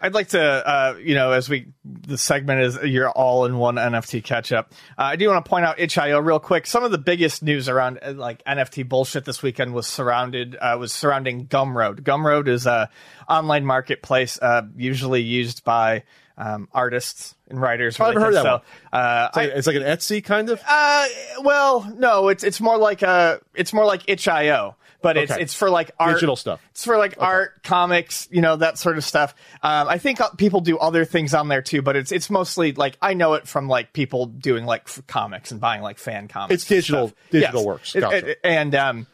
I'd 0.00 0.14
like 0.14 0.28
to, 0.28 0.40
uh, 0.40 0.94
you 1.00 1.14
know, 1.14 1.32
as 1.32 1.48
we 1.48 1.66
the 1.84 2.16
segment 2.16 2.60
is 2.62 2.76
your 2.90 3.10
all-in-one 3.10 3.74
NFT 3.76 4.24
catch-up. 4.24 4.72
Uh, 4.98 5.02
I 5.02 5.16
do 5.16 5.28
want 5.28 5.44
to 5.44 5.48
point 5.48 5.64
out 5.66 5.78
itch.io 5.78 6.18
real 6.20 6.38
quick. 6.40 6.66
Some 6.66 6.84
of 6.84 6.90
the 6.90 6.98
biggest 6.98 7.42
news 7.42 7.68
around 7.68 7.98
uh, 8.02 8.12
like 8.12 8.42
NFT 8.44 8.88
bullshit 8.88 9.24
this 9.24 9.42
weekend 9.42 9.74
was 9.74 9.86
surrounded 9.86 10.56
uh, 10.60 10.76
was 10.78 10.92
surrounding 10.92 11.46
Gumroad. 11.46 12.00
Gumroad 12.00 12.48
is 12.48 12.66
a 12.66 12.88
online 13.28 13.64
marketplace 13.66 14.38
uh, 14.40 14.62
usually 14.76 15.22
used 15.22 15.64
by 15.64 16.04
um, 16.38 16.68
artists 16.72 17.34
and 17.50 17.60
writers. 17.60 18.00
I've 18.00 18.14
heard 18.14 18.34
that 18.34 18.42
sell- 18.42 18.62
one. 18.92 19.02
Uh, 19.02 19.26
It's 19.28 19.36
like, 19.36 19.50
it's 19.50 19.66
like 19.66 19.76
an 19.76 19.82
Etsy 19.82 20.24
kind 20.24 20.48
of. 20.48 20.60
uh, 20.66 21.06
well, 21.42 21.92
no, 21.98 22.28
it's 22.28 22.42
it's 22.44 22.60
more 22.60 22.78
like 22.78 23.02
a 23.02 23.40
it's 23.54 23.72
more 23.74 23.84
like 23.84 24.08
itch.io, 24.08 24.76
but 25.02 25.16
it's 25.16 25.32
Okay. 25.32 25.42
it's 25.42 25.54
for 25.54 25.70
like 25.70 25.90
art 25.98 26.14
Digital 26.14 26.36
stuff. 26.36 26.60
It's 26.70 26.84
for 26.84 26.96
like 26.98 27.14
art, 27.18 27.62
comics, 27.62 28.28
you 28.30 28.40
know, 28.40 28.56
that 28.56 28.78
sort 28.78 28.96
of 28.98 29.04
stuff. 29.04 29.34
Um, 29.62 29.88
I 29.88 29.98
think 29.98 30.20
uh, 30.20 30.30
people 30.30 30.60
do 30.60 30.78
other 30.78 31.04
things 31.04 31.34
on 31.34 31.48
there 31.48 31.62
too, 31.62 31.82
but 31.82 31.96
it's 31.96 32.12
it's 32.12 32.30
mostly 32.30 32.72
like 32.72 32.96
I 33.00 33.14
know 33.14 33.34
it 33.34 33.46
from 33.48 33.68
like 33.68 33.92
people 33.92 34.26
doing 34.26 34.64
like 34.66 34.82
f- 34.86 35.02
comics 35.06 35.50
and 35.50 35.60
buying 35.60 35.82
like 35.82 35.98
fan 35.98 36.28
comics. 36.28 36.54
It's 36.62 36.64
digital- 36.66 37.12
digital 37.30 37.60
Yes. 37.60 37.66
works. 37.66 37.94
It- 37.96 38.04
it- 38.04 38.40
and 38.44 38.74
um, 38.74 39.06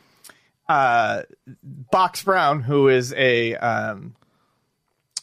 uh, 0.68 1.22
Box 1.62 2.22
Brown, 2.24 2.60
who 2.62 2.88
is 2.88 3.12
a 3.14 3.54
um, 3.56 4.14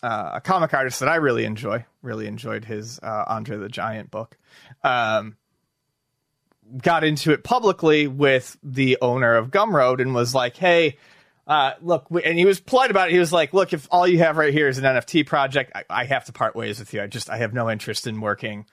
uh, 0.02 0.32
a 0.36 0.42
comic 0.42 0.74
artist 0.74 1.00
that 1.00 1.10
I 1.10 1.16
really 1.16 1.46
enjoy, 1.46 1.86
really 2.02 2.28
enjoyed 2.28 2.66
his 2.66 3.00
uh, 3.02 3.24
Andre 3.28 3.58
the 3.58 3.70
Giant 3.70 4.12
book. 4.12 4.38
Um, 4.84 5.38
got 6.82 7.04
into 7.04 7.32
it 7.32 7.44
publicly 7.44 8.08
with 8.08 8.58
the 8.64 8.98
owner 9.02 9.36
of 9.36 9.52
Gumroad 9.52 10.02
and 10.02 10.14
was 10.14 10.34
like, 10.34 10.56
"Hey, 10.56 10.98
uh, 11.48 11.74
look," 11.82 12.08
and 12.24 12.38
he 12.38 12.46
was 12.46 12.60
polite 12.60 12.92
about 12.92 13.10
it. 13.10 13.14
He 13.14 13.20
was 13.20 13.32
like, 13.34 13.54
"Look, 13.54 13.74
if 13.74 13.88
all 13.92 14.08
you 14.08 14.20
have 14.20 14.38
right 14.38 14.54
here 14.54 14.68
is 14.68 14.78
an 14.78 14.86
NFT 14.86 15.26
project, 15.26 15.72
I, 15.76 15.84
I 15.90 16.06
have 16.06 16.26
to 16.26 16.32
part 16.32 16.56
ways 16.56 16.80
with 16.80 16.94
you. 16.94 17.02
I 17.02 17.08
just 17.08 17.30
I 17.30 17.38
have 17.38 17.54
no 17.54 17.70
interest 17.70 18.08
in 18.08 18.22
working. 18.22 18.66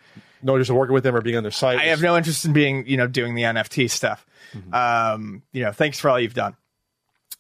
No, 0.43 0.57
just 0.57 0.71
working 0.71 0.95
with 0.95 1.05
them 1.05 1.15
or 1.15 1.21
being 1.21 1.37
on 1.37 1.43
their 1.43 1.53
site. 1.53 1.79
I 1.79 1.87
have 1.87 2.01
no 2.01 2.17
interest 2.17 2.45
in 2.45 2.53
being 2.53 2.87
you 2.87 2.97
know 2.97 3.07
doing 3.07 3.35
the 3.35 3.43
NFT 3.43 3.91
stuff. 3.91 4.25
Um, 4.73 5.43
you 5.53 5.63
know, 5.63 5.73
thanks 5.73 5.99
for 6.01 6.11
all 6.11 6.19
you've 6.19 6.35
done." 6.35 6.57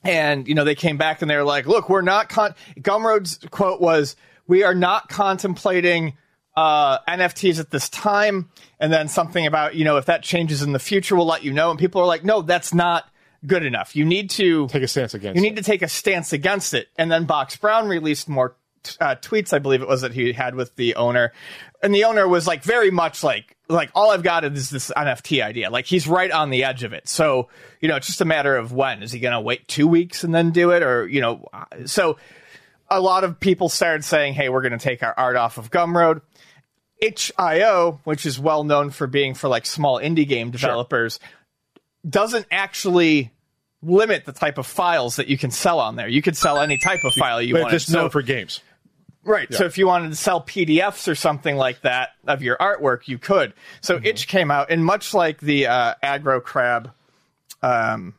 And 0.04 0.48
you 0.48 0.54
know, 0.54 0.64
they 0.64 0.74
came 0.74 0.96
back 0.96 1.22
and 1.22 1.30
they 1.30 1.36
were 1.36 1.44
like, 1.44 1.66
"Look, 1.66 1.88
we're 1.88 2.02
not." 2.02 2.28
Con-, 2.28 2.54
Gumroad's 2.78 3.38
quote 3.50 3.80
was, 3.80 4.16
"We 4.46 4.64
are 4.64 4.74
not 4.74 5.08
contemplating." 5.08 6.14
Uh, 6.56 6.98
NFTs 7.08 7.60
at 7.60 7.70
this 7.70 7.88
time, 7.88 8.50
and 8.78 8.92
then 8.92 9.08
something 9.08 9.46
about 9.46 9.74
you 9.74 9.84
know 9.84 9.96
if 9.96 10.06
that 10.06 10.22
changes 10.22 10.62
in 10.62 10.72
the 10.72 10.78
future, 10.78 11.16
we'll 11.16 11.26
let 11.26 11.44
you 11.44 11.52
know. 11.52 11.70
And 11.70 11.78
people 11.78 12.00
are 12.00 12.06
like, 12.06 12.24
no, 12.24 12.42
that's 12.42 12.74
not 12.74 13.08
good 13.46 13.64
enough. 13.64 13.96
You 13.96 14.04
need 14.04 14.30
to 14.30 14.68
take 14.68 14.82
a 14.82 14.88
stance 14.88 15.14
against. 15.14 15.36
you 15.36 15.46
it. 15.46 15.48
need 15.48 15.56
to 15.56 15.62
take 15.62 15.82
a 15.82 15.88
stance 15.88 16.32
against 16.32 16.74
it. 16.74 16.88
And 16.98 17.10
then 17.10 17.24
Box 17.24 17.56
Brown 17.56 17.88
released 17.88 18.28
more 18.28 18.56
uh, 19.00 19.14
tweets, 19.16 19.52
I 19.52 19.58
believe 19.58 19.82
it 19.82 19.88
was 19.88 20.00
that 20.02 20.12
he 20.12 20.32
had 20.32 20.54
with 20.54 20.74
the 20.76 20.94
owner, 20.96 21.32
and 21.82 21.94
the 21.94 22.04
owner 22.04 22.26
was 22.26 22.46
like 22.46 22.62
very 22.62 22.90
much 22.90 23.22
like 23.22 23.56
like 23.68 23.90
all 23.94 24.10
I've 24.10 24.22
got 24.22 24.44
is 24.44 24.70
this 24.70 24.90
NFT 24.96 25.42
idea. 25.42 25.70
Like 25.70 25.86
he's 25.86 26.08
right 26.08 26.30
on 26.30 26.50
the 26.50 26.64
edge 26.64 26.82
of 26.82 26.92
it. 26.92 27.08
So 27.08 27.48
you 27.80 27.88
know, 27.88 27.96
it's 27.96 28.06
just 28.06 28.20
a 28.20 28.24
matter 28.24 28.56
of 28.56 28.72
when 28.72 29.02
is 29.02 29.12
he 29.12 29.20
going 29.20 29.32
to 29.32 29.40
wait 29.40 29.68
two 29.68 29.86
weeks 29.86 30.24
and 30.24 30.34
then 30.34 30.50
do 30.50 30.70
it, 30.70 30.82
or 30.82 31.06
you 31.06 31.20
know, 31.20 31.46
so. 31.86 32.16
A 32.92 33.00
lot 33.00 33.22
of 33.22 33.38
people 33.38 33.68
started 33.68 34.04
saying, 34.04 34.34
"Hey, 34.34 34.48
we're 34.48 34.62
going 34.62 34.72
to 34.72 34.78
take 34.78 35.04
our 35.04 35.14
art 35.16 35.36
off 35.36 35.58
of 35.58 35.70
Gumroad." 35.70 36.22
itch.io, 37.00 38.00
which 38.04 38.26
is 38.26 38.38
well 38.38 38.64
known 38.64 38.90
for 38.90 39.06
being 39.06 39.34
for 39.34 39.48
like 39.48 39.66
small 39.66 39.98
indie 40.00 40.26
game 40.28 40.50
developers, 40.50 41.18
doesn't 42.08 42.46
actually 42.50 43.30
limit 43.82 44.24
the 44.26 44.32
type 44.32 44.58
of 44.58 44.66
files 44.66 45.16
that 45.16 45.28
you 45.28 45.38
can 45.38 45.50
sell 45.50 45.80
on 45.80 45.96
there. 45.96 46.08
You 46.08 46.22
could 46.22 46.36
sell 46.36 46.58
any 46.58 46.78
type 46.78 47.04
of 47.04 47.14
file 47.14 47.40
you 47.40 47.54
want. 47.54 47.70
just 47.70 47.90
known 47.90 48.10
for 48.10 48.22
games. 48.22 48.60
Right. 49.22 49.52
So 49.52 49.64
if 49.64 49.76
you 49.76 49.86
wanted 49.86 50.08
to 50.10 50.16
sell 50.16 50.40
PDFs 50.40 51.06
or 51.08 51.14
something 51.14 51.56
like 51.56 51.82
that 51.82 52.10
of 52.26 52.42
your 52.42 52.56
artwork, 52.56 53.06
you 53.06 53.18
could. 53.18 53.52
So 53.80 53.96
Mm-hmm. 53.96 54.06
Itch 54.06 54.28
came 54.28 54.50
out, 54.50 54.70
and 54.70 54.84
much 54.84 55.12
like 55.12 55.40
the 55.40 55.66
uh, 55.66 55.94
Agro 56.02 56.40
Crab 56.40 56.92
um, 57.62 58.14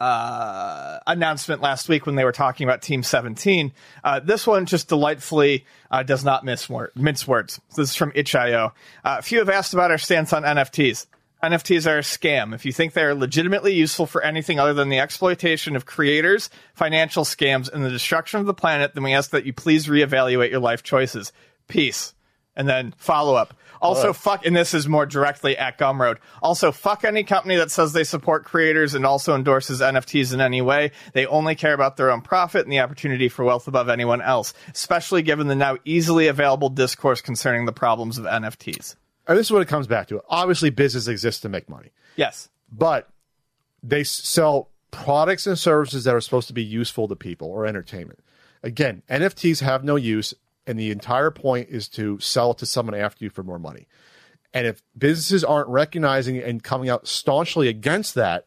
uh, 0.00 0.98
announcement 1.06 1.60
last 1.60 1.88
week 1.88 2.06
when 2.06 2.14
they 2.14 2.24
were 2.24 2.32
talking 2.32 2.66
about 2.66 2.82
Team 2.82 3.02
17, 3.02 3.72
uh, 4.02 4.20
this 4.20 4.46
one 4.46 4.66
just 4.66 4.88
delightfully 4.88 5.66
uh, 5.90 6.02
does 6.02 6.24
not 6.24 6.44
miss 6.44 6.68
wor- 6.68 6.90
mince 6.94 7.28
words. 7.28 7.60
This 7.76 7.90
is 7.90 7.96
from 7.96 8.12
Itch.io. 8.14 8.72
Uh, 9.04 9.16
a 9.18 9.22
few 9.22 9.38
have 9.38 9.50
asked 9.50 9.74
about 9.74 9.90
our 9.90 9.98
stance 9.98 10.32
on 10.32 10.42
NFTs. 10.42 11.06
NFTs 11.42 11.86
are 11.86 11.98
a 11.98 12.02
scam. 12.02 12.54
If 12.54 12.66
you 12.66 12.72
think 12.72 12.92
they 12.92 13.02
are 13.02 13.14
legitimately 13.14 13.72
useful 13.72 14.06
for 14.06 14.22
anything 14.22 14.58
other 14.58 14.74
than 14.74 14.90
the 14.90 14.98
exploitation 14.98 15.74
of 15.74 15.86
creators, 15.86 16.50
financial 16.74 17.24
scams, 17.24 17.72
and 17.72 17.84
the 17.84 17.90
destruction 17.90 18.40
of 18.40 18.46
the 18.46 18.54
planet, 18.54 18.94
then 18.94 19.04
we 19.04 19.14
ask 19.14 19.30
that 19.30 19.46
you 19.46 19.52
please 19.52 19.86
reevaluate 19.86 20.50
your 20.50 20.60
life 20.60 20.82
choices. 20.82 21.32
Peace. 21.66 22.14
And 22.56 22.68
then 22.68 22.92
follow 22.98 23.36
up. 23.36 23.54
Also, 23.80 24.12
fuck, 24.12 24.44
and 24.44 24.54
this 24.54 24.74
is 24.74 24.86
more 24.88 25.06
directly 25.06 25.56
at 25.56 25.78
Gumroad. 25.78 26.18
Also, 26.42 26.70
fuck 26.70 27.04
any 27.04 27.24
company 27.24 27.56
that 27.56 27.70
says 27.70 27.92
they 27.92 28.04
support 28.04 28.44
creators 28.44 28.94
and 28.94 29.06
also 29.06 29.34
endorses 29.34 29.80
NFTs 29.80 30.34
in 30.34 30.40
any 30.40 30.60
way. 30.60 30.92
They 31.14 31.26
only 31.26 31.54
care 31.54 31.72
about 31.74 31.96
their 31.96 32.10
own 32.10 32.20
profit 32.20 32.64
and 32.64 32.72
the 32.72 32.80
opportunity 32.80 33.28
for 33.28 33.44
wealth 33.44 33.66
above 33.66 33.88
anyone 33.88 34.20
else, 34.20 34.52
especially 34.74 35.22
given 35.22 35.46
the 35.46 35.54
now 35.54 35.78
easily 35.84 36.26
available 36.26 36.68
discourse 36.68 37.20
concerning 37.20 37.64
the 37.64 37.72
problems 37.72 38.18
of 38.18 38.24
NFTs. 38.26 38.96
And 39.26 39.38
this 39.38 39.46
is 39.46 39.52
what 39.52 39.62
it 39.62 39.68
comes 39.68 39.86
back 39.86 40.08
to. 40.08 40.20
Obviously, 40.28 40.70
business 40.70 41.08
exists 41.08 41.40
to 41.42 41.48
make 41.48 41.68
money, 41.68 41.90
Yes. 42.16 42.48
but 42.70 43.08
they 43.82 44.04
sell 44.04 44.68
products 44.90 45.46
and 45.46 45.58
services 45.58 46.04
that 46.04 46.14
are 46.14 46.20
supposed 46.20 46.48
to 46.48 46.52
be 46.54 46.64
useful 46.64 47.08
to 47.08 47.16
people 47.16 47.48
or 47.48 47.64
entertainment. 47.64 48.18
Again, 48.62 49.02
NFTs 49.08 49.60
have 49.60 49.84
no 49.84 49.96
use, 49.96 50.34
and 50.66 50.78
the 50.78 50.90
entire 50.90 51.30
point 51.30 51.68
is 51.70 51.88
to 51.90 52.18
sell 52.20 52.52
it 52.52 52.58
to 52.58 52.66
someone 52.66 52.94
after 52.94 53.24
you 53.24 53.30
for 53.30 53.42
more 53.42 53.58
money. 53.58 53.86
And 54.52 54.66
if 54.66 54.82
businesses 54.98 55.44
aren't 55.44 55.68
recognizing 55.68 56.38
and 56.38 56.62
coming 56.62 56.88
out 56.88 57.06
staunchly 57.06 57.68
against 57.68 58.14
that, 58.16 58.46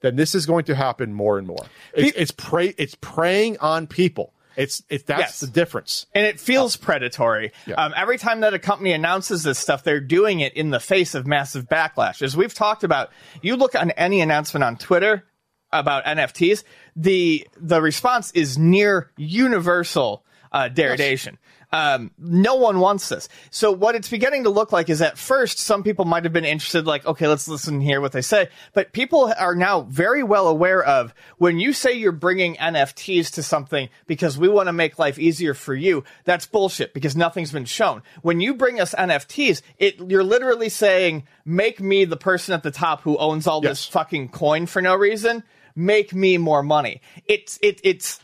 then 0.00 0.16
this 0.16 0.34
is 0.34 0.46
going 0.46 0.64
to 0.64 0.74
happen 0.74 1.14
more 1.14 1.38
and 1.38 1.46
more. 1.46 1.64
It's 1.94 2.16
it's, 2.16 2.30
prey, 2.32 2.74
it's 2.76 2.96
preying 3.00 3.58
on 3.58 3.86
people. 3.86 4.34
It's 4.56 4.82
it's 4.88 5.02
that's 5.04 5.20
Yes. 5.20 5.40
the 5.40 5.46
difference. 5.48 6.06
and 6.14 6.26
it 6.26 6.38
feels 6.38 6.76
predatory. 6.76 7.52
Yeah. 7.66 7.74
Um, 7.74 7.92
every 7.96 8.18
time 8.18 8.40
that 8.40 8.54
a 8.54 8.58
company 8.60 8.92
announces 8.92 9.42
this 9.42 9.58
stuff, 9.58 9.82
they're 9.82 9.98
doing 10.00 10.40
it 10.40 10.52
in 10.54 10.70
the 10.70 10.78
face 10.78 11.14
of 11.16 11.26
massive 11.26 11.64
backlash. 11.68 12.22
As 12.22 12.36
we've 12.36 12.54
talked 12.54 12.84
about, 12.84 13.10
you 13.42 13.56
look 13.56 13.74
on 13.74 13.90
any 13.92 14.20
announcement 14.20 14.62
on 14.62 14.76
Twitter 14.76 15.24
about 15.72 16.04
NFTs, 16.04 16.62
the 16.94 17.48
the 17.56 17.80
response 17.82 18.30
is 18.32 18.56
near 18.58 19.10
universal 19.16 20.24
uh, 20.52 20.68
derogation. 20.68 21.38
Um, 21.74 22.12
no 22.18 22.54
one 22.54 22.78
wants 22.78 23.08
this. 23.08 23.28
So 23.50 23.72
what 23.72 23.96
it's 23.96 24.08
beginning 24.08 24.44
to 24.44 24.50
look 24.50 24.70
like 24.70 24.88
is 24.88 25.02
at 25.02 25.18
first 25.18 25.58
some 25.58 25.82
people 25.82 26.04
might 26.04 26.22
have 26.22 26.32
been 26.32 26.44
interested, 26.44 26.86
like, 26.86 27.04
okay, 27.04 27.26
let's 27.26 27.48
listen 27.48 27.74
and 27.74 27.82
hear 27.82 28.00
what 28.00 28.12
they 28.12 28.22
say. 28.22 28.48
But 28.74 28.92
people 28.92 29.34
are 29.36 29.56
now 29.56 29.80
very 29.80 30.22
well 30.22 30.46
aware 30.46 30.84
of 30.84 31.12
when 31.38 31.58
you 31.58 31.72
say 31.72 31.92
you're 31.94 32.12
bringing 32.12 32.54
NFTs 32.54 33.32
to 33.32 33.42
something 33.42 33.88
because 34.06 34.38
we 34.38 34.48
want 34.48 34.68
to 34.68 34.72
make 34.72 35.00
life 35.00 35.18
easier 35.18 35.52
for 35.52 35.74
you, 35.74 36.04
that's 36.22 36.46
bullshit 36.46 36.94
because 36.94 37.16
nothing's 37.16 37.50
been 37.50 37.64
shown. 37.64 38.04
When 38.22 38.40
you 38.40 38.54
bring 38.54 38.78
us 38.78 38.94
NFTs, 38.94 39.62
it 39.78 39.98
you're 39.98 40.22
literally 40.22 40.68
saying, 40.68 41.26
make 41.44 41.80
me 41.80 42.04
the 42.04 42.16
person 42.16 42.54
at 42.54 42.62
the 42.62 42.70
top 42.70 43.00
who 43.00 43.18
owns 43.18 43.48
all 43.48 43.60
this 43.60 43.84
fucking 43.84 44.28
coin 44.28 44.66
for 44.66 44.80
no 44.80 44.94
reason. 44.94 45.42
Make 45.74 46.14
me 46.14 46.38
more 46.38 46.62
money. 46.62 47.00
It's 47.26 47.58
it 47.60 47.80
it's 47.82 48.20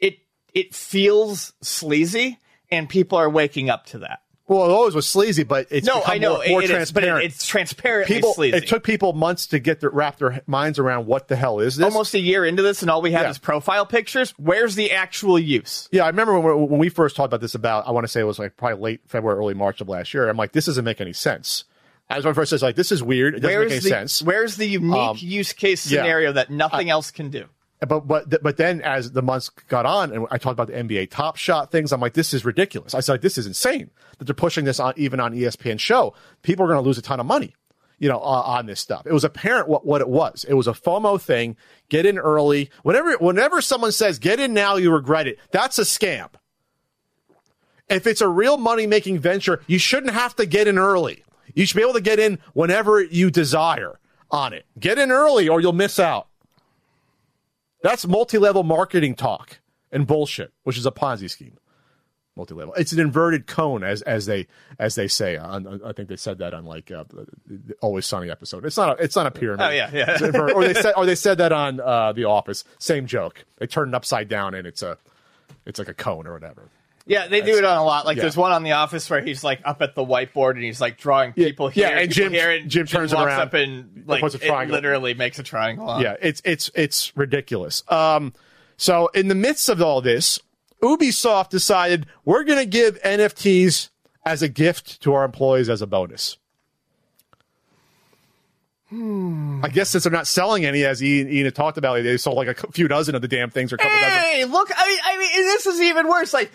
it 0.00 0.18
it 0.52 0.74
feels 0.74 1.52
sleazy 1.62 2.40
and 2.70 2.88
people 2.88 3.18
are 3.18 3.28
waking 3.30 3.70
up 3.70 3.86
to 3.86 3.98
that. 3.98 4.20
Well, 4.46 4.66
it 4.68 4.72
always 4.72 4.94
was 4.94 5.06
sleazy, 5.08 5.42
but 5.42 5.68
it's 5.70 5.86
No, 5.86 6.02
I 6.04 6.18
know 6.18 6.36
more, 6.36 6.46
more 6.46 6.62
it 6.62 6.70
is, 6.70 6.92
but 6.92 7.00
transparent. 7.00 7.24
it, 7.24 7.26
it's 7.28 7.46
transparently 7.46 8.14
people, 8.16 8.34
sleazy. 8.34 8.58
it 8.58 8.66
took 8.66 8.84
people 8.84 9.14
months 9.14 9.46
to 9.48 9.58
get 9.58 9.80
their 9.80 9.88
wrap 9.88 10.18
their 10.18 10.42
minds 10.46 10.78
around 10.78 11.06
what 11.06 11.28
the 11.28 11.36
hell 11.36 11.60
is 11.60 11.76
this. 11.76 11.84
almost 11.86 12.12
a 12.12 12.18
year 12.18 12.44
into 12.44 12.60
this, 12.62 12.82
and 12.82 12.90
all 12.90 13.00
we 13.00 13.12
have 13.12 13.22
Yeah. 13.22 13.30
is 13.30 13.38
profile 13.38 13.86
pictures. 13.86 14.34
Where's 14.36 14.74
the 14.74 14.92
actual 14.92 15.38
use? 15.38 15.88
Yeah, 15.92 16.04
I 16.04 16.08
remember 16.08 16.38
when, 16.38 16.58
we- 16.60 16.66
when 16.66 16.78
we 16.78 16.90
first 16.90 17.16
talked 17.16 17.28
about 17.28 17.40
this. 17.40 17.54
About 17.54 17.88
I 17.88 17.90
want 17.92 18.04
to 18.04 18.08
say 18.08 18.20
it 18.20 18.24
was 18.24 18.38
like 18.38 18.58
probably 18.58 18.82
late 18.82 19.00
February, 19.06 19.38
early 19.38 19.54
March 19.54 19.80
of 19.80 19.88
last 19.88 20.12
year. 20.12 20.28
I'm 20.28 20.36
like, 20.36 20.52
this 20.52 20.66
doesn't 20.66 20.84
make 20.84 21.00
any 21.00 21.14
sense. 21.14 21.64
As 22.10 22.22
my 22.22 22.34
first 22.34 22.50
says, 22.50 22.62
like, 22.62 22.76
this 22.76 22.92
is 22.92 23.02
weird. 23.02 23.34
It 23.34 23.40
doesn't 23.40 23.56
Where's 23.56 23.70
make 23.70 23.76
any 23.76 23.82
the 23.82 23.88
sense. 23.88 24.20
Um, 24.20 24.26
where's 24.26 24.56
the 24.56 24.66
unique 24.68 25.22
use 25.22 25.54
case 25.54 25.90
yeah. 25.90 26.02
scenario 26.02 26.32
that 26.32 26.50
nothing 26.50 26.90
else 26.90 27.10
can 27.10 27.30
do? 27.30 27.46
But 27.84 28.06
but 28.06 28.42
but 28.42 28.56
then 28.56 28.80
as 28.82 29.12
the 29.12 29.22
months 29.22 29.48
got 29.48 29.86
on, 29.86 30.12
and 30.12 30.26
I 30.30 30.38
talked 30.38 30.52
about 30.52 30.68
the 30.68 30.74
NBA 30.74 31.10
Top 31.10 31.36
Shot 31.36 31.70
things, 31.70 31.92
I'm 31.92 32.00
like, 32.00 32.14
this 32.14 32.34
is 32.34 32.44
ridiculous. 32.44 32.94
I 32.94 33.00
said, 33.00 33.22
this 33.22 33.38
is 33.38 33.46
insane 33.46 33.90
that 34.18 34.24
they're 34.26 34.34
pushing 34.34 34.64
this 34.64 34.80
on 34.80 34.94
even 34.96 35.20
on 35.20 35.32
ESPN 35.34 35.78
show. 35.78 36.14
People 36.42 36.64
are 36.64 36.68
going 36.68 36.82
to 36.82 36.86
lose 36.86 36.98
a 36.98 37.02
ton 37.02 37.20
of 37.20 37.26
money, 37.26 37.54
you 37.98 38.08
know, 38.08 38.18
uh, 38.18 38.42
on 38.42 38.66
this 38.66 38.80
stuff. 38.80 39.06
It 39.06 39.12
was 39.12 39.24
apparent 39.24 39.68
what 39.68 39.86
what 39.86 40.00
it 40.00 40.08
was. 40.08 40.44
It 40.48 40.54
was 40.54 40.66
a 40.66 40.72
FOMO 40.72 41.20
thing. 41.20 41.56
Get 41.88 42.06
in 42.06 42.18
early. 42.18 42.70
Whenever 42.82 43.16
whenever 43.18 43.60
someone 43.60 43.92
says 43.92 44.18
get 44.18 44.40
in 44.40 44.54
now, 44.54 44.76
you 44.76 44.92
regret 44.92 45.26
it. 45.26 45.38
That's 45.50 45.78
a 45.78 45.82
scam. 45.82 46.28
If 47.88 48.06
it's 48.06 48.20
a 48.20 48.28
real 48.28 48.56
money 48.56 48.86
making 48.86 49.18
venture, 49.18 49.62
you 49.66 49.78
shouldn't 49.78 50.14
have 50.14 50.34
to 50.36 50.46
get 50.46 50.66
in 50.66 50.78
early. 50.78 51.22
You 51.54 51.66
should 51.66 51.76
be 51.76 51.82
able 51.82 51.92
to 51.94 52.00
get 52.00 52.18
in 52.18 52.38
whenever 52.54 53.02
you 53.02 53.30
desire 53.30 53.98
on 54.30 54.52
it. 54.52 54.66
Get 54.78 54.98
in 54.98 55.10
early 55.10 55.48
or 55.48 55.60
you'll 55.60 55.72
miss 55.72 55.98
out. 55.98 56.28
That's 57.84 58.06
multi-level 58.06 58.62
marketing 58.62 59.14
talk 59.14 59.58
and 59.92 60.06
bullshit, 60.06 60.54
which 60.62 60.78
is 60.78 60.86
a 60.86 60.90
Ponzi 60.90 61.28
scheme. 61.28 61.58
Multi-level. 62.34 62.72
It's 62.78 62.92
an 62.92 62.98
inverted 62.98 63.46
cone, 63.46 63.84
as 63.84 64.00
as 64.02 64.24
they 64.24 64.46
as 64.78 64.94
they 64.94 65.06
say. 65.06 65.36
On, 65.36 65.82
I 65.84 65.92
think 65.92 66.08
they 66.08 66.16
said 66.16 66.38
that 66.38 66.54
on 66.54 66.64
like 66.64 66.90
uh, 66.90 67.04
the 67.46 67.74
Always 67.82 68.06
Sunny 68.06 68.30
episode. 68.30 68.64
It's 68.64 68.78
not 68.78 68.98
a 68.98 69.02
it's 69.04 69.14
not 69.14 69.26
a 69.26 69.30
pyramid. 69.30 69.66
Oh, 69.66 69.68
yeah, 69.68 69.90
yeah. 69.92 70.18
Or 70.54 70.64
they 70.64 70.72
said 70.72 70.94
or 70.96 71.04
they 71.04 71.14
said 71.14 71.36
that 71.36 71.52
on 71.52 71.78
uh, 71.78 72.14
The 72.14 72.24
Office. 72.24 72.64
Same 72.78 73.04
joke. 73.06 73.44
They 73.58 73.66
turn 73.66 73.90
it 73.90 73.94
upside 73.94 74.28
down 74.28 74.54
and 74.54 74.66
it's 74.66 74.82
a 74.82 74.96
it's 75.66 75.78
like 75.78 75.88
a 75.88 75.94
cone 75.94 76.26
or 76.26 76.32
whatever. 76.32 76.70
Yeah, 77.06 77.26
they 77.28 77.42
do 77.42 77.58
it 77.58 77.64
on 77.64 77.76
a 77.76 77.84
lot. 77.84 78.06
Like 78.06 78.16
yeah. 78.16 78.22
there's 78.22 78.36
one 78.36 78.52
on 78.52 78.62
The 78.62 78.72
Office 78.72 79.08
where 79.10 79.20
he's 79.20 79.44
like 79.44 79.60
up 79.64 79.82
at 79.82 79.94
the 79.94 80.04
whiteboard 80.04 80.52
and 80.52 80.62
he's 80.62 80.80
like 80.80 80.96
drawing 80.96 81.34
people 81.34 81.70
yeah, 81.74 81.88
here, 81.88 81.96
and 81.98 82.08
people 82.08 82.24
Jim- 82.24 82.32
here, 82.32 82.50
and 82.50 82.70
Jim 82.70 82.86
turns 82.86 83.12
it 83.12 83.16
walks 83.16 83.28
around, 83.28 83.40
up 83.40 83.54
and 83.54 84.04
like 84.06 84.22
it 84.22 84.70
literally 84.70 85.12
makes 85.12 85.38
a 85.38 85.42
triangle. 85.42 85.88
On. 85.88 86.00
Yeah, 86.00 86.16
it's 86.22 86.40
it's 86.44 86.70
it's 86.74 87.14
ridiculous. 87.14 87.82
Um, 87.88 88.32
so 88.78 89.08
in 89.08 89.28
the 89.28 89.34
midst 89.34 89.68
of 89.68 89.82
all 89.82 90.00
this, 90.00 90.40
Ubisoft 90.82 91.50
decided 91.50 92.06
we're 92.24 92.44
going 92.44 92.58
to 92.58 92.66
give 92.66 93.00
NFTs 93.02 93.90
as 94.24 94.42
a 94.42 94.48
gift 94.48 95.02
to 95.02 95.12
our 95.12 95.24
employees 95.24 95.68
as 95.68 95.82
a 95.82 95.86
bonus. 95.86 96.38
I 98.92 99.68
guess 99.72 99.90
since 99.90 100.04
they're 100.04 100.12
not 100.12 100.28
selling 100.28 100.64
any, 100.64 100.84
as 100.84 101.02
Ian, 101.02 101.28
Ian 101.28 101.52
talked 101.52 101.78
about, 101.78 101.98
it, 101.98 102.02
they 102.04 102.16
sold 102.16 102.36
like 102.36 102.62
a 102.62 102.70
few 102.70 102.86
dozen 102.86 103.16
of 103.16 103.22
the 103.22 103.28
damn 103.28 103.50
things 103.50 103.72
or 103.72 103.76
a 103.76 103.78
couple 103.78 103.98
dozen. 103.98 104.18
Hey, 104.18 104.44
look! 104.44 104.70
I 104.76 104.88
mean, 104.88 104.98
I 105.04 105.18
mean, 105.18 105.46
this 105.46 105.66
is 105.66 105.80
even 105.80 106.06
worse. 106.06 106.32
Like, 106.32 106.52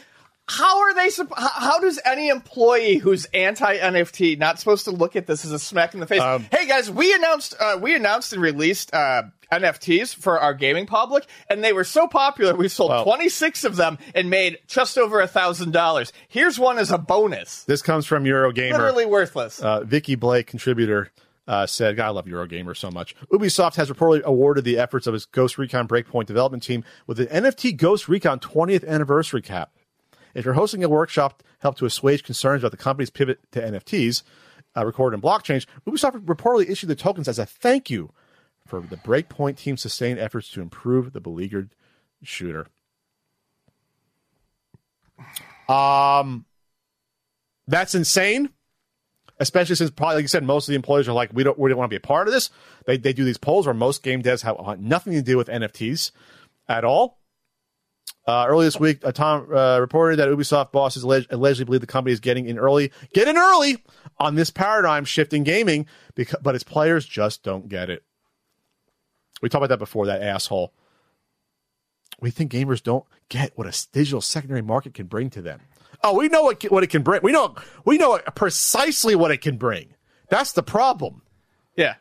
how 0.50 0.82
are 0.82 0.94
they? 0.96 1.08
supp- 1.08 1.32
How, 1.38 1.50
how 1.50 1.80
does 1.80 2.00
any 2.06 2.30
employee 2.30 2.96
who's 2.98 3.26
anti 3.34 3.78
NFT 3.78 4.38
not 4.40 4.60
supposed 4.60 4.86
to 4.86 4.92
look 4.92 5.16
at 5.16 5.28
this 5.28 5.46
as 5.46 5.52
a 5.52 5.60
smack 5.60 5.94
in 5.94 6.00
the 6.00 6.08
face? 6.08 6.22
Um, 6.22 6.46
hey 6.52 6.68
guys, 6.68 6.90
we 6.90 7.14
announced, 7.14 7.56
uh, 7.60 7.78
we 7.82 7.96
announced 7.96 8.34
and 8.34 8.42
released 8.42 8.94
uh, 8.94 9.24
NFTs 9.52 10.16
for 10.16 10.40
our 10.40 10.54
gaming 10.54 10.86
public, 10.86 11.26
and 11.50 11.64
they 11.64 11.74
were 11.74 11.84
so 11.84 12.08
popular, 12.08 12.56
we 12.56 12.68
sold 12.68 12.90
Well- 12.92 13.04
twenty 13.04 13.30
six 13.30 13.64
of 13.64 13.76
them 13.76 13.98
and 14.16 14.30
made 14.30 14.58
just 14.68 14.98
over 14.98 15.22
a 15.22 15.28
thousand 15.28 15.72
dollars. 15.72 16.12
Here's 16.28 16.58
one 16.60 16.78
as 16.80 16.92
a 16.92 16.98
bonus. 16.98 17.64
This 17.66 17.82
comes 17.82 18.06
from 18.06 18.24
Eurogamer. 18.24 18.72
Literally 18.72 19.06
worthless. 19.06 19.60
Uh, 19.62 19.82
Vicky 19.84 20.16
Blake, 20.16 20.48
contributor, 20.48 21.12
uh, 21.48 21.66
said, 21.66 21.96
God, 21.96 22.06
I 22.08 22.10
love 22.10 22.26
Eurogamer 22.26 22.76
so 22.78 22.92
much. 22.92 23.16
Ubisoft 23.32 23.76
has 23.76 23.90
reportedly 23.90 24.22
awarded 24.24 24.64
the 24.66 24.78
efforts 24.78 25.08
of 25.08 25.16
its 25.16 25.26
Ghost 25.26 25.58
Recon 25.58 25.88
Breakpoint 25.88 26.26
development 26.28 26.62
team 26.64 26.84
with 27.08 27.20
an 27.20 27.26
NFT 27.44 27.76
Ghost 27.76 28.08
Recon 28.08 28.40
20th 28.40 28.88
anniversary 28.88 29.42
cap. 29.42 29.72
If 30.34 30.46
you're 30.46 30.54
hosting 30.54 30.84
a 30.84 30.90
workshop 30.90 31.40
to 31.40 31.46
help 31.60 31.78
to 31.78 31.86
assuage 31.86 32.24
concerns 32.24 32.64
about 32.64 32.72
the 32.72 32.78
company's 32.78 33.10
pivot 33.10 33.40
to 33.52 33.62
NFTs, 33.62 34.24
uh, 34.76 34.86
recorded 34.86 35.16
in 35.16 35.22
blockchain, 35.22 35.66
Ubisoft 35.88 36.24
reportedly 36.26 36.70
issued 36.70 36.90
the 36.90 36.96
tokens 36.96 37.28
as 37.28 37.40
a 37.40 37.46
thank 37.46 37.90
you 37.90 38.12
for 38.66 38.82
the 38.82 38.98
Breakpoint 38.98 39.58
team's 39.58 39.82
sustained 39.82 40.20
efforts 40.20 40.50
to 40.52 40.62
improve 40.62 41.14
the 41.14 41.20
beleaguered 41.20 41.74
shooter. 42.22 42.68
Um, 45.68 46.46
that's 47.68 47.96
insane 47.96 48.50
especially 49.40 49.76
since 49.76 49.90
probably 49.90 50.16
like 50.16 50.24
you 50.24 50.28
said, 50.28 50.44
most 50.44 50.68
of 50.68 50.72
the 50.72 50.76
employees 50.76 51.08
are 51.08 51.14
like, 51.14 51.32
we 51.34 51.44
don't 51.44 51.58
we 51.58 51.70
don't 51.70 51.78
want 51.78 51.90
to 51.90 51.94
be 51.94 52.04
a 52.04 52.06
part 52.06 52.28
of 52.28 52.34
this. 52.34 52.50
They 52.86 52.98
they 52.98 53.14
do 53.14 53.24
these 53.24 53.38
polls 53.38 53.66
where 53.66 53.74
most 53.74 54.04
game 54.04 54.22
devs 54.22 54.44
have 54.44 54.80
nothing 54.80 55.14
to 55.14 55.22
do 55.22 55.38
with 55.38 55.48
NFTs 55.48 56.12
at 56.68 56.84
all. 56.84 57.19
Uh, 58.30 58.46
earlier 58.48 58.68
this 58.68 58.80
week, 58.80 59.04
uh, 59.04 59.12
Tom 59.12 59.52
uh, 59.52 59.80
reported 59.80 60.20
that 60.20 60.30
Ubisoft 60.30 60.72
bosses 60.72 61.04
alleg- 61.04 61.26
allegedly 61.32 61.66
believe 61.66 61.82
the 61.82 61.88
company 61.88 62.14
is 62.14 62.20
getting 62.20 62.46
in 62.46 62.60
early, 62.60 62.92
get 63.12 63.28
in 63.28 63.38
early 63.38 63.84
on 64.20 64.36
this 64.36 64.52
paradigm 64.52 65.04
shift 65.04 65.34
in 65.34 65.44
gaming, 65.44 65.88
because, 66.14 66.40
but 66.44 66.54
its 66.54 66.64
players 66.64 67.08
just 67.08 67.42
don't 67.42 67.68
get 67.70 67.90
it. 67.90 68.04
We 69.42 69.50
talked 69.50 69.62
about 69.62 69.70
that 69.70 69.80
before. 69.80 70.06
That 70.06 70.22
asshole. 70.22 70.74
We 72.22 72.30
think 72.30 72.52
gamers 72.52 72.84
don't 72.84 73.04
get 73.30 73.54
what 73.56 73.66
a 73.66 73.88
digital 73.94 74.22
secondary 74.22 74.62
market 74.62 74.94
can 74.94 75.08
bring 75.08 75.32
to 75.32 75.42
them. 75.42 75.62
Oh, 76.04 76.16
we 76.16 76.28
know 76.28 76.44
what 76.44 76.62
what 76.70 76.84
it 76.84 76.92
can 76.92 77.02
bring. 77.02 77.22
We 77.24 77.32
know 77.32 77.56
we 77.84 77.98
know 77.98 78.20
precisely 78.36 79.16
what 79.16 79.32
it 79.32 79.42
can 79.42 79.58
bring. 79.58 79.96
That's 80.30 80.52
the 80.52 80.62
problem. 80.62 81.24
yeah. 81.76 81.96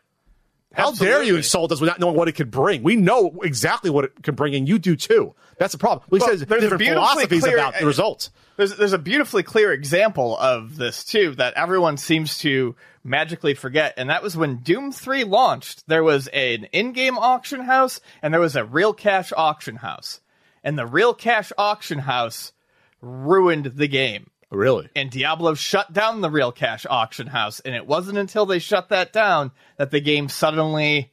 How 0.75 0.93
dare 0.93 1.23
you 1.23 1.37
insult 1.37 1.73
us 1.73 1.81
without 1.81 1.99
knowing 1.99 2.15
what 2.15 2.29
it 2.29 2.33
could 2.33 2.51
bring? 2.51 2.83
We 2.83 2.95
know 2.97 3.39
exactly 3.43 3.91
what 3.91 4.05
it 4.05 4.23
can 4.23 4.35
bring, 4.35 4.55
and 4.55 4.69
you 4.69 4.79
do 4.79 4.97
too. 4.97 5.35
That's 5.59 5.73
the 5.73 5.79
problem. 5.79 6.07
We 6.11 6.19
Well, 6.19 6.29
said 6.29 6.47
there's 6.49 6.61
different 6.63 6.83
philosophies 6.85 7.43
clear- 7.43 7.57
about 7.57 7.79
the 7.79 7.87
results. 7.87 8.31
There's 8.57 8.77
there's 8.77 8.93
a 8.93 8.99
beautifully 8.99 9.43
clear 9.43 9.73
example 9.73 10.37
of 10.37 10.77
this 10.77 11.05
too 11.05 11.35
that 11.37 11.55
everyone 11.55 11.97
seems 11.97 12.39
to 12.39 12.75
magically 13.03 13.55
forget, 13.55 13.95
and 13.97 14.11
that 14.11 14.23
was 14.23 14.37
when 14.37 14.57
Doom 14.59 14.93
3 14.93 15.25
launched. 15.25 15.85
There 15.89 16.03
was 16.05 16.27
an 16.29 16.65
in-game 16.73 17.17
auction 17.17 17.61
house 17.63 18.01
and 18.21 18.35
there 18.35 18.41
was 18.41 18.57
a 18.57 18.65
real 18.65 18.93
cash 18.93 19.33
auction 19.37 19.77
house, 19.77 20.21
and 20.63 20.77
the 20.79 20.87
real 20.87 21.15
cash 21.15 21.51
auction 21.57 22.01
house 22.01 22.53
ruined 23.01 23.67
the 23.77 23.89
game. 23.89 24.31
Really? 24.51 24.89
and 24.97 25.11
Diablo 25.11 25.53
shut 25.55 25.93
down 25.93 26.21
the 26.23 26.31
real 26.31 26.53
cash 26.53 26.87
auction 26.89 27.27
house. 27.27 27.61
And 27.61 27.75
it 27.75 27.87
wasn't 27.87 28.17
until 28.19 28.47
they 28.47 28.59
shut 28.59 28.89
that 28.89 29.13
down 29.13 29.51
that 29.77 29.91
the 29.91 30.01
game 30.01 30.29
suddenly 30.31 31.13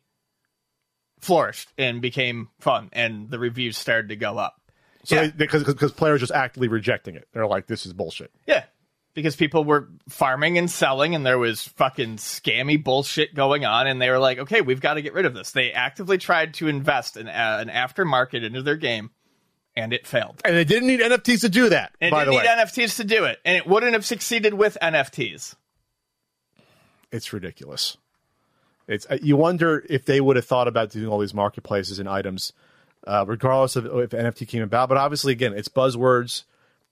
flourished 1.20 1.72
and 1.78 2.02
became 2.02 2.50
fun, 2.60 2.90
and 2.94 3.30
the 3.30 3.40
reviews 3.40 3.78
started 3.78 4.10
to 4.10 4.16
go 4.16 4.38
up. 4.38 4.62
So 5.04 5.22
Yeah. 5.22 5.28
because 5.36 5.64
because 5.64 5.92
players 5.92 6.22
just 6.22 6.32
actively 6.32 6.68
rejecting 6.68 7.16
it. 7.16 7.28
They're 7.34 7.48
like, 7.48 7.68
this 7.68 7.86
is 7.86 7.94
bullshit. 7.94 8.32
Yeah. 8.48 8.64
Because 9.14 9.36
people 9.36 9.64
were 9.64 9.88
farming 10.10 10.58
and 10.58 10.70
selling, 10.70 11.16
and 11.16 11.26
there 11.26 11.38
was 11.38 11.62
fucking 11.62 12.18
scammy 12.18 12.82
bullshit 12.84 13.34
going 13.34 13.64
on, 13.64 13.88
and 13.88 14.02
they 14.02 14.10
were 14.10 14.20
like, 14.20 14.40
"Okay, 14.40 14.60
we've 14.60 14.82
got 14.82 14.96
to 14.96 15.02
get 15.02 15.14
rid 15.14 15.26
of 15.26 15.34
this." 15.34 15.52
They 15.52 15.72
actively 15.72 16.18
tried 16.18 16.56
to 16.56 16.68
invest 16.68 17.16
in 17.16 17.30
uh, 17.30 17.58
an 17.62 17.70
aftermarket 17.70 18.44
into 18.44 18.62
their 18.62 18.76
game, 18.76 19.12
and 19.76 19.94
it 19.94 20.08
failed. 20.08 20.42
And 20.46 20.56
it 20.56 20.68
didn't 20.68 20.88
need 20.88 21.00
NFTs 21.02 21.42
to 21.42 21.50
do 21.50 21.70
that. 21.70 21.94
And 22.02 22.10
it 22.10 22.12
by 22.12 22.26
the 22.26 22.32
didn't 22.32 22.46
way, 22.46 22.56
need 22.56 22.64
NFTs 22.66 22.96
to 22.98 23.04
do 23.04 23.26
it, 23.26 23.40
and 23.46 23.58
it 23.58 23.68
wouldn't 23.68 23.94
have 23.94 24.06
succeeded 24.06 24.54
with 24.54 24.78
NFTs. 24.82 25.56
it's 27.12 27.32
ridiculous. 27.34 27.98
It's 28.88 29.08
uh, 29.10 29.18
you 29.22 29.36
wonder 29.36 29.84
if 29.90 30.06
they 30.06 30.22
would 30.22 30.36
have 30.36 30.46
thought 30.46 30.68
about 30.68 30.92
doing 30.92 31.08
all 31.08 31.20
these 31.20 31.34
marketplaces 31.34 31.98
and 32.00 32.08
items, 32.08 32.54
uh, 33.08 33.26
regardless 33.28 33.76
of 33.76 33.86
if 33.86 34.12
NFT 34.12 34.48
came 34.48 34.62
about. 34.62 34.90
But 34.90 34.98
obviously, 34.98 35.32
again, 35.34 35.54
it's 35.54 35.68
buzzwords. 35.68 36.44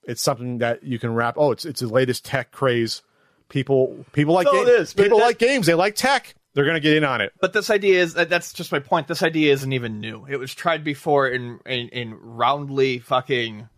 It's 0.02 0.20
something 0.20 0.58
that 0.58 0.82
you 0.82 0.98
can 0.98 1.14
wrap. 1.14 1.34
Oh, 1.38 1.52
it's 1.52 1.64
it's 1.64 1.80
the 1.80 1.86
latest 1.88 2.24
tech 2.24 2.50
craze. 2.50 3.02
People 3.48 4.04
people 4.12 4.34
like 4.34 4.46
So 4.48 4.52
games. 4.64 4.68
is, 4.68 4.94
people 4.94 5.18
like 5.18 5.38
games. 5.38 5.66
They 5.66 5.74
like 5.74 5.94
tech. 5.94 6.34
They're 6.54 6.64
gonna 6.64 6.80
get 6.80 6.96
in 6.96 7.04
on 7.04 7.20
it. 7.20 7.32
But 7.40 7.52
this 7.52 7.68
idea 7.68 8.00
is 8.00 8.14
that's 8.14 8.52
just 8.52 8.70
my 8.70 8.78
point. 8.78 9.08
This 9.08 9.22
idea 9.22 9.52
isn't 9.52 9.72
even 9.72 10.00
new. 10.00 10.24
It 10.26 10.38
was 10.38 10.54
tried 10.54 10.84
before 10.84 11.26
and 11.26 11.60
in, 11.66 11.88
in, 11.88 12.14
roundly 12.14 13.00
fucking 13.00 13.68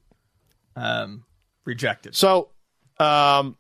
um, 0.77 1.25
rejected. 1.65 2.15
So, 2.15 2.51
um, 2.99 3.57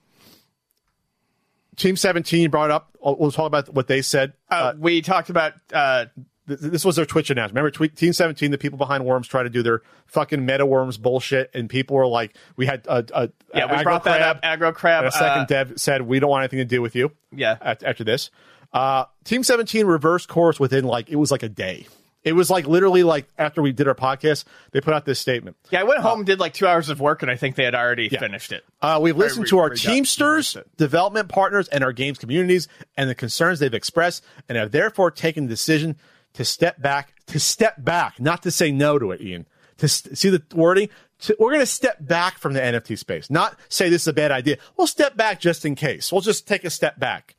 Team 1.77 1.97
Seventeen 1.97 2.51
brought 2.51 2.71
up. 2.71 2.97
We'll 3.01 3.33
talk 3.33 3.47
about 3.47 3.73
what 3.73 3.87
they 3.89 4.03
said. 4.03 4.35
Uh, 4.51 4.75
we 4.79 5.01
talked 5.01 5.31
about 5.31 5.55
uh, 5.73 6.07
this 6.47 6.85
was 6.85 6.97
their 6.97 7.07
Twitch 7.07 7.31
announcement. 7.31 7.57
Remember, 7.57 7.89
Team 7.89 8.12
17, 8.12 8.51
the 8.51 8.59
people 8.59 8.79
behind 8.79 9.05
Worms 9.05 9.27
try 9.27 9.43
to 9.43 9.51
do 9.51 9.62
their 9.62 9.83
fucking 10.07 10.47
meta 10.47 10.64
Worms 10.64 10.97
bullshit, 10.97 11.51
and 11.55 11.69
people 11.69 11.97
were 11.97 12.07
like, 12.07 12.37
we 12.57 12.67
had 12.67 12.87
a, 12.87 13.05
a 13.12 13.31
yeah, 13.53 13.67
we 13.67 13.79
Aggro 13.79 13.83
brought 13.83 14.05
that 14.05 14.23
up. 14.23 14.43
Aggro 14.43 14.73
crab. 14.73 15.05
and 15.05 15.09
a 15.12 15.17
second 15.17 15.43
uh, 15.43 15.47
dev 15.47 15.73
said, 15.77 16.03
we 16.03 16.21
don't 16.21 16.31
want 16.31 16.43
anything 16.43 16.59
to 16.59 16.64
do 16.64 16.81
with 16.81 16.95
you. 16.95 17.11
Yeah. 17.33 17.57
at- 17.61 17.83
After 17.83 18.05
this, 18.05 18.31
uh, 18.77 19.07
Team 19.24 19.43
17 19.43 19.87
reversed 19.87 20.29
course 20.29 20.61
within 20.61 20.85
like 20.85 21.09
it 21.09 21.16
was 21.16 21.31
like 21.31 21.43
a 21.43 21.49
day. 21.49 21.87
It 22.22 22.33
was 22.33 22.51
like 22.51 22.66
literally 22.66 23.05
like 23.05 23.27
after 23.39 23.62
we 23.62 23.72
did 23.72 23.87
our 23.87 23.95
podcast, 23.95 24.45
they 24.72 24.81
put 24.81 24.93
out 24.93 25.05
this 25.05 25.20
statement. 25.20 25.57
yeah, 25.70 25.81
I 25.81 25.85
went 25.85 26.01
home, 26.01 26.24
did 26.24 26.41
like 26.41 26.55
two 26.55 26.66
hours 26.66 26.89
of 26.89 27.01
work, 27.01 27.22
and 27.22 27.31
I 27.31 27.37
think 27.37 27.55
they 27.55 27.62
had 27.62 27.74
already 27.74 28.09
finished 28.09 28.51
it. 28.51 28.64
Uh, 28.83 28.99
we've 29.01 29.16
listened 29.16 29.47
to 29.47 29.59
our 29.59 29.70
Teamsters, 29.70 30.57
development 30.77 31.29
partners, 31.29 31.68
and 31.68 31.85
our 31.85 31.93
games 31.93 32.18
communities 32.18 32.66
and 32.97 33.09
the 33.09 33.14
concerns 33.14 33.61
they've 33.61 33.72
expressed, 33.72 34.24
and 34.49 34.59
have 34.59 34.72
therefore 34.72 35.11
taken 35.12 35.45
the 35.45 35.51
decision 35.51 35.97
to 36.35 36.45
step 36.45 36.83
back, 36.83 37.14
to 37.29 37.39
step 37.39 37.83
back, 37.83 38.20
not 38.20 38.43
to 38.43 38.51
say 38.51 38.72
no 38.72 38.99
to 38.99 39.12
it, 39.12 39.20
Ian. 39.20 39.47
To 39.79 39.89
st- 39.89 40.18
see 40.18 40.29
the 40.29 40.43
wording, 40.55 40.89
to, 41.20 41.37
we're 41.39 41.51
going 41.51 41.61
to 41.61 41.66
step 41.66 41.99
back 42.01 42.39
from 42.39 42.55
the 42.55 42.61
NFT 42.61 42.99
space, 42.99 43.31
not 43.31 43.57
say 43.68 43.89
this 43.89 44.03
is 44.03 44.09
a 44.09 44.12
bad 44.12 44.33
idea. 44.33 44.57
We'll 44.77 44.87
step 44.89 45.16
back 45.16 45.39
just 45.39 45.64
in 45.64 45.77
case. 45.77 46.11
We'll 46.11 46.22
just 46.22 46.49
take 46.49 46.64
a 46.64 46.70
step 46.70 46.99
back. 46.99 47.36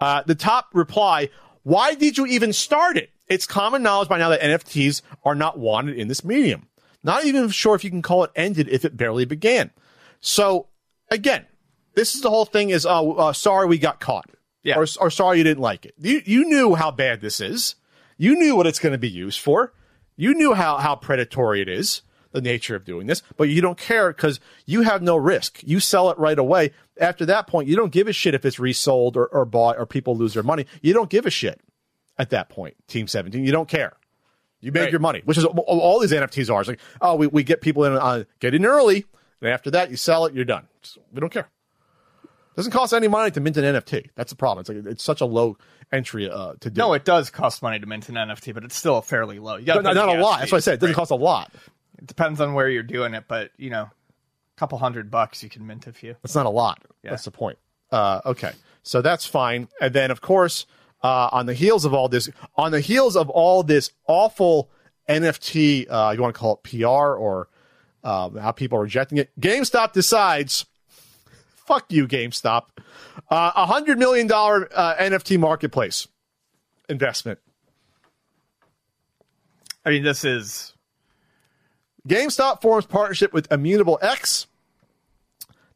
Uh, 0.00 0.22
the 0.26 0.34
top 0.34 0.68
reply, 0.72 1.28
why 1.62 1.94
did 1.94 2.16
you 2.16 2.26
even 2.26 2.52
start 2.52 2.96
it? 2.96 3.10
It's 3.28 3.46
common 3.46 3.82
knowledge 3.82 4.08
by 4.08 4.18
now 4.18 4.30
that 4.30 4.40
NFTs 4.40 5.02
are 5.24 5.34
not 5.34 5.58
wanted 5.58 5.96
in 5.96 6.08
this 6.08 6.24
medium. 6.24 6.68
Not 7.02 7.24
even 7.24 7.48
sure 7.48 7.74
if 7.74 7.84
you 7.84 7.90
can 7.90 8.02
call 8.02 8.24
it 8.24 8.30
ended 8.34 8.68
if 8.68 8.84
it 8.84 8.96
barely 8.96 9.24
began. 9.24 9.70
So 10.20 10.66
again, 11.10 11.46
this 11.94 12.14
is 12.14 12.22
the 12.22 12.30
whole 12.30 12.44
thing 12.44 12.70
is, 12.70 12.86
oh, 12.86 13.12
uh, 13.12 13.32
sorry 13.32 13.66
we 13.66 13.78
got 13.78 14.00
caught. 14.00 14.30
Yeah. 14.62 14.76
Or, 14.78 14.86
or 15.00 15.10
sorry 15.10 15.38
you 15.38 15.44
didn't 15.44 15.62
like 15.62 15.86
it. 15.86 15.94
You, 15.98 16.22
you 16.24 16.44
knew 16.44 16.74
how 16.74 16.90
bad 16.90 17.20
this 17.20 17.40
is. 17.40 17.76
You 18.18 18.36
knew 18.36 18.56
what 18.56 18.66
it's 18.66 18.78
going 18.78 18.92
to 18.92 18.98
be 18.98 19.08
used 19.08 19.40
for. 19.40 19.72
You 20.16 20.34
knew 20.34 20.52
how, 20.52 20.76
how 20.76 20.96
predatory 20.96 21.62
it 21.62 21.68
is, 21.68 22.02
the 22.32 22.40
nature 22.40 22.76
of 22.76 22.84
doing 22.84 23.06
this, 23.06 23.22
but 23.36 23.48
you 23.48 23.60
don't 23.60 23.78
care 23.78 24.12
because 24.12 24.38
you 24.66 24.82
have 24.82 25.02
no 25.02 25.16
risk. 25.16 25.60
You 25.64 25.80
sell 25.80 26.10
it 26.10 26.18
right 26.18 26.38
away. 26.38 26.72
After 27.00 27.26
that 27.26 27.46
point, 27.46 27.68
you 27.68 27.76
don't 27.76 27.92
give 27.92 28.06
a 28.08 28.12
shit 28.12 28.34
if 28.34 28.44
it's 28.44 28.58
resold 28.58 29.16
or, 29.16 29.26
or 29.26 29.44
bought 29.44 29.78
or 29.78 29.86
people 29.86 30.16
lose 30.16 30.34
their 30.34 30.42
money. 30.42 30.66
You 30.82 30.92
don't 30.92 31.10
give 31.10 31.26
a 31.26 31.30
shit 31.30 31.60
at 32.18 32.30
that 32.30 32.48
point, 32.48 32.76
Team 32.86 33.06
17. 33.08 33.44
You 33.44 33.52
don't 33.52 33.68
care. 33.68 33.94
You 34.60 34.72
make 34.72 34.82
Right. 34.82 34.90
your 34.92 35.00
money, 35.00 35.22
which 35.24 35.38
is 35.38 35.44
all- 35.44 36.00
these 36.00 36.12
NFTs 36.12 36.52
are. 36.52 36.60
It's 36.60 36.68
like, 36.68 36.80
oh, 37.00 37.16
we, 37.16 37.26
we 37.26 37.42
get 37.42 37.62
people 37.62 37.84
in, 37.84 37.94
uh, 37.94 38.24
get 38.40 38.54
in 38.54 38.64
early, 38.66 39.06
and 39.40 39.50
after 39.50 39.70
that, 39.70 39.90
you 39.90 39.96
sell 39.96 40.26
it, 40.26 40.34
you're 40.34 40.44
done. 40.44 40.68
Just- 40.82 40.98
we 41.12 41.20
don't 41.20 41.32
care. 41.32 41.48
It 42.24 42.56
Doesn't 42.56 42.72
cost 42.72 42.92
any 42.92 43.08
money 43.08 43.30
to 43.30 43.40
mint 43.40 43.56
an 43.56 43.64
NFT. 43.64 44.10
That's 44.16 44.30
the 44.32 44.36
problem. 44.36 44.60
It's 44.60 44.68
like 44.68 44.92
it's 44.92 45.02
such 45.04 45.20
a 45.22 45.24
low 45.24 45.56
entry 45.92 46.28
uh, 46.28 46.54
to 46.60 46.68
do. 46.68 46.78
No, 46.78 46.92
it 46.92 47.04
does 47.06 47.30
cost 47.30 47.62
money 47.62 47.78
to 47.78 47.86
mint 47.86 48.08
an 48.10 48.16
NFT, 48.16 48.52
but 48.52 48.64
it's 48.64 48.76
still 48.76 49.00
fairly 49.00 49.38
low. 49.38 49.56
You 49.56 49.64
gotta 49.64 49.82
not, 49.82 49.94
pay 49.94 50.00
not 50.00 50.12
the 50.12 50.20
a 50.20 50.22
lot. 50.22 50.40
That's 50.40 50.52
what 50.52 50.58
I 50.58 50.60
said. 50.60 50.74
It 50.74 50.80
doesn't 50.80 50.92
right? 50.94 50.96
cost 51.00 51.10
a 51.10 51.14
lot. 51.14 51.50
It 52.00 52.06
depends 52.06 52.40
on 52.40 52.54
where 52.54 52.68
you're 52.68 52.82
doing 52.82 53.14
it, 53.14 53.24
but 53.28 53.50
you 53.56 53.70
know, 53.70 53.82
a 53.82 53.90
couple 54.56 54.78
hundred 54.78 55.10
bucks 55.10 55.42
you 55.42 55.50
can 55.50 55.66
mint 55.66 55.86
a 55.86 55.92
few. 55.92 56.16
That's 56.22 56.34
not 56.34 56.46
a 56.46 56.50
lot. 56.50 56.82
That's 57.10 57.24
the 57.24 57.30
point. 57.30 57.58
Uh, 57.90 58.20
okay, 58.24 58.52
so 58.82 59.02
that's 59.02 59.26
fine. 59.26 59.68
And 59.80 59.92
then, 59.92 60.10
of 60.10 60.20
course, 60.20 60.66
uh, 61.02 61.28
on 61.32 61.46
the 61.46 61.54
heels 61.54 61.84
of 61.84 61.92
all 61.92 62.08
this, 62.08 62.30
on 62.56 62.72
the 62.72 62.80
heels 62.80 63.16
of 63.16 63.28
all 63.28 63.62
this 63.62 63.90
awful 64.06 64.70
NFT, 65.08 65.86
uh, 65.90 66.12
you 66.14 66.22
want 66.22 66.34
to 66.34 66.38
call 66.38 66.60
it 66.64 66.78
PR 66.78 66.86
or 66.86 67.48
um, 68.04 68.36
how 68.36 68.52
people 68.52 68.78
are 68.78 68.82
rejecting 68.82 69.18
it, 69.18 69.30
GameStop 69.38 69.92
decides, 69.92 70.66
fuck 71.66 71.92
you, 71.92 72.06
GameStop, 72.06 72.66
uh, 73.30 73.52
a 73.54 73.66
hundred 73.66 73.98
million 73.98 74.26
dollar 74.26 74.68
uh, 74.74 74.94
NFT 74.96 75.38
marketplace 75.38 76.08
investment. 76.88 77.38
I 79.84 79.90
mean, 79.90 80.02
this 80.02 80.24
is 80.24 80.74
GameStop 82.08 82.62
forms 82.62 82.86
partnership 82.86 83.32
with 83.32 83.50
Immutable 83.52 83.98
X. 84.02 84.46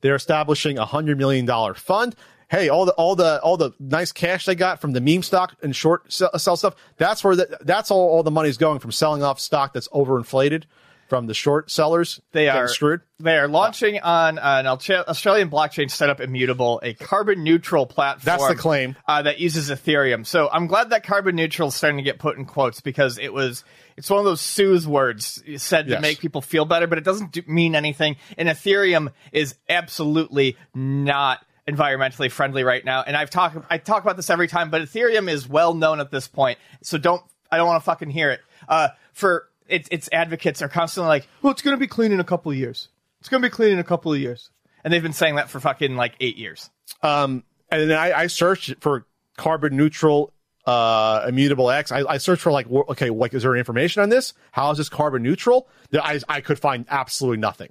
They're 0.01 0.15
establishing 0.15 0.79
a 0.79 0.85
hundred 0.85 1.19
million 1.19 1.47
dollar 1.47 1.75
fund. 1.75 2.15
Hey, 2.51 2.69
all 2.69 2.85
the 2.85 2.93
all 2.93 3.17
the 3.17 3.41
all 3.41 3.57
the 3.57 3.73
nice 3.81 4.13
cash 4.13 4.45
they 4.45 4.55
got 4.55 4.81
from 4.81 4.93
the 4.93 5.01
meme 5.01 5.23
stock 5.23 5.57
and 5.63 5.75
short 5.75 6.13
sell, 6.13 6.31
sell 6.39 6.57
stuff. 6.57 6.75
That's 6.99 7.25
where 7.25 7.37
the, 7.37 7.59
that's 7.63 7.91
all 7.91 8.09
all 8.11 8.23
the 8.23 8.31
money's 8.31 8.59
going 8.59 8.81
from 8.81 8.93
selling 8.93 9.23
off 9.23 9.41
stock 9.41 9.73
that's 9.73 9.89
overinflated 9.89 10.65
from 11.09 11.27
the 11.27 11.35
short 11.35 11.71
sellers. 11.71 12.21
they 12.33 12.49
are 12.49 12.69
screwed. 12.69 13.01
They 13.21 13.37
are 13.39 13.49
launching 13.49 14.01
on 14.01 14.39
an 14.39 14.67
Australian 14.67 15.51
blockchain 15.51 15.91
setup 15.91 16.21
Immutable, 16.21 16.81
a 16.83 16.95
carbon 16.95 17.45
neutral 17.45 17.87
platform. 17.87 18.25
That's 18.25 18.49
the 18.49 18.55
claim. 18.57 18.97
uh, 19.07 19.23
that 19.23 19.39
uses 19.39 19.71
Ethereum. 19.71 20.27
So 20.27 20.49
I'm 20.53 20.67
glad 20.67 20.91
that 20.91 21.05
carbon 21.05 21.37
neutral 21.37 21.69
is 21.69 21.75
starting 21.75 21.99
to 21.99 22.03
get 22.03 22.19
put 22.19 22.37
in 22.37 22.45
quotes 22.45 22.81
because 22.81 23.19
it 23.19 23.33
was 23.33 23.65
it's 23.97 24.11
one 24.11 24.19
of 24.19 24.25
those 24.25 24.41
soothe 24.41 24.87
words 24.87 25.43
said 25.57 25.89
Yes. 25.89 25.97
to 25.99 26.01
make 26.03 26.19
people 26.19 26.41
feel 26.43 26.65
better, 26.65 26.87
but 26.89 26.99
it 26.99 27.05
doesn't 27.05 27.31
do, 27.33 27.43
mean 27.47 27.75
anything. 27.77 28.17
And 28.37 28.49
Ethereum 28.49 29.13
is 29.31 29.55
absolutely 29.69 30.57
not 30.75 31.39
environmentally 31.69 32.31
friendly 32.31 32.65
right 32.65 32.85
now. 32.85 33.03
And 33.03 33.17
I've 33.17 33.31
talked 33.31 33.57
I 33.71 33.79
talk 33.79 34.03
about 34.03 34.17
this 34.17 34.31
every 34.31 34.49
time, 34.49 34.71
but 34.71 34.83
Ethereum 34.83 35.31
is 35.31 35.49
well 35.49 35.75
known 35.75 36.01
at 36.01 36.11
this 36.11 36.29
point. 36.29 36.59
So 36.83 36.99
don't 36.99 37.23
I 37.51 37.57
don't 37.57 37.67
want 37.69 37.81
to 37.83 37.85
fucking 37.85 38.11
hear 38.11 38.31
it. 38.31 38.41
Uh, 38.69 38.89
for 39.13 39.49
its 39.69 39.89
its 39.91 40.09
advocates 40.13 40.63
are 40.63 40.69
constantly 40.69 41.09
like, 41.09 41.29
well, 41.43 41.53
it's 41.53 41.63
going 41.63 41.77
to 41.77 41.81
be 41.81 41.87
clean 41.87 42.13
in 42.13 42.21
a 42.21 42.25
couple 42.25 42.53
of 42.53 42.59
years. 42.59 42.89
It's 43.21 43.29
going 43.29 43.43
to 43.43 43.49
be 43.49 43.53
clean 43.53 43.73
in 43.73 43.79
a 43.79 43.85
couple 43.85 44.13
of 44.13 44.21
years. 44.21 44.51
And 44.83 44.93
they've 44.93 45.03
been 45.03 45.15
saying 45.15 45.37
that 45.37 45.49
for 45.49 45.61
fucking 45.61 45.97
like 45.97 46.15
eight 46.21 46.37
years. 46.37 46.71
Um, 47.03 47.43
and 47.71 47.91
then 47.91 47.99
I, 47.99 48.13
I 48.13 48.27
searched 48.27 48.75
for 48.81 49.07
carbon 49.37 49.77
neutral 49.77 50.33
uh, 50.67 51.25
immutable 51.29 51.71
X. 51.71 51.91
I, 51.91 52.01
I 52.09 52.19
searched 52.19 52.43
for 52.43 52.53
like, 52.53 52.71
okay, 52.71 53.11
like, 53.11 53.35
is 53.35 53.43
there 53.43 53.57
information 53.57 54.03
on 54.03 54.09
this? 54.11 54.35
How 54.53 54.71
is 54.71 54.79
this 54.79 54.89
carbon 54.89 55.23
neutral? 55.23 55.69
I, 55.93 56.21
I 56.29 56.41
could 56.41 56.59
find 56.59 56.85
absolutely 56.89 57.39
nothing. 57.39 57.71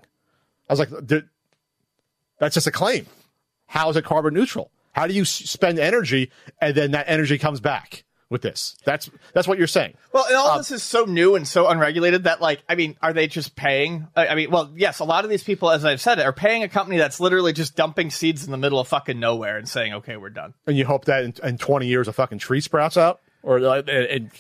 I 0.69 0.73
was 0.73 0.79
like, 0.79 0.89
that's 2.39 2.55
just 2.55 2.67
a 2.67 2.71
claim. 2.71 3.05
How 3.67 3.89
is 3.89 3.95
it 3.95 4.05
carbon 4.05 4.33
neutral? 4.33 4.71
How 4.93 5.07
do 5.07 5.13
you 5.13 5.25
spend 5.25 5.79
energy 5.79 6.31
and 6.61 6.75
then 6.75 6.91
that 6.91 7.05
energy 7.07 7.37
comes 7.37 7.59
back 7.59 8.03
with 8.33 8.41
this? 8.41 8.75
That's 8.83 9.09
that's 9.33 9.47
what 9.47 9.57
you're 9.57 9.67
saying. 9.67 9.93
Well, 10.11 10.25
and 10.27 10.35
all 10.35 10.49
Um, 10.49 10.57
this 10.57 10.71
is 10.71 10.83
so 10.83 11.05
new 11.05 11.35
and 11.35 11.47
so 11.47 11.67
unregulated 11.69 12.25
that, 12.25 12.41
like, 12.41 12.61
I 12.67 12.75
mean, 12.75 12.97
are 13.01 13.13
they 13.13 13.27
just 13.27 13.55
paying? 13.55 14.07
I 14.17 14.27
I 14.27 14.35
mean, 14.35 14.51
well, 14.51 14.69
yes, 14.75 14.99
a 14.99 15.05
lot 15.05 15.23
of 15.23 15.29
these 15.29 15.43
people, 15.43 15.71
as 15.71 15.85
I've 15.85 16.01
said, 16.01 16.19
are 16.19 16.33
paying 16.33 16.63
a 16.63 16.67
company 16.67 16.97
that's 16.97 17.21
literally 17.21 17.53
just 17.53 17.77
dumping 17.77 18.09
seeds 18.09 18.43
in 18.43 18.51
the 18.51 18.57
middle 18.57 18.79
of 18.79 18.89
fucking 18.89 19.17
nowhere 19.17 19.57
and 19.57 19.69
saying, 19.69 19.93
"Okay, 19.93 20.17
we're 20.17 20.29
done." 20.31 20.53
And 20.67 20.75
you 20.77 20.83
hope 20.85 21.05
that 21.05 21.23
in, 21.23 21.33
in 21.43 21.57
20 21.57 21.87
years 21.87 22.09
a 22.09 22.13
fucking 22.13 22.39
tree 22.39 22.59
sprouts 22.59 22.97
out, 22.97 23.21
or 23.43 23.59
uh, 23.59 23.81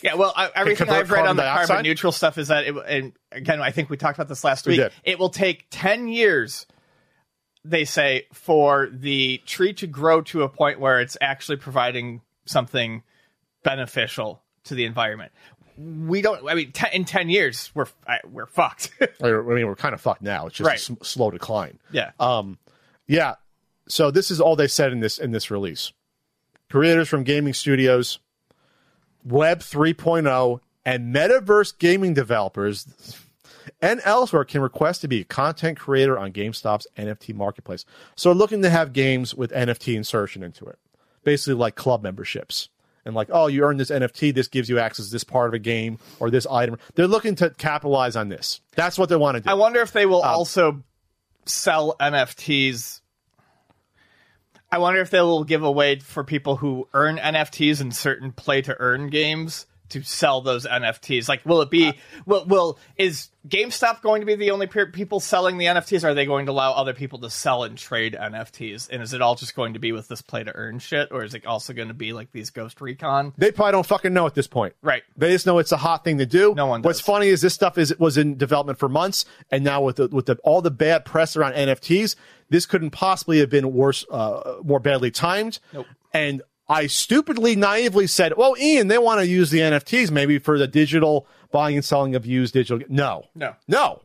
Yeah, 0.01 0.15
well, 0.15 0.33
I, 0.35 0.49
everything 0.55 0.89
I've 0.89 1.09
read 1.11 1.25
on 1.27 1.35
the 1.37 1.43
dioxide? 1.43 1.67
carbon 1.67 1.83
neutral 1.83 2.11
stuff 2.11 2.37
is 2.37 2.47
that, 2.49 2.65
it, 2.65 2.75
and 2.87 3.13
again, 3.31 3.61
I 3.61 3.71
think 3.71 3.89
we 3.89 3.97
talked 3.97 4.17
about 4.17 4.27
this 4.27 4.43
last 4.43 4.65
We 4.65 4.71
week. 4.73 4.79
did. 4.81 4.91
It 5.03 5.19
will 5.19 5.29
take 5.29 5.67
ten 5.69 6.07
years, 6.07 6.65
they 7.65 7.85
say, 7.85 8.27
for 8.33 8.89
the 8.91 9.41
tree 9.45 9.73
to 9.73 9.87
grow 9.87 10.21
to 10.21 10.43
a 10.43 10.49
point 10.49 10.79
where 10.79 10.99
it's 10.99 11.17
actually 11.21 11.57
providing 11.57 12.21
something 12.45 13.03
beneficial 13.63 14.41
to 14.65 14.75
the 14.75 14.85
environment. 14.85 15.31
We 15.77 16.21
don't. 16.21 16.47
I 16.47 16.53
mean, 16.53 16.71
te- 16.71 16.93
in 16.95 17.03
ten 17.05 17.29
years, 17.29 17.71
we're 17.73 17.87
we're 18.29 18.45
fucked. 18.45 18.91
I 19.23 19.31
mean, 19.31 19.65
we're 19.67 19.75
kind 19.75 19.93
of 19.95 20.01
fucked 20.01 20.21
now. 20.21 20.45
It's 20.47 20.57
just 20.57 20.67
Right. 20.91 21.05
slow 21.05 21.31
decline. 21.31 21.79
yeah. 21.91 22.11
Um, 22.19 22.59
Yeah. 23.07 23.35
So 23.87 24.11
this 24.11 24.29
is 24.31 24.39
all 24.39 24.55
they 24.55 24.67
said 24.67 24.91
in 24.91 24.99
this 24.99 25.17
in 25.17 25.31
this 25.31 25.49
release. 25.51 25.91
Creators 26.69 27.09
from 27.09 27.23
gaming 27.23 27.53
studios, 27.53 28.19
Web 29.25 29.59
3.0, 29.59 30.59
and 30.85 31.13
metaverse 31.15 31.77
gaming 31.77 32.13
developers 32.13 32.87
and 33.81 34.01
elsewhere 34.03 34.43
can 34.45 34.61
request 34.61 35.01
to 35.01 35.07
be 35.07 35.21
a 35.21 35.25
content 35.25 35.77
creator 35.79 36.17
on 36.19 36.31
GameStop's 36.33 36.87
NFT 36.97 37.33
marketplace. 37.33 37.85
So 38.15 38.31
looking 38.31 38.61
to 38.61 38.69
have 38.69 38.91
games 38.93 39.33
with 39.35 39.51
NFT 39.51 39.95
insertion 39.95 40.43
into 40.43 40.65
it. 40.65 40.77
Basically 41.23 41.53
like 41.53 41.75
club 41.75 42.03
memberships. 42.03 42.69
And 43.05 43.15
like, 43.15 43.29
oh, 43.31 43.47
you 43.47 43.63
earn 43.63 43.77
this 43.77 43.89
NFT, 43.89 44.33
this 44.33 44.47
gives 44.47 44.69
you 44.69 44.79
access 44.79 45.07
to 45.07 45.11
this 45.11 45.23
part 45.23 45.49
of 45.49 45.53
a 45.53 45.59
game 45.59 45.99
or 46.19 46.29
this 46.29 46.47
item. 46.47 46.77
They're 46.95 47.07
looking 47.07 47.35
to 47.35 47.49
capitalize 47.49 48.15
on 48.15 48.29
this. 48.29 48.61
That's 48.75 48.97
what 48.97 49.09
they 49.09 49.15
want 49.15 49.35
to 49.35 49.41
do. 49.41 49.49
I 49.49 49.55
wonder 49.55 49.81
if 49.81 49.91
they 49.91 50.05
will 50.05 50.23
um, 50.23 50.35
also 50.35 50.83
sell 51.45 51.95
NFTs. 51.99 53.01
I 54.71 54.77
wonder 54.77 55.01
if 55.01 55.09
they 55.09 55.21
will 55.21 55.43
give 55.43 55.63
away 55.63 55.99
for 55.99 56.23
people 56.23 56.55
who 56.55 56.87
earn 56.93 57.17
NFTs 57.17 57.81
in 57.81 57.91
certain 57.91 58.31
play 58.31 58.61
to 58.61 58.75
earn 58.79 59.09
games 59.09 59.65
to 59.93 60.03
sell 60.03 60.41
those 60.41 60.65
NFTs. 60.65 61.27
Like, 61.27 61.45
will 61.45 61.61
it 61.61 61.69
be? 61.69 61.93
Will, 62.25 62.45
will 62.45 62.79
is 62.97 63.29
GameStop 63.47 64.01
going 64.01 64.21
to 64.21 64.25
be 64.25 64.35
the 64.35 64.51
only 64.51 64.67
pe- 64.67 64.91
people 64.91 65.19
selling 65.19 65.57
the 65.57 65.65
NFTs? 65.65 66.03
Or 66.03 66.09
are 66.09 66.13
they 66.13 66.25
going 66.25 66.45
to 66.45 66.51
allow 66.51 66.73
other 66.73 66.93
people 66.93 67.19
to 67.19 67.29
sell 67.29 67.63
and 67.63 67.77
trade 67.77 68.17
NFTs? 68.19 68.89
And 68.89 69.01
is 69.01 69.13
it 69.13 69.21
all 69.21 69.35
just 69.35 69.55
going 69.55 69.73
to 69.73 69.79
be 69.79 69.91
with 69.91 70.07
this 70.07 70.21
play 70.21 70.43
to 70.43 70.55
earn 70.55 70.79
shit, 70.79 71.09
or 71.11 71.23
is 71.23 71.33
it 71.33 71.45
also 71.45 71.73
going 71.73 71.87
to 71.87 71.93
be 71.93 72.13
like 72.13 72.31
these 72.31 72.49
Ghost 72.49 72.81
Recon? 72.81 73.33
They 73.37 73.51
probably 73.51 73.73
don't 73.73 73.85
fucking 73.85 74.13
know 74.13 74.25
at 74.25 74.35
this 74.35 74.47
point. 74.47 74.75
Right. 74.81 75.03
They 75.17 75.31
just 75.31 75.45
know 75.45 75.59
it's 75.59 75.71
a 75.71 75.77
hot 75.77 76.03
thing 76.03 76.17
to 76.17 76.25
do. 76.25 76.53
No 76.55 76.67
one 76.67 76.81
What's 76.81 76.99
does. 76.99 77.05
funny 77.05 77.27
is 77.27 77.41
this 77.41 77.53
stuff 77.53 77.77
is 77.77 77.97
was 77.99 78.17
in 78.17 78.37
development 78.37 78.79
for 78.79 78.89
months, 78.89 79.25
and 79.51 79.63
now 79.63 79.81
with 79.81 79.97
the, 79.97 80.07
with 80.07 80.25
the, 80.25 80.37
all 80.43 80.61
the 80.61 80.71
bad 80.71 81.05
press 81.05 81.35
around 81.35 81.53
NFTs, 81.53 82.15
this 82.49 82.65
couldn't 82.65 82.91
possibly 82.91 83.39
have 83.39 83.49
been 83.49 83.73
worse, 83.73 84.05
uh, 84.11 84.55
more 84.63 84.79
badly 84.79 85.11
timed. 85.11 85.59
Nope. 85.73 85.87
And 86.13 86.41
I 86.67 86.87
stupidly, 86.87 87.55
naively 87.55 88.07
said, 88.07 88.33
"Well, 88.37 88.55
Ian, 88.57 88.87
they 88.87 88.97
want 88.97 89.19
to 89.19 89.27
use 89.27 89.51
the 89.51 89.59
NFTs 89.59 90.11
maybe 90.11 90.39
for 90.39 90.57
the 90.57 90.67
digital 90.67 91.27
buying 91.51 91.75
and 91.75 91.83
selling 91.85 92.15
of 92.15 92.25
used 92.25 92.53
digital." 92.53 92.79
No, 92.89 93.25
No. 93.35 93.55
no. 93.67 94.01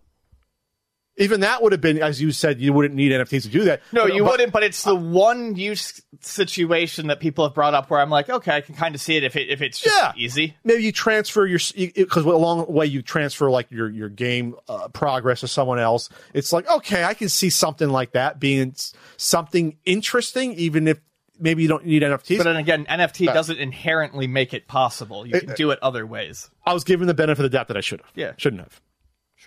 Even 1.20 1.40
that 1.40 1.64
would 1.64 1.72
have 1.72 1.80
been, 1.80 2.00
as 2.00 2.20
you 2.22 2.30
said, 2.30 2.60
you 2.60 2.72
wouldn't 2.72 2.94
need 2.94 3.10
NFTs 3.10 3.42
to 3.42 3.48
do 3.48 3.64
that. 3.64 3.82
No, 3.90 4.04
But- 4.04 4.14
you 4.14 4.22
but- 4.22 4.30
wouldn't. 4.30 4.52
But 4.52 4.62
it's 4.62 4.84
the 4.84 4.94
one 4.94 5.56
use 5.56 6.00
situation 6.20 7.08
that 7.08 7.18
people 7.18 7.44
have 7.44 7.54
brought 7.54 7.74
up 7.74 7.90
where 7.90 8.00
I'm 8.00 8.08
like, 8.10 8.30
okay, 8.30 8.52
I 8.54 8.60
can 8.60 8.76
kind 8.76 8.94
of 8.94 9.00
see 9.00 9.16
it 9.16 9.24
if 9.24 9.34
it 9.34 9.48
if 9.48 9.60
it's 9.60 9.80
just 9.80 9.96
Yeah. 9.96 10.12
easy. 10.16 10.56
maybe 10.62 10.84
you 10.84 10.92
transfer 10.92 11.44
your 11.44 11.58
because 11.76 12.24
along 12.24 12.66
the 12.66 12.70
way 12.70 12.86
you 12.86 13.02
transfer 13.02 13.50
like 13.50 13.68
your 13.72 13.90
your 13.90 14.08
game 14.08 14.54
uh, 14.68 14.86
progress 14.88 15.40
to 15.40 15.48
someone 15.48 15.80
else. 15.80 16.08
It's 16.34 16.52
like 16.52 16.70
okay, 16.70 17.02
I 17.02 17.14
can 17.14 17.28
see 17.28 17.50
something 17.50 17.88
like 17.88 18.12
that 18.12 18.38
being 18.38 18.76
something 19.16 19.76
interesting, 19.84 20.54
even 20.54 20.86
if 20.86 20.98
maybe 21.38 21.62
you 21.62 21.68
don't 21.68 21.84
need 21.84 22.02
NFTs. 22.02 22.38
But 22.38 22.44
then 22.44 22.56
again, 22.56 22.86
NFT 22.86 23.26
doesn't 23.26 23.58
inherently 23.58 24.26
make 24.26 24.54
it 24.54 24.66
possible. 24.66 25.26
You 25.26 25.40
can 25.40 25.54
do 25.54 25.70
it 25.70 25.78
other 25.82 26.06
ways. 26.06 26.50
I 26.64 26.72
was 26.72 26.84
given 26.84 27.06
the 27.06 27.14
benefit 27.14 27.44
of 27.44 27.50
the 27.50 27.56
doubt 27.56 27.68
that 27.68 27.76
I 27.76 27.80
should 27.80 28.00
have. 28.00 28.10
Yeah. 28.14 28.32
shouldn't 28.36 28.62
have. 28.62 28.80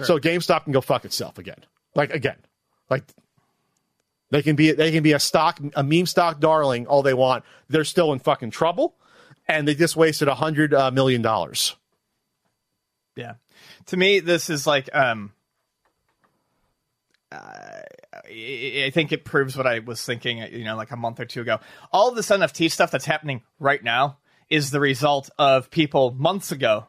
So 0.04 0.18
GameStop 0.18 0.64
can 0.64 0.74
go 0.74 0.82
fuck 0.82 1.06
itself 1.06 1.38
again. 1.38 1.60
Like 1.96 2.14
again, 2.14 2.38
like 2.90 3.04
they 4.30 4.42
can 4.42 4.56
be 4.56 4.72
they 4.72 4.92
can 4.92 5.04
be 5.04 5.12
a 5.12 5.20
stock 5.20 5.60
a 5.76 5.84
meme 5.84 6.06
stock 6.06 6.40
darling 6.40 6.88
all 6.88 7.04
they 7.04 7.14
want. 7.14 7.44
They're 7.68 7.84
still 7.84 8.14
in 8.14 8.20
fucking 8.20 8.52
trouble, 8.52 8.96
and 9.48 9.68
they 9.68 9.76
just 9.76 9.96
wasted 9.98 10.30
a 10.30 10.36
hundred 10.36 10.74
uh, 10.74 10.92
million 10.92 11.22
dollars. 11.22 11.76
Yeah. 13.16 13.34
To 13.88 13.98
me, 13.98 14.22
this 14.22 14.50
is 14.50 14.66
like 14.66 14.90
um 14.94 15.34
I 17.32 17.84
I 18.14 18.92
think 18.94 19.12
it 19.12 19.24
proves 19.24 19.56
what 19.56 19.66
I 19.66 19.80
was 19.80 20.04
thinking, 20.04 20.40
you 20.40 20.64
know, 20.66 20.76
like 20.76 20.92
a 20.92 20.98
month 20.98 21.20
or 21.20 21.26
two 21.26 21.42
ago. 21.42 21.60
All 21.94 22.10
of 22.10 22.16
this 22.16 22.30
NFT 22.30 22.70
stuff 22.72 22.92
that's 22.92 23.06
happening 23.06 23.42
right 23.60 23.82
now 23.84 24.18
is 24.50 24.70
the 24.72 24.80
result 24.82 25.30
of 25.40 25.72
people 25.72 26.12
months 26.12 26.52
ago 26.52 26.88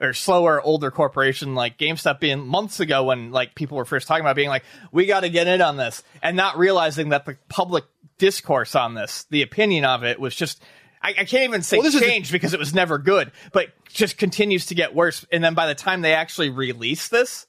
or 0.00 0.12
slower, 0.14 0.60
older 0.62 0.90
corporation 0.90 1.54
like 1.54 1.76
GameStop 1.78 2.18
being 2.18 2.46
months 2.46 2.80
ago 2.80 3.04
when 3.04 3.30
like 3.30 3.54
people 3.54 3.76
were 3.76 3.84
first 3.84 4.08
talking 4.08 4.22
about 4.22 4.36
being 4.36 4.48
like, 4.48 4.64
we 4.90 5.06
got 5.06 5.20
to 5.20 5.28
get 5.28 5.46
in 5.46 5.60
on 5.60 5.76
this, 5.76 6.02
and 6.22 6.36
not 6.36 6.58
realizing 6.58 7.10
that 7.10 7.26
the 7.26 7.36
public 7.48 7.84
discourse 8.18 8.74
on 8.74 8.94
this, 8.94 9.26
the 9.30 9.42
opinion 9.42 9.84
of 9.84 10.02
it, 10.04 10.18
was 10.18 10.34
just. 10.34 10.62
I, 11.02 11.10
I 11.10 11.24
can't 11.24 11.44
even 11.44 11.62
say 11.62 11.76
Well, 11.76 11.84
this 11.84 11.94
is 11.94 12.00
the- 12.00 12.06
changed 12.06 12.32
because 12.32 12.54
it 12.54 12.58
was 12.58 12.72
never 12.74 12.96
good, 12.96 13.30
but 13.52 13.68
just 13.88 14.16
continues 14.16 14.66
to 14.66 14.74
get 14.74 14.94
worse. 14.94 15.26
And 15.30 15.44
then 15.44 15.52
by 15.52 15.66
the 15.66 15.74
time 15.74 16.00
they 16.00 16.14
actually 16.14 16.48
release 16.48 17.08
this, 17.08 17.46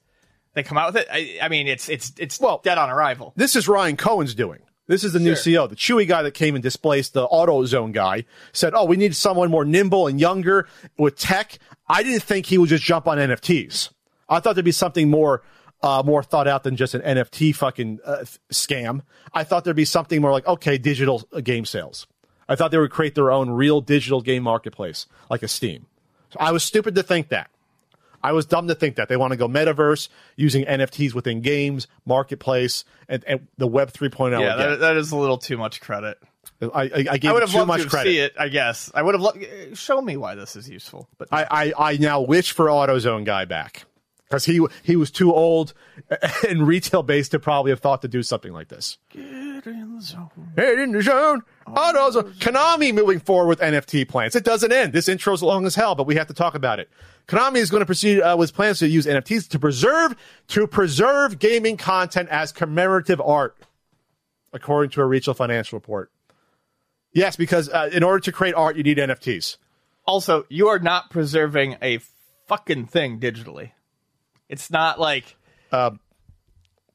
they 0.55 0.63
come 0.63 0.77
out 0.77 0.93
with 0.93 1.03
it. 1.03 1.07
I, 1.11 1.37
I 1.41 1.49
mean, 1.49 1.67
it's 1.67 1.87
it's 1.89 2.11
it's 2.17 2.39
Well- 2.39 2.61
dead 2.63 2.77
on 2.77 2.89
arrival. 2.89 3.33
This 3.35 3.55
is 3.55 3.67
Ryan 3.67 3.95
Cohen's 3.97 4.33
doing. 4.33 4.59
This 4.87 5.03
is 5.03 5.13
the 5.13 5.19
new 5.19 5.33
CEO, 5.33 5.67
the 5.67 5.75
Chewy 5.75 6.07
guy 6.07 6.21
that 6.21 6.35
came 6.35 6.53
and 6.55 6.61
displaced 6.61 7.13
the 7.13 7.27
AutoZone 7.27 7.91
guy. 7.91 8.25
Said, 8.53 8.73
"Oh, 8.75 8.85
we 8.85 8.97
need 8.97 9.15
someone 9.15 9.49
more 9.49 9.65
nimble 9.65 10.07
and 10.07 10.19
younger 10.19 10.67
with 10.97 11.17
tech." 11.17 11.57
I 11.89 12.03
didn't 12.03 12.21
think 12.23 12.45
he 12.47 12.57
would 12.57 12.69
just 12.69 12.83
jump 12.83 13.07
on 13.07 13.17
NFTs. 13.17 13.89
I 14.29 14.39
thought 14.39 14.53
there'd 14.55 14.65
be 14.65 14.71
something 14.71 15.09
more, 15.09 15.41
uh, 15.83 16.03
more 16.05 16.21
thought 16.23 16.47
out 16.47 16.63
than 16.63 16.75
just 16.75 16.93
an 16.95 17.01
NFT 17.01 17.55
fucking 17.55 17.99
uh, 18.05 18.17
th- 18.17 18.39
scam. 18.51 19.01
I 19.33 19.43
thought 19.43 19.63
there'd 19.63 19.75
be 19.75 19.85
something 19.85 20.21
more 20.21 20.31
like, 20.31 20.47
okay, 20.47 20.77
digital 20.77 21.27
uh, 21.33 21.41
game 21.41 21.65
sales. 21.65 22.05
I 22.47 22.55
thought 22.55 22.69
they 22.71 22.77
would 22.77 22.91
create 22.91 23.15
their 23.15 23.31
own 23.31 23.49
real 23.49 23.81
digital 23.81 24.21
game 24.21 24.43
marketplace, 24.43 25.07
like 25.31 25.41
a 25.43 25.47
Steam. 25.47 25.87
So 26.29 26.37
I 26.39 26.51
was 26.51 26.63
stupid 26.63 26.93
to 26.95 27.01
think 27.03 27.29
that. 27.29 27.49
I 28.25 28.31
was 28.31 28.47
dumb 28.47 28.67
to 28.69 28.75
think 28.75 28.95
that 28.95 29.07
they 29.07 29.17
want 29.17 29.31
to 29.31 29.37
go 29.37 29.47
metaverse 29.47 30.09
using 30.35 30.65
NFTs 30.65 31.13
within 31.13 31.41
games, 31.41 31.87
marketplace, 32.05 32.83
and, 33.07 33.23
and 33.25 33.47
the 33.57 33.67
Web 33.67 33.93
3.0. 33.93 34.31
yeah, 34.31 34.55
again. 34.55 34.57
that, 34.57 34.79
that 34.79 34.97
is 34.97 35.11
a 35.11 35.15
little 35.15 35.37
too 35.37 35.57
much 35.57 35.79
credit. 35.79 36.17
I, 36.59 36.67
I, 36.73 37.05
I 37.11 37.17
gave 37.17 37.29
I 37.29 37.33
would 37.33 37.43
have 37.43 37.51
too 37.51 37.57
loved 37.59 37.67
much 37.67 37.83
to 37.83 37.89
credit. 37.89 38.09
see 38.09 38.17
it. 38.19 38.33
I 38.39 38.47
guess 38.47 38.91
I 38.95 39.03
would 39.03 39.13
have 39.13 39.21
loved. 39.21 39.45
Show 39.77 40.01
me 40.01 40.17
why 40.17 40.33
this 40.33 40.55
is 40.55 40.67
useful. 40.67 41.07
But 41.19 41.27
I, 41.31 41.45
I, 41.77 41.91
I 41.91 41.97
now 41.97 42.21
wish 42.21 42.51
for 42.51 42.65
AutoZone 42.65 43.25
guy 43.25 43.45
back 43.45 43.85
because 44.27 44.45
he 44.45 44.65
he 44.81 44.95
was 44.95 45.11
too 45.11 45.33
old 45.33 45.73
and 46.49 46.67
retail 46.67 47.03
based 47.03 47.31
to 47.31 47.39
probably 47.39 47.71
have 47.71 47.79
thought 47.79 48.01
to 48.01 48.07
do 48.07 48.23
something 48.23 48.53
like 48.53 48.69
this. 48.69 48.97
get 49.13 49.21
in 49.67 49.95
the 49.95 50.01
zone. 50.01 50.29
Hey, 50.55 50.81
in 50.81 50.91
the 50.91 51.01
zone. 51.01 51.43
AutoZone. 51.67 52.33
Konami 52.35 52.93
moving 52.93 53.19
forward 53.19 53.47
with 53.47 53.59
NFT 53.59 54.07
plans. 54.07 54.35
It 54.35 54.43
doesn't 54.43 54.71
end. 54.71 54.93
This 54.93 55.09
intro 55.09 55.33
intro's 55.33 55.43
long 55.43 55.65
as 55.65 55.75
hell, 55.75 55.95
but 55.95 56.07
we 56.07 56.15
have 56.15 56.27
to 56.27 56.33
talk 56.33 56.55
about 56.55 56.79
it. 56.79 56.89
Konami 57.27 57.57
is 57.57 57.71
going 57.71 57.81
to 57.81 57.85
proceed 57.85 58.21
uh, 58.21 58.35
with 58.37 58.53
plans 58.53 58.79
to 58.79 58.87
use 58.87 59.05
NFTs 59.05 59.47
to 59.49 59.59
preserve 59.59 60.15
to 60.49 60.67
preserve 60.67 61.39
gaming 61.39 61.77
content 61.77 62.29
as 62.29 62.51
commemorative 62.51 63.19
art, 63.19 63.57
according 64.53 64.91
to 64.91 65.01
a 65.01 65.05
Rachel 65.05 65.33
financial 65.33 65.77
report. 65.77 66.11
Yes, 67.13 67.35
because 67.35 67.69
uh, 67.69 67.89
in 67.91 68.03
order 68.03 68.19
to 68.19 68.31
create 68.31 68.53
art, 68.55 68.75
you 68.75 68.83
need 68.83 68.97
NFTs. 68.97 69.57
Also, 70.05 70.45
you 70.49 70.67
are 70.67 70.79
not 70.79 71.09
preserving 71.09 71.77
a 71.81 71.99
fucking 72.47 72.85
thing 72.87 73.19
digitally. 73.19 73.71
It's 74.49 74.69
not 74.69 74.99
like 74.99 75.35
Um, 75.71 75.99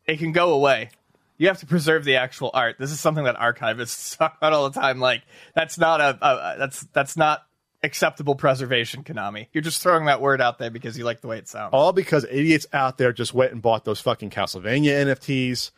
it 0.07 0.19
can 0.19 0.33
go 0.33 0.53
away. 0.53 0.91
You 1.39 1.49
have 1.49 1.59
to 1.61 1.67
preserve 1.67 2.05
the 2.05 2.17
actual 2.17 2.51
art. 2.55 2.77
This 2.79 2.93
is 2.93 3.01
something 3.01 3.25
that 3.25 3.37
archivists 3.37 4.17
talk 4.19 4.37
about 4.37 4.53
all 4.53 4.69
the 4.71 4.79
time. 4.79 5.01
Like 5.01 5.23
that's 5.55 5.79
not 5.79 6.01
a, 6.01 6.19
a, 6.21 6.55
a 6.55 6.57
that's 6.59 6.81
that's 6.93 7.17
not 7.17 7.45
acceptable 7.83 8.35
preservation, 8.35 9.03
Konami. 9.05 9.47
You're 9.53 9.63
just 9.63 9.83
throwing 9.83 10.07
that 10.07 10.21
word 10.21 10.41
out 10.41 10.59
there 10.59 10.71
because 10.71 10.97
you 10.99 11.05
like 11.05 11.21
the 11.21 11.29
way 11.29 11.39
it 11.39 11.49
sounds. 11.49 11.71
all 11.73 11.93
because 11.93 12.25
idiots 12.31 12.67
out 12.73 12.99
there 12.99 13.13
just 13.13 13.33
went 13.35 13.53
and 13.53 13.63
bought 13.63 13.85
those 13.85 14.01
fucking 14.01 14.31
Castlevania 14.31 15.07
NFTs. 15.07 15.71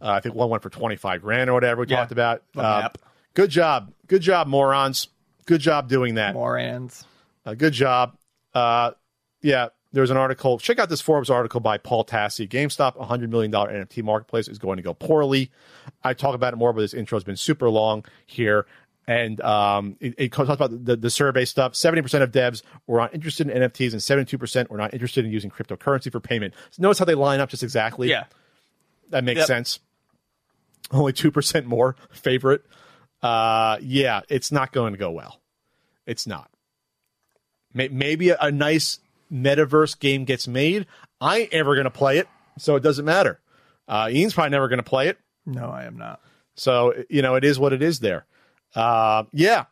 Uh, 0.00 0.10
I 0.10 0.20
think 0.20 0.34
one 0.34 0.48
went 0.50 0.62
for 0.62 0.70
twenty 0.70 0.96
five 0.96 1.22
grand 1.22 1.50
or 1.50 1.54
whatever 1.54 1.80
we 1.82 1.88
Yeah, 1.88 1.96
talked 1.96 2.12
about. 2.12 2.42
Uh, 2.56 2.88
good 3.34 3.50
job, 3.50 3.92
good 4.06 4.22
job, 4.22 4.46
morons. 4.46 5.08
Good 5.46 5.60
job 5.60 5.88
doing 5.88 6.14
that. 6.16 6.34
Morons. 6.34 7.04
Uh, 7.44 7.54
good 7.54 7.72
job. 7.72 8.16
Uh, 8.54 8.92
yeah, 9.42 9.68
there's 9.92 10.10
an 10.10 10.16
article. 10.18 10.58
Check 10.58 10.78
out 10.78 10.88
this 10.90 11.00
Forbes 11.00 11.30
article 11.30 11.60
by 11.60 11.78
Paul 11.78 12.04
Tassi. 12.04 12.46
GameStop, 12.46 12.96
$100 12.96 13.30
million 13.30 13.50
NFT 13.50 14.02
marketplace 14.02 14.46
is 14.48 14.58
going 14.58 14.76
to 14.76 14.82
go 14.82 14.92
poorly. 14.92 15.50
I 16.04 16.12
talk 16.12 16.34
about 16.34 16.52
it 16.52 16.56
more, 16.56 16.72
but 16.74 16.82
this 16.82 16.92
intro 16.92 17.16
has 17.16 17.24
been 17.24 17.36
super 17.36 17.70
long 17.70 18.04
here. 18.26 18.66
And 19.08 19.40
um, 19.40 19.96
it, 20.00 20.14
it 20.18 20.32
talks 20.34 20.50
about 20.50 20.84
the, 20.84 20.94
the 20.94 21.08
survey 21.08 21.46
stuff. 21.46 21.72
70% 21.72 22.20
of 22.22 22.30
devs 22.30 22.62
were 22.86 22.98
not 22.98 23.14
interested 23.14 23.48
in 23.48 23.62
NFTs, 23.62 23.92
and 23.92 24.02
72% 24.28 24.68
were 24.68 24.76
not 24.76 24.92
interested 24.92 25.24
in 25.24 25.32
using 25.32 25.50
cryptocurrency 25.50 26.12
for 26.12 26.20
payment. 26.20 26.52
So 26.72 26.82
notice 26.82 26.98
how 26.98 27.06
they 27.06 27.14
line 27.14 27.40
up 27.40 27.48
just 27.48 27.62
exactly. 27.62 28.10
Yeah. 28.10 28.24
That 29.08 29.24
makes 29.24 29.38
Yep. 29.38 29.46
sense. 29.46 29.78
Only 30.90 31.14
2% 31.14 31.64
more 31.64 31.96
favorite. 32.10 32.64
Uh, 33.22 33.78
yeah, 33.80 34.20
it's 34.28 34.52
not 34.52 34.72
going 34.72 34.92
to 34.92 34.98
go 34.98 35.10
well. 35.10 35.40
It's 36.06 36.26
not. 36.26 36.50
May- 37.72 37.88
Maybe 37.88 38.28
a, 38.28 38.36
a 38.38 38.52
nice 38.52 39.00
metaverse 39.32 39.98
game 39.98 40.24
gets 40.26 40.46
made. 40.46 40.86
I 41.18 41.38
ain't 41.40 41.52
ever 41.54 41.74
going 41.74 41.84
to 41.86 41.90
play 41.90 42.18
it, 42.18 42.28
so 42.58 42.76
it 42.76 42.80
doesn't 42.82 43.04
matter. 43.06 43.40
Uh, 43.88 44.08
Ian's 44.12 44.34
probably 44.34 44.50
never 44.50 44.68
going 44.68 44.78
to 44.78 44.82
play 44.82 45.08
it. 45.08 45.18
No, 45.46 45.70
I 45.70 45.84
am 45.84 45.96
not. 45.96 46.20
So, 46.56 46.92
you 47.08 47.22
know, 47.22 47.36
it 47.36 47.44
is 47.44 47.58
what 47.58 47.72
it 47.72 47.82
is 47.82 48.00
there. 48.00 48.26
Uh, 48.78 49.24
yeah. 49.32 49.64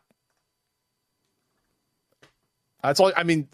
That's 2.83 3.01
all. 3.01 3.13
I 3.17 3.23
mean, 3.23 3.49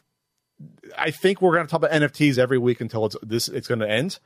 I 0.97 1.11
think 1.11 1.43
we're 1.43 1.55
going 1.55 1.67
to 1.67 1.71
talk 1.71 1.79
about 1.79 1.91
NFTs 1.93 2.39
every 2.39 2.59
week 2.59 2.81
until 2.81 3.05
it's 3.07 3.17
this. 3.23 3.49
It's 3.49 3.69
going 3.69 3.81
to 3.81 3.89
end 3.89 4.19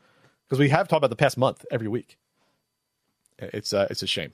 because 0.47 0.59
we 0.59 0.69
have 0.69 0.89
talked 0.89 0.99
about 0.99 1.11
the 1.11 1.17
past 1.17 1.37
month 1.37 1.65
every 1.71 1.89
week. 1.89 2.17
It's 3.39 3.73
uh, 3.73 3.87
it's 3.91 4.03
a 4.03 4.07
shame. 4.07 4.33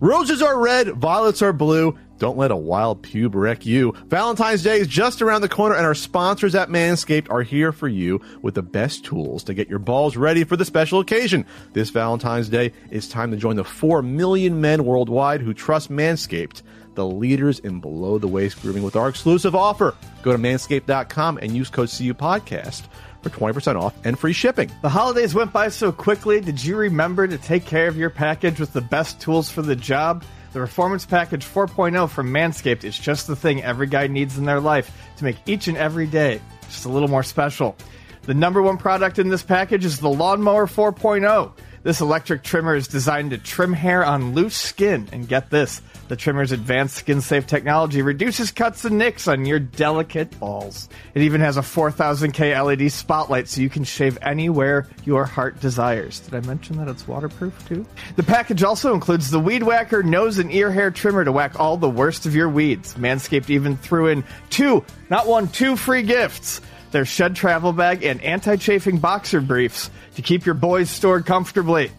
Roses 0.00 0.42
are 0.42 0.58
red, 0.58 0.90
violets 0.90 1.40
are 1.40 1.54
blue. 1.54 1.98
Don't 2.18 2.36
let 2.36 2.50
a 2.50 2.56
wild 2.56 3.02
pube 3.02 3.34
wreck 3.34 3.64
you. 3.64 3.94
Valentine's 4.06 4.62
Day 4.62 4.78
is 4.78 4.88
just 4.88 5.22
around 5.22 5.40
the 5.40 5.48
corner, 5.48 5.74
and 5.74 5.86
our 5.86 5.94
sponsors 5.94 6.54
at 6.54 6.68
Manscaped 6.68 7.30
are 7.30 7.42
here 7.42 7.72
for 7.72 7.88
you 7.88 8.20
with 8.42 8.54
the 8.54 8.62
best 8.62 9.06
tools 9.06 9.42
to 9.44 9.54
get 9.54 9.70
your 9.70 9.78
balls 9.78 10.16
ready 10.16 10.44
for 10.44 10.56
the 10.56 10.66
special 10.66 11.00
occasion. 11.00 11.46
This 11.72 11.88
Valentine's 11.88 12.50
Day, 12.50 12.72
it's 12.90 13.08
time 13.08 13.30
to 13.30 13.38
join 13.38 13.56
the 13.56 13.64
4 13.64 14.02
million 14.02 14.60
men 14.60 14.84
worldwide 14.84 15.40
who 15.40 15.54
trust 15.54 15.90
Manscaped, 15.90 16.60
the 16.94 17.06
leaders 17.06 17.58
in 17.60 17.80
below 17.80 18.18
the 18.18 18.28
waist 18.28 18.60
grooming, 18.60 18.82
with 18.82 18.96
our 18.96 19.08
exclusive 19.08 19.54
offer. 19.54 19.94
Go 20.22 20.32
to 20.32 20.38
manscaped.com 20.38 21.38
and 21.38 21.56
use 21.56 21.70
code 21.70 21.90
CU 21.90 22.12
Podcast 22.12 22.84
for 23.28 23.52
20% 23.52 23.80
off 23.80 23.94
and 24.04 24.18
free 24.18 24.32
shipping. 24.32 24.70
The 24.82 24.88
holidays 24.88 25.34
went 25.34 25.52
by 25.52 25.68
so 25.68 25.92
quickly. 25.92 26.40
Did 26.40 26.62
you 26.62 26.76
remember 26.76 27.26
to 27.26 27.38
take 27.38 27.64
care 27.64 27.88
of 27.88 27.96
your 27.96 28.10
package 28.10 28.60
with 28.60 28.72
the 28.72 28.80
best 28.80 29.20
tools 29.20 29.50
for 29.50 29.62
the 29.62 29.76
job? 29.76 30.24
The 30.52 30.60
Performance 30.60 31.04
Package 31.04 31.44
4.0 31.44 32.08
from 32.08 32.32
Manscaped 32.32 32.84
is 32.84 32.98
just 32.98 33.26
the 33.26 33.36
thing 33.36 33.62
every 33.62 33.86
guy 33.86 34.06
needs 34.06 34.38
in 34.38 34.44
their 34.44 34.60
life 34.60 34.90
to 35.18 35.24
make 35.24 35.36
each 35.46 35.68
and 35.68 35.76
every 35.76 36.06
day 36.06 36.40
just 36.62 36.84
a 36.84 36.88
little 36.88 37.08
more 37.08 37.22
special. 37.22 37.76
The 38.22 38.34
number 38.34 38.62
one 38.62 38.76
product 38.76 39.18
in 39.18 39.28
this 39.28 39.42
package 39.42 39.84
is 39.84 40.00
the 40.00 40.08
Lawnmower 40.08 40.66
4.0. 40.66 41.52
This 41.82 42.00
electric 42.00 42.42
trimmer 42.42 42.74
is 42.74 42.88
designed 42.88 43.30
to 43.30 43.38
trim 43.38 43.72
hair 43.72 44.04
on 44.04 44.34
loose 44.34 44.56
skin. 44.56 45.08
And 45.12 45.28
get 45.28 45.50
this 45.50 45.80
the 46.08 46.16
trimmer's 46.16 46.52
advanced 46.52 46.96
skin 46.96 47.20
safe 47.20 47.46
technology 47.46 48.02
reduces 48.02 48.50
cuts 48.52 48.84
and 48.84 48.98
nicks 48.98 49.28
on 49.28 49.44
your 49.44 49.58
delicate 49.58 50.38
balls. 50.38 50.88
It 51.14 51.22
even 51.22 51.40
has 51.40 51.56
a 51.56 51.62
4000K 51.62 52.64
LED 52.64 52.92
spotlight 52.92 53.48
so 53.48 53.60
you 53.60 53.70
can 53.70 53.84
shave 53.84 54.18
anywhere 54.22 54.86
your 55.04 55.24
heart 55.24 55.60
desires. 55.60 56.20
Did 56.20 56.34
I 56.34 56.46
mention 56.46 56.76
that 56.78 56.88
it's 56.88 57.08
waterproof 57.08 57.68
too? 57.68 57.86
The 58.16 58.22
package 58.22 58.62
also 58.62 58.94
includes 58.94 59.30
the 59.30 59.40
Weed 59.40 59.62
Whacker 59.62 60.02
nose 60.02 60.38
and 60.38 60.52
ear 60.52 60.70
hair 60.70 60.90
trimmer 60.90 61.24
to 61.24 61.32
whack 61.32 61.58
all 61.58 61.76
the 61.76 61.90
worst 61.90 62.26
of 62.26 62.34
your 62.34 62.48
weeds. 62.48 62.94
Manscaped 62.94 63.50
even 63.50 63.76
threw 63.76 64.08
in 64.08 64.24
two, 64.50 64.84
not 65.10 65.26
one, 65.26 65.48
two 65.48 65.76
free 65.76 66.02
gifts 66.02 66.60
their 66.92 67.04
shed 67.04 67.36
travel 67.36 67.72
bag 67.72 68.04
and 68.04 68.22
anti 68.22 68.56
chafing 68.56 68.98
boxer 68.98 69.40
briefs 69.40 69.90
to 70.14 70.22
keep 70.22 70.46
your 70.46 70.54
boys 70.54 70.88
stored 70.88 71.26
comfortably. 71.26 71.90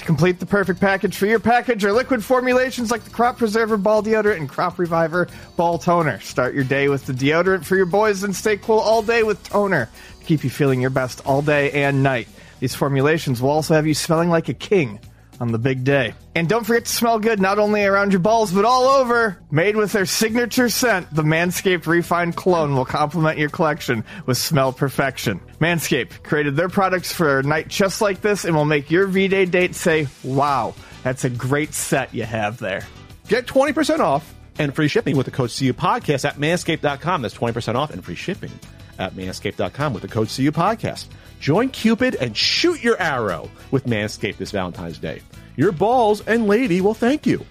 To 0.00 0.06
complete 0.06 0.40
the 0.40 0.46
perfect 0.46 0.80
package 0.80 1.14
for 1.14 1.26
your 1.26 1.38
package 1.38 1.84
are 1.84 1.92
liquid 1.92 2.24
formulations 2.24 2.90
like 2.90 3.04
the 3.04 3.10
Crop 3.10 3.36
Preserver 3.36 3.76
Ball 3.76 4.02
Deodorant 4.02 4.38
and 4.38 4.48
Crop 4.48 4.78
Reviver 4.78 5.28
Ball 5.56 5.76
Toner. 5.76 6.20
Start 6.20 6.54
your 6.54 6.64
day 6.64 6.88
with 6.88 7.04
the 7.04 7.12
deodorant 7.12 7.66
for 7.66 7.76
your 7.76 7.84
boys 7.84 8.22
and 8.22 8.34
stay 8.34 8.56
cool 8.56 8.78
all 8.78 9.02
day 9.02 9.24
with 9.24 9.42
toner 9.44 9.90
to 10.18 10.24
keep 10.24 10.42
you 10.42 10.48
feeling 10.48 10.80
your 10.80 10.88
best 10.88 11.20
all 11.26 11.42
day 11.42 11.70
and 11.84 12.02
night. 12.02 12.28
These 12.60 12.74
formulations 12.74 13.42
will 13.42 13.50
also 13.50 13.74
have 13.74 13.86
you 13.86 13.92
smelling 13.92 14.30
like 14.30 14.48
a 14.48 14.54
king 14.54 15.00
on 15.40 15.52
the 15.52 15.58
big 15.58 15.82
day. 15.84 16.14
And 16.34 16.48
don't 16.48 16.64
forget 16.64 16.84
to 16.84 16.92
smell 16.92 17.18
good 17.18 17.40
not 17.40 17.58
only 17.58 17.84
around 17.84 18.12
your 18.12 18.20
balls, 18.20 18.52
but 18.52 18.64
all 18.64 18.84
over. 18.84 19.38
Made 19.50 19.74
with 19.74 19.92
their 19.92 20.06
signature 20.06 20.68
scent, 20.68 21.12
the 21.12 21.22
Manscaped 21.22 21.86
Refined 21.86 22.36
Cologne 22.36 22.76
will 22.76 22.84
complement 22.84 23.38
your 23.38 23.48
collection 23.48 24.04
with 24.26 24.36
smell 24.36 24.72
perfection. 24.72 25.40
Manscaped 25.58 26.22
created 26.22 26.56
their 26.56 26.68
products 26.68 27.12
for 27.12 27.38
a 27.38 27.42
night 27.42 27.68
just 27.68 28.00
like 28.00 28.20
this 28.20 28.44
and 28.44 28.54
will 28.54 28.64
make 28.64 28.90
your 28.90 29.06
V 29.06 29.28
Day 29.28 29.46
date 29.46 29.74
say, 29.74 30.06
wow, 30.22 30.74
that's 31.02 31.24
a 31.24 31.30
great 31.30 31.72
set 31.72 32.14
you 32.14 32.24
have 32.24 32.58
there. 32.58 32.86
Get 33.28 33.46
20% 33.46 34.00
off 34.00 34.34
and 34.58 34.74
free 34.74 34.88
shipping 34.88 35.16
with 35.16 35.24
the 35.24 35.32
code 35.32 35.50
CU 35.56 35.72
Podcast 35.72 36.28
at 36.28 36.36
manscaped.com. 36.36 37.22
That's 37.22 37.34
20% 37.34 37.74
off 37.76 37.90
and 37.90 38.04
free 38.04 38.14
shipping 38.14 38.52
at 38.98 39.14
manscaped.com 39.14 39.94
with 39.94 40.02
the 40.02 40.08
code 40.08 40.28
CU 40.28 40.52
Podcast. 40.52 41.06
Join 41.40 41.70
Cupid 41.70 42.16
and 42.16 42.36
shoot 42.36 42.82
your 42.82 43.00
arrow 43.00 43.50
with 43.70 43.86
Manscaped 43.86 44.36
this 44.36 44.50
Valentine's 44.50 44.98
Day. 44.98 45.22
Your 45.56 45.72
balls 45.72 46.20
and 46.26 46.46
lady 46.46 46.80
will 46.80 46.94
thank 46.94 47.26
you. 47.26 47.44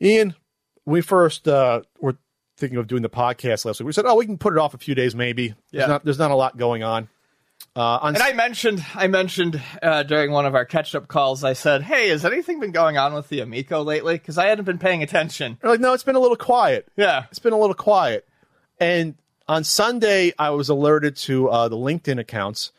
Ian, 0.00 0.34
we 0.84 1.00
first 1.00 1.48
uh, 1.48 1.80
were 2.00 2.16
thinking 2.58 2.78
of 2.78 2.86
doing 2.86 3.02
the 3.02 3.08
podcast 3.10 3.64
last 3.64 3.80
week. 3.80 3.86
We 3.86 3.92
said, 3.92 4.04
oh, 4.06 4.14
we 4.16 4.26
can 4.26 4.36
put 4.38 4.52
it 4.52 4.58
off 4.58 4.74
a 4.74 4.78
few 4.78 4.94
days 4.94 5.14
maybe. 5.14 5.48
There's, 5.72 5.82
Yeah. 5.82 5.86
not, 5.86 6.04
there's 6.04 6.18
not 6.18 6.30
a 6.30 6.34
lot 6.36 6.56
going 6.58 6.82
on. 6.82 7.08
Uh, 7.76 7.80
on 8.02 8.14
And 8.14 8.22
I 8.22 8.32
mentioned, 8.32 8.84
I 8.94 9.06
mentioned 9.06 9.60
uh, 9.82 10.02
during 10.02 10.30
one 10.32 10.44
of 10.44 10.54
our 10.54 10.64
catch-up 10.64 11.08
calls, 11.08 11.44
I 11.44 11.52
said, 11.52 11.82
"Hey, 11.82 12.08
has 12.08 12.24
anything 12.24 12.58
been 12.58 12.72
going 12.72 12.96
on 12.98 13.14
with 13.14 13.28
the 13.28 13.40
Amico 13.40 13.82
lately? 13.82 14.14
Because 14.14 14.38
I 14.38 14.46
hadn't 14.46 14.64
been 14.64 14.78
paying 14.78 15.02
attention." 15.02 15.56
They're 15.60 15.70
like, 15.70 15.78
no, 15.80 15.92
it's 15.92 16.02
been 16.02 16.16
a 16.16 16.20
little 16.20 16.36
quiet. 16.38 16.88
Yeah, 16.96 17.26
It's 17.30 17.38
been 17.38 17.52
a 17.52 17.58
little 17.58 17.74
quiet. 17.74 18.26
And 18.80 19.14
on 19.50 19.64
Sunday, 19.64 20.32
I 20.38 20.50
was 20.50 20.68
alerted 20.68 21.16
to 21.16 21.48
uh, 21.48 21.68
the 21.68 21.76
LinkedIn 21.76 22.20
accounts 22.20 22.70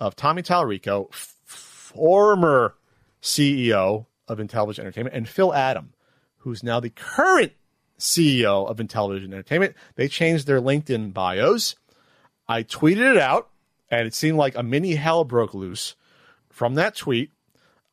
of 0.00 0.16
Tommy 0.16 0.42
Tallarico, 0.42 1.06
f- 1.12 1.36
former 1.44 2.74
CEO 3.22 4.06
of 4.26 4.38
Intellivision 4.38 4.80
Entertainment, 4.80 5.14
and 5.14 5.28
Phil 5.28 5.54
Adam, 5.54 5.92
who's 6.38 6.64
now 6.64 6.80
the 6.80 6.90
current 6.90 7.52
CEO 8.00 8.68
of 8.68 8.78
Intellivision 8.78 9.26
Entertainment. 9.26 9.76
They 9.94 10.08
changed 10.08 10.48
their 10.48 10.60
LinkedIn 10.60 11.14
bios. 11.14 11.76
I 12.48 12.64
tweeted 12.64 13.12
it 13.12 13.18
out, 13.18 13.50
and 13.88 14.04
it 14.04 14.12
seemed 14.12 14.38
like 14.38 14.56
a 14.56 14.64
mini 14.64 14.96
hell 14.96 15.22
broke 15.22 15.54
loose 15.54 15.94
from 16.50 16.74
that 16.74 16.96
tweet. 16.96 17.30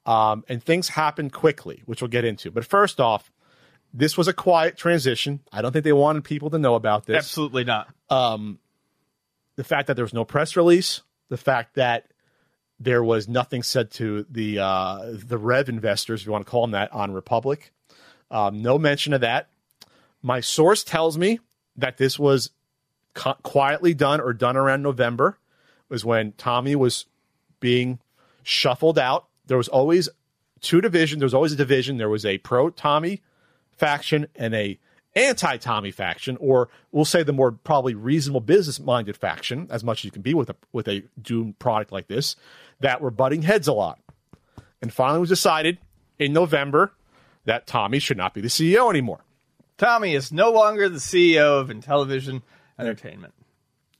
Um, 0.08 0.44
and 0.50 0.64
things 0.64 0.90
happened 0.90 1.32
quickly, 1.32 1.84
which 1.86 2.02
we'll 2.02 2.10
get 2.10 2.26
into. 2.26 2.50
But 2.50 2.66
first 2.66 3.00
off, 3.00 3.32
this 3.96 4.18
was 4.18 4.28
a 4.28 4.34
quiet 4.34 4.78
transition. 4.78 5.40
I 5.54 5.62
don't 5.62 5.72
think 5.72 5.86
they 5.86 5.94
wanted 5.94 6.26
people 6.26 6.50
to 6.50 6.60
know 6.60 6.76
about 6.76 7.06
this. 7.06 7.16
absolutely 7.16 7.64
not. 7.64 7.88
The 9.56 9.64
fact 9.64 9.88
that 9.88 9.96
there 9.96 10.04
was 10.04 10.14
no 10.14 10.26
press 10.26 10.58
release, 10.58 11.02
the 11.30 11.38
fact 11.38 11.76
that 11.76 12.08
there 12.78 13.02
was 13.02 13.30
nothing 13.30 13.64
said 13.64 13.90
to 13.92 14.26
the 14.30 14.60
uh, 14.60 15.14
the 15.14 15.38
Rev 15.38 15.70
investors, 15.70 16.22
if 16.22 16.26
you 16.26 16.34
want 16.34 16.46
to 16.46 16.52
call 16.52 16.64
them 16.64 16.72
that, 16.72 16.92
on 16.92 17.14
Republic. 17.14 17.72
Um, 18.30 18.62
no 18.62 18.78
mention 18.78 19.14
of 19.14 19.22
that. 19.22 19.48
My 20.22 20.42
source 20.42 20.84
tells 20.84 21.18
me 21.18 21.40
that 21.78 21.98
this 21.98 22.20
was 22.20 22.50
co- 23.14 23.38
quietly 23.44 23.94
done 23.94 24.20
or 24.20 24.34
done 24.34 24.58
around 24.58 24.82
November. 24.82 25.38
Was 25.88 26.04
when 26.04 26.34
Tommy 26.34 26.76
was 26.76 27.06
being 27.62 28.00
shuffled 28.44 29.00
out. 29.00 29.28
There 29.46 29.58
was 29.58 29.70
always 29.70 30.10
two 30.60 30.82
divisions. 30.82 31.22
There 31.22 31.28
was 31.28 31.34
always 31.34 31.54
a 31.54 31.58
division. 31.58 31.98
There 31.98 32.10
was 32.10 32.26
a 32.26 32.40
pro 32.40 32.70
Tommy 32.72 33.22
faction 33.78 34.28
and 34.36 34.54
a 34.56 34.78
anti 35.16 35.58
Tommy 35.58 35.92
faction, 35.92 36.38
or 36.40 36.70
we'll 36.92 37.06
say 37.06 37.24
the 37.24 37.34
more 37.34 37.52
probably 37.52 37.96
reasonable 37.96 38.42
business 38.42 38.80
minded 38.80 39.16
faction, 39.18 39.68
as 39.72 39.84
much 39.84 40.00
as 40.02 40.06
you 40.06 40.12
can 40.12 40.22
be 40.22 40.34
with 40.34 40.50
a 40.50 40.56
with 40.74 40.88
a 40.88 41.04
doomed 41.22 41.58
product 41.60 41.92
like 41.92 42.08
this, 42.08 42.36
that 42.82 43.02
were 43.02 43.12
butting 43.12 43.42
heads 43.44 43.68
a 43.68 43.74
lot. 43.74 44.00
And 44.82 44.92
finally, 44.94 45.18
it 45.18 45.22
was 45.22 45.30
decided 45.30 45.78
in 46.20 46.34
November 46.34 46.92
that 47.46 47.66
Tommy 47.68 48.00
should 48.00 48.18
not 48.18 48.34
be 48.34 48.42
the 48.42 48.48
CEO 48.50 48.90
anymore. 48.90 49.24
Tommy 49.78 50.16
is 50.16 50.32
no 50.32 50.52
longer 50.52 50.88
the 50.90 51.00
CEO 51.00 51.60
of 51.60 51.70
Intellivision 51.70 52.42
Entertainment. 52.80 53.34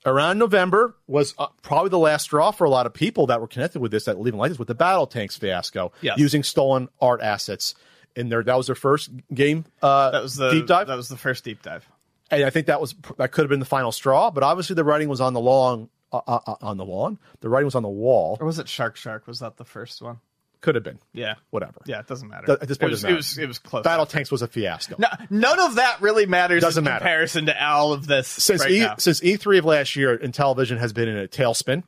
around 0.06 0.38
November 0.38 0.96
was 1.08 1.34
uh, 1.38 1.48
probably 1.62 1.90
the 1.90 1.98
last 2.00 2.24
straw 2.24 2.52
for 2.52 2.64
a 2.66 2.70
lot 2.70 2.86
of 2.86 2.94
people 2.94 3.28
that 3.28 3.40
were 3.42 3.48
connected 3.48 3.80
with 3.80 3.92
this 3.92 4.06
that 4.06 4.20
leaving 4.20 4.40
like 4.40 4.50
this 4.50 4.60
with 4.60 4.68
the 4.68 4.76
battle 4.76 5.08
tanks 5.08 5.38
fiasco 5.38 5.92
Yes. 6.02 6.18
using 6.20 6.44
stolen 6.44 6.90
art 7.02 7.22
assets 7.22 7.74
in 8.16 8.30
their 8.30 8.44
that 8.44 8.56
was 8.56 8.68
their 8.68 8.76
first 8.76 9.10
game 9.34 9.66
uh 9.82 10.12
That 10.12 10.24
was 10.24 10.36
the 10.36 10.52
deep 10.52 10.68
dive 10.68 10.88
That 10.88 10.96
was 10.96 11.10
the 11.10 11.18
first 11.18 11.44
deep 11.44 11.62
dive. 11.62 11.88
and 12.32 12.44
I 12.44 12.50
think 12.50 12.68
that 12.68 12.80
was 12.82 12.96
that 13.18 13.32
could 13.32 13.42
have 13.44 13.50
been 13.50 13.60
the 13.60 13.66
final 13.66 13.92
straw 13.92 14.32
but 14.32 14.44
obviously 14.44 14.74
the 14.76 14.84
writing 14.84 15.10
was 15.10 15.22
on 15.22 15.34
the 15.34 15.40
lawn 15.42 15.90
uh, 16.14 16.22
uh, 16.28 16.40
uh, 16.48 16.56
on 16.62 16.78
the 16.78 16.86
lawn 16.86 17.18
the 17.42 17.50
writing 17.50 17.66
was 17.66 17.76
on 17.76 17.84
the 17.84 17.90
wall 17.90 18.38
Or 18.40 18.46
was 18.46 18.60
it 18.60 18.68
Shark 18.70 18.96
Shark? 18.96 19.28
Was 19.28 19.40
that 19.40 19.58
the 19.58 19.66
first 19.66 20.02
one? 20.02 20.20
could 20.62 20.74
have 20.76 20.84
been 20.84 20.98
Yeah. 21.14 21.36
whatever 21.52 21.80
Yeah, 21.86 22.00
it 22.00 22.08
doesn't 22.08 22.28
matter. 22.28 22.54
At 22.54 22.68
this 22.68 22.78
point 22.80 22.92
it 22.92 22.94
was, 22.94 23.04
it 23.04 23.12
it 23.12 23.16
was 23.16 23.38
it 23.38 23.48
was 23.48 23.60
close. 23.60 23.84
battle 23.84 24.06
tanks 24.08 24.32
was 24.32 24.42
a 24.42 24.48
fiasco 24.48 24.96
No, 24.98 25.08
none 25.30 25.60
of 25.60 25.76
that 25.76 26.02
really 26.02 26.26
matters 26.26 26.62
Doesn't 26.64 26.82
in 26.82 26.86
matter. 26.86 27.00
comparison 27.00 27.46
to 27.48 27.64
all 27.66 27.94
of 27.94 28.08
this 28.08 28.28
since 28.28 28.62
right 28.62 28.72
e, 28.72 28.80
now. 28.80 28.96
since 28.98 29.20
E3 29.22 29.60
of 29.60 29.66
last 29.66 29.96
year, 29.96 30.18
Intellivision 30.18 30.80
has 30.80 30.92
been 30.94 31.08
in 31.08 31.18
a 31.18 31.28
tailspin 31.28 31.84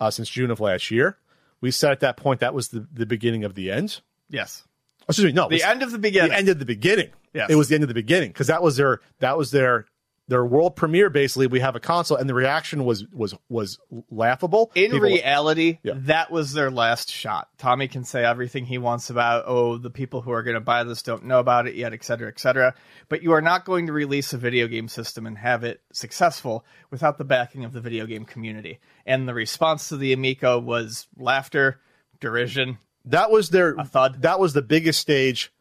uh, 0.00 0.10
since 0.10 0.28
June 0.28 0.50
of 0.50 0.58
last 0.58 0.90
year. 0.90 1.16
We 1.60 1.70
said 1.70 1.92
at 1.92 2.00
that 2.00 2.16
point 2.16 2.40
that 2.40 2.54
was 2.54 2.68
the, 2.68 2.86
the 2.92 3.06
beginning 3.06 3.44
of 3.44 3.54
the 3.54 3.70
end. 3.70 4.00
Yes. 4.30 4.64
Oh, 5.08 5.10
Excuse 5.10 5.26
me, 5.26 5.32
no, 5.32 5.48
The 5.48 5.62
end 5.62 5.82
of 5.82 5.90
the 5.90 5.98
beginning. 5.98 6.30
The 6.30 6.36
end 6.36 6.48
of 6.50 6.58
the 6.58 6.66
beginning. 6.66 7.10
Yes. 7.34 7.48
it 7.50 7.54
was 7.54 7.68
the 7.68 7.74
end 7.74 7.84
of 7.84 7.88
the 7.88 7.94
beginning 7.94 8.30
because 8.30 8.46
that 8.48 8.62
was 8.62 8.76
their 8.76 9.00
that 9.20 9.36
was 9.38 9.50
their 9.50 9.86
their 10.28 10.44
world 10.44 10.76
premiere. 10.76 11.08
Basically, 11.08 11.46
we 11.46 11.60
have 11.60 11.74
a 11.76 11.80
console, 11.80 12.18
and 12.18 12.28
the 12.28 12.34
reaction 12.34 12.84
was 12.84 13.06
was 13.12 13.34
was 13.48 13.78
laughable. 14.10 14.70
in 14.74 14.90
People- 14.90 15.08
reality, 15.08 15.78
Yeah. 15.82 15.94
that 15.96 16.30
was 16.30 16.52
their 16.52 16.70
last 16.70 17.10
shot. 17.10 17.48
Tommy 17.56 17.88
can 17.88 18.04
say 18.04 18.24
everything 18.24 18.66
he 18.66 18.76
wants 18.76 19.08
about, 19.08 19.44
oh, 19.46 19.78
the 19.78 19.88
people 19.90 20.20
who 20.20 20.30
are 20.30 20.42
going 20.42 20.54
to 20.54 20.60
buy 20.60 20.84
this 20.84 21.02
don't 21.02 21.24
know 21.24 21.38
about 21.38 21.66
it 21.66 21.74
yet, 21.76 21.94
et 21.94 22.04
cetera, 22.04 22.28
et 22.28 22.38
cetera. 22.38 22.74
But 23.08 23.22
you 23.22 23.32
are 23.32 23.40
not 23.40 23.64
going 23.64 23.86
to 23.86 23.92
release 23.94 24.34
a 24.34 24.38
video 24.38 24.68
game 24.68 24.88
system 24.88 25.26
and 25.26 25.38
have 25.38 25.64
it 25.64 25.80
successful 25.92 26.64
without 26.90 27.16
the 27.16 27.24
backing 27.24 27.64
of 27.64 27.72
the 27.72 27.80
video 27.80 28.04
game 28.04 28.26
community. 28.26 28.80
And 29.06 29.26
the 29.26 29.32
response 29.34 29.88
to 29.88 29.96
the 29.96 30.12
Amico 30.12 30.58
was 30.58 31.06
laughter, 31.16 31.80
derision. 32.20 32.76
That 33.10 33.30
was 33.30 33.50
their 33.50 33.74
A 33.74 33.84
thud. 33.84 34.22
That 34.22 34.40
was 34.40 34.52
the 34.52 34.62
biggest 34.62 35.00
stage 35.00 35.52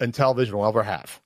Intellivision 0.00 0.52
will 0.52 0.66
ever 0.66 0.82
have. 0.82 1.20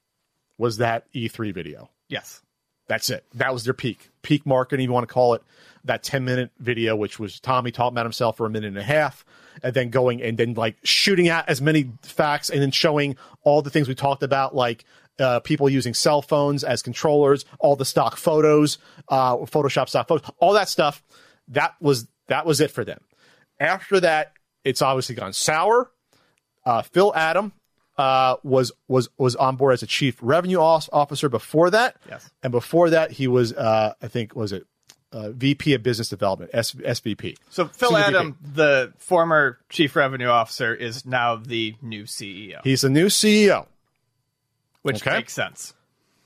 Was 0.59 0.76
that 0.78 1.12
E3 1.12 1.53
video? 1.53 1.91
Yes. 2.09 2.43
That's 2.86 3.09
it. 3.09 3.24
That 3.34 3.53
was 3.53 3.64
their 3.64 3.74
peak. 3.74 4.11
Peak 4.22 4.45
marketing, 4.45 4.84
you 4.86 4.93
want 4.93 5.09
to 5.09 5.12
call 5.12 5.34
it. 5.34 5.43
That 5.84 6.03
10 6.03 6.24
minute 6.24 6.51
video, 6.59 6.97
which 6.97 7.18
was 7.18 7.41
Tommy 7.41 7.70
talking 7.70 7.95
about 7.95 8.05
himself 8.05 8.36
for 8.36 8.47
a 8.47 8.51
minute 8.51 8.68
and 8.68 8.78
a 8.78 8.82
half, 8.82 9.24
and 9.62 9.72
then 9.72 9.91
going 9.91 10.20
and 10.20 10.36
then 10.36 10.55
like 10.55 10.76
shooting 10.82 11.28
out 11.28 11.49
as 11.49 11.62
many 11.62 11.93
facts 12.03 12.51
and 12.51 12.61
then 12.61 12.70
showing 12.70 13.16
all 13.43 13.62
the 13.62 13.70
things 13.70 13.88
we 13.88 13.95
talked 13.95 14.22
about, 14.22 14.55
like 14.55 14.84
uh, 15.18 15.41
people 15.41 15.70
using 15.70 15.95
cell 15.95 16.20
phones 16.20 16.64
as 16.64 16.82
controllers, 16.82 17.45
all 17.61 17.76
the 17.76 17.84
stock 17.84 18.16
photos, 18.16 18.78
uh, 19.09 19.36
Photoshop 19.36 19.88
stock 19.88 20.09
photos, 20.09 20.28
all 20.38 20.53
that 20.53 20.68
stuff. 20.68 21.03
That 21.49 21.74
was 21.80 22.09
that 22.26 22.45
was 22.45 22.61
it 22.61 22.70
for 22.70 22.84
them. 22.84 23.01
After 23.59 24.01
that, 24.01 24.32
it's 24.65 24.83
obviously 24.83 25.15
gone 25.15 25.33
sour. 25.33 25.91
Uh, 26.65 26.83
Phil 26.83 27.13
Adam 27.15 27.53
uh, 27.99 28.37
was 28.43 28.73
was 28.89 29.09
was 29.19 29.37
on 29.37 29.57
board 29.57 29.73
as 29.75 29.83
a 29.83 29.87
chief 29.87 30.17
revenue 30.21 30.59
officer 30.59 31.29
before 31.29 31.71
that. 31.71 31.97
Yes. 32.09 32.31
and 32.43 32.51
before 32.53 32.91
that, 32.91 33.11
he 33.13 33.27
was 33.29 33.53
uh, 33.53 33.95
I 34.01 34.09
think 34.09 34.35
was 34.37 34.53
it 34.53 34.67
uh, 35.13 35.31
VP 35.31 35.75
of 35.75 35.83
Business 35.83 36.09
Development, 36.09 36.51
S- 36.55 36.73
SVP. 36.73 37.37
So 37.51 37.67
Phil 37.67 37.89
Senior 37.91 38.05
VP. 38.05 38.17
Adam, 38.17 38.39
the 38.55 38.93
former 38.99 39.59
chief 39.69 39.97
revenue 39.97 40.29
officer, 40.29 40.75
is 40.75 41.05
now 41.05 41.37
the 41.37 41.75
new 41.83 42.05
CEO, 42.05 42.61
He's 42.63 42.83
the 42.83 42.91
new 42.91 43.07
CEO. 43.07 43.67
which 44.83 45.03
okay. 45.03 45.17
makes 45.19 45.33
sense. 45.33 45.75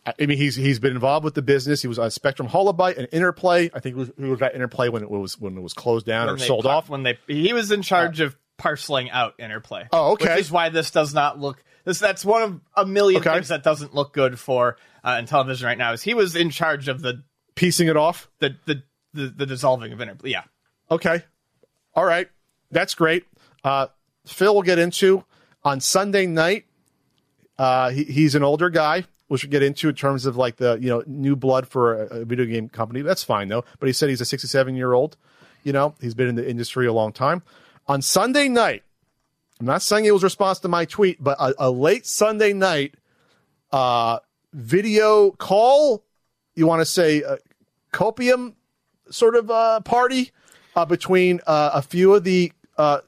I 0.07 0.27
mean, 0.27 0.37
he's 0.37 0.55
he's 0.55 0.79
been 0.79 0.93
involved 0.93 1.25
with 1.25 1.35
the 1.35 1.43
business. 1.43 1.81
He 1.81 1.89
was 1.89 1.99
on 1.99 2.11
Spectrum 2.11 2.49
Holobyte 2.49 2.99
and 2.99 3.09
Interplay. 3.11 3.71
I 3.73 3.81
think 3.81 3.95
he 3.97 4.01
was, 4.01 4.11
he 4.19 4.25
was 4.25 4.43
at 4.43 4.55
Interplay 4.55 4.89
when 4.91 5.03
it 5.03 5.11
was 5.11 5.41
when 5.41 5.57
it 5.57 5.63
was 5.63 5.73
closed 5.73 6.05
down 6.07 6.29
or 6.29 6.33
When 6.33 6.41
they 6.41 6.47
sold 6.47 6.67
off. 6.67 6.89
when 6.91 7.03
they 7.05 7.19
he 7.27 7.53
was 7.55 7.71
in 7.73 7.81
charge 7.83 8.21
of 8.21 8.37
parceling 8.59 9.11
out 9.11 9.35
Interplay. 9.39 9.87
Oh, 9.93 10.13
okay. 10.13 10.31
Which 10.35 10.41
is 10.41 10.51
why 10.53 10.69
this 10.69 10.91
does 10.91 11.15
not 11.15 11.41
look 11.41 11.65
this. 11.85 11.99
That's 12.01 12.25
one 12.25 12.43
of 12.43 12.61
a 12.77 12.85
million 12.87 13.21
Okay. 13.23 13.33
things 13.33 13.49
that 13.49 13.63
doesn't 13.63 13.95
look 13.95 14.13
good 14.13 14.39
for 14.39 14.77
uh, 15.03 15.17
Intellivision 15.17 15.65
right 15.65 15.79
now. 15.79 15.93
Is 15.93 16.03
he 16.03 16.13
was 16.15 16.37
in 16.37 16.51
charge 16.51 16.89
of 16.89 17.01
the 17.01 17.23
Piecing 17.55 17.89
it 17.89 17.97
off. 17.97 18.29
the 18.41 18.57
the 18.67 18.83
the, 19.15 19.27
the 19.29 19.47
dissolving 19.47 19.93
of 19.93 20.01
Interplay? 20.03 20.31
Yeah. 20.33 20.43
Okay. 20.91 21.23
All 21.95 22.05
right. 22.05 22.29
That's 22.71 22.95
great. 22.95 23.25
Uh, 23.63 23.87
Phil 24.27 24.55
will 24.55 24.63
get 24.63 24.79
into 24.79 25.25
on 25.63 25.81
Sunday 25.81 26.27
night. 26.27 26.65
Uh, 27.59 27.91
he, 27.91 28.05
he's 28.05 28.35
an 28.35 28.43
older 28.43 28.69
guy, 28.69 29.05
which 29.35 29.43
we'll 29.43 29.51
get 29.51 29.65
into 29.65 29.89
in 29.89 29.97
terms 29.97 30.27
of 30.27 30.37
like 30.37 30.59
the, 30.59 30.79
you 30.81 30.89
know, 30.89 31.03
new 31.09 31.35
blood 31.35 31.67
for 31.67 32.05
a, 32.05 32.21
a 32.21 32.25
video 32.25 32.47
game 32.47 32.69
company. 32.69 33.03
That's 33.03 33.25
fine 33.25 33.49
though. 33.49 33.65
But 33.81 33.89
he 33.89 33.93
said 33.93 34.09
he's 34.09 34.21
a 34.21 34.25
67 34.25 34.77
year 34.77 34.93
old. 34.93 35.17
You 35.65 35.73
know, 35.73 35.97
he's 36.01 36.15
been 36.15 36.29
in 36.29 36.37
the 36.37 36.49
industry 36.49 36.87
a 36.87 36.93
long 36.93 37.13
time. 37.13 37.43
On 37.89 38.01
Sunday 38.01 38.49
night, 38.49 38.85
I'm 39.59 39.67
not 39.67 39.83
saying 39.83 40.05
it 40.05 40.13
was 40.13 40.23
response 40.23 40.61
to 40.61 40.69
my 40.69 40.85
tweet, 40.85 41.21
but 41.21 41.37
a, 41.41 41.53
a 41.59 41.69
late 41.69 42.07
Sunday 42.07 42.53
night, 42.53 42.95
uh, 43.73 44.21
video 44.53 45.33
call, 45.33 46.05
you 46.55 46.69
want 46.69 46.81
to 46.81 46.87
say 46.87 47.25
uh, 47.25 47.39
copium 47.93 48.55
sort 49.11 49.35
of 49.35 49.51
uh, 49.51 49.81
party 49.81 50.31
uh, 50.77 50.85
between 50.85 51.41
uh, 51.45 51.71
a 51.75 51.83
few 51.83 52.15
of 52.15 52.23
the 52.23 52.53
uh, 52.79 53.01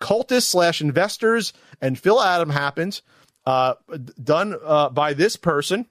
cultists 0.00 0.46
slash 0.46 0.80
investors 0.80 1.52
and 1.80 1.96
Phil 1.96 2.20
Adam 2.20 2.50
happened, 2.50 3.00
uh, 3.46 3.74
done 4.22 4.56
uh, 4.64 4.88
by 4.90 5.14
this 5.14 5.36
person. 5.36 5.86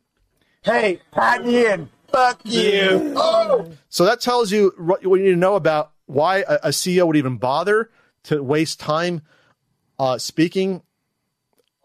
Hey, 0.61 1.01
Pat 1.11 1.45
Ian, 1.45 1.89
fuck 2.11 2.41
you. 2.43 3.15
So 3.89 4.05
that 4.05 4.19
tells 4.21 4.51
you 4.51 4.73
what 4.77 5.01
you 5.01 5.15
need 5.17 5.31
to 5.31 5.35
know 5.35 5.55
about 5.55 5.91
why 6.05 6.39
a, 6.39 6.55
a 6.63 6.69
CEO 6.69 7.07
would 7.07 7.15
even 7.15 7.37
bother 7.37 7.89
to 8.23 8.43
waste 8.43 8.79
time 8.79 9.21
uh, 9.97 10.17
speaking 10.17 10.81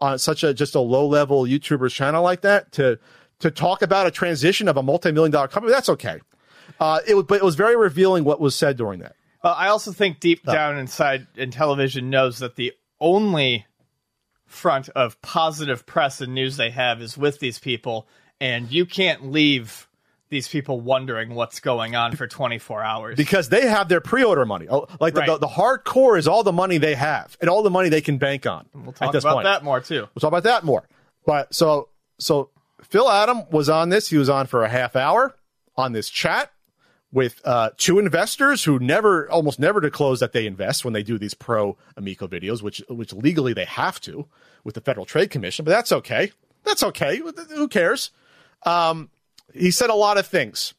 on 0.01 0.19
such 0.19 0.43
a 0.43 0.53
just 0.53 0.75
a 0.75 0.79
low 0.79 1.07
level 1.07 1.43
YouTuber's 1.43 1.93
channel 1.93 2.23
like 2.23 2.41
that 2.41 2.71
to 2.73 2.99
to 3.39 3.51
talk 3.51 3.81
about 3.81 4.07
a 4.07 4.11
transition 4.11 4.67
of 4.67 4.77
a 4.77 4.83
multi 4.83 5.11
million 5.11 5.31
dollar 5.31 5.47
company. 5.47 5.73
That's 5.73 5.89
okay. 5.89 6.19
Uh, 6.79 6.99
it 7.07 7.15
was, 7.15 7.25
but 7.25 7.35
it 7.35 7.43
was 7.43 7.55
very 7.55 7.75
revealing 7.75 8.23
what 8.23 8.41
was 8.41 8.55
said 8.55 8.77
during 8.77 8.99
that. 8.99 9.15
Well, 9.43 9.55
I 9.55 9.67
also 9.67 9.91
think 9.91 10.19
deep 10.19 10.43
down 10.43 10.77
inside 10.77 11.27
Intellivision 11.35 12.05
knows 12.05 12.39
that 12.39 12.55
the 12.55 12.73
only 12.99 13.65
front 14.45 14.89
of 14.89 15.21
positive 15.21 15.85
press 15.85 16.21
and 16.21 16.33
news 16.33 16.57
they 16.57 16.69
have 16.69 17.01
is 17.01 17.17
with 17.17 17.39
these 17.39 17.59
people, 17.59 18.07
and 18.39 18.71
you 18.71 18.85
can't 18.85 19.31
leave 19.31 19.87
these 20.29 20.47
people 20.47 20.79
wondering 20.81 21.35
what's 21.35 21.59
going 21.59 21.95
on 21.95 22.15
for 22.15 22.25
24 22.27 22.83
hours. 22.83 23.15
because 23.15 23.49
they 23.49 23.67
have 23.67 23.87
their 23.89 24.01
pre-order 24.01 24.43
money. 24.45 24.67
Oh, 24.67 24.87
Like 24.99 25.13
the, 25.13 25.19
Right. 25.21 25.27
the, 25.27 25.37
the 25.37 25.47
hardcore 25.47 26.17
is 26.17 26.27
all 26.27 26.43
the 26.43 26.51
money 26.51 26.77
they 26.79 26.95
have 26.95 27.37
and 27.41 27.49
all 27.49 27.61
the 27.61 27.69
money 27.69 27.89
they 27.89 28.01
can 28.01 28.17
bank 28.17 28.45
on. 28.47 28.65
we'll 28.73 28.91
talk 28.91 29.13
about 29.13 29.33
point. 29.35 29.43
that 29.45 29.63
more 29.63 29.79
too. 29.81 30.01
We'll 30.13 30.19
talk 30.19 30.29
about 30.29 30.43
that 30.43 30.63
more. 30.63 30.87
But 31.27 31.53
so 31.53 31.89
so 32.19 32.49
Phil 32.81 33.09
Adam 33.09 33.43
was 33.51 33.69
on 33.69 33.89
this. 33.89 34.09
He 34.09 34.17
was 34.17 34.27
on 34.29 34.47
for 34.47 34.63
a 34.63 34.69
half 34.69 34.95
hour 34.95 35.35
on 35.77 35.91
this 35.93 36.09
chat 36.09 36.51
with 37.15 37.39
uh, 37.45 37.69
two 37.77 37.97
investors 37.97 38.65
who 38.65 38.77
never, 38.77 39.31
almost 39.31 39.57
never 39.57 39.79
disclose 39.79 40.19
that 40.19 40.33
they 40.33 40.45
invest 40.45 40.83
when 40.83 40.93
they 40.93 41.01
do 41.01 41.17
these 41.17 41.33
pro 41.33 41.77
Amico 41.95 42.27
videos, 42.27 42.61
which 42.61 42.83
which 42.89 43.13
legally 43.13 43.53
they 43.53 43.63
have 43.65 44.01
to 44.01 44.27
with 44.65 44.75
the 44.75 44.81
Federal 44.81 45.05
Trade 45.05 45.29
Commission. 45.31 45.63
But 45.63 45.71
that's 45.71 45.93
okay. 45.93 46.33
That's 46.65 46.83
okay. 46.83 47.21
Who 47.55 47.67
cares? 47.69 48.11
Um, 48.63 49.09
he 49.53 49.71
said 49.71 49.89
a 49.89 49.95
lot 49.95 50.17
of 50.17 50.27
things. 50.27 50.73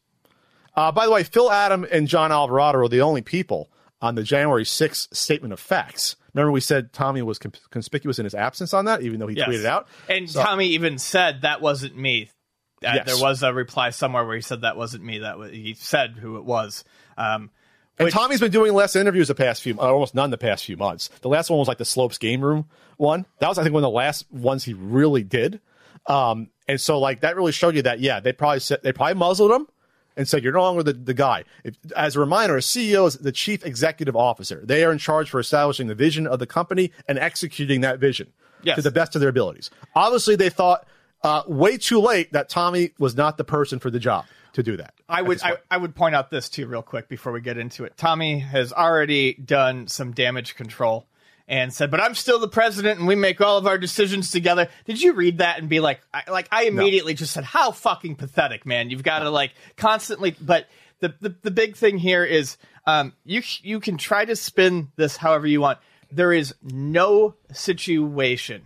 Uh, 0.75 0.93
by 0.93 1.07
the 1.07 1.13
way, 1.13 1.23
Phil 1.25 1.51
Adam 1.51 1.87
and 1.91 2.07
John 2.07 2.31
Alvarado 2.31 2.81
are 2.81 2.89
the 2.89 3.01
only 3.01 3.23
people 3.23 3.71
on 4.03 4.15
the 4.15 4.23
January 4.23 4.65
6th 4.65 5.15
statement 5.17 5.55
of 5.55 5.59
facts. 5.61 6.17
Remember, 6.35 6.53
we 6.53 6.61
said 6.61 6.93
Tommy 6.93 7.23
was 7.23 7.39
con- 7.39 7.53
conspicuous 7.71 8.19
in 8.19 8.25
his 8.25 8.35
absence 8.35 8.75
on 8.75 8.85
that, 8.85 9.01
even 9.01 9.19
though 9.21 9.27
he 9.27 9.37
Yes. 9.37 9.49
tweeted 9.49 9.65
out. 9.65 9.89
And 10.07 10.29
So- 10.29 10.43
Tommy 10.43 10.67
even 10.67 10.99
said 10.99 11.41
that 11.43 11.63
wasn't 11.63 11.97
me. 11.97 12.29
Uh, 12.85 12.93
Yes. 12.95 13.07
There 13.07 13.19
was 13.23 13.43
a 13.43 13.53
reply 13.53 13.91
somewhere 13.91 14.25
where 14.25 14.37
he 14.37 14.43
said 14.43 14.61
that 14.63 14.77
wasn't 14.77 15.03
me. 15.05 15.19
That 15.21 15.39
was, 15.39 15.51
he 15.51 15.75
said 15.75 16.13
who 16.21 16.37
it 16.37 16.45
was. 16.45 16.85
Um, 17.17 17.51
And 17.99 18.11
Tommy's 18.11 18.41
been 18.41 18.51
doing 18.53 18.75
less 18.75 18.95
interviews 18.97 19.29
the 19.29 19.35
past 19.35 19.63
few, 19.63 19.75
uh, 19.79 19.83
almost 19.91 20.15
none 20.15 20.31
the 20.31 20.37
past 20.39 20.65
few 20.67 20.77
months. 20.77 21.09
The 21.23 21.29
last 21.29 21.49
one 21.49 21.59
was 21.59 21.69
like 21.69 21.79
the 21.79 21.85
Slopes 21.87 22.19
game 22.19 22.43
room 22.43 22.67
one. 22.99 23.25
That 23.39 23.49
was, 23.49 23.59
I 23.59 23.63
think, 23.63 23.73
one 23.73 23.83
of 23.83 23.89
the 23.91 23.97
last 23.97 24.31
ones 24.31 24.65
he 24.65 24.75
really 24.75 25.23
did. 25.23 25.61
Um, 26.07 26.49
and 26.69 26.81
so 26.81 26.99
like 26.99 27.21
that 27.21 27.37
really 27.37 27.53
showed 27.53 27.75
you 27.75 27.83
that, 27.83 28.01
yeah, 28.01 28.21
they 28.21 28.33
probably 28.33 28.61
said, 28.61 28.81
they 28.83 28.93
probably 28.93 29.15
muzzled 29.15 29.51
him 29.51 29.67
and 30.17 30.29
said, 30.29 30.45
you're 30.45 30.53
no 30.53 30.63
longer 30.63 30.83
the, 30.83 30.93
the 30.93 31.15
guy. 31.15 31.45
If, 31.65 31.77
as 31.97 32.17
a 32.17 32.21
reminder, 32.21 32.57
a 32.57 32.61
CEO 32.61 33.07
is 33.07 33.17
the 33.17 33.33
chief 33.33 33.65
executive 33.65 34.15
officer. 34.17 34.61
They 34.65 34.85
are 34.85 34.93
in 34.93 34.99
charge 34.99 35.31
for 35.31 35.41
establishing 35.41 35.87
the 35.89 35.95
vision 35.95 36.27
of 36.27 36.39
the 36.39 36.47
company 36.47 36.93
and 37.09 37.19
executing 37.19 37.81
that 37.81 37.99
vision 37.99 38.33
Yes. 38.63 38.77
to 38.77 38.83
the 38.83 38.91
best 38.91 39.15
of 39.15 39.21
their 39.21 39.29
abilities. 39.31 39.71
Obviously, 39.95 40.35
they 40.35 40.49
thought 40.49 40.87
uh, 41.27 41.43
way 41.49 41.77
too 41.77 42.01
late 42.01 42.33
that 42.33 42.49
Tommy 42.49 42.93
was 42.99 43.17
not 43.17 43.37
the 43.37 43.45
person 43.45 43.81
for 43.81 43.91
the 43.91 43.99
job 43.99 44.27
to 44.53 44.63
do 44.63 44.77
that. 44.77 44.95
I 45.09 45.23
would 45.23 45.43
I, 45.43 45.57
I 45.71 45.77
would 45.77 45.95
point 45.95 46.15
out 46.15 46.31
this 46.31 46.49
too 46.49 46.67
real 46.67 46.83
quick 46.83 47.09
before 47.09 47.33
we 47.33 47.41
get 47.41 47.59
into 47.59 47.85
it. 47.85 47.97
Tommy 47.97 48.39
has 48.39 48.73
already 48.73 49.35
done 49.35 49.89
some 49.89 50.13
damage 50.13 50.55
control 50.55 51.07
and 51.49 51.73
said, 51.73 51.91
"But 51.91 52.01
I'm 52.01 52.15
still 52.15 52.39
the 52.39 52.49
president, 52.49 52.99
and 53.01 53.09
we 53.09 53.17
make 53.17 53.41
all 53.41 53.59
of 53.59 53.67
our 53.67 53.77
decisions 53.77 54.31
together." 54.31 54.69
Did 54.85 55.03
you 55.03 55.15
read 55.15 55.39
that 55.39 55.59
and 55.59 55.69
be 55.69 55.81
like, 55.81 56.01
I, 56.15 56.23
like 56.31 56.49
I 56.53 56.65
immediately 56.65 57.15
just 57.15 57.33
said, 57.33 57.45
"How 57.45 57.73
fucking 57.73 58.17
pathetic, 58.17 58.65
man! 58.65 58.91
You've 58.91 59.03
got 59.03 59.19
to 59.21 59.31
like 59.31 59.53
constantly." 59.77 60.37
But 60.41 60.69
the, 61.01 61.15
the 61.21 61.35
the 61.43 61.51
big 61.51 61.77
thing 61.77 61.99
here 61.99 62.25
is, 62.25 62.57
um, 62.87 63.15
you 63.25 63.43
you 63.63 63.81
can 63.81 63.97
try 63.97 64.25
to 64.25 64.37
spin 64.37 64.93
this 64.97 65.17
however 65.17 65.47
you 65.47 65.61
want. 65.61 65.79
There 66.11 66.33
is 66.33 66.55
no 66.63 67.35
situation 67.53 68.63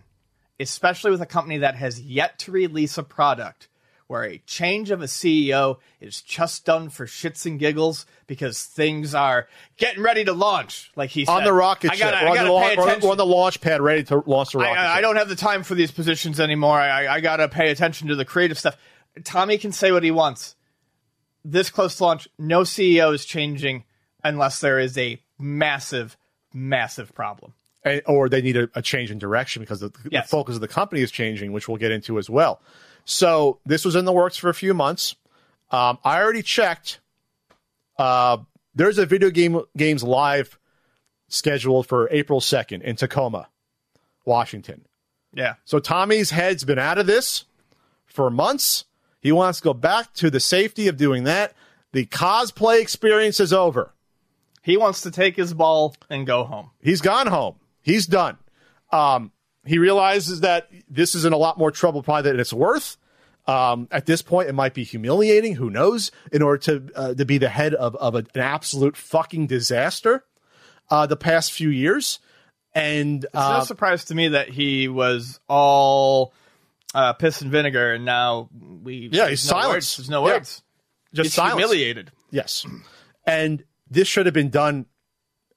especially 0.61 1.11
with 1.11 1.21
a 1.23 1.27
company 1.27 1.59
that 1.59 1.75
has 1.77 2.01
yet 2.01 2.39
to 2.41 2.53
release 2.53 2.99
a 2.99 3.03
product 3.03 3.69
where 4.07 4.25
a 4.25 4.39
change 4.45 4.91
of 4.91 5.01
a 5.01 5.07
CEO 5.07 5.79
is 6.01 6.21
just 6.21 6.65
done 6.65 6.89
for 6.91 7.07
shits 7.07 7.47
and 7.47 7.61
giggles 7.61 8.07
because 8.27 8.65
things 8.65 9.15
are 9.15 9.47
getting 9.77 10.03
ready 10.03 10.25
to 10.25 10.33
launch. 10.33 10.91
Like 10.97 11.11
he's 11.11 11.29
on 11.29 11.45
the 11.45 11.53
rocket 11.53 11.93
I 11.93 11.95
ship. 11.95 12.11
gotta, 12.11 12.27
We're 12.27 12.39
on, 12.39 12.45
the 12.45 12.53
launch, 12.53 12.79
on- 12.79 12.85
attention. 12.89 13.07
we're 13.07 13.13
on 13.13 13.19
the 13.19 13.27
launch 13.27 13.61
pad 13.61 13.81
ready 13.81 14.03
to 14.05 14.23
launch 14.27 14.51
the 14.51 14.59
rocket 14.59 14.79
I, 14.81 14.99
I 14.99 15.01
don't 15.01 15.15
have 15.15 15.29
the 15.29 15.37
time 15.37 15.63
for 15.63 15.77
these 15.77 15.93
positions 15.93 16.41
anymore. 16.41 16.79
I, 16.81 17.07
I 17.07 17.21
got 17.21 17.37
to 17.37 17.49
pay 17.49 17.71
attention 17.71 18.09
to 18.09 18.17
the 18.17 18.25
creative 18.25 18.59
stuff. 18.59 18.77
Tommy 19.23 19.59
can 19.59 19.71
say 19.71 19.93
what 19.93 20.03
he 20.03 20.11
wants. 20.11 20.57
This 21.45 21.71
close 21.71 21.95
to 21.97 22.05
launch, 22.05 22.27
no 22.37 22.63
CEO 22.63 23.15
is 23.15 23.25
changing 23.25 23.85
unless 24.25 24.61
there 24.61 24.81
is 24.81 24.99
a 24.99 25.21
massive, 25.39 26.17
massive 26.53 27.15
problem. 27.15 27.55
And- 27.85 28.03
or 28.07 28.28
they 28.28 28.43
need 28.43 28.57
a, 28.57 28.68
a 28.74 28.83
change 28.83 29.11
in 29.11 29.18
direction 29.18 29.61
because 29.61 29.81
the, 29.81 29.91
Yes. 30.11 30.26
the 30.26 30.28
focus 30.31 30.55
of 30.57 30.61
the 30.61 30.68
company 30.68 31.01
is 31.03 31.11
changing, 31.11 31.53
which 31.53 31.68
we'll 31.68 31.76
get 31.78 31.91
into 31.91 32.18
as 32.18 32.28
well. 32.31 32.61
So 33.05 33.59
this 33.66 33.85
was 33.85 33.97
in 33.97 34.05
the 34.05 34.12
works 34.12 34.37
for 34.37 34.49
a 34.51 34.55
few 34.55 34.74
months. 34.74 35.16
Um, 35.70 35.99
I 36.05 36.20
already 36.20 36.43
checked. 36.43 37.01
Uh, 37.99 38.39
there's 38.74 38.99
a 38.99 39.07
video 39.07 39.31
game 39.31 39.61
games 39.76 40.03
live 40.03 40.59
scheduled 41.28 41.87
for 41.87 42.09
April 42.11 42.41
2nd 42.41 42.83
in 42.83 42.97
Tacoma, 42.97 43.49
Washington. 44.24 44.85
Yeah. 45.33 45.55
So 45.64 45.78
Tommy's 45.78 46.31
head's 46.31 46.64
been 46.64 46.78
out 46.78 46.99
of 46.99 47.07
this 47.07 47.45
for 48.07 48.31
months. 48.31 48.85
He 49.20 49.33
wants 49.33 49.61
to 49.61 49.64
go 49.64 49.74
back 49.74 50.12
to 50.14 50.31
the 50.31 50.41
safety 50.41 50.89
of 50.89 50.97
doing 50.97 51.24
that. 51.24 51.55
The 51.93 52.07
cosplay 52.07 52.81
experience 52.81 53.39
is 53.39 53.53
over. 53.53 53.93
He 54.62 54.76
wants 54.76 55.03
to 55.03 55.11
take 55.11 55.37
his 55.37 55.55
ball 55.55 55.95
and 56.09 56.26
go 56.26 56.45
home. 56.45 56.70
He's 56.83 57.01
gone 57.01 57.26
home. 57.28 57.57
He's 57.83 58.07
done. 58.07 58.39
Um, 58.93 59.33
he 59.64 59.78
realizes 59.78 60.41
that 60.41 60.68
this 60.89 61.14
is 61.14 61.24
in 61.24 61.33
a 61.33 61.37
lot 61.37 61.59
more 61.59 61.70
trouble 61.70 62.03
probably 62.03 62.31
than 62.31 62.41
it's 62.41 62.53
worth. 62.53 62.97
Um, 63.47 63.89
at 63.91 64.07
this 64.07 64.22
point, 64.22 64.49
it 64.49 64.53
might 64.55 64.74
be 64.74 64.85
humiliating. 64.85 65.55
Who 65.57 65.70
knows? 65.70 66.11
In 66.33 66.43
order 66.43 66.59
to 66.59 66.91
uh, 66.95 67.14
to 67.14 67.24
be 67.24 67.39
the 67.39 67.49
head 67.49 67.74
of 67.74 67.97
of 67.97 68.14
an 68.14 68.26
absolute 68.37 68.97
fucking 68.97 69.47
disaster, 69.49 70.24
uh, 70.91 71.07
the 71.07 71.16
past 71.16 71.53
few 71.53 71.68
years, 71.70 72.18
and 72.74 73.24
It's 73.24 73.35
uh, 73.35 73.59
no 73.59 73.64
surprise 73.64 74.05
to 74.07 74.14
me 74.14 74.28
that 74.28 74.51
he 74.51 74.89
was 74.89 75.41
all 75.49 76.33
uh, 76.95 77.12
piss 77.14 77.41
and 77.41 77.51
vinegar, 77.51 77.95
and 77.95 78.05
now 78.05 78.49
we 78.83 79.09
Yeah, 79.12 79.28
he's 79.28 79.45
no 79.47 79.51
silenced. 79.51 79.74
Words. 79.74 79.97
There's 79.97 80.11
no 80.11 80.26
Yeah. 80.26 80.35
words. 80.35 80.62
just 81.12 81.35
He's 81.37 81.45
humiliated. 81.45 82.12
Yes. 82.31 82.64
And 83.26 83.64
this 83.91 84.07
should 84.07 84.26
have 84.26 84.35
been 84.35 84.51
done 84.51 84.87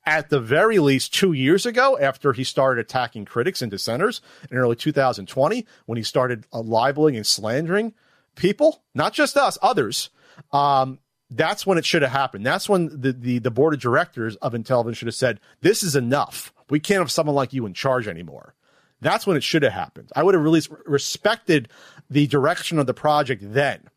at 0.05 0.29
the 0.29 0.39
very 0.39 0.79
least 0.79 1.13
two 1.13 1.33
years 1.33 1.65
ago 1.65 1.97
after 1.97 2.33
he 2.33 2.43
started 2.43 2.81
attacking 2.81 3.25
critics 3.25 3.61
and 3.61 3.71
dissenters 3.71 4.21
in 4.51 4.57
early 4.57 4.75
2020 4.75 5.65
when 5.85 5.97
he 5.97 6.03
started 6.03 6.45
uh, 6.51 6.59
libeling 6.61 7.15
and 7.15 7.25
slandering 7.25 7.93
people, 8.35 8.83
not 8.93 9.13
just 9.13 9.37
us, 9.37 9.57
others. 9.61 10.09
Um, 10.51 10.99
that's 11.29 11.65
when 11.65 11.77
it 11.77 11.85
should 11.85 12.01
have 12.01 12.11
happened. 12.11 12.45
That's 12.45 12.69
when 12.69 13.01
the, 13.01 13.13
the, 13.13 13.39
the 13.39 13.51
board 13.51 13.73
of 13.73 13.79
directors 13.79 14.35
of 14.37 14.53
Intellivision 14.53 14.95
should 14.95 15.07
have 15.07 15.15
said, 15.15 15.39
this 15.61 15.83
is 15.83 15.95
enough. 15.95 16.53
We 16.69 16.79
can't 16.79 16.99
have 16.99 17.11
someone 17.11 17.35
like 17.35 17.53
you 17.53 17.65
in 17.65 17.73
charge 17.73 18.07
anymore. 18.07 18.53
That's 19.01 19.27
when 19.27 19.35
it 19.35 19.43
should 19.43 19.63
have 19.63 19.73
happened. 19.73 20.11
I 20.15 20.23
would 20.23 20.33
have 20.33 20.43
really 20.43 20.61
respected 20.85 21.69
the 22.09 22.27
direction 22.27 22.79
of 22.79 22.87
the 22.87 22.93
project 22.93 23.41
then 23.45 23.89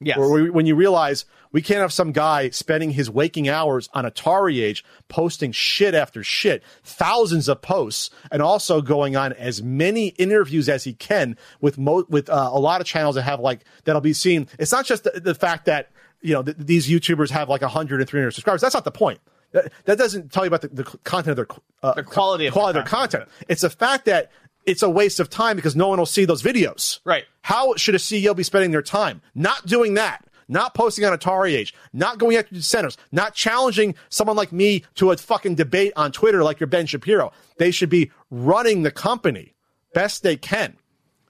Yes. 0.00 0.18
or 0.18 0.50
when 0.50 0.66
you 0.66 0.74
realize 0.74 1.24
we 1.52 1.62
can't 1.62 1.80
have 1.80 1.92
some 1.92 2.10
guy 2.10 2.50
spending 2.50 2.90
his 2.90 3.08
waking 3.08 3.48
hours 3.48 3.88
on 3.94 4.04
Atari 4.04 4.60
Age 4.60 4.84
posting 5.08 5.52
shit 5.52 5.94
after 5.94 6.24
shit, 6.24 6.62
thousands 6.82 7.48
of 7.48 7.62
posts, 7.62 8.10
and 8.32 8.42
also 8.42 8.82
going 8.82 9.14
on 9.14 9.32
as 9.34 9.62
many 9.62 10.08
interviews 10.08 10.68
as 10.68 10.82
he 10.84 10.92
can 10.94 11.36
with 11.60 11.78
mo- 11.78 12.06
with 12.08 12.28
uh, 12.28 12.50
a 12.52 12.58
lot 12.58 12.80
of 12.80 12.86
channels 12.86 13.14
that 13.14 13.22
have 13.22 13.38
like 13.40 13.64
that'll 13.84 14.00
be 14.00 14.12
seen. 14.12 14.48
It's 14.58 14.72
not 14.72 14.84
just 14.84 15.04
the, 15.04 15.20
the 15.20 15.34
fact 15.34 15.66
that 15.66 15.90
you 16.20 16.34
know 16.34 16.42
th- 16.42 16.56
these 16.58 16.88
YouTubers 16.88 17.30
have 17.30 17.48
like 17.48 17.62
100 17.62 18.00
and 18.00 18.10
300 18.10 18.32
subscribers. 18.32 18.60
That's 18.60 18.74
not 18.74 18.84
the 18.84 18.90
point. 18.90 19.20
That, 19.52 19.72
that 19.84 19.98
doesn't 19.98 20.32
tell 20.32 20.42
you 20.42 20.48
about 20.48 20.62
the, 20.62 20.68
the 20.68 20.84
content 21.04 21.38
of 21.38 21.48
their 21.48 21.56
uh, 21.84 21.94
The 21.94 22.02
quality 22.02 22.46
of 22.46 22.52
quality 22.52 22.72
the 22.74 22.80
of 22.80 22.84
their 22.86 22.90
content. 22.90 23.28
It's 23.48 23.62
the 23.62 23.70
fact 23.70 24.06
that 24.06 24.32
it's 24.66 24.82
a 24.82 24.90
waste 24.90 25.20
of 25.20 25.30
time 25.30 25.56
because 25.56 25.76
no 25.76 25.88
one 25.88 25.98
will 25.98 26.06
see 26.06 26.24
those 26.24 26.42
videos. 26.42 27.00
Right. 27.04 27.24
How 27.42 27.74
should 27.76 27.94
a 27.94 27.98
CEO 27.98 28.34
be 28.34 28.42
spending 28.42 28.70
their 28.70 28.82
time? 28.82 29.20
Not 29.34 29.66
doing 29.66 29.94
that. 29.94 30.24
Not 30.46 30.74
posting 30.74 31.04
on 31.04 31.16
Atari 31.16 31.54
Age. 31.54 31.74
Not 31.92 32.18
going 32.18 32.36
after 32.36 32.54
dissenters. 32.54 32.98
Not 33.12 33.34
challenging 33.34 33.94
someone 34.10 34.36
like 34.36 34.52
me 34.52 34.84
to 34.96 35.10
a 35.10 35.16
fucking 35.16 35.54
debate 35.54 35.92
on 35.96 36.12
Twitter 36.12 36.42
like 36.42 36.60
your 36.60 36.66
Ben 36.66 36.86
Shapiro. 36.86 37.32
They 37.58 37.70
should 37.70 37.88
be 37.88 38.10
running 38.30 38.82
the 38.82 38.90
company 38.90 39.54
best 39.94 40.22
they 40.22 40.36
can. 40.36 40.76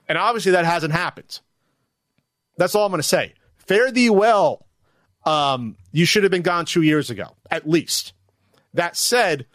And 0.09 0.18
obviously 0.18 0.53
that 0.53 0.64
hasn't 0.64 0.93
happened. 0.93 1.41
That's 2.57 2.74
all 2.74 2.87
I'm 2.87 2.91
going 2.91 2.99
to 2.99 3.09
say. 3.09 3.35
Fare 3.57 3.91
thee 3.91 4.11
well. 4.11 4.66
Um, 5.24 5.76
you 5.93 6.05
should 6.05 6.22
have 6.24 6.32
been 6.32 6.43
gone 6.43 6.66
two 6.66 6.82
years 6.82 7.11
ago, 7.11 7.37
at 7.51 7.68
least. 7.68 8.12
That 8.74 8.97
said, 8.97 9.47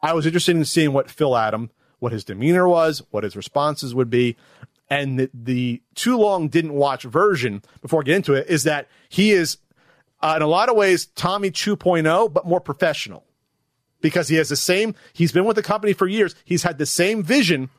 I 0.00 0.14
was 0.14 0.26
interested 0.26 0.56
in 0.56 0.64
seeing 0.64 0.92
what 0.92 1.10
Phil 1.10 1.36
Adam, 1.36 1.70
what 2.02 2.12
his 2.12 2.24
demeanor 2.24 2.68
was, 2.68 3.00
what 3.10 3.22
his 3.22 3.36
responses 3.36 3.94
would 3.94 4.10
be. 4.10 4.36
And 4.90 5.20
the, 5.20 5.30
the 5.32 5.82
too 5.94 6.18
long 6.18 6.48
didn't 6.48 6.72
watch 6.72 7.04
version 7.04 7.62
before 7.80 8.00
I 8.00 8.02
get 8.02 8.16
into 8.16 8.34
it 8.34 8.48
is 8.48 8.64
that 8.64 8.88
he 9.08 9.30
is, 9.30 9.58
uh, 10.20 10.34
in 10.36 10.42
a 10.42 10.48
lot 10.48 10.68
of 10.68 10.74
ways, 10.74 11.06
Tommy 11.06 11.52
2.0, 11.52 12.32
but 12.32 12.44
more 12.44 12.60
professional 12.60 13.24
because 14.00 14.26
he 14.26 14.34
has 14.34 14.48
the 14.48 14.56
same, 14.56 14.96
he's 15.12 15.30
been 15.30 15.44
with 15.44 15.54
the 15.54 15.62
company 15.62 15.92
for 15.92 16.08
years. 16.08 16.34
He's 16.44 16.64
had 16.64 16.78
the 16.78 16.86
same 16.86 17.22
vision 17.22 17.70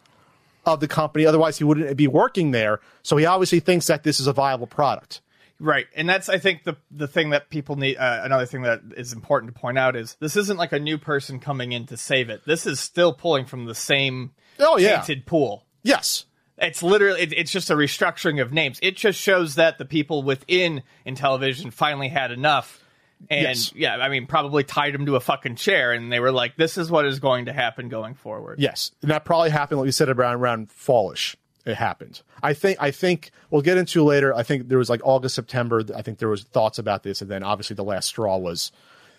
of 0.65 0.79
the 0.79 0.87
company. 0.87 1.25
Otherwise, 1.25 1.57
he 1.57 1.65
wouldn't 1.65 1.97
be 1.97 2.07
working 2.07 2.51
there. 2.51 2.79
So 3.03 3.17
he 3.17 3.25
obviously 3.25 3.59
thinks 3.59 3.87
that 3.87 4.03
this 4.03 4.21
is 4.21 4.27
a 4.27 4.33
viable 4.33 4.67
product. 4.67 5.19
Right, 5.65 5.87
and 5.95 6.09
that's 6.09 6.27
I 6.27 6.39
think 6.39 6.65
the 6.65 6.75
the 6.91 7.07
thing 7.07 7.29
that 7.29 7.49
people 7.49 7.77
need. 7.77 7.95
Uh, 7.95 8.19
another 8.23 8.45
thing 8.45 8.63
that 8.63 8.81
is 8.97 9.13
important 9.13 9.53
to 9.55 9.57
point 9.61 9.77
out 9.77 9.95
is 9.95 10.17
this 10.19 10.35
isn't 10.35 10.57
like 10.57 10.73
a 10.73 10.79
new 10.79 10.97
person 10.97 11.39
coming 11.39 11.71
in 11.71 11.85
to 11.85 11.95
save 11.95 12.29
it. 12.29 12.41
This 12.45 12.65
is 12.65 12.81
still 12.81 13.13
pulling 13.13 13.45
from 13.45 13.63
the 13.63 13.73
same 13.73 14.31
Oh, 14.59 14.77
yeah. 14.77 14.97
tainted 14.97 15.25
pool. 15.25 15.65
Yes. 15.81 16.25
It's 16.57 16.83
literally 16.83 17.21
it, 17.21 17.31
it's 17.31 17.49
just 17.51 17.69
a 17.69 17.75
restructuring 17.75 18.41
of 18.41 18.51
names. 18.51 18.77
It 18.83 18.97
just 18.97 19.17
shows 19.17 19.55
that 19.55 19.77
the 19.77 19.85
people 19.85 20.21
within 20.21 20.83
Intellivision 21.07 21.71
finally 21.71 22.09
had 22.09 22.31
enough, 22.31 22.83
and 23.29 23.41
Yes. 23.47 23.71
yeah, 23.73 23.95
I 23.95 24.09
mean 24.09 24.27
probably 24.27 24.65
tied 24.65 24.93
him 24.93 25.05
to 25.05 25.15
a 25.15 25.21
fucking 25.21 25.55
chair, 25.55 25.93
and 25.93 26.11
they 26.11 26.19
were 26.19 26.31
like, 26.33 26.57
"This 26.57 26.77
is 26.77 26.91
what 26.91 27.05
is 27.05 27.19
going 27.21 27.45
to 27.45 27.53
happen 27.53 27.87
going 27.87 28.15
forward." 28.15 28.59
Yes, 28.59 28.91
and 29.01 29.09
that 29.11 29.23
probably 29.23 29.49
happened, 29.49 29.79
like 29.79 29.85
you 29.85 29.91
said, 29.93 30.09
around 30.09 30.35
around 30.35 30.69
fallish. 30.71 31.37
It 31.65 31.75
happened. 31.75 32.21
I 32.41 32.53
think. 32.53 32.77
I 32.81 32.91
think 32.91 33.31
we'll 33.49 33.61
get 33.61 33.77
into 33.77 34.03
later. 34.03 34.35
I 34.35 34.43
think 34.43 34.67
there 34.67 34.77
was 34.77 34.89
like 34.89 35.01
August, 35.03 35.35
September. 35.35 35.83
I 35.95 36.01
think 36.01 36.19
there 36.19 36.29
was 36.29 36.43
thoughts 36.43 36.77
about 36.77 37.03
this, 37.03 37.21
and 37.21 37.31
then 37.31 37.41
obviously 37.41 37.75
the 37.75 37.83
last 37.85 38.07
straw 38.07 38.37
was 38.37 38.71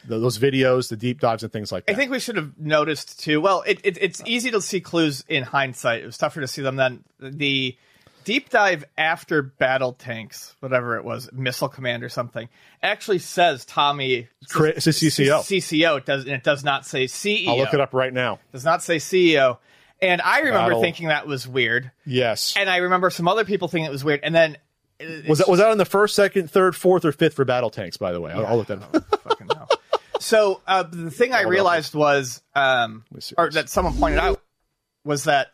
the, 0.06 0.18
those 0.18 0.38
videos, 0.38 0.88
the 0.88 0.96
deep 0.96 1.20
dives, 1.20 1.42
and 1.42 1.52
things 1.52 1.72
like 1.72 1.86
that. 1.86 1.92
I 1.92 1.96
think 1.96 2.10
we 2.10 2.20
should 2.20 2.36
have 2.36 2.58
noticed 2.58 3.20
too. 3.20 3.40
Well, 3.40 3.62
it, 3.66 3.80
it, 3.84 3.98
it's 4.00 4.22
easy 4.26 4.50
to 4.50 4.60
see 4.60 4.80
clues 4.80 5.24
in 5.28 5.42
hindsight. 5.42 6.02
It 6.02 6.06
was 6.06 6.18
tougher 6.18 6.40
to 6.40 6.48
see 6.48 6.62
them 6.62 6.76
then. 6.76 7.04
The 7.18 7.76
deep 8.24 8.50
dive 8.50 8.84
after 8.98 9.42
battle 9.42 9.92
tanks, 9.92 10.56
whatever 10.60 10.96
it 10.96 11.04
was, 11.04 11.30
missile 11.32 11.68
command 11.68 12.04
or 12.04 12.08
something, 12.08 12.48
actually 12.82 13.18
says 13.18 13.64
Tommy. 13.64 14.28
Cra- 14.48 14.70
it's 14.70 14.86
a 14.86 14.90
CCO. 14.90 15.40
CCO. 15.40 15.98
It 15.98 16.06
does. 16.06 16.24
And 16.24 16.34
it 16.34 16.44
does 16.44 16.64
not 16.64 16.86
say 16.86 17.04
CEO. 17.04 17.48
I'll 17.48 17.58
look 17.58 17.74
it 17.74 17.80
up 17.80 17.94
right 17.94 18.12
now. 18.12 18.40
Does 18.52 18.64
not 18.64 18.82
say 18.82 18.96
CEO. 18.96 19.58
And 20.04 20.20
I 20.20 20.40
remember 20.40 20.70
Battle. 20.70 20.82
thinking 20.82 21.08
that 21.08 21.26
was 21.26 21.46
weird. 21.48 21.90
Yes. 22.04 22.54
And 22.56 22.68
I 22.68 22.78
remember 22.78 23.10
some 23.10 23.28
other 23.28 23.44
people 23.44 23.68
thinking 23.68 23.86
it 23.86 23.92
was 23.92 24.04
weird. 24.04 24.20
And 24.22 24.34
then 24.34 24.56
was 25.28 25.38
that 25.38 25.48
was 25.48 25.58
that 25.58 25.70
on 25.70 25.78
the 25.78 25.84
first, 25.84 26.14
second, 26.14 26.50
third, 26.50 26.76
fourth, 26.76 27.04
or 27.04 27.12
fifth 27.12 27.34
for 27.34 27.44
battle 27.44 27.70
tanks? 27.70 27.96
By 27.96 28.12
the 28.12 28.20
way, 28.20 28.32
I'll, 28.32 28.46
I'll 28.46 28.56
look 28.56 28.68
that 28.68 28.82
up. 28.82 29.80
So 30.20 30.62
uh, 30.66 30.84
the 30.84 31.10
thing 31.10 31.34
I 31.34 31.42
realized 31.42 31.94
was, 31.94 32.40
um, 32.54 33.04
or 33.36 33.50
that 33.50 33.68
someone 33.68 33.94
pointed 33.94 34.18
out, 34.18 34.40
was 35.04 35.24
that 35.24 35.48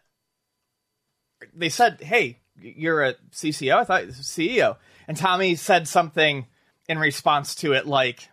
they 1.55 1.71
said, 1.71 2.01
"Hey, 2.01 2.39
you're 2.61 3.03
a 3.03 3.15
CCO." 3.33 3.77
I 3.77 3.85
thought 3.85 4.05
CEO, 4.05 4.77
and 5.09 5.17
Tommy 5.17 5.57
said 5.57 5.89
something 5.89 6.47
in 6.89 6.99
response 6.99 7.57
to 7.57 7.73
it, 7.73 7.87
like 7.87 8.29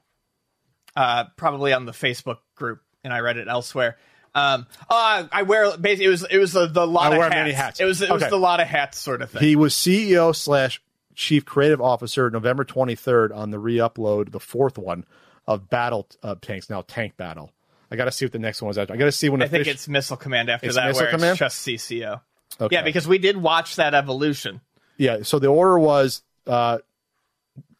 uh, 0.96 1.26
probably 1.38 1.74
on 1.74 1.86
the 1.86 1.92
Facebook 1.92 2.38
group, 2.56 2.82
and 3.04 3.14
I 3.14 3.22
read 3.22 3.38
it 3.38 3.48
elsewhere. 3.48 3.98
Um, 4.38 4.68
oh, 4.90 5.28
I 5.32 5.42
wear 5.44 5.76
basically 5.78 6.06
it 6.06 6.10
was 6.10 6.24
it 6.30 6.38
was 6.38 6.54
the, 6.54 6.68
the 6.68 6.86
lot 6.86 7.12
I 7.12 7.16
of 7.16 7.20
wear 7.20 7.30
hats. 7.30 7.36
many 7.36 7.52
hats. 7.54 7.80
It 7.80 7.86
was 7.86 8.02
it 8.02 8.12
was 8.12 8.24
Okay. 8.24 8.30
the 8.30 8.38
lot 8.38 8.60
of 8.60 8.68
hats 8.68 9.00
sort 9.00 9.22
of 9.22 9.32
thing. 9.32 9.42
He 9.42 9.56
was 9.56 9.74
CEO 9.74 10.36
slash 10.36 10.82
chief 11.16 11.46
creative 11.46 11.82
officer 11.82 12.30
November 12.30 12.64
23rd 12.64 13.36
on 13.36 13.50
the 13.50 13.58
re-upload, 13.58 14.32
the 14.32 14.40
fourth 14.40 14.78
one 14.78 15.04
of 15.48 15.70
Battle 15.70 16.08
uh, 16.22 16.36
Tanks, 16.42 16.70
now 16.70 16.82
Tank 16.82 17.18
Battle. 17.18 17.52
I 17.90 17.96
got 17.96 18.06
to 18.06 18.12
see 18.12 18.26
what 18.26 18.34
the 18.34 18.40
next 18.40 18.62
one 18.62 18.68
was. 18.68 18.78
After. 18.78 18.94
I 18.94 18.98
got 18.98 19.06
to 19.06 19.12
see 19.12 19.30
when 19.30 19.42
I 19.42 19.48
think 19.48 19.66
it's 19.66 19.88
Missile 19.88 20.18
Command 20.18 20.50
after 20.50 20.68
It's 20.68 20.76
that, 20.76 20.88
Missile 20.88 21.04
where 21.04 21.12
Command? 21.12 21.32
it's 21.32 21.40
just 21.40 21.66
CCO. 21.66 22.22
Okay. 22.60 22.76
Yeah, 22.76 22.82
because 22.84 23.08
we 23.08 23.18
did 23.18 23.38
watch 23.38 23.78
that 23.78 23.94
evolution. 23.96 24.62
yeah. 24.98 25.24
So 25.24 25.40
the 25.40 25.48
order 25.48 25.80
was 25.80 26.22
uh, 26.46 26.80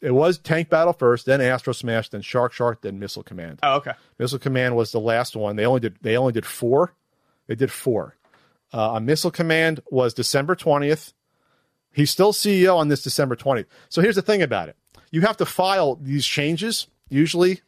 it 0.00 0.12
was 0.12 0.38
Tank 0.38 0.68
Battle 0.68 0.92
first, 0.92 1.26
then 1.26 1.40
Astro 1.40 1.72
Smash, 1.72 2.08
then 2.10 2.22
Shark 2.22 2.52
Shark, 2.52 2.82
then 2.82 2.98
Missile 2.98 3.22
Command. 3.22 3.58
Oh, 3.62 3.76
okay. 3.76 3.92
Missile 4.18 4.38
Command 4.38 4.76
was 4.76 4.92
the 4.92 5.00
last 5.00 5.34
one. 5.34 5.56
They 5.56 5.66
only 5.66 5.80
did 5.80 5.98
they 6.02 6.16
only 6.16 6.32
did 6.32 6.46
four. 6.46 6.94
They 7.46 7.54
did 7.54 7.72
four. 7.72 8.16
Uh, 8.72 8.92
on 8.92 9.06
Missile 9.06 9.30
Command 9.30 9.80
was 9.90 10.14
December 10.14 10.54
twentieth. 10.54 11.12
He's 11.92 12.10
still 12.10 12.32
CEO 12.32 12.76
on 12.76 12.88
this 12.88 13.02
December 13.02 13.34
twentieth. 13.34 13.66
So 13.88 14.00
here's 14.00 14.16
the 14.16 14.22
thing 14.22 14.42
about 14.42 14.68
it: 14.68 14.76
you 15.10 15.22
have 15.22 15.36
to 15.38 15.46
file 15.46 15.96
these 15.96 16.26
changes 16.26 16.86
usually, 17.08 17.62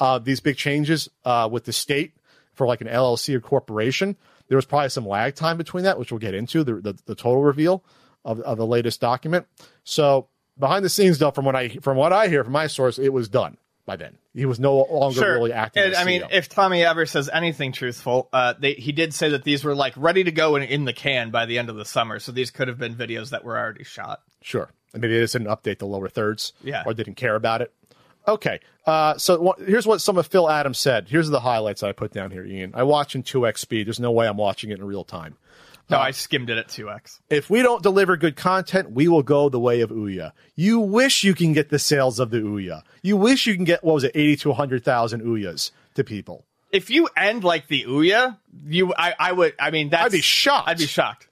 uh, 0.00 0.18
these 0.18 0.40
big 0.40 0.56
changes 0.56 1.08
uh, 1.24 1.48
with 1.50 1.64
the 1.64 1.72
state 1.72 2.14
for 2.54 2.66
like 2.66 2.80
an 2.80 2.88
LLC 2.88 3.34
or 3.34 3.40
corporation. 3.40 4.16
There 4.48 4.56
was 4.56 4.64
probably 4.64 4.88
some 4.88 5.06
lag 5.06 5.34
time 5.34 5.56
between 5.56 5.84
that, 5.84 5.98
which 5.98 6.10
we'll 6.10 6.18
get 6.18 6.34
into 6.34 6.64
the 6.64 6.74
the, 6.74 6.98
the 7.06 7.14
total 7.14 7.42
reveal 7.42 7.84
of, 8.24 8.40
of 8.40 8.58
the 8.58 8.66
latest 8.66 9.00
document. 9.00 9.46
So 9.84 10.28
behind 10.58 10.84
the 10.84 10.88
scenes, 10.88 11.18
though, 11.18 11.30
from 11.30 11.44
what 11.44 11.56
I 11.56 11.68
from 11.68 11.96
what 11.96 12.12
I 12.12 12.28
hear 12.28 12.42
from 12.44 12.52
my 12.52 12.66
source, 12.66 12.98
it 12.98 13.12
was 13.12 13.28
done 13.28 13.56
by 13.84 13.96
then. 13.96 14.18
He 14.34 14.44
was 14.46 14.58
no 14.60 14.76
longer 14.90 15.20
Sure. 15.20 15.34
really 15.34 15.52
acting. 15.52 15.82
And, 15.84 15.94
I 15.94 16.04
mean, 16.04 16.22
if 16.30 16.48
Tommy 16.48 16.84
ever 16.84 17.06
says 17.06 17.30
anything 17.32 17.72
truthful, 17.72 18.28
uh, 18.32 18.54
they, 18.58 18.74
he 18.74 18.92
did 18.92 19.14
say 19.14 19.30
that 19.30 19.44
these 19.44 19.64
were 19.64 19.74
like 19.74 19.94
ready 19.96 20.24
to 20.24 20.32
go 20.32 20.56
in, 20.56 20.62
in 20.64 20.84
the 20.84 20.92
can 20.92 21.30
by 21.30 21.46
the 21.46 21.58
end 21.58 21.70
of 21.70 21.76
the 21.76 21.84
summer. 21.84 22.18
So 22.18 22.32
these 22.32 22.50
could 22.50 22.68
have 22.68 22.78
been 22.78 22.94
videos 22.94 23.30
that 23.30 23.44
were 23.44 23.56
already 23.56 23.84
shot. 23.84 24.20
Sure. 24.42 24.68
I 24.94 24.98
mean, 24.98 25.10
they 25.10 25.20
just 25.20 25.32
didn't 25.34 25.48
update 25.48 25.78
the 25.78 25.86
lower 25.86 26.08
thirds. 26.08 26.52
Yeah. 26.62 26.82
Or 26.84 26.92
didn't 26.94 27.14
care 27.14 27.34
about 27.36 27.62
it. 27.62 27.72
Okay. 28.28 28.60
Uh, 28.86 29.16
so 29.18 29.54
here's 29.64 29.86
what 29.86 30.00
some 30.00 30.18
of 30.18 30.26
Phil 30.26 30.50
Adams 30.50 30.78
said. 30.78 31.06
Here's 31.08 31.28
the 31.30 31.40
highlights 31.40 31.82
I 31.82 31.92
put 31.92 32.12
down 32.12 32.30
here, 32.32 32.44
Ian. 32.44 32.72
I 32.74 32.82
watch 32.82 33.14
in 33.14 33.22
2x 33.22 33.58
speed. 33.58 33.86
There's 33.86 34.00
no 34.00 34.10
way 34.10 34.26
I'm 34.26 34.36
watching 34.36 34.70
it 34.70 34.78
in 34.78 34.84
real 34.84 35.04
time. 35.04 35.36
No, 35.88 35.98
I 35.98 36.10
skimmed 36.10 36.50
it 36.50 36.58
at 36.58 36.68
2x. 36.68 37.20
If 37.30 37.48
we 37.48 37.62
don't 37.62 37.82
deliver 37.82 38.16
good 38.16 38.34
content, 38.34 38.90
we 38.90 39.06
will 39.06 39.22
go 39.22 39.48
the 39.48 39.60
way 39.60 39.82
of 39.82 39.90
Ouya. 39.90 40.32
You 40.56 40.80
wish 40.80 41.22
you 41.22 41.34
can 41.34 41.52
get 41.52 41.68
the 41.68 41.78
sales 41.78 42.18
of 42.18 42.30
the 42.30 42.38
Ouya. 42.38 42.82
You 43.02 43.16
wish 43.16 43.46
you 43.46 43.54
can 43.54 43.64
get, 43.64 43.84
what 43.84 43.94
was 43.94 44.04
it, 44.04 44.12
80 44.14 44.36
to 44.36 44.48
100,000 44.48 45.22
Ouyas 45.22 45.70
to 45.94 46.02
people. 46.02 46.44
If 46.72 46.90
you 46.90 47.08
end 47.16 47.44
like 47.44 47.68
the 47.68 47.84
Ouya, 47.84 48.36
you, 48.66 48.92
I, 48.98 49.14
I 49.18 49.32
would, 49.32 49.54
I 49.60 49.70
mean, 49.70 49.90
that's, 49.90 50.06
I'd 50.06 50.12
be 50.12 50.20
shocked. 50.20 50.68
I'd 50.68 50.78
be 50.78 50.86
shocked. 50.86 51.28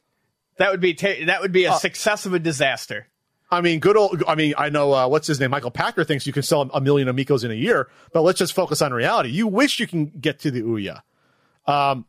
That 0.58 0.70
would 0.70 0.80
be, 0.80 0.94
ta- 0.94 1.26
that 1.26 1.40
would 1.40 1.52
be 1.52 1.64
a 1.64 1.74
success 1.74 2.26
of 2.26 2.34
a 2.34 2.38
disaster. 2.38 3.08
I 3.50 3.60
mean, 3.60 3.80
good 3.80 3.96
old. 3.96 4.22
I 4.26 4.34
mean, 4.34 4.54
I 4.56 4.68
know 4.68 4.92
uh, 4.92 5.08
what's 5.08 5.26
his 5.26 5.38
name. 5.38 5.50
Michael 5.50 5.70
Pachter 5.70 6.06
thinks 6.06 6.26
you 6.26 6.32
can 6.32 6.42
sell 6.42 6.62
a 6.62 6.80
million 6.80 7.08
Amicos 7.08 7.44
in 7.44 7.50
a 7.50 7.54
year, 7.54 7.88
but 8.12 8.22
let's 8.22 8.38
just 8.38 8.52
focus 8.52 8.82
on 8.82 8.92
reality. 8.92 9.30
You 9.30 9.46
wish 9.46 9.78
you 9.78 9.86
can 9.86 10.06
get 10.06 10.40
to 10.40 10.50
the 10.50 10.62
Ouya. 10.62 11.02
Um, 11.66 12.06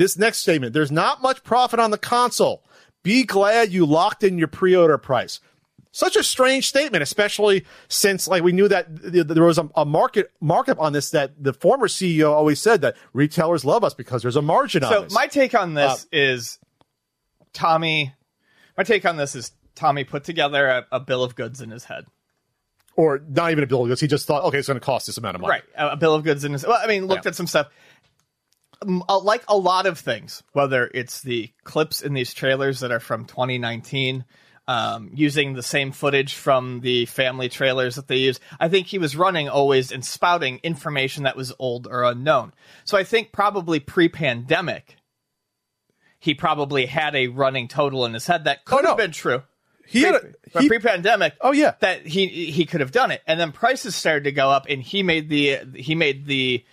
this 0.00 0.16
next 0.18 0.38
statement: 0.38 0.72
There's 0.72 0.90
not 0.90 1.22
much 1.22 1.44
profit 1.44 1.78
on 1.78 1.90
the 1.92 1.98
console. 1.98 2.64
Be 3.02 3.22
glad 3.24 3.72
you 3.72 3.86
locked 3.86 4.24
in 4.24 4.36
your 4.38 4.48
pre-order 4.48 4.98
price. 4.98 5.40
Such 5.92 6.14
a 6.16 6.22
strange 6.22 6.68
statement, 6.68 7.02
especially 7.02 7.64
since 7.88 8.28
like 8.28 8.42
we 8.44 8.52
knew 8.52 8.68
that 8.68 9.02
th- 9.12 9.26
there 9.26 9.42
was 9.44 9.58
a, 9.58 9.68
a 9.74 9.84
market 9.84 10.30
markup 10.40 10.78
on 10.80 10.92
this. 10.92 11.10
That 11.10 11.32
the 11.42 11.52
former 11.52 11.88
CEO 11.88 12.30
always 12.32 12.60
said 12.60 12.80
that 12.82 12.96
retailers 13.12 13.64
love 13.64 13.82
us 13.84 13.94
because 13.94 14.22
there's 14.22 14.36
a 14.36 14.42
margin 14.42 14.84
on 14.84 15.08
So 15.08 15.14
my 15.14 15.26
take 15.26 15.54
on 15.54 15.74
this 15.74 16.04
uh, 16.04 16.06
is 16.12 16.58
Tommy. 17.52 18.14
My 18.76 18.84
take 18.84 19.04
on 19.04 19.16
this 19.16 19.34
is 19.34 19.52
Tommy 19.74 20.04
put 20.04 20.24
together 20.24 20.66
a, 20.68 20.86
a 20.92 21.00
bill 21.00 21.24
of 21.24 21.34
goods 21.34 21.60
in 21.60 21.70
his 21.70 21.84
head. 21.84 22.04
or 22.96 23.20
not 23.28 23.50
even 23.50 23.64
a 23.64 23.66
bill 23.66 23.82
of 23.82 23.88
goods. 23.88 24.00
he 24.00 24.06
just 24.06 24.26
thought, 24.26 24.44
okay, 24.44 24.58
it's 24.58 24.68
going 24.68 24.78
to 24.78 24.84
cost 24.84 25.06
this 25.06 25.16
amount 25.18 25.34
of 25.36 25.40
money. 25.40 25.52
Right, 25.52 25.62
a, 25.76 25.92
a 25.92 25.96
bill 25.96 26.14
of 26.14 26.22
goods 26.22 26.44
in 26.44 26.52
his. 26.52 26.64
Well, 26.66 26.78
I 26.80 26.86
mean, 26.86 27.06
looked 27.06 27.24
Yeah. 27.24 27.30
at 27.30 27.34
some 27.34 27.46
stuff. 27.46 27.68
Uh, 28.82 29.18
Like 29.20 29.44
a 29.48 29.56
lot 29.56 29.86
of 29.86 29.98
things, 29.98 30.42
whether 30.52 30.90
it's 30.94 31.20
the 31.22 31.52
clips 31.64 32.00
in 32.00 32.14
these 32.14 32.32
trailers 32.34 32.80
that 32.80 32.90
are 32.92 33.00
from 33.00 33.24
2019, 33.26 34.24
um, 34.68 35.10
using 35.14 35.54
the 35.54 35.62
same 35.62 35.90
footage 35.92 36.34
from 36.34 36.80
the 36.80 37.04
family 37.06 37.48
trailers 37.48 37.96
that 37.96 38.06
they 38.08 38.16
use, 38.18 38.38
I 38.60 38.68
think 38.68 38.86
he 38.86 38.98
was 38.98 39.16
running 39.16 39.48
always 39.48 39.90
and 39.90 40.04
spouting 40.04 40.60
information 40.62 41.24
that 41.24 41.36
was 41.36 41.52
old 41.58 41.86
or 41.90 42.04
unknown. 42.04 42.52
So 42.84 42.96
I 42.96 43.04
think 43.04 43.32
probably 43.32 43.80
pre-pandemic, 43.80 44.96
he 46.20 46.34
probably 46.34 46.86
had 46.86 47.14
a 47.16 47.28
running 47.28 47.66
total 47.68 48.04
in 48.04 48.14
his 48.14 48.26
head 48.26 48.44
that 48.44 48.64
could 48.64 48.80
Oh, 48.80 48.82
no. 48.82 48.88
have 48.90 48.98
been 48.98 49.12
true. 49.12 49.42
He 49.86 50.02
had 50.02 50.14
a, 50.14 50.20
but 50.52 50.62
he- 50.62 50.68
pre-pandemic. 50.68 51.34
Oh, 51.40 51.50
yeah. 51.52 51.74
that 51.80 52.06
he 52.06 52.28
he 52.52 52.64
could 52.64 52.80
have 52.80 52.92
done 52.92 53.10
it, 53.10 53.22
and 53.26 53.40
then 53.40 53.50
prices 53.50 53.96
started 53.96 54.22
to 54.24 54.32
go 54.32 54.48
up, 54.50 54.66
and 54.68 54.80
he 54.80 55.02
made 55.02 55.28
the 55.28 55.58
he 55.74 55.96
made 55.96 56.26
the 56.26 56.64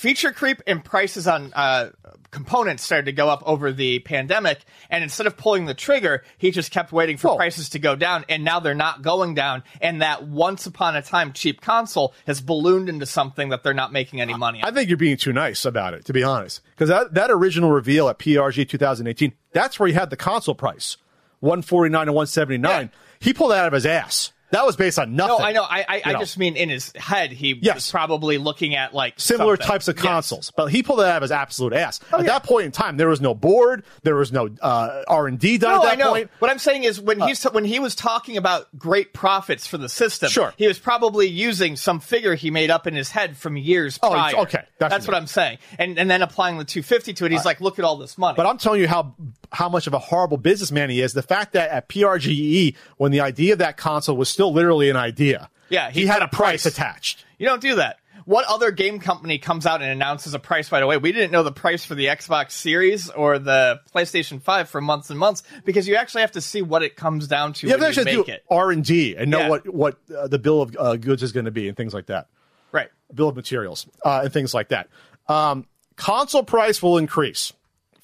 feature 0.00 0.32
creep 0.32 0.62
and 0.66 0.82
prices 0.82 1.28
on 1.28 1.52
uh, 1.52 1.90
components 2.30 2.82
started 2.82 3.04
to 3.04 3.12
go 3.12 3.28
up 3.28 3.42
over 3.44 3.70
the 3.70 3.98
pandemic. 3.98 4.58
And 4.88 5.04
instead 5.04 5.26
of 5.26 5.36
pulling 5.36 5.66
the 5.66 5.74
trigger, 5.74 6.24
he 6.38 6.50
just 6.52 6.72
kept 6.72 6.90
waiting 6.90 7.18
for 7.18 7.36
prices 7.36 7.68
to 7.70 7.78
go 7.78 7.96
down, 7.96 8.24
and 8.30 8.42
now 8.42 8.60
they're 8.60 8.74
not 8.74 9.02
going 9.02 9.34
down. 9.34 9.62
And 9.82 10.00
that 10.00 10.26
once 10.26 10.64
upon 10.64 10.96
a 10.96 11.02
time 11.02 11.34
cheap 11.34 11.60
console 11.60 12.14
has 12.26 12.40
ballooned 12.40 12.88
into 12.88 13.04
something 13.04 13.50
that 13.50 13.62
they're 13.62 13.74
not 13.74 13.92
making 13.92 14.22
any 14.22 14.32
money. 14.34 14.62
I 14.62 14.68
on. 14.68 14.74
think 14.74 14.88
you're 14.88 14.96
being 14.96 15.18
too 15.18 15.34
nice 15.34 15.66
about 15.66 15.92
it, 15.92 16.06
to 16.06 16.14
be 16.14 16.22
honest. 16.22 16.62
Because 16.70 16.88
that, 16.88 17.12
that 17.12 17.30
original 17.30 17.70
reveal 17.70 18.08
at 18.08 18.18
PRG 18.18 18.66
2018, 18.66 19.34
that's 19.52 19.78
where 19.78 19.86
he 19.86 19.92
had 19.92 20.08
the 20.08 20.16
console 20.16 20.54
price, 20.54 20.96
149 21.40 22.08
and 22.08 22.14
179. 22.14 22.62
Yeah. 22.70 22.88
He 23.20 23.34
pulled 23.34 23.50
that 23.50 23.58
out 23.58 23.66
of 23.66 23.74
his 23.74 23.84
ass. 23.84 24.32
That 24.52 24.66
was 24.66 24.76
based 24.76 24.98
on 24.98 25.14
nothing. 25.16 25.38
No, 25.38 25.44
I 25.44 25.52
know. 25.52 25.62
I 25.62 25.84
I, 25.88 26.02
I 26.06 26.12
know. 26.12 26.18
just 26.20 26.36
mean 26.38 26.56
in 26.56 26.68
his 26.68 26.92
head, 26.96 27.32
he 27.32 27.58
Yes. 27.62 27.74
was 27.76 27.90
probably 27.90 28.38
looking 28.38 28.74
at 28.74 28.92
like 28.94 29.14
Similar 29.16 29.54
something. 29.56 29.66
types 29.66 29.88
of 29.88 29.96
Yes. 29.96 30.04
Oh, 30.04 30.08
consoles, 30.08 30.52
but 30.56 30.66
he 30.66 30.82
pulled 30.82 30.98
that 31.00 31.08
out 31.10 31.16
of 31.16 31.22
his 31.22 31.30
absolute 31.32 31.72
ass. 31.72 32.00
At 32.12 32.20
yeah. 32.20 32.26
that 32.26 32.42
point 32.44 32.66
in 32.66 32.72
time, 32.72 32.96
there 32.96 33.08
was 33.08 33.20
no 33.20 33.34
board, 33.34 33.84
there 34.02 34.16
was 34.16 34.32
no 34.32 34.48
uh, 34.60 35.02
R 35.08 35.26
and 35.26 35.38
D 35.38 35.56
done 35.58 35.70
No, 35.72 35.76
at 35.78 35.82
that 35.84 35.92
I 35.92 35.94
know. 35.96 36.10
point. 36.12 36.26
Uh, 36.30 36.36
What 36.40 36.50
I'm 36.50 36.58
saying 36.58 36.84
is 36.84 37.00
when 37.00 37.20
he's 37.20 37.42
when 37.44 37.64
he 37.64 37.78
was 37.78 37.94
talking 37.94 38.36
about 38.36 38.66
great 38.78 39.12
profits 39.12 39.66
for 39.66 39.78
the 39.78 39.88
system, 39.88 40.28
Sure. 40.30 40.52
he 40.56 40.66
was 40.66 40.78
probably 40.78 41.26
using 41.28 41.76
some 41.76 42.00
figure 42.00 42.34
he 42.34 42.50
made 42.50 42.70
up 42.70 42.86
in 42.86 42.94
his 42.94 43.10
head 43.10 43.36
from 43.36 43.56
years 43.56 43.98
Oh, 44.02 44.10
prior. 44.10 44.36
okay. 44.38 44.64
That's 44.78 45.06
what 45.06 45.16
I'm 45.16 45.26
saying. 45.26 45.58
And 45.78 45.98
and 45.98 46.10
then 46.10 46.22
applying 46.22 46.58
the 46.58 46.64
250 46.64 47.12
to 47.14 47.24
it, 47.26 47.32
he's 47.32 47.44
like, 47.44 47.60
look 47.60 47.78
at 47.78 47.84
all 47.84 47.96
this 47.96 48.18
money. 48.18 48.34
But 48.36 48.46
I'm 48.46 48.58
telling 48.58 48.80
you 48.80 48.88
how 48.88 49.14
how 49.52 49.68
much 49.68 49.86
of 49.86 49.94
a 49.94 49.98
horrible 49.98 50.36
businessman 50.38 50.90
he 50.90 51.00
is. 51.00 51.12
The 51.12 51.22
fact 51.22 51.52
that 51.54 51.70
at 51.70 51.88
PRGE, 51.88 52.74
when 52.98 53.10
the 53.12 53.20
idea 53.20 53.52
of 53.52 53.58
that 53.58 53.76
console 53.76 54.16
was 54.16 54.28
still 54.40 54.52
literally 54.54 54.88
an 54.88 54.96
idea, 54.96 55.50
Yeah, 55.68 55.90
he, 55.90 56.00
he 56.00 56.06
had 56.06 56.22
a 56.22 56.28
price, 56.28 56.62
price. 56.62 56.66
attached. 56.66 57.24
you 57.38 57.46
don't 57.46 57.60
do 57.60 57.74
that. 57.76 57.96
What 58.24 58.46
other 58.48 58.70
game 58.70 58.98
company 59.00 59.38
comes 59.38 59.66
out 59.66 59.82
and 59.82 59.90
announces 59.90 60.32
a 60.34 60.38
price 60.38 60.70
right 60.72 60.82
away? 60.82 60.96
We 60.98 61.12
didn't 61.12 61.30
know 61.32 61.42
the 61.42 61.52
price 61.52 61.84
for 61.84 61.94
the 61.94 62.06
Xbox 62.06 62.52
Series 62.52 63.10
or 63.10 63.38
the 63.38 63.80
PlayStation 63.94 64.40
5 64.40 64.68
for 64.70 64.80
months 64.80 65.10
and 65.10 65.18
months 65.18 65.42
because 65.64 65.86
you 65.88 65.96
actually 65.96 66.20
have 66.22 66.32
to 66.32 66.40
see 66.40 66.62
what 66.62 66.82
it 66.82 66.96
comes 66.96 67.26
down 67.28 67.52
to 67.54 67.66
You 67.66 67.72
have 67.72 67.80
to 67.80 67.86
actually 67.88 68.12
do. 68.12 68.24
R 68.50 68.70
and 68.70 68.82
D 68.84 69.14
and 69.16 69.30
know 69.30 69.40
Yeah. 69.40 69.48
what 69.48 69.74
what 69.74 69.98
uh, 70.16 70.28
the 70.28 70.38
bill 70.38 70.62
of 70.62 70.76
uh, 70.78 70.96
goods 70.96 71.22
is 71.22 71.32
going 71.32 71.46
to 71.46 71.50
be 71.50 71.66
and 71.68 71.76
things 71.76 71.92
like 71.92 72.06
that. 72.06 72.28
Right. 72.72 72.88
bill 73.12 73.28
of 73.28 73.36
materials 73.36 73.86
uh, 74.04 74.20
and 74.24 74.32
things 74.32 74.54
like 74.54 74.68
that. 74.68 74.88
Um, 75.28 75.66
console 75.96 76.44
price 76.44 76.82
will 76.82 76.98
increase. 76.98 77.52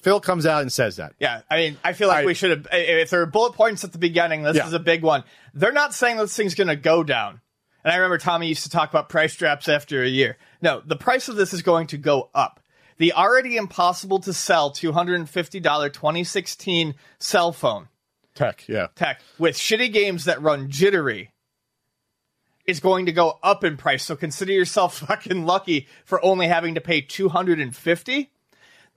Phil 0.01 0.19
comes 0.19 0.45
out 0.45 0.61
and 0.61 0.71
says 0.71 0.97
that. 0.97 1.13
Yeah, 1.19 1.41
I 1.49 1.57
mean, 1.57 1.77
I 1.83 1.93
feel 1.93 2.07
like 2.07 2.23
I- 2.23 2.25
we 2.25 2.33
should 2.33 2.51
have. 2.51 2.67
If 2.71 3.09
there 3.09 3.21
are 3.21 3.25
bullet 3.25 3.53
points 3.53 3.83
at 3.83 3.91
the 3.91 3.97
beginning, 3.97 4.43
this 4.43 4.57
Yeah. 4.57 4.67
is 4.67 4.73
a 4.73 4.79
big 4.79 5.01
one. 5.01 5.23
They're 5.53 5.71
not 5.71 5.93
saying 5.93 6.17
this 6.17 6.35
thing's 6.35 6.55
going 6.55 6.67
to 6.67 6.75
go 6.75 7.03
down. 7.03 7.41
And 7.83 7.93
I 7.93 7.97
remember 7.97 8.17
Tommy 8.17 8.47
used 8.47 8.63
to 8.63 8.69
talk 8.69 8.89
about 8.89 9.07
price 9.09 9.35
drops 9.35 9.67
after 9.69 10.03
a 10.03 10.07
year. 10.07 10.37
No, 10.61 10.81
the 10.85 10.95
price 10.97 11.29
of 11.29 11.35
this 11.35 11.53
is 11.53 11.61
going 11.61 11.87
to 11.87 11.97
go 11.97 12.29
up. 12.35 12.59
The 12.97 13.13
already 13.13 13.55
impossible 13.57 14.19
to 14.21 14.33
sell 14.33 14.71
$250 14.71 15.89
2016 15.93 16.95
cell 17.19 17.51
phone 17.53 17.87
Tech, 18.33 18.65
yeah. 18.67 18.87
tech 18.95 19.21
with 19.39 19.55
shitty 19.55 19.91
games 19.93 20.25
that 20.25 20.41
run 20.41 20.69
jittery 20.69 21.31
is 22.65 22.79
going 22.79 23.05
to 23.05 23.11
go 23.11 23.39
up 23.41 23.63
in 23.63 23.77
price. 23.77 24.03
So 24.03 24.15
consider 24.15 24.51
yourself 24.51 24.97
fucking 25.07 25.45
lucky 25.45 25.87
for 26.05 26.23
only 26.25 26.47
having 26.47 26.75
to 26.75 26.81
pay 26.81 27.01
250. 27.01 28.31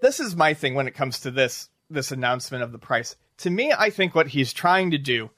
This 0.01 0.20
is 0.20 0.36
my 0.36 0.55
thing 0.55 0.74
when 0.74 0.88
it 0.88 0.94
comes 0.94 1.20
to 1.20 1.30
this 1.30 1.68
this 1.88 2.12
announcement 2.12 2.62
of 2.62 2.72
the 2.72 2.78
price. 2.78 3.16
To 3.38 3.51
me, 3.51 3.72
I 3.76 3.90
think 3.90 4.14
what 4.14 4.28
he's 4.28 4.53
trying 4.53 4.92
to 4.92 4.98
do 4.98 5.30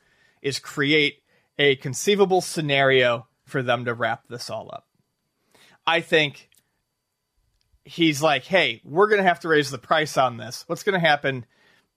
is 0.42 0.58
create 0.58 1.22
a 1.58 1.76
conceivable 1.76 2.40
scenario 2.42 3.26
for 3.44 3.62
them 3.62 3.86
to 3.86 3.94
wrap 3.94 4.28
this 4.28 4.50
all 4.50 4.70
up. 4.72 4.86
I 5.86 6.00
think 6.00 6.50
he's 7.84 8.22
like, 8.22 8.44
"Hey, 8.44 8.80
we're 8.84 9.08
going 9.08 9.22
to 9.22 9.28
have 9.28 9.40
to 9.40 9.48
raise 9.48 9.70
the 9.70 9.78
price 9.78 10.16
on 10.16 10.36
this. 10.36 10.64
What's 10.66 10.82
going 10.82 11.00
to 11.00 11.06
happen? 11.06 11.46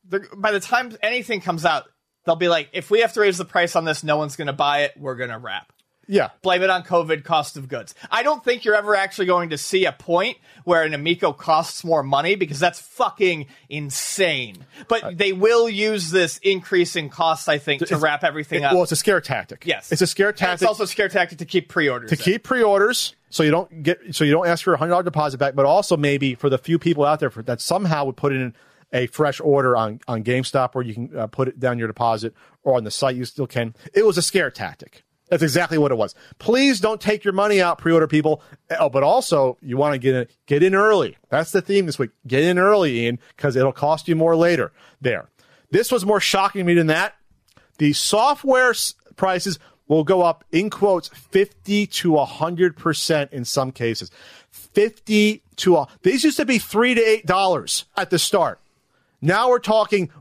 They're, 0.07 0.27
by 0.35 0.51
the 0.51 0.59
time 0.59 0.95
anything 1.01 1.41
comes 1.41 1.65
out, 1.65 1.85
they'll 2.25 2.35
be 2.35 2.47
like, 2.47 2.69
if 2.73 2.91
we 2.91 3.01
have 3.01 3.13
to 3.13 3.21
raise 3.21 3.37
the 3.37 3.45
price 3.45 3.75
on 3.75 3.85
this, 3.85 4.03
no 4.03 4.17
one's 4.17 4.35
going 4.35 4.47
to 4.47 4.53
buy 4.53 4.83
it. 4.83 4.93
We're 4.97 5.15
going 5.15 5.29
to 5.29 5.37
wrap. 5.37 5.71
Yeah. 6.07 6.29
Blame 6.41 6.61
it 6.61 6.69
on 6.69 6.83
COVID 6.83 7.23
cost 7.23 7.57
of 7.57 7.67
goods. 7.67 7.95
I 8.11 8.23
don't 8.23 8.43
think 8.43 8.65
you're 8.65 8.75
ever 8.75 8.95
actually 8.95 9.25
going 9.27 9.49
to 9.51 9.57
see 9.57 9.85
a 9.85 9.91
point 9.91 10.37
where 10.63 10.83
an 10.83 10.93
Amico 10.93 11.33
costs 11.33 11.83
more 11.83 12.03
money 12.03 12.35
because 12.35 12.59
that's 12.59 12.79
fucking 12.79 13.47
insane. 13.69 14.65
But 14.87 15.17
they 15.17 15.33
will 15.33 15.69
use 15.69 16.11
this 16.11 16.37
increase 16.39 16.95
in 16.95 17.09
costs, 17.09 17.47
I 17.47 17.57
think, 17.57 17.85
to 17.87 17.97
wrap 17.97 18.23
everything 18.23 18.61
it- 18.61 18.65
up. 18.65 18.73
Well, 18.73 18.83
it's 18.83 18.91
a 18.91 18.95
scare 18.95 19.21
tactic. 19.21 19.63
yes, 19.65 19.91
It's 19.91 20.01
a 20.01 20.07
scare 20.07 20.29
And 20.29 20.37
tactic 20.37 20.61
It's 20.63 20.67
also 20.67 20.83
a 20.83 20.87
scare 20.87 21.09
tactic 21.09 21.37
to 21.39 21.45
keep 21.45 21.69
pre-orders. 21.69 22.09
to 22.09 22.17
keep 22.17 22.43
pre-orders 22.43 23.15
so 23.29 23.43
you 23.43 23.51
don't 23.51 23.83
get 23.83 23.99
so 24.11 24.23
you 24.23 24.31
don't 24.31 24.47
ask 24.47 24.63
for 24.63 24.73
a 24.73 24.77
hundred 24.77 24.91
dollar 24.91 25.03
deposit 25.03 25.37
back, 25.37 25.55
but 25.55 25.65
also 25.65 25.97
maybe 25.97 26.35
for 26.35 26.49
the 26.49 26.57
few 26.57 26.79
people 26.79 27.03
out 27.05 27.19
there 27.19 27.29
for, 27.29 27.41
that 27.43 27.61
somehow 27.61 28.05
would 28.05 28.15
put 28.17 28.31
in 28.33 28.53
a 28.93 29.07
fresh 29.07 29.39
order 29.41 29.75
on 29.75 29.99
on 30.07 30.23
GameStop 30.23 30.73
where 30.75 30.83
you 30.83 30.93
can 30.93 31.17
uh, 31.17 31.27
put 31.27 31.47
it 31.47 31.59
down 31.59 31.77
your 31.79 31.87
deposit 31.87 32.33
or 32.63 32.75
on 32.77 32.83
the 32.83 32.91
site 32.91 33.15
you 33.15 33.25
still 33.25 33.47
can. 33.47 33.75
It 33.93 34.05
was 34.05 34.17
a 34.17 34.21
scare 34.21 34.51
tactic. 34.51 35.03
That's 35.29 35.41
exactly 35.43 35.77
what 35.77 35.91
it 35.91 35.95
was. 35.95 36.13
Please 36.37 36.79
don't 36.79 37.01
take 37.01 37.23
your 37.23 37.33
money 37.33 37.59
out, 37.61 37.79
pre-order 37.79 38.07
people. 38.07 38.43
Oh, 38.79 38.89
but 38.89 39.01
also 39.03 39.57
you 39.61 39.75
want 39.75 39.93
to 39.93 39.97
get 39.97 40.15
in, 40.15 40.27
get 40.45 40.61
in 40.63 40.75
early. 40.75 41.17
That's 41.29 41.51
the 41.51 41.61
theme 41.61 41.87
this 41.87 41.97
week. 41.97 42.11
Get 42.27 42.43
in 42.43 42.59
early, 42.59 43.01
Ian, 43.01 43.19
because 43.35 43.55
it'll 43.55 43.71
cost 43.71 44.07
you 44.07 44.15
more 44.15 44.35
later. 44.35 44.71
There. 45.01 45.29
This 45.71 45.91
was 45.91 46.05
more 46.05 46.19
shocking 46.19 46.59
to 46.59 46.63
me 46.63 46.75
than 46.75 46.87
that. 46.87 47.15
The 47.79 47.93
software 47.93 48.69
s- 48.69 48.93
prices 49.15 49.57
will 49.87 50.03
go 50.03 50.21
up 50.21 50.43
in 50.51 50.69
quotes 50.69 51.07
50 51.09 51.87
to 51.87 52.11
100% 52.11 53.33
in 53.33 53.45
some 53.45 53.71
cases. 53.71 54.11
50 54.51 55.41
to 55.57 55.77
a, 55.77 55.87
these 56.03 56.23
used 56.23 56.37
to 56.37 56.45
be 56.45 56.59
3 56.59 56.95
to 56.95 57.01
8 57.01 57.25
dollars 57.25 57.85
at 57.97 58.09
the 58.09 58.19
start. 58.19 58.59
Now 59.21 59.49
we're 59.49 59.59
talking 59.59 60.11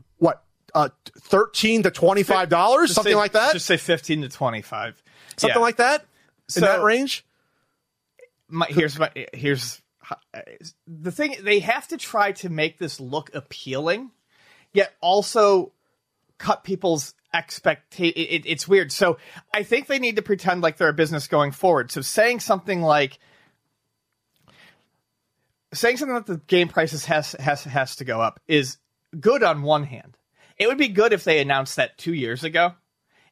uh 0.75 0.89
13 1.21 1.83
to 1.83 1.91
25 1.91 2.49
dollars, 2.49 2.93
something 2.93 3.13
say- 3.13 3.15
like 3.17 3.31
that? 3.31 3.53
Just 3.53 3.65
say 3.65 3.77
15 3.77 4.21
to 4.21 4.29
25. 4.29 5.01
something 5.37 5.55
Yeah. 5.57 5.61
like 5.61 5.77
that? 5.77 6.05
In 6.55 6.61
that 6.61 6.83
range? 6.83 7.25
my, 8.47 8.67
here's 8.67 8.99
my 8.99 9.09
here's 9.33 9.81
the 10.85 11.11
thing 11.11 11.35
they 11.41 11.59
have 11.59 11.87
to 11.87 11.97
try 11.97 12.31
to 12.33 12.47
make 12.49 12.77
this 12.77 12.99
look 12.99 13.33
appealing 13.33 14.11
yet 14.71 14.93
also 15.01 15.71
cut 16.37 16.63
people's 16.63 17.15
expectation 17.33 18.13
it, 18.15 18.43
it's 18.45 18.67
weird 18.67 18.91
so 18.91 19.17
i 19.51 19.63
think 19.63 19.87
they 19.87 19.97
need 19.97 20.15
to 20.17 20.21
pretend 20.21 20.61
like 20.61 20.77
they're 20.77 20.89
a 20.89 20.93
business 20.93 21.27
going 21.27 21.51
forward 21.51 21.89
so 21.89 22.01
saying 22.01 22.39
something 22.39 22.83
like 22.83 23.17
saying 25.73 25.97
something 25.97 26.13
that 26.15 26.27
the 26.27 26.37
game 26.45 26.67
prices 26.67 27.05
has 27.05 27.31
has 27.39 27.63
has 27.63 27.95
to 27.95 28.05
go 28.05 28.21
up 28.21 28.39
is 28.47 28.77
good 29.19 29.41
on 29.41 29.63
one 29.63 29.83
hand 29.85 30.17
it 30.57 30.67
would 30.67 30.77
be 30.77 30.87
good 30.87 31.13
if 31.13 31.23
they 31.23 31.39
announced 31.39 31.75
that 31.75 31.97
two 31.97 32.13
years 32.13 32.43
ago 32.43 32.73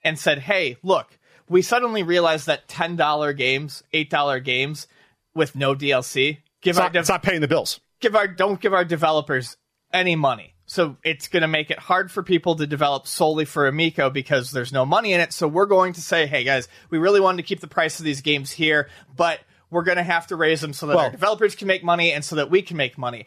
and 0.04 0.18
said, 0.20 0.40
"Hey, 0.40 0.78
look, 0.84 1.18
we 1.50 1.62
suddenly 1.62 2.04
realized 2.04 2.48
that 2.48 2.68
ten 2.68 2.96
dollar 2.96 3.34
games, 3.34 3.84
eight 3.94 4.10
dollar 4.10 4.40
games 4.40 4.88
with 5.34 5.56
no 5.56 5.74
DLC 5.76 6.40
give 6.62 6.72
It's 6.72 6.80
our 6.80 6.86
not, 6.86 6.94
dev- 6.94 7.00
it's 7.02 7.10
not 7.10 7.24
paying 7.24 7.42
the 7.42 7.48
bills. 7.48 7.80
give 8.00 8.16
our 8.16 8.28
don't 8.28 8.60
give 8.62 8.74
our 8.74 8.86
developers 8.86 9.58
any 9.92 10.16
money. 10.16 10.54
So 10.66 10.96
it's 11.04 11.28
going 11.28 11.42
to 11.42 11.48
make 11.48 11.72
it 11.72 11.78
hard 11.80 12.10
for 12.10 12.24
people 12.24 12.56
to 12.56 12.66
develop 12.66 13.06
solely 13.06 13.44
for 13.46 13.68
Amico 13.68 14.10
because 14.10 14.50
there's 14.52 14.72
no 14.72 14.86
money 14.86 15.12
in 15.12 15.20
it. 15.20 15.34
So 15.34 15.46
we're 15.48 15.66
going 15.66 15.92
to 15.94 16.02
say, 16.02 16.26
hey 16.26 16.44
guys, 16.46 16.70
we 16.90 16.98
really 17.00 17.20
wanted 17.20 17.38
to 17.38 17.44
keep 17.44 17.60
the 17.60 17.68
price 17.68 18.00
of 18.00 18.06
these 18.06 18.22
games 18.22 18.50
here, 18.50 18.90
but 19.16 19.40
we're 19.70 19.84
going 19.84 19.98
to 19.98 20.04
have 20.04 20.28
to 20.28 20.36
raise 20.38 20.62
them 20.62 20.72
so 20.72 20.88
that 20.88 20.96
Well- 20.96 21.06
our 21.06 21.12
developers 21.12 21.56
can 21.56 21.68
make 21.68 21.84
money 21.84 22.14
and 22.14 22.24
so 22.24 22.38
that 22.38 22.50
we 22.50 22.62
can 22.62 22.78
make 22.78 22.98
money. 22.98 23.26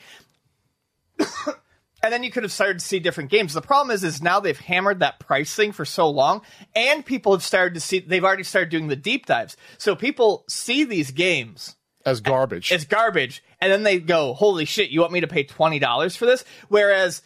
And 2.07 2.13
then 2.13 2.23
you 2.23 2.31
could 2.31 2.45
have 2.45 2.53
started 2.53 2.79
to 2.79 2.85
see 2.85 3.01
different 3.01 3.31
games. 3.31 3.53
The 3.53 3.61
problem 3.61 3.93
is, 3.93 4.05
is 4.05 4.23
now 4.23 4.39
they've 4.39 4.59
hammered 4.59 5.01
that 5.01 5.19
pricing 5.19 5.73
for 5.73 5.85
so 5.85 6.09
long, 6.09 6.43
and 6.75 7.05
people 7.05 7.33
have 7.33 7.43
started 7.43 7.75
to 7.75 7.81
see. 7.81 7.99
They've 7.99 8.25
already 8.25 8.45
started 8.45 8.71
doing 8.71 8.87
the 8.87 8.97
deep 8.97 9.27
dives, 9.27 9.57
so 9.77 9.97
people 9.97 10.45
see 10.49 10.85
these 10.85 11.11
games 11.11 11.75
as 12.05 12.21
garbage. 12.21 12.71
it's 12.71 12.85
garbage, 12.85 13.43
and 13.61 13.73
then 13.73 13.83
they 13.83 13.99
go, 13.99 14.35
"Holy 14.35 14.65
shit! 14.65 14.91
You 14.91 15.01
want 15.01 15.13
me 15.13 15.21
to 15.21 15.27
pay 15.27 15.43
twenty 15.43 15.81
dollars 15.81 16.15
for 16.15 16.27
this?" 16.27 16.45
Whereas 16.69 17.23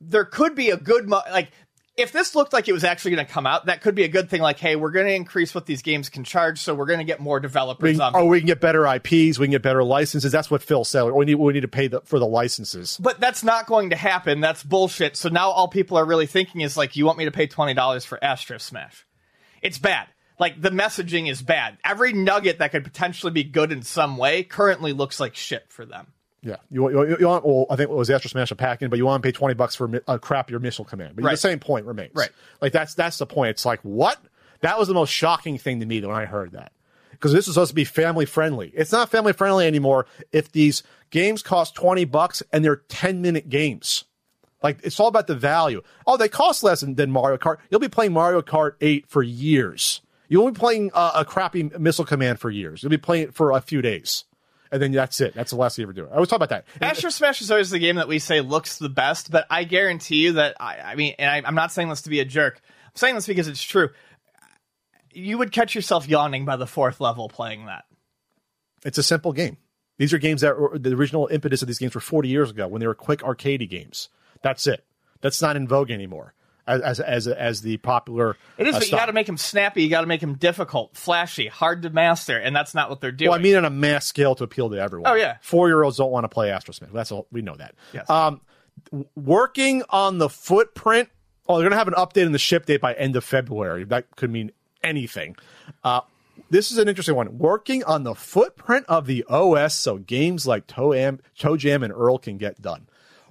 there 0.00 0.24
could 0.24 0.54
be 0.56 0.70
a 0.70 0.76
good 0.76 1.08
mo- 1.08 1.22
like 1.30 1.52
if 1.98 2.12
this 2.12 2.36
looked 2.36 2.52
like 2.52 2.68
it 2.68 2.72
was 2.72 2.84
actually 2.84 3.10
going 3.16 3.26
to 3.26 3.30
come 3.32 3.44
out, 3.44 3.66
that 3.66 3.82
could 3.82 3.96
be 3.96 4.04
a 4.04 4.08
good 4.08 4.30
thing. 4.30 4.40
Like, 4.40 4.60
hey, 4.60 4.76
we're 4.76 4.92
going 4.92 5.06
to 5.06 5.12
increase 5.12 5.52
what 5.52 5.66
these 5.66 5.82
games 5.82 6.08
can 6.08 6.22
charge, 6.22 6.60
so 6.60 6.72
we're 6.72 6.86
going 6.86 7.00
to 7.00 7.04
get 7.04 7.18
more 7.18 7.40
developers 7.40 7.98
can, 7.98 8.00
on. 8.00 8.14
or 8.14 8.28
we 8.28 8.38
can 8.38 8.46
get 8.46 8.60
better 8.60 8.86
IPs, 8.86 9.38
we 9.38 9.46
can 9.46 9.50
get 9.50 9.62
better 9.62 9.82
licenses. 9.82 10.30
That's 10.30 10.50
what 10.50 10.62
Phil 10.62 10.84
said. 10.84 11.02
We 11.10 11.24
need 11.24 11.34
we 11.34 11.52
need 11.52 11.62
to 11.62 11.68
pay 11.68 11.88
the, 11.88 12.00
for 12.02 12.20
the 12.20 12.26
licenses. 12.26 12.98
But 13.02 13.18
that's 13.18 13.42
not 13.42 13.66
going 13.66 13.90
to 13.90 13.96
happen. 13.96 14.40
That's 14.40 14.62
bullshit. 14.62 15.16
So 15.16 15.28
now 15.28 15.50
all 15.50 15.66
people 15.66 15.98
are 15.98 16.04
really 16.04 16.26
thinking 16.26 16.60
is 16.60 16.76
like, 16.76 16.94
you 16.94 17.04
want 17.04 17.18
me 17.18 17.24
to 17.24 17.32
pay 17.32 17.48
twenty 17.48 17.74
dollars 17.74 18.04
for 18.04 18.22
Astro 18.22 18.58
Smash? 18.58 19.04
It's 19.60 19.78
bad. 19.78 20.06
Like 20.38 20.62
the 20.62 20.70
messaging 20.70 21.28
is 21.28 21.42
bad. 21.42 21.78
Every 21.84 22.12
nugget 22.12 22.60
that 22.60 22.70
could 22.70 22.84
potentially 22.84 23.32
be 23.32 23.42
good 23.42 23.72
in 23.72 23.82
some 23.82 24.16
way 24.16 24.44
currently 24.44 24.92
looks 24.92 25.18
like 25.18 25.34
shit 25.34 25.64
for 25.68 25.84
them. 25.84 26.12
Yeah, 26.42 26.56
you, 26.70 26.88
you, 26.90 27.16
you 27.20 27.26
want? 27.26 27.44
Well, 27.44 27.66
I 27.68 27.74
think 27.76 27.90
it 27.90 27.94
was 27.94 28.08
Astro 28.10 28.28
Smash 28.28 28.50
a 28.52 28.56
pack 28.56 28.80
in, 28.82 28.90
but 28.90 28.96
you 28.98 29.04
want 29.06 29.22
to 29.22 29.26
pay 29.26 29.32
twenty 29.32 29.54
bucks 29.54 29.74
for 29.74 29.86
a 29.86 29.88
mi- 29.88 30.00
a 30.06 30.18
crappier 30.18 30.60
missile 30.60 30.84
command. 30.84 31.16
But 31.16 31.24
Right. 31.24 31.32
the 31.32 31.36
same 31.36 31.58
point 31.58 31.84
remains. 31.86 32.12
Right. 32.14 32.30
Like 32.60 32.72
that's 32.72 32.94
that's 32.94 33.18
the 33.18 33.26
point. 33.26 33.50
It's 33.50 33.64
like 33.66 33.80
what? 33.80 34.18
That 34.60 34.78
was 34.78 34.86
the 34.88 34.94
most 34.94 35.10
shocking 35.10 35.58
thing 35.58 35.80
to 35.80 35.86
me 35.86 36.00
when 36.00 36.14
I 36.14 36.26
heard 36.26 36.52
that 36.52 36.72
because 37.10 37.32
this 37.32 37.48
is 37.48 37.54
supposed 37.54 37.70
to 37.70 37.74
be 37.74 37.84
family 37.84 38.24
friendly. 38.24 38.70
It's 38.74 38.92
not 38.92 39.08
family 39.10 39.32
friendly 39.32 39.66
anymore. 39.66 40.06
If 40.32 40.52
these 40.52 40.84
games 41.10 41.42
cost 41.42 41.74
twenty 41.74 42.04
bucks 42.04 42.42
and 42.52 42.64
they're 42.64 42.76
ten 42.88 43.20
minute 43.20 43.48
games. 43.48 44.04
Like 44.62 44.78
it's 44.84 44.98
all 44.98 45.06
about 45.08 45.26
the 45.28 45.34
value. 45.36 45.82
Oh, 46.06 46.16
they 46.16 46.28
cost 46.28 46.62
less 46.62 46.80
than, 46.80 47.10
Mario 47.10 47.36
Kart. 47.38 47.58
You'll 47.70 47.78
be 47.80 47.88
playing 47.88 48.12
Mario 48.12 48.42
Kart 48.42 48.72
8 48.80 49.06
for 49.08 49.22
years. 49.22 50.00
You 50.28 50.40
won't 50.40 50.54
be 50.54 50.58
playing 50.58 50.90
uh, 50.94 51.12
a 51.14 51.24
crappy 51.24 51.62
missile 51.78 52.04
command 52.04 52.40
for 52.40 52.50
years. 52.50 52.82
You'll 52.82 52.90
be 52.90 52.96
playing 52.98 53.28
it 53.28 53.34
for 53.34 53.52
a 53.52 53.60
few 53.60 53.80
days. 53.82 54.24
And 54.70 54.82
then 54.82 54.92
that's 54.92 55.20
it. 55.20 55.34
That's 55.34 55.50
the 55.50 55.56
last 55.56 55.78
you 55.78 55.84
ever 55.84 55.92
do 55.92 56.04
it. 56.04 56.10
I 56.12 56.20
was 56.20 56.28
talking 56.28 56.44
about 56.44 56.64
that. 56.78 56.84
Astro 56.84 57.10
Smash 57.10 57.40
is 57.40 57.50
always 57.50 57.70
the 57.70 57.78
game 57.78 57.96
that 57.96 58.08
we 58.08 58.18
say 58.18 58.40
looks 58.40 58.78
the 58.78 58.88
best, 58.88 59.30
but 59.30 59.46
I 59.50 59.64
guarantee 59.64 60.16
you 60.16 60.32
that 60.32 60.56
I, 60.60 60.78
I 60.78 60.94
mean, 60.94 61.14
and 61.18 61.30
I, 61.30 61.48
I'm 61.48 61.54
not 61.54 61.72
saying 61.72 61.88
this 61.88 62.02
to 62.02 62.10
be 62.10 62.20
a 62.20 62.24
jerk. 62.24 62.60
I'm 62.86 62.92
saying 62.94 63.14
this 63.14 63.26
because 63.26 63.48
it's 63.48 63.62
true. 63.62 63.90
You 65.12 65.38
would 65.38 65.52
catch 65.52 65.74
yourself 65.74 66.06
yawning 66.06 66.44
by 66.44 66.56
the 66.56 66.66
fourth 66.66 67.00
level 67.00 67.28
playing 67.28 67.66
that. 67.66 67.84
It's 68.84 68.98
a 68.98 69.02
simple 69.02 69.32
game. 69.32 69.56
These 69.96 70.12
are 70.12 70.18
games 70.18 70.42
that 70.42 70.58
were, 70.58 70.78
the 70.78 70.94
original 70.94 71.28
impetus 71.28 71.62
of 71.62 71.68
these 71.68 71.78
games 71.78 71.94
were 71.94 72.00
40 72.00 72.28
years 72.28 72.50
ago 72.50 72.68
when 72.68 72.80
they 72.80 72.86
were 72.86 72.94
quick 72.94 73.20
arcadey 73.20 73.68
games. 73.68 74.10
That's 74.42 74.66
it. 74.66 74.84
That's 75.20 75.42
not 75.42 75.56
in 75.56 75.66
vogue 75.66 75.90
anymore 75.90 76.34
as 76.68 76.80
as 76.82 77.00
as, 77.00 77.26
as 77.28 77.62
the 77.62 77.76
popular. 77.78 78.36
It 78.56 78.66
is, 78.66 78.74
uh, 78.74 78.78
but 78.78 78.90
you 78.90 78.96
got 78.96 79.06
to 79.06 79.12
make 79.12 79.26
them 79.26 79.36
snappy. 79.36 79.82
You 79.82 79.90
got 79.90 80.02
to 80.02 80.06
make 80.06 80.20
them 80.20 80.34
difficult, 80.34 80.96
flashy, 80.96 81.48
hard 81.48 81.82
to 81.82 81.90
master, 81.90 82.38
and 82.38 82.54
that's 82.54 82.74
not 82.74 82.90
what 82.90 83.00
they're 83.00 83.12
doing. 83.12 83.30
Well, 83.30 83.38
I 83.38 83.42
mean, 83.42 83.56
on 83.56 83.64
a 83.64 83.70
mass 83.70 84.06
scale 84.06 84.34
to 84.36 84.44
appeal 84.44 84.70
to 84.70 84.76
everyone. 84.80 85.10
Oh, 85.10 85.14
yeah. 85.14 85.38
four 85.40 85.68
year 85.68 85.82
olds 85.82 85.96
don't 85.96 86.10
want 86.10 86.24
to 86.24 86.28
play 86.28 86.50
Astro 86.50 86.72
Smash. 86.72 86.90
That's 86.92 87.10
all 87.12 87.26
we 87.32 87.42
know 87.42 87.56
that. 87.56 87.74
Yes. 87.92 88.08
Um, 88.08 88.40
working 89.16 89.82
on 89.90 90.18
the 90.18 90.28
footprint. 90.28 91.08
Oh, 91.48 91.54
they're 91.54 91.64
going 91.68 91.72
to 91.72 91.78
have 91.78 91.88
an 91.88 91.94
update 91.94 92.26
in 92.26 92.32
the 92.32 92.38
ship 92.38 92.66
date 92.66 92.80
by 92.80 92.92
end 92.92 93.16
of 93.16 93.24
February. 93.24 93.84
That 93.84 94.14
could 94.16 94.30
mean 94.30 94.52
anything. 94.82 95.36
Uh, 95.82 96.02
this 96.50 96.70
is 96.70 96.78
an 96.78 96.88
interesting 96.88 97.14
one. 97.14 97.38
Working 97.38 97.84
on 97.84 98.04
the 98.04 98.14
footprint 98.14 98.86
of 98.88 99.06
the 99.06 99.24
OS 99.28 99.74
so 99.74 99.98
games 99.98 100.46
like 100.46 100.66
Toe, 100.66 100.92
Am- 100.92 101.20
ToeJam 101.38 101.82
and 101.82 101.92
Earl 101.92 102.18
can 102.18 102.38
get 102.38 102.60
done. 102.60 102.86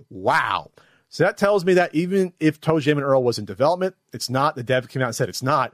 Wow. 0.10 0.72
So 1.18 1.24
that 1.24 1.36
tells 1.36 1.66
me 1.66 1.74
that 1.74 1.96
even 1.96 2.32
if 2.40 2.62
ToeJam 2.62 2.92
and 2.92 3.02
Earl 3.02 3.24
was 3.24 3.40
in 3.40 3.46
development, 3.46 3.96
it's 4.14 4.30
not. 4.30 4.56
The 4.56 4.62
dev 4.62 4.88
came 4.88 5.02
out 5.02 5.08
and 5.08 5.16
said 5.16 5.30
it's 5.30 5.42
not. 5.42 5.74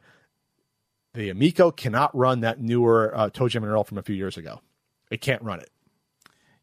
The 1.16 1.30
Amico 1.32 1.70
cannot 1.70 2.16
run 2.16 2.40
that 2.40 2.62
newer 2.62 3.12
uh, 3.14 3.30
ToeJam 3.30 3.58
and 3.58 3.66
Earl 3.66 3.84
from 3.84 3.98
a 3.98 4.04
few 4.04 4.16
years 4.16 4.38
ago. 4.38 4.62
It 5.12 5.20
can't 5.20 5.42
run 5.42 5.60
it. 5.60 5.70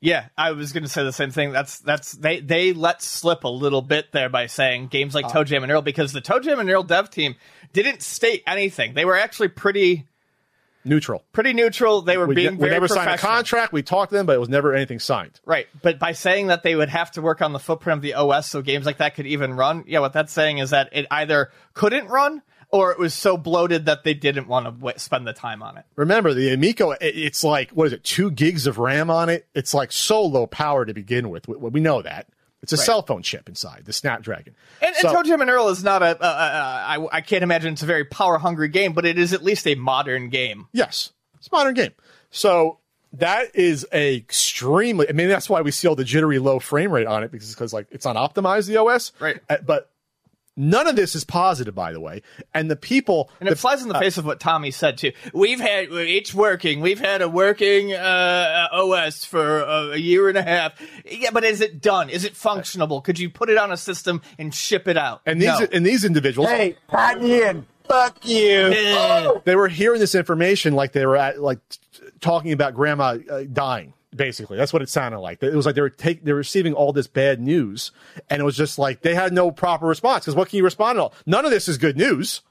Yeah, 0.01 0.29
I 0.39 0.53
was 0.53 0.73
going 0.73 0.85
to 0.85 0.89
say 0.89 1.05
the 1.05 1.13
same 1.13 1.31
thing. 1.31 1.53
That's 1.53 1.79
that's 1.81 2.13
they 2.13 2.41
they 2.41 2.73
let 2.73 3.03
slip 3.03 3.45
a 3.45 3.49
little 3.49 3.83
bit 3.83 4.13
there 4.13 4.31
by 4.31 4.47
saying 4.47 4.87
games 4.87 5.15
Uh. 5.15 5.21
like 5.21 5.27
ToeJam 5.31 5.63
and 5.63 5.71
Earl 5.71 5.83
because 5.83 6.15
the 6.15 6.23
Toe 6.23 6.41
Jam 6.41 6.59
and 6.59 6.71
Earl 6.71 6.83
dev 6.83 7.11
team 7.11 7.35
didn't 7.75 8.01
state 8.01 8.43
anything. 8.47 8.95
They 8.95 9.05
were 9.05 9.19
actually 9.19 9.49
pretty 9.49 10.07
Neutral. 10.85 11.25
pretty 11.33 11.53
neutral. 11.53 12.03
They 12.03 12.17
were 12.17 12.27
We, 12.27 12.35
being 12.35 12.53
we 12.57 12.61
very 12.69 12.71
never 12.73 12.89
signed 12.89 13.11
a 13.11 13.19
contract. 13.19 13.73
We 13.73 13.83
talked 13.83 14.11
to 14.11 14.17
them, 14.17 14.27
but 14.27 14.35
it 14.35 14.41
was 14.41 14.49
never 14.49 14.75
anything 14.75 14.99
signed. 14.99 15.39
Right, 15.45 15.67
but 15.83 15.99
by 15.99 16.13
saying 16.13 16.47
that 16.49 16.63
they 16.63 16.75
would 16.75 16.89
have 16.89 17.11
to 17.13 17.23
work 17.23 17.43
on 17.43 17.53
the 17.53 17.59
footprint 17.59 17.99
of 17.99 18.03
the 18.03 18.15
OS 18.15 18.49
so 18.51 18.63
games 18.63 18.87
like 18.87 18.99
that 18.99 19.15
could 19.15 19.27
even 19.27 19.55
run, 19.55 19.85
yeah, 19.87 19.99
what 20.01 20.13
that's 20.13 20.33
saying 20.33 20.59
is 20.59 20.71
that 20.71 20.89
it 20.93 21.07
either 21.11 21.51
couldn't 21.75 22.07
run 22.09 22.43
or 22.73 22.93
it 22.93 22.99
was 23.01 23.13
so 23.13 23.37
bloated 23.37 23.87
that 23.87 24.05
they 24.05 24.15
didn't 24.15 24.47
want 24.47 24.65
to 24.65 24.71
w- 24.71 24.97
spend 24.97 25.27
the 25.27 25.33
time 25.33 25.61
on 25.63 25.77
it. 25.77 25.85
Remember, 25.97 26.33
the 26.33 26.53
Amico, 26.53 26.93
it- 26.93 26.99
it's 27.03 27.43
like, 27.43 27.71
what 27.73 27.89
is 27.89 27.93
it, 27.93 28.05
two 28.05 28.31
gigs 28.31 28.67
of 28.69 28.79
RAM 28.79 29.11
on 29.11 29.29
it? 29.29 29.47
It's 29.55 29.75
like 29.75 29.91
so 29.91 30.23
low 30.25 30.47
power 30.47 30.85
to 30.85 30.95
begin 30.95 31.31
with. 31.31 31.49
We, 31.49 31.57
we 31.57 31.81
know 31.81 32.01
that. 32.03 32.29
It's 32.63 32.73
a 32.73 32.77
cell 32.77 33.03
phone 33.03 33.23
chip 33.23 33.49
inside, 33.49 33.83
the 33.87 33.93
Snapdragon. 33.93 34.55
And, 34.83 34.95
So- 34.97 35.09
and 35.09 35.27
ToeJam 35.27 35.41
and 35.41 35.49
Earl 35.51 35.69
is 35.69 35.83
not 35.83 36.03
a, 36.03 36.23
a, 36.23 36.29
a 36.29 36.99
I, 37.05 37.09
I 37.13 37.21
can't 37.23 37.43
imagine 37.43 37.73
it's 37.73 37.83
a 37.83 37.87
very 37.87 38.05
power 38.05 38.39
hungry 38.39 38.69
game, 38.69 38.93
but 38.93 39.07
it 39.07 39.19
is 39.19 39.33
at 39.33 39.43
least 39.43 39.67
a 39.67 39.75
modern 39.75 40.29
game. 40.29 40.69
Yes, 40.73 41.13
it's 41.39 41.49
a 41.51 41.55
modern 41.55 41.75
game. 41.75 41.93
So 42.31 42.79
that 43.15 43.55
is 43.57 43.87
a 43.93 44.17
extremely. 44.17 45.09
I 45.09 45.13
mean, 45.13 45.29
that's 45.29 45.49
why 45.49 45.63
we 45.63 45.71
see 45.71 45.89
all 45.89 45.97
the 45.97 46.05
jittery 46.05 46.39
low 46.39 46.59
frame 46.59 46.93
rate 46.93 47.07
on 47.07 47.25
it 47.25 47.33
because 47.33 47.55
because 47.55 47.73
like 47.73 47.87
it's 47.91 48.05
not 48.05 48.17
optimized 48.17 48.67
the 48.69 48.77
OS. 48.77 49.13
Right. 49.19 49.41
Uh, 49.49 49.57
but 49.65 49.91
none 50.57 50.87
of 50.87 50.97
this 50.97 51.15
is 51.15 51.25
positive, 51.25 51.75
by 51.75 51.93
the 51.93 52.01
way. 52.01 52.23
And 52.55 52.71
the 52.71 52.77
people. 52.77 53.31
And 53.41 53.49
it 53.49 53.53
the- 53.53 53.57
flies 53.57 53.83
in 53.83 53.89
the 53.89 53.99
face 53.99 54.19
of 54.19 54.25
what 54.27 54.41
Tommy 54.41 54.71
said 54.71 54.99
too. 54.99 55.13
We've 55.33 55.61
had 55.61 55.89
it's 55.91 56.35
working. 56.35 56.81
We've 56.81 56.99
had 57.01 57.23
a 57.23 57.29
working 57.29 57.93
uh, 57.93 58.69
OS 58.73 59.25
for 59.25 59.61
a, 59.61 59.91
a 59.93 59.97
year 59.97 60.29
and 60.29 60.37
a 60.39 60.43
half. 60.43 60.73
Yeah, 61.05 61.31
but 61.33 61.45
is 61.45 61.61
it 61.61 61.81
done? 61.81 62.11
Is 62.11 62.25
it 62.25 62.35
functionable? 62.35 63.03
Could 63.03 63.19
you 63.19 63.31
put 63.31 63.49
it 63.51 63.57
on 63.59 63.73
a 63.73 63.77
system 63.77 64.21
and 64.39 64.55
ship 64.55 64.87
it 64.89 64.97
out? 64.97 65.23
and 65.27 65.41
these 65.41 65.59
No. 65.61 65.67
and 65.73 65.85
these 65.87 66.05
individuals. 66.05 66.49
Hey, 66.51 66.77
Pat 66.89 67.23
Ian, 67.23 67.67
fuck 67.89 68.25
you. 68.27 69.41
They 69.45 69.57
were 69.57 69.69
hearing 69.69 70.01
this 70.01 70.15
information 70.15 70.75
like 70.75 70.93
they 70.93 71.07
were 71.07 71.17
at 71.17 71.41
like 71.41 71.59
t- 71.69 71.79
talking 72.21 72.53
about 72.53 72.75
grandma 72.75 73.19
uh, 73.31 73.45
dying 73.53 73.95
basically. 74.15 74.57
That's 74.57 74.73
what 74.73 74.83
it 74.83 74.89
sounded 74.89 75.21
like. 75.21 75.43
It 75.43 75.55
was 75.55 75.67
like 75.67 75.75
they 75.75 75.81
were 75.81 75.91
take 75.91 76.25
they 76.25 76.33
were 76.33 76.39
receiving 76.39 76.75
all 76.75 76.93
this 76.93 77.07
bad 77.07 77.41
news 77.41 77.93
and 78.29 78.41
it 78.41 78.45
was 78.45 78.57
just 78.57 78.79
like 78.79 79.03
they 79.03 79.15
had 79.15 79.33
no 79.33 79.51
proper 79.51 79.87
response 79.87 80.25
because 80.25 80.35
what 80.37 80.49
can 80.49 80.57
you 80.59 80.65
respond 80.65 80.97
to 80.97 81.03
all? 81.05 81.15
None 81.27 81.45
of 81.45 81.51
this 81.51 81.69
is 81.69 81.79
good 81.79 81.97
news. 81.97 82.43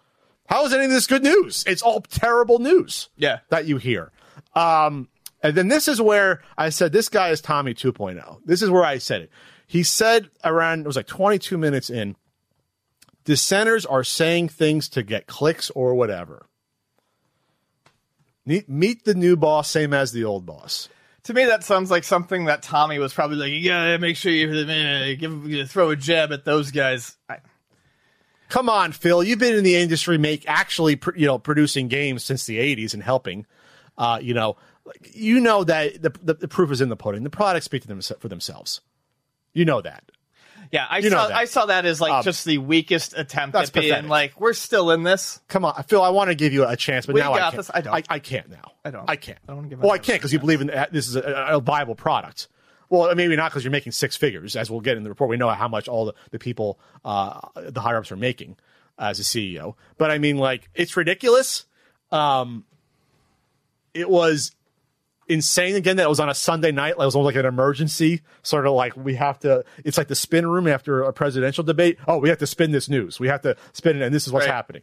How 0.47 0.65
is 0.65 0.73
any 0.73 0.85
of 0.85 0.91
this 0.91 1.05
good 1.07 1.23
news? 1.23 1.63
It's 1.67 1.81
all 1.81 2.01
terrible 2.01 2.59
news 2.59 3.09
Yeah. 3.17 3.39
that 3.49 3.65
you 3.65 3.77
hear. 3.77 4.11
Um 4.55 5.09
and 5.41 5.55
then 5.55 5.67
this 5.69 5.87
is 5.87 6.01
where 6.01 6.41
i 6.57 6.67
said 6.69 6.91
this 6.91 7.07
guy 7.07 7.29
is 7.29 7.39
tommy 7.39 7.73
2.0 7.73 8.39
this 8.45 8.61
is 8.61 8.69
where 8.69 8.83
i 8.83 8.97
said 8.97 9.21
it. 9.21 9.31
He 9.67 9.83
said 9.83 10.29
around 10.43 10.81
it 10.81 10.87
was 10.87 10.95
like 10.95 11.07
22 11.07 11.57
minutes 11.57 11.89
in 11.89 12.15
dissenters 13.25 13.85
are 13.85 14.03
saying 14.03 14.49
things 14.49 14.89
to 14.89 15.03
get 15.03 15.27
clicks 15.27 15.69
or 15.71 15.93
whatever. 15.93 16.47
Meet 18.45 19.05
the 19.05 19.13
new 19.13 19.35
boss, 19.35 19.69
same 19.69 19.93
as 19.93 20.11
the 20.11 20.23
old 20.23 20.45
boss. 20.47 20.89
To 21.29 21.35
me, 21.35 21.45
that 21.45 21.63
sounds 21.63 21.91
like 21.91 22.03
something 22.05 22.45
that 22.45 22.63
Tommy 22.63 22.97
was 22.97 23.13
probably 23.13 23.37
like, 23.37 23.51
"You 23.51 23.69
gotta 23.69 23.99
make 23.99 24.17
sure 24.17 24.31
you 24.31 25.15
give 25.15 25.69
throw 25.69 25.91
a 25.91 25.95
jab 25.95 26.31
at 26.31 26.43
those 26.43 26.71
guys." 26.71 27.17
I, 27.29 27.37
Come 28.47 28.67
on, 28.67 28.93
Phil. 28.93 29.23
You've 29.23 29.37
been 29.37 29.53
in 29.53 29.63
the 29.63 29.75
industry, 29.75 30.17
make 30.17 30.49
actually, 30.49 30.99
you 31.15 31.27
know, 31.27 31.37
producing 31.37 31.87
games 31.87 32.23
since 32.23 32.47
the 32.47 32.57
'80s 32.57 32.95
and 32.95 33.03
helping. 33.03 33.45
Uh, 33.95 34.17
you 34.19 34.33
know, 34.33 34.57
you 35.03 35.39
know 35.39 35.63
that 35.63 36.01
the, 36.01 36.09
the 36.23 36.33
the 36.33 36.47
proof 36.47 36.71
is 36.71 36.81
in 36.81 36.89
the 36.89 36.95
pudding. 36.95 37.21
The 37.21 37.29
products 37.29 37.65
speak 37.65 37.83
to 37.83 37.87
them 37.87 38.01
for 38.01 38.27
themselves. 38.27 38.81
You 39.53 39.65
know 39.65 39.81
that. 39.81 40.05
Yeah, 40.71 40.85
I 40.89 40.99
You 40.99 41.09
saw 41.09 41.27
that. 41.27 41.37
I 41.37 41.45
saw 41.45 41.65
that 41.67 41.85
as 41.85 41.99
like 41.99 42.11
Um, 42.11 42.23
just 42.23 42.45
the 42.45 42.57
weakest 42.59 43.13
attempt 43.17 43.55
at 43.55 43.71
being 43.73 43.89
pathetic. 43.89 44.09
like, 44.09 44.39
"We're 44.39 44.53
still 44.53 44.91
in 44.91 45.03
this." 45.03 45.39
Come 45.47 45.65
on, 45.65 45.81
Phil. 45.83 46.01
I 46.01 46.09
want 46.09 46.29
to 46.29 46.35
give 46.35 46.53
you 46.53 46.65
a 46.65 46.75
chance, 46.75 47.05
but 47.05 47.15
We 47.15 47.21
now 47.21 47.33
I 47.33 47.39
can't. 47.39 47.55
this. 47.55 47.71
I 47.73 47.81
don't. 47.81 47.93
I, 47.93 48.03
I 48.09 48.19
can't 48.19 48.49
now. 48.49 48.71
I 48.85 48.91
don't. 48.91 49.09
I 49.09 49.15
can't. 49.15 49.39
I 49.43 49.47
don't 49.47 49.55
wanna 49.57 49.67
give 49.69 49.79
Well, 49.79 49.91
I 49.91 49.97
can't 49.97 50.19
because 50.19 50.31
you 50.33 50.39
believe 50.39 50.61
in 50.61 50.67
that 50.67 50.91
this 50.93 51.07
is 51.07 51.15
a, 51.15 51.21
a 51.49 51.59
viable 51.59 51.95
product. 51.95 52.47
Well, 52.89 53.13
maybe 53.13 53.35
not 53.35 53.51
because 53.51 53.63
you're 53.63 53.71
making 53.71 53.91
six 53.91 54.15
figures, 54.15 54.55
as 54.55 54.71
we'll 54.71 54.81
get 54.81 54.97
in 54.97 55.03
the 55.03 55.09
report. 55.09 55.29
We 55.29 55.37
know 55.37 55.49
how 55.49 55.67
much 55.67 55.87
all 55.87 56.05
the, 56.05 56.13
the 56.31 56.39
people, 56.39 56.79
uh, 57.05 57.39
the 57.55 57.81
higher 57.81 57.97
ups 57.97 58.11
are 58.11 58.15
making 58.15 58.57
as 58.97 59.19
a 59.19 59.23
CEO. 59.23 59.75
But 59.99 60.09
I 60.09 60.17
mean, 60.17 60.37
like, 60.37 60.69
it's 60.73 60.97
ridiculous. 60.97 61.65
Um, 62.11 62.65
it 63.93 64.09
was 64.09 64.55
insane 65.29 65.75
again 65.75 65.95
that 65.97 66.03
it 66.03 66.09
was 66.09 66.19
on 66.19 66.27
a 66.29 66.33
Sunday 66.33 66.71
night. 66.71 66.97
Like 66.97 67.03
it 67.03 67.07
was 67.07 67.15
almost 67.15 67.35
like 67.35 67.39
an 67.43 67.47
emergency, 67.47 68.21
sort 68.43 68.65
of 68.67 68.73
like 68.73 68.95
we 68.97 69.15
have 69.15 69.39
to. 69.39 69.63
It's 69.85 69.97
like 69.97 70.07
the 70.09 70.15
spin 70.15 70.47
room 70.47 70.67
after 70.67 71.03
a 71.03 71.13
presidential 71.13 71.63
debate. 71.63 71.97
Oh, 72.07 72.17
we 72.17 72.29
have 72.29 72.39
to 72.39 72.47
spin 72.47 72.71
this 72.71 72.89
news. 72.89 73.19
We 73.19 73.27
have 73.27 73.41
to 73.43 73.55
spin 73.71 73.95
it, 73.97 74.01
and 74.01 74.13
this 74.13 74.27
is 74.27 74.33
what's 74.33 74.47
Right. 74.47 74.53
happening. 74.53 74.81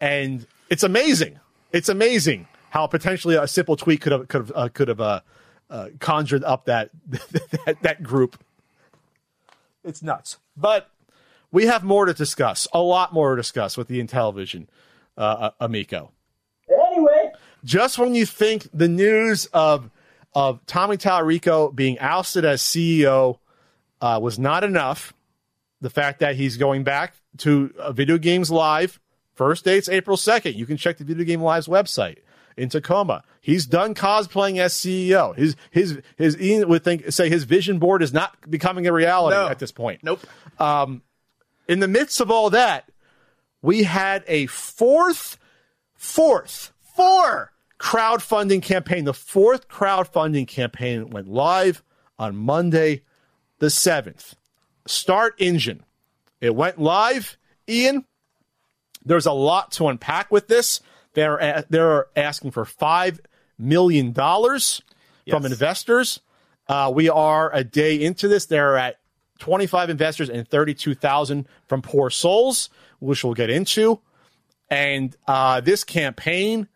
And 0.00 0.46
it's 0.68 0.82
amazing. 0.82 1.38
It's 1.72 1.88
amazing 1.88 2.48
how 2.70 2.86
potentially 2.88 3.36
a 3.36 3.46
simple 3.48 3.76
tweet 3.76 4.00
could 4.00 4.12
have 4.12 4.28
could 4.28 4.40
have 4.42 4.52
uh, 4.54 4.68
could 4.74 4.88
have 4.88 5.00
uh, 5.00 5.20
uh, 5.70 5.88
conjured 6.00 6.44
up 6.44 6.64
that, 6.66 6.90
that 7.08 7.76
that 7.82 8.02
group. 8.02 8.42
It's 9.84 10.02
nuts, 10.02 10.38
but 10.56 10.90
we 11.52 11.66
have 11.66 11.84
more 11.84 12.06
to 12.06 12.14
discuss. 12.14 12.66
A 12.72 12.80
lot 12.80 13.12
more 13.12 13.36
to 13.36 13.40
discuss 13.40 13.76
with 13.76 13.86
the 13.88 14.02
Intellivision 14.02 14.66
uh, 15.16 15.20
uh, 15.20 15.50
Amico 15.60 16.10
just 17.64 17.98
when 17.98 18.14
you 18.14 18.26
think 18.26 18.68
the 18.72 18.88
news 18.88 19.46
of 19.46 19.90
of 20.34 20.64
Tommy 20.66 20.96
Tallarico 20.96 21.74
being 21.74 21.98
ousted 22.00 22.44
as 22.44 22.60
CEO 22.60 23.38
uh, 24.00 24.18
was 24.20 24.38
not 24.38 24.64
enough, 24.64 25.14
the 25.80 25.90
fact 25.90 26.18
that 26.20 26.34
he's 26.36 26.56
going 26.56 26.82
back 26.84 27.14
to 27.38 27.72
uh, 27.78 27.92
Video 27.92 28.18
Games 28.18 28.50
Live, 28.50 28.98
first 29.34 29.64
date's 29.64 29.88
April 29.88 30.16
second. 30.16 30.56
You 30.56 30.66
can 30.66 30.76
check 30.76 30.98
the 30.98 31.04
Video 31.04 31.24
Game 31.24 31.40
Live's 31.40 31.68
website 31.68 32.18
in 32.56 32.68
Tacoma. 32.68 33.22
He's 33.40 33.64
done 33.66 33.94
cosplaying 33.94 34.58
as 34.58 34.72
CEO. 34.74 35.36
His 35.36 35.54
his 35.70 36.00
his 36.16 36.40
Ian 36.40 36.68
would 36.68 36.82
think 36.84 37.12
say 37.12 37.28
his 37.28 37.44
vision 37.44 37.78
board 37.78 38.02
is 38.02 38.12
not 38.12 38.34
becoming 38.50 38.86
a 38.86 38.92
reality 38.92 39.36
No. 39.36 39.48
at 39.48 39.58
this 39.60 39.72
point 39.72 40.00
Nope. 40.02 40.20
in 41.68 41.80
the 41.80 41.88
midst 41.88 42.20
of 42.20 42.30
all 42.30 42.50
that, 42.50 42.90
we 43.62 43.84
had 43.84 44.24
a 44.26 44.46
fourth, 44.46 45.38
fourth, 45.94 46.72
four 46.82 47.52
crowdfunding 47.78 48.62
campaign. 48.62 49.04
The 49.04 49.14
fourth 49.14 49.68
crowdfunding 49.68 50.48
campaign 50.48 51.10
went 51.10 51.28
live 51.28 51.82
on 52.18 52.36
Monday, 52.36 53.02
the 53.58 53.66
7th. 53.66 54.34
StartEngine. 54.88 55.80
It 56.40 56.54
went 56.54 56.78
live. 56.78 57.36
Ian, 57.68 58.04
there's 59.04 59.26
a 59.26 59.32
lot 59.32 59.72
to 59.72 59.88
unpack 59.88 60.30
with 60.30 60.48
this. 60.48 60.80
They're, 61.14 61.64
they're 61.70 62.06
asking 62.16 62.50
for 62.50 62.64
$5 62.64 63.20
million 63.58 64.12
from 64.12 65.46
investors. 65.46 66.20
Uh, 66.68 66.90
we 66.94 67.08
are 67.08 67.54
a 67.54 67.64
day 67.64 68.00
into 68.00 68.28
this. 68.28 68.46
They're 68.46 68.76
at 68.76 68.98
25 69.38 69.90
investors 69.90 70.30
and 70.30 70.48
32,000 70.48 71.46
from 71.66 71.82
Poor 71.82 72.10
Souls, 72.10 72.70
which 73.00 73.24
we'll 73.24 73.34
get 73.34 73.50
into. 73.50 74.00
And 74.70 75.14
uh, 75.26 75.60
this 75.60 75.84
campaign 75.84 76.68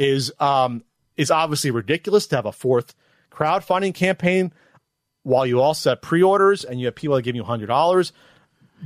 is 0.00 0.32
um, 0.40 0.82
is 1.16 1.30
obviously 1.30 1.70
ridiculous 1.70 2.26
to 2.28 2.36
have 2.36 2.46
a 2.46 2.52
fourth 2.52 2.94
crowdfunding 3.30 3.94
campaign 3.94 4.52
while 5.22 5.46
you 5.46 5.60
also 5.60 5.90
have 5.90 6.00
pre-orders 6.00 6.64
and 6.64 6.80
you 6.80 6.86
have 6.86 6.94
people 6.94 7.14
that 7.14 7.22
give 7.22 7.36
you 7.36 7.44
$100. 7.44 8.12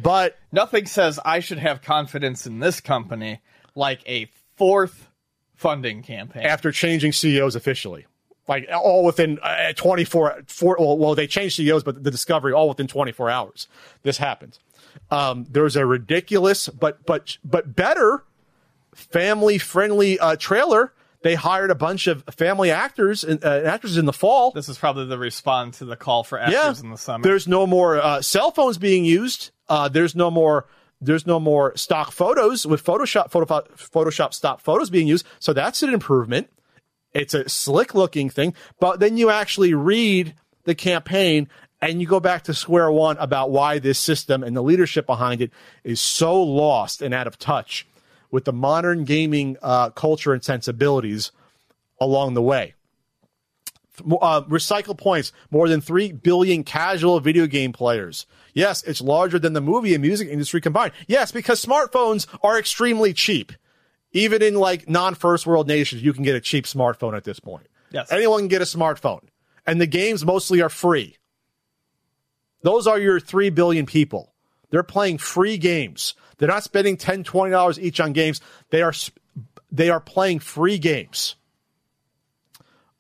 But 0.03 0.37
Nothing 0.51 0.87
says 0.87 1.21
I 1.25 1.39
should 1.39 1.59
have 1.59 1.81
confidence 1.81 2.47
in 2.47 2.59
this 2.59 2.81
company 2.81 3.41
like 3.77 4.01
a 4.07 4.29
fourth 4.57 5.09
funding 5.55 6.03
campaign. 6.03 6.45
after 6.45 6.73
changing 6.73 7.13
CEOs 7.13 7.55
officially. 7.55 8.07
Like 8.49 8.69
all 8.71 9.05
within 9.05 9.39
uh, 9.43 9.73
24, 9.73 10.43
four, 10.49 10.77
well, 10.79 10.99
well, 10.99 11.15
they 11.15 11.27
changed 11.27 11.57
CEOs, 11.57 11.83
but 11.85 12.03
the 12.03 12.11
discovery 12.11 12.53
all 12.53 12.69
within 12.69 12.87
24 12.89 13.31
hours. 13.31 13.69
This 14.03 14.19
happened. 14.19 14.59
Um, 15.11 15.47
there's 15.49 15.77
a 15.77 15.87
ridiculous, 15.87 16.69
but 16.69 17.07
but 17.07 17.39
but 17.43 17.75
better, 17.75 18.25
family 18.95 19.57
friendly 19.57 20.19
uh, 20.19 20.37
trailer. 20.37 20.93
They 21.25 21.37
hired 21.37 21.71
a 21.71 21.75
bunch 21.75 22.07
of 22.07 22.23
family 22.37 22.71
actors 22.71 23.25
and 23.25 23.43
uh, 23.43 23.63
actors 23.65 23.97
in 23.97 24.05
the 24.05 24.13
fall. 24.13 24.51
this 24.51 24.69
is 24.69 24.77
probably 24.77 25.07
the 25.07 25.17
response 25.17 25.79
to 25.79 25.87
the 25.87 25.97
call 25.97 26.23
for 26.23 26.37
yeah, 26.37 26.49
actors 26.49 26.83
in 26.83 26.91
the 26.91 26.99
summer. 26.99 27.23
there's 27.23 27.49
no 27.49 27.67
more 27.67 27.97
uh, 27.97 28.21
cell 28.21 28.51
phones 28.51 28.77
being 28.77 29.07
used. 29.07 29.51
Uh, 29.67 29.89
there's 29.89 30.15
no 30.15 30.31
more. 30.31 30.67
There's 31.01 31.27
no 31.27 31.41
more 31.41 31.75
stock 31.77 32.13
photos 32.13 32.67
with 32.67 32.85
Photoshop, 32.85 33.31
Photoshop, 33.31 33.69
Photoshop 33.73 34.35
stock 34.35 34.61
photos 34.61 34.91
being 34.91 35.07
used. 35.07 35.25
So 35.39 35.55
that's 35.55 35.83
an 35.83 35.95
improvement. 35.95 36.51
It's 37.15 37.33
a 37.33 37.49
slick 37.49 37.95
looking 37.95 38.29
thing, 38.29 38.55
but 38.79 39.01
then 39.01 39.17
you 39.17 39.31
actually 39.31 39.73
read 39.73 40.35
the 40.65 40.75
campaign 40.75 41.49
and 41.81 42.03
you 42.03 42.07
go 42.07 42.21
back 42.21 42.45
to 42.45 42.55
square 42.55 42.91
one 42.91 43.17
about 43.17 43.51
why 43.51 43.79
this 43.79 43.99
system 43.99 44.43
and 44.43 44.55
the 44.55 44.63
leadership 44.63 45.07
behind 45.07 45.41
it 45.41 45.53
is 45.85 46.01
so 46.03 46.43
lost 46.43 47.01
and 47.01 47.15
out 47.15 47.27
of 47.27 47.39
touch 47.39 47.87
with 48.35 48.47
the 48.47 48.53
modern 48.53 49.05
gaming 49.05 49.57
uh, 49.63 49.91
culture 49.91 50.33
and 50.33 50.43
sensibilities 50.43 51.31
along 52.01 52.35
the 52.35 52.43
way. 52.43 52.75
Uh, 54.01 54.43
recycle 54.49 54.99
points 54.99 55.31
more 55.53 55.69
than 55.69 55.81
3 55.81 56.11
billion 56.11 56.65
casual 56.65 57.21
video 57.21 57.47
game 57.47 57.73
players. 57.73 58.27
Yes, 58.53 58.83
it's 58.83 59.01
larger 59.01 59.39
than 59.39 59.53
the 59.53 59.61
movie 59.61 59.95
and 59.95 60.03
music 60.03 60.29
industry 60.29 60.61
combined. 60.61 60.91
Yes, 61.07 61.31
because 61.31 61.65
smartphones 61.65 62.27
are 62.43 62.59
extremely 62.59 63.13
cheap. 63.13 63.53
Even 64.11 64.43
in 64.43 64.57
like 64.57 64.89
non 64.89 65.15
first 65.15 65.47
world 65.47 65.69
nations, 65.69 66.03
you 66.03 66.13
can 66.13 66.25
get 66.25 66.35
a 66.35 66.41
cheap 66.41 66.65
smartphone 66.65 67.17
at 67.17 67.23
this 67.23 67.39
point. 67.39 67.69
Yes. 67.93 68.11
Anyone 68.11 68.41
can 68.41 68.49
get 68.49 68.63
a 68.63 68.65
smartphone. 68.65 69.29
And 69.65 69.81
the 69.81 69.87
games 69.87 70.25
mostly 70.25 70.61
are 70.61 70.69
free. 70.69 71.19
Those 72.63 72.89
are 72.89 72.99
your 72.99 73.21
3 73.21 73.51
billion 73.51 73.87
people. 73.87 74.34
They're 74.75 74.83
playing 74.83 75.19
free 75.19 75.57
games. 75.57 76.15
They're 76.37 76.49
not 76.49 76.65
spending 76.65 76.97
$10, 76.97 77.23
$20 77.23 77.79
each 77.79 78.01
on 78.01 78.13
games. 78.13 78.41
They 78.71 78.83
are, 78.83 78.93
they 79.71 79.89
are 79.89 80.01
playing 80.01 80.41
free 80.41 80.79
games. 80.79 81.37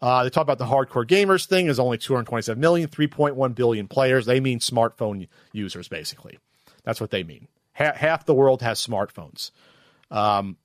Uh, 0.01 0.23
they 0.23 0.31
talk 0.31 0.45
about 0.45 0.59
the 0.59 0.67
hardcore 0.67 1.05
gamers 1.05 1.47
thing 1.47 1.67
is 1.67 1.81
only 1.81 1.99
227 1.99 2.61
million, 2.61 2.89
3.1 2.89 3.57
billion 3.57 3.89
players. 3.89 4.25
They 4.25 4.39
mean 4.39 4.61
smartphone 4.61 5.27
users, 5.51 5.89
basically. 5.89 6.39
That's 6.85 7.01
what 7.01 7.11
they 7.11 7.25
mean. 7.25 7.49
Ha- 7.73 7.95
half 7.97 8.25
the 8.25 8.35
world 8.35 8.63
has 8.63 8.79
smartphones. 8.79 9.51
Um, 10.13 10.57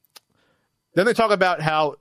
then 0.93 1.07
they 1.07 1.13
talk 1.13 1.31
about 1.31 1.59
how 1.59 1.95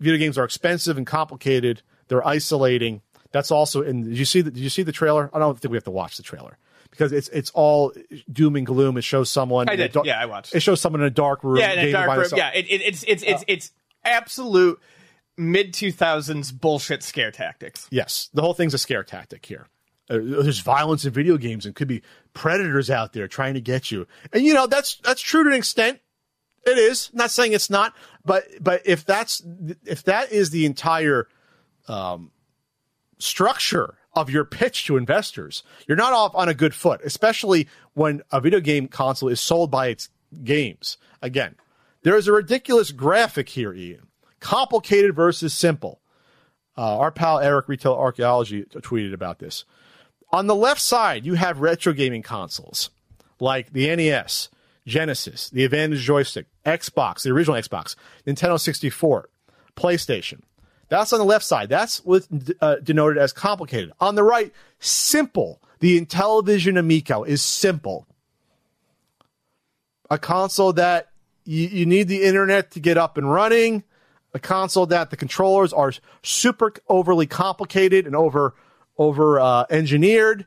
video 0.00 0.18
games 0.18 0.38
are 0.38 0.44
expensive 0.44 0.96
and 0.96 1.06
complicated. 1.06 1.82
They're 2.08 2.26
isolating. 2.26 3.02
That's 3.30 3.50
also 3.50 3.82
in. 3.82 4.04
Did 4.04 4.18
you 4.18 4.24
see 4.24 4.40
the, 4.40 4.50
Did 4.50 4.62
you 4.62 4.70
see 4.70 4.84
the 4.84 4.92
trailer? 4.92 5.28
I 5.34 5.38
don't 5.38 5.60
think 5.60 5.70
we 5.70 5.76
have 5.76 5.84
to 5.84 5.90
watch 5.90 6.16
the 6.16 6.22
trailer 6.22 6.56
because 6.94 7.12
it's 7.12 7.28
it's 7.28 7.50
all 7.50 7.92
doom 8.32 8.56
and 8.56 8.64
gloom. 8.66 8.96
It 8.96 9.02
shows 9.04 9.30
someone. 9.30 9.68
I 9.68 9.76
did. 9.76 9.92
dar- 9.92 10.06
Yeah, 10.06 10.20
I 10.20 10.26
watched. 10.26 10.54
It 10.54 10.60
shows 10.60 10.80
someone 10.80 11.00
in 11.00 11.06
a 11.06 11.10
dark 11.10 11.42
room. 11.42 11.56
yeah, 11.58 11.72
in 11.72 11.88
a 11.88 11.92
dark 11.92 12.08
room. 12.08 12.16
themselves. 12.18 12.38
Yeah, 12.38 12.50
it, 12.54 12.66
it, 12.70 12.80
it's 12.82 13.04
it's 13.06 13.22
it's 13.22 13.44
it's 13.48 13.70
absolute 14.04 14.80
mid 15.36 15.74
two 15.74 15.90
thousands 15.92 16.52
bullshit 16.52 17.02
scare 17.02 17.30
tactics. 17.30 17.88
Yes, 17.90 18.30
the 18.32 18.42
whole 18.42 18.54
thing's 18.54 18.74
a 18.74 18.78
scare 18.78 19.02
tactic 19.02 19.44
here. 19.44 19.66
Uh, 20.08 20.18
there's 20.22 20.60
violence 20.60 21.04
in 21.04 21.12
video 21.12 21.36
games 21.36 21.64
and 21.66 21.74
could 21.74 21.88
be 21.88 22.02
predators 22.34 22.90
out 22.90 23.12
there 23.14 23.26
trying 23.26 23.54
to 23.54 23.60
get 23.60 23.90
you. 23.90 24.06
And 24.32 24.44
you 24.44 24.54
know 24.54 24.66
that's 24.66 24.96
that's 24.96 25.20
true 25.20 25.44
to 25.44 25.50
an 25.50 25.56
extent. 25.56 26.00
It 26.66 26.78
is. 26.78 27.10
not 27.12 27.30
saying 27.30 27.52
it's 27.52 27.68
not, 27.68 27.94
but 28.24 28.44
but 28.60 28.82
if 28.86 29.04
that's 29.04 29.42
if 29.84 30.04
that 30.04 30.32
is 30.32 30.50
the 30.50 30.64
entire 30.66 31.28
um, 31.88 32.30
structure 33.18 33.96
of 34.14 34.30
your 34.30 34.44
pitch 34.44 34.86
to 34.86 34.96
investors, 34.96 35.62
you're 35.86 35.96
not 35.96 36.12
off 36.12 36.34
on 36.34 36.48
a 36.48 36.54
good 36.54 36.74
foot, 36.74 37.00
especially 37.04 37.68
when 37.94 38.22
a 38.30 38.40
video 38.40 38.60
game 38.60 38.88
console 38.88 39.28
is 39.28 39.40
sold 39.40 39.70
by 39.70 39.88
its 39.88 40.08
games. 40.42 40.96
Again, 41.22 41.56
there 42.02 42.16
is 42.16 42.28
a 42.28 42.32
ridiculous 42.32 42.92
graphic 42.92 43.48
here, 43.48 43.72
Ian. 43.72 44.08
Complicated 44.40 45.14
versus 45.14 45.54
simple. 45.54 46.00
Uh, 46.76 46.98
our 46.98 47.10
pal 47.10 47.38
Eric 47.38 47.68
Retail 47.68 47.94
Archaeology 47.94 48.64
tweeted 48.64 49.14
about 49.14 49.38
this. 49.38 49.64
On 50.30 50.46
the 50.46 50.54
left 50.54 50.80
side, 50.80 51.24
you 51.24 51.34
have 51.34 51.60
retro 51.60 51.92
gaming 51.92 52.22
consoles 52.22 52.90
like 53.40 53.72
the 53.72 53.94
NES, 53.94 54.48
Genesis, 54.86 55.48
the 55.50 55.64
Advantage 55.64 56.00
joystick, 56.00 56.46
Xbox, 56.66 57.22
the 57.22 57.30
original 57.30 57.56
Xbox, 57.56 57.94
Nintendo 58.26 58.58
64, 58.58 59.28
PlayStation. 59.76 60.40
That's 60.88 61.12
on 61.12 61.18
the 61.18 61.24
left 61.24 61.44
side. 61.44 61.68
That's 61.68 62.04
with, 62.04 62.52
uh, 62.60 62.76
denoted 62.76 63.18
as 63.18 63.32
complicated. 63.32 63.92
On 64.00 64.14
the 64.14 64.22
right, 64.22 64.52
simple. 64.78 65.60
The 65.80 66.00
Intellivision 66.00 66.78
Amico 66.78 67.24
is 67.24 67.42
simple. 67.42 68.06
A 70.10 70.18
console 70.18 70.72
that 70.74 71.10
you, 71.44 71.68
you 71.68 71.86
need 71.86 72.08
the 72.08 72.22
internet 72.22 72.70
to 72.72 72.80
get 72.80 72.96
up 72.96 73.18
and 73.18 73.30
running. 73.30 73.84
A 74.32 74.38
console 74.38 74.86
that 74.86 75.10
the 75.10 75.16
controllers 75.16 75.72
are 75.72 75.92
super 76.22 76.72
overly 76.88 77.26
complicated 77.26 78.06
and 78.06 78.16
over 78.16 78.54
over 78.96 79.40
uh, 79.40 79.64
engineered. 79.70 80.46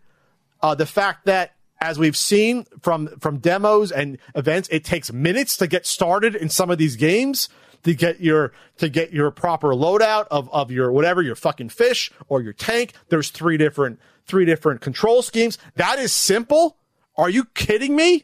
Uh, 0.62 0.76
the 0.76 0.86
fact 0.86 1.26
that, 1.26 1.56
as 1.80 2.00
we've 2.00 2.18
seen 2.18 2.66
from 2.82 3.08
from 3.20 3.38
demos 3.38 3.92
and 3.92 4.18
events, 4.36 4.68
it 4.72 4.84
takes 4.84 5.12
minutes 5.12 5.58
to 5.58 5.68
get 5.68 5.86
started 5.86 6.36
in 6.36 6.50
some 6.50 6.70
of 6.70 6.78
these 6.78 6.96
games 6.96 7.50
to 7.84 7.94
get 7.94 8.22
your 8.22 8.52
to 8.78 8.90
get 8.90 9.12
your 9.12 9.32
proper 9.32 9.70
loadout 9.70 10.28
of 10.30 10.49
of 10.52 10.72
your 10.72 10.91
whatever 10.91 11.22
your 11.22 11.36
fucking 11.36 11.70
fish 11.70 12.12
or 12.28 12.41
your 12.41 12.54
tank. 12.54 12.94
There's 13.10 13.30
three 13.30 13.58
different 13.58 13.99
three 14.26 14.45
different 14.45 14.82
control 14.82 15.22
schemes. 15.22 15.58
That 15.76 15.99
is 15.99 16.12
simple. 16.12 16.78
Are 17.16 17.30
you 17.30 17.45
kidding 17.45 17.95
me? 17.95 18.24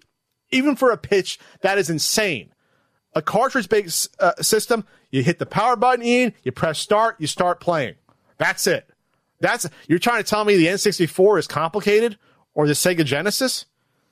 Even 0.52 0.76
for 0.76 0.92
a 0.92 0.98
pitch, 0.98 1.40
that 1.62 1.78
is 1.78 1.90
insane. 1.90 2.52
A 3.16 3.22
cartridge 3.22 3.70
based 3.70 4.16
uh, 4.20 4.34
system, 4.42 4.86
you 5.10 5.24
hit 5.24 5.40
the 5.40 5.46
power 5.46 5.76
button 5.76 6.06
in, 6.06 6.34
you 6.44 6.52
press 6.52 6.80
start, 6.80 7.16
you 7.20 7.28
start 7.28 7.60
playing. 7.60 7.96
That's 8.38 8.68
it. 8.68 8.90
That's 9.40 9.68
you're 9.88 10.00
trying 10.00 10.24
to 10.24 10.30
tell 10.30 10.46
me 10.46 10.56
the 10.58 10.68
N64 10.68 11.40
is 11.40 11.48
complicated 11.48 12.18
or 12.54 12.68
the 12.68 12.74
Sega 12.74 13.04
Genesis? 13.04 13.66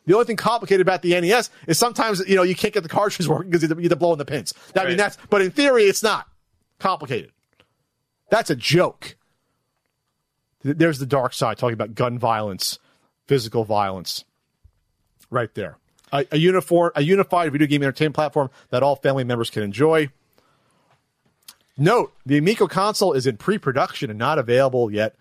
The 0.05 0.13
only 0.13 0.25
thing 0.25 0.35
complicated 0.35 0.81
about 0.81 1.03
the 1.03 1.19
NES 1.19 1.49
is 1.67 1.77
sometimes 1.77 2.27
you 2.27 2.35
know 2.35 2.43
you 2.43 2.55
can't 2.55 2.73
get 2.73 2.83
the 2.83 2.89
cartridges 2.89 3.29
working 3.29 3.51
because 3.51 3.67
you're 3.67 3.79
you're 3.79 3.95
blowing 3.95 4.17
the 4.17 4.25
pins. 4.25 4.53
I 4.75 4.85
mean 4.85 4.97
that's 4.97 5.17
but 5.29 5.41
in 5.41 5.51
theory 5.51 5.83
it's 5.83 6.01
not 6.01 6.27
complicated. 6.79 7.31
That's 8.29 8.49
a 8.49 8.55
joke. 8.55 9.15
There's 10.63 10.99
the 10.99 11.05
dark 11.05 11.33
side 11.33 11.57
talking 11.57 11.73
about 11.73 11.95
gun 11.95 12.17
violence, 12.17 12.79
physical 13.27 13.63
violence, 13.63 14.25
right 15.29 15.53
there. 15.55 15.77
A, 16.13 16.25
a 16.31 16.37
uniform, 16.37 16.91
a 16.95 17.01
unified 17.01 17.51
video 17.51 17.67
game 17.67 17.81
entertainment 17.83 18.15
platform 18.15 18.49
that 18.69 18.83
all 18.83 18.95
family 18.95 19.23
members 19.23 19.49
can 19.49 19.63
enjoy. 19.63 20.09
Note: 21.77 22.13
the 22.25 22.37
Amico 22.37 22.67
console 22.67 23.13
is 23.13 23.25
in 23.25 23.37
pre-production 23.37 24.09
and 24.09 24.19
not 24.19 24.37
available 24.37 24.91
yet 24.91 25.15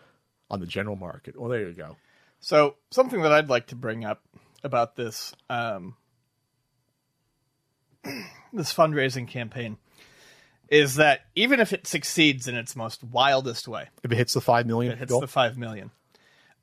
on 0.51 0.61
the 0.61 0.67
general 0.67 0.97
market. 0.97 1.39
Well, 1.39 1.49
there 1.49 1.61
you 1.61 1.73
go. 1.73 1.97
So 2.41 2.77
something 2.91 3.23
that 3.23 3.33
I'd 3.33 3.49
like 3.49 3.69
to 3.69 3.77
bring 3.77 4.05
up 4.05 4.23
about 4.63 4.97
this 4.97 5.33
um, 5.49 5.97
this 8.53 8.73
fundraising 8.73 9.29
campaign 9.29 9.79
is 10.69 10.97
that 10.97 11.23
even 11.35 11.61
if 11.61 11.73
it 11.73 11.87
succeeds 11.87 12.47
in 12.47 12.55
its 12.55 12.77
most 12.77 13.03
wildest 13.03 13.67
way, 13.67 13.89
If 14.05 14.13
it 14.13 14.17
hits 14.17 14.35
the 14.35 14.41
five 14.41 14.67
million 14.67 14.93
it 14.93 14.99
hits 14.99 15.11
goal, 15.11 15.21
the 15.21 15.27
five 15.27 15.59
million. 15.59 15.91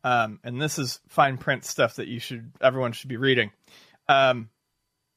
Um, 0.03 0.39
and 0.43 0.61
this 0.61 0.79
is 0.79 0.99
fine 1.09 1.37
print 1.37 1.65
stuff 1.65 1.95
that 1.95 2.07
you 2.07 2.19
should 2.19 2.51
everyone 2.61 2.93
should 2.93 3.09
be 3.09 3.17
reading. 3.17 3.51
Um, 4.07 4.49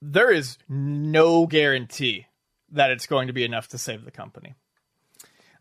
there 0.03 0.31
is 0.31 0.59
no 0.69 1.47
guarantee 1.47 2.27
that 2.73 2.91
it's 2.91 3.07
going 3.07 3.27
to 3.29 3.33
be 3.33 3.45
enough 3.45 3.69
to 3.69 3.79
save 3.79 4.05
the 4.05 4.11
company. 4.11 4.55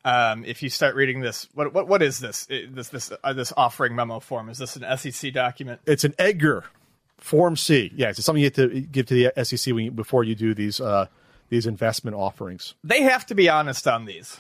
Um, 0.06 0.46
if 0.46 0.64
you 0.64 0.70
start 0.70 0.96
reading 0.96 1.20
this, 1.20 1.48
what 1.54 1.74
what 1.74 1.88
what 1.88 2.02
is 2.02 2.20
this? 2.20 2.48
This 2.48 2.90
this 2.90 3.12
uh, 3.24 3.34
this 3.34 3.54
offering 3.56 3.96
memo 3.96 4.20
form? 4.20 4.50
Is 4.50 4.58
this 4.58 4.76
an 4.76 4.98
SEC 4.98 5.34
document? 5.34 5.82
it's 5.86 6.04
an 6.04 6.16
Edgar 6.18 6.66
Form 7.20 7.56
C. 7.56 7.92
Yeah, 7.96 8.10
it's 8.10 8.24
something 8.24 8.42
you 8.42 8.48
have 8.48 8.72
to 8.72 8.82
give 8.82 9.06
to 9.08 9.14
the 9.14 9.44
SEC 9.46 9.74
when 9.74 9.86
you, 9.86 9.92
before 9.92 10.24
you 10.24 10.36
do 10.36 10.54
these 10.54 10.80
uh, 10.80 11.08
these 11.50 11.66
investment 11.66 12.16
offerings. 12.16 12.76
They 12.84 13.02
have 13.04 13.26
to 13.28 13.36
be 13.36 13.50
honest 13.50 13.88
on 13.88 14.06
these. 14.06 14.38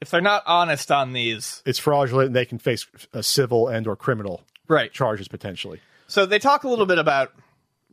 If 0.00 0.10
they're 0.10 0.20
not 0.20 0.42
honest 0.46 0.90
on 0.90 1.12
these, 1.12 1.62
It's 1.66 1.78
fraudulent, 1.78 2.28
and 2.28 2.36
they 2.36 2.46
can 2.46 2.58
face 2.58 2.86
a 3.12 3.22
civil 3.22 3.68
and 3.68 3.86
or 3.86 3.96
criminal 3.96 4.42
right? 4.66 4.90
charges 4.92 5.28
potentially. 5.28 5.80
So 6.08 6.24
they 6.26 6.38
talk 6.38 6.64
a 6.64 6.68
little 6.68 6.86
bit 6.86 6.98
about, 6.98 7.32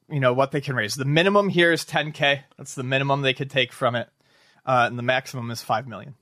you 0.09 0.19
know, 0.21 0.33
what 0.33 0.51
they 0.51 0.61
can 0.61 0.75
raise. 0.75 0.95
The 0.95 1.05
minimum 1.05 1.49
here 1.49 1.71
is 1.71 1.83
10k. 1.83 2.43
That's 2.57 2.75
the 2.75 2.83
minimum 2.83 3.21
they 3.23 3.33
could 3.33 3.49
take 3.49 3.73
from 3.73 3.95
it, 3.95 4.09
uh, 4.65 4.85
and 4.89 4.97
the 4.97 5.03
maximum 5.03 5.51
is 5.51 5.61
five 5.61 5.85
million. 5.87 6.15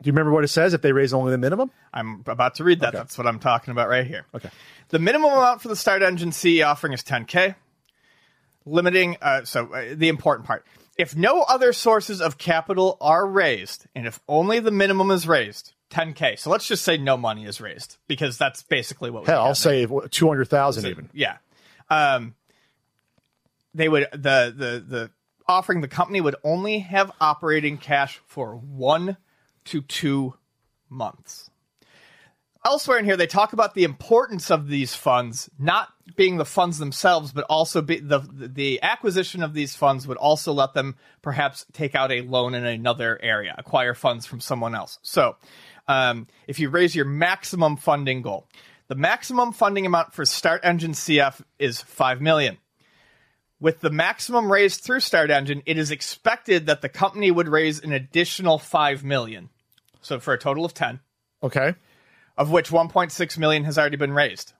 Do 0.00 0.06
you 0.08 0.12
remember 0.12 0.30
what 0.30 0.44
it 0.44 0.48
says 0.48 0.74
if 0.74 0.82
they 0.82 0.92
raise 0.92 1.12
only 1.12 1.32
the 1.32 1.38
minimum? 1.38 1.72
I'm 1.92 2.22
about 2.26 2.56
to 2.56 2.64
read 2.64 2.80
that. 2.80 2.92
That's 2.92 3.18
what 3.18 3.26
I'm 3.26 3.40
talking 3.40 3.72
about 3.72 3.88
right 3.88 4.06
here. 4.06 4.26
Okay. 4.32 4.50
The 4.90 5.00
minimum 5.00 5.32
amount 5.32 5.60
for 5.60 5.68
the 5.68 5.76
Start 5.76 6.02
Engine 6.02 6.30
CF 6.30 6.64
offering 6.66 6.92
is 6.92 7.02
10k, 7.02 7.56
limiting. 8.64 9.16
Uh, 9.20 9.44
so 9.44 9.72
uh, 9.74 9.94
the 9.94 10.08
important 10.08 10.46
part: 10.46 10.64
if 10.96 11.16
no 11.16 11.42
other 11.42 11.72
sources 11.72 12.20
of 12.20 12.38
capital 12.38 12.96
are 13.00 13.26
raised, 13.26 13.86
and 13.94 14.06
if 14.06 14.20
only 14.28 14.60
the 14.60 14.70
minimum 14.70 15.10
is 15.10 15.26
raised, 15.26 15.72
10k. 15.90 16.38
So 16.38 16.50
let's 16.50 16.68
just 16.68 16.84
say 16.84 16.96
no 16.96 17.16
money 17.16 17.44
is 17.44 17.60
raised 17.60 17.96
because 18.06 18.38
that's 18.38 18.62
basically 18.62 19.10
what. 19.10 19.24
we 19.24 19.32
Hell, 19.32 19.44
I'll 19.46 19.54
say 19.56 19.86
two 20.10 20.28
hundred 20.28 20.46
thousand 20.46 20.86
even. 20.86 21.10
yeah. 21.12 21.38
Um, 21.90 22.34
they 23.74 23.88
would 23.88 24.06
the 24.12 24.54
the 24.56 24.84
the 24.86 25.10
offering 25.48 25.80
the 25.80 25.88
company 25.88 26.20
would 26.20 26.36
only 26.44 26.80
have 26.80 27.10
operating 27.20 27.78
cash 27.78 28.20
for 28.26 28.54
one 28.54 29.16
to 29.68 29.82
two 29.82 30.34
months. 30.88 31.50
Elsewhere 32.64 32.98
in 32.98 33.04
here, 33.04 33.16
they 33.16 33.26
talk 33.26 33.52
about 33.52 33.74
the 33.74 33.84
importance 33.84 34.50
of 34.50 34.68
these 34.68 34.94
funds 34.94 35.48
not 35.58 35.88
being 36.16 36.38
the 36.38 36.44
funds 36.44 36.78
themselves, 36.78 37.32
but 37.32 37.44
also 37.48 37.80
the 37.80 38.28
the 38.32 38.82
acquisition 38.82 39.42
of 39.42 39.54
these 39.54 39.76
funds 39.76 40.06
would 40.06 40.16
also 40.16 40.52
let 40.52 40.74
them 40.74 40.96
perhaps 41.22 41.64
take 41.72 41.94
out 41.94 42.10
a 42.10 42.22
loan 42.22 42.54
in 42.54 42.64
another 42.64 43.18
area, 43.22 43.54
acquire 43.56 43.94
funds 43.94 44.26
from 44.26 44.40
someone 44.40 44.74
else. 44.74 44.98
So, 45.02 45.36
um, 45.86 46.26
if 46.48 46.58
you 46.58 46.68
raise 46.68 46.96
your 46.96 47.04
maximum 47.04 47.76
funding 47.76 48.22
goal, 48.22 48.48
the 48.88 48.96
maximum 48.96 49.52
funding 49.52 49.86
amount 49.86 50.12
for 50.12 50.24
StartEngine 50.24 50.96
CF 50.96 51.40
is 51.58 51.80
five 51.80 52.20
million. 52.20 52.58
With 53.60 53.80
the 53.80 53.90
maximum 53.90 54.50
raised 54.50 54.82
through 54.82 55.00
StartEngine, 55.00 55.62
it 55.64 55.78
is 55.78 55.90
expected 55.90 56.66
that 56.66 56.82
the 56.82 56.88
company 56.88 57.30
would 57.30 57.48
raise 57.48 57.80
an 57.80 57.92
additional 57.92 58.58
five 58.58 59.04
million. 59.04 59.50
So 60.00 60.18
for 60.20 60.32
a 60.32 60.38
total 60.38 60.64
of 60.64 60.74
ten 60.74 61.00
Okay. 61.42 61.74
of 62.36 62.50
which 62.50 62.70
1.6 62.70 63.38
million 63.38 63.64
has 63.64 63.78
already 63.78 63.96
been 63.96 64.12
raised. 64.12 64.52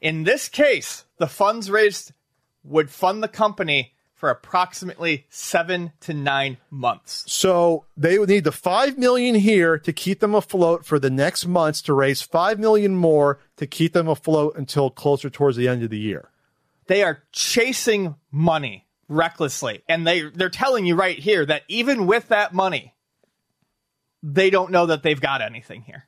In 0.00 0.24
this 0.24 0.48
case, 0.48 1.04
the 1.18 1.26
funds 1.26 1.70
raised 1.70 2.12
would 2.62 2.90
fund 2.90 3.22
the 3.22 3.28
company 3.28 3.92
for 4.14 4.30
approximately 4.30 5.26
7 5.28 5.92
to 6.00 6.14
9 6.14 6.56
months. 6.70 7.24
So 7.30 7.84
they 7.96 8.18
would 8.18 8.28
need 8.28 8.44
the 8.44 8.52
five 8.52 8.96
million 8.96 9.34
here 9.34 9.76
to 9.78 9.92
keep 9.92 10.20
them 10.20 10.34
afloat 10.34 10.84
for 10.86 10.98
the 10.98 11.10
next 11.10 11.46
months 11.46 11.82
to 11.82 11.92
raise 11.92 12.22
five 12.22 12.58
million 12.58 12.94
more 12.94 13.38
to 13.56 13.66
keep 13.66 13.92
them 13.92 14.08
afloat 14.08 14.56
until 14.56 14.88
closer 14.88 15.28
towards 15.28 15.56
the 15.56 15.68
end 15.68 15.82
of 15.82 15.90
the 15.90 15.98
year. 15.98 16.30
They 16.86 17.02
are 17.02 17.22
chasing 17.32 18.14
money 18.30 18.86
recklessly 19.08 19.82
and 19.88 20.06
they 20.06 20.22
they're 20.30 20.48
telling 20.48 20.86
you 20.86 20.94
right 20.94 21.18
here 21.18 21.44
that 21.44 21.62
even 21.68 22.06
with 22.06 22.28
that 22.28 22.54
money 22.54 22.93
they 24.24 24.48
don't 24.48 24.70
know 24.70 24.86
that 24.86 25.02
they've 25.02 25.20
got 25.20 25.42
anything 25.42 25.82
here. 25.82 26.06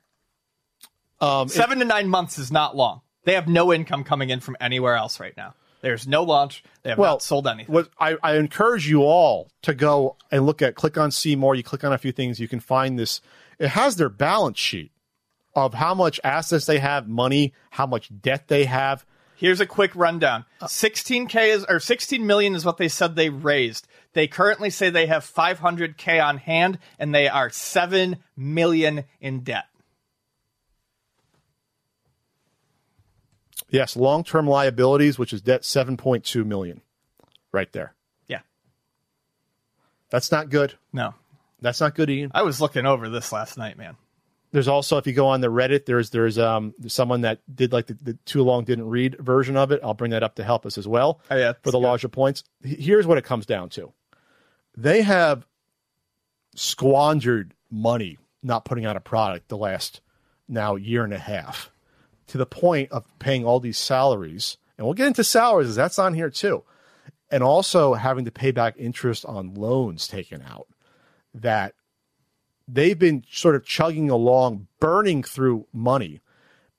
Um, 1.21 1.47
7 1.47 1.79
to 1.79 1.85
9 1.85 2.09
months 2.09 2.37
is 2.37 2.51
not 2.51 2.75
long. 2.75 3.01
They 3.23 3.33
have 3.33 3.47
no 3.47 3.71
income 3.71 4.03
coming 4.03 4.29
in 4.29 4.39
from 4.39 4.57
anywhere 4.59 4.95
else 4.95 5.19
right 5.19 5.35
now. 5.37 5.53
There's 5.81 6.07
no 6.07 6.23
launch. 6.23 6.63
They 6.81 6.89
have 6.89 6.97
well, 6.97 7.13
not 7.13 7.21
sold 7.21 7.47
anything. 7.47 7.73
What 7.73 7.89
I, 7.99 8.17
I 8.23 8.35
encourage 8.37 8.89
you 8.89 9.03
all 9.03 9.51
to 9.61 9.75
go 9.75 10.15
and 10.31 10.45
look 10.45 10.61
at 10.61 10.75
click 10.75 10.97
on 10.97 11.11
see 11.11 11.35
more. 11.35 11.53
You 11.53 11.63
click 11.63 11.83
on 11.83 11.93
a 11.93 11.97
few 11.97 12.11
things, 12.11 12.39
you 12.39 12.47
can 12.47 12.59
find 12.59 12.97
this. 12.97 13.21
It 13.59 13.69
has 13.69 13.95
their 13.95 14.09
balance 14.09 14.57
sheet 14.57 14.91
of 15.55 15.75
how 15.75 15.93
much 15.93 16.19
assets 16.23 16.65
they 16.65 16.79
have, 16.79 17.07
money, 17.07 17.53
how 17.71 17.85
much 17.85 18.09
debt 18.21 18.47
they 18.47 18.65
have. 18.65 19.05
Here's 19.35 19.59
a 19.59 19.67
quick 19.67 19.91
rundown. 19.95 20.45
16k 20.61 21.53
is 21.53 21.65
or 21.69 21.79
16 21.79 22.25
million 22.25 22.55
is 22.55 22.65
what 22.65 22.77
they 22.77 22.87
said 22.87 23.15
they 23.15 23.29
raised. 23.29 23.87
They 24.17 24.25
currently 24.25 24.71
say 24.71 24.89
they 24.89 25.05
have 25.05 25.23
500k 25.23 26.23
on 26.25 26.39
hand 26.39 26.79
and 26.97 27.13
they 27.13 27.27
are 27.27 27.51
7 27.51 28.17
million 28.35 29.03
in 29.21 29.41
debt. 29.41 29.65
Yes, 33.69 33.95
long 33.95 34.23
term 34.23 34.47
liabilities, 34.47 35.19
which 35.19 35.33
is 35.33 35.41
debt 35.43 35.63
seven 35.63 35.97
point 35.97 36.23
two 36.23 36.43
million, 36.43 36.81
right 37.51 37.71
there. 37.73 37.93
Yeah. 38.27 38.39
That's 40.09 40.31
not 40.31 40.49
good. 40.49 40.73
No. 40.91 41.13
That's 41.61 41.79
not 41.79 41.93
good, 41.93 42.09
Ian. 42.09 42.31
I 42.33 42.41
was 42.41 42.59
looking 42.59 42.87
over 42.87 43.09
this 43.09 43.31
last 43.31 43.55
night, 43.55 43.77
man. 43.77 43.97
There's 44.51 44.67
also 44.67 44.97
if 44.97 45.05
you 45.05 45.13
go 45.13 45.27
on 45.27 45.41
the 45.41 45.51
Reddit, 45.51 45.85
there's 45.85 46.09
there's 46.09 46.39
um 46.39 46.73
someone 46.87 47.21
that 47.21 47.41
did 47.53 47.71
like 47.71 47.85
the, 47.85 47.93
the 48.01 48.13
too 48.25 48.41
long 48.41 48.63
didn't 48.63 48.87
read 48.87 49.17
version 49.19 49.55
of 49.57 49.71
it. 49.71 49.79
I'll 49.83 49.93
bring 49.93 50.09
that 50.09 50.23
up 50.23 50.33
to 50.37 50.43
help 50.43 50.65
us 50.65 50.79
as 50.79 50.87
well 50.87 51.21
Oh, 51.29 51.35
yeah, 51.37 51.53
for 51.61 51.69
the 51.69 51.77
good. 51.77 51.85
larger 51.85 52.07
points. 52.07 52.43
Here's 52.63 53.05
what 53.05 53.19
it 53.19 53.25
comes 53.25 53.45
down 53.45 53.69
to: 53.71 53.91
they 54.77 55.01
have 55.01 55.45
squandered 56.55 57.53
money 57.69 58.17
not 58.43 58.63
putting 58.63 58.85
out 58.85 58.95
a 58.95 59.01
product 59.01 59.49
the 59.49 59.57
last 59.57 59.99
now 60.47 60.75
year 60.75 61.03
and 61.03 61.13
a 61.13 61.17
half 61.17 61.71
to 62.27 62.37
the 62.37 62.45
point 62.45 62.91
of 62.91 63.05
paying 63.19 63.43
all 63.43 63.59
these 63.59 63.77
salaries, 63.77 64.57
and 64.77 64.85
we'll 64.85 64.93
get 64.93 65.07
into 65.07 65.23
salaries. 65.23 65.75
That's 65.75 65.99
on 65.99 66.13
here 66.13 66.29
too, 66.29 66.63
and 67.31 67.43
also 67.43 67.95
having 67.95 68.25
to 68.25 68.31
pay 68.31 68.51
back 68.51 68.75
interest 68.77 69.25
on 69.25 69.55
loans 69.55 70.07
taken 70.07 70.41
out. 70.43 70.67
That 71.33 71.73
they've 72.67 72.97
been 72.97 73.23
sort 73.29 73.55
of 73.55 73.65
chugging 73.65 74.09
along, 74.09 74.67
burning 74.79 75.23
through 75.23 75.67
money 75.73 76.21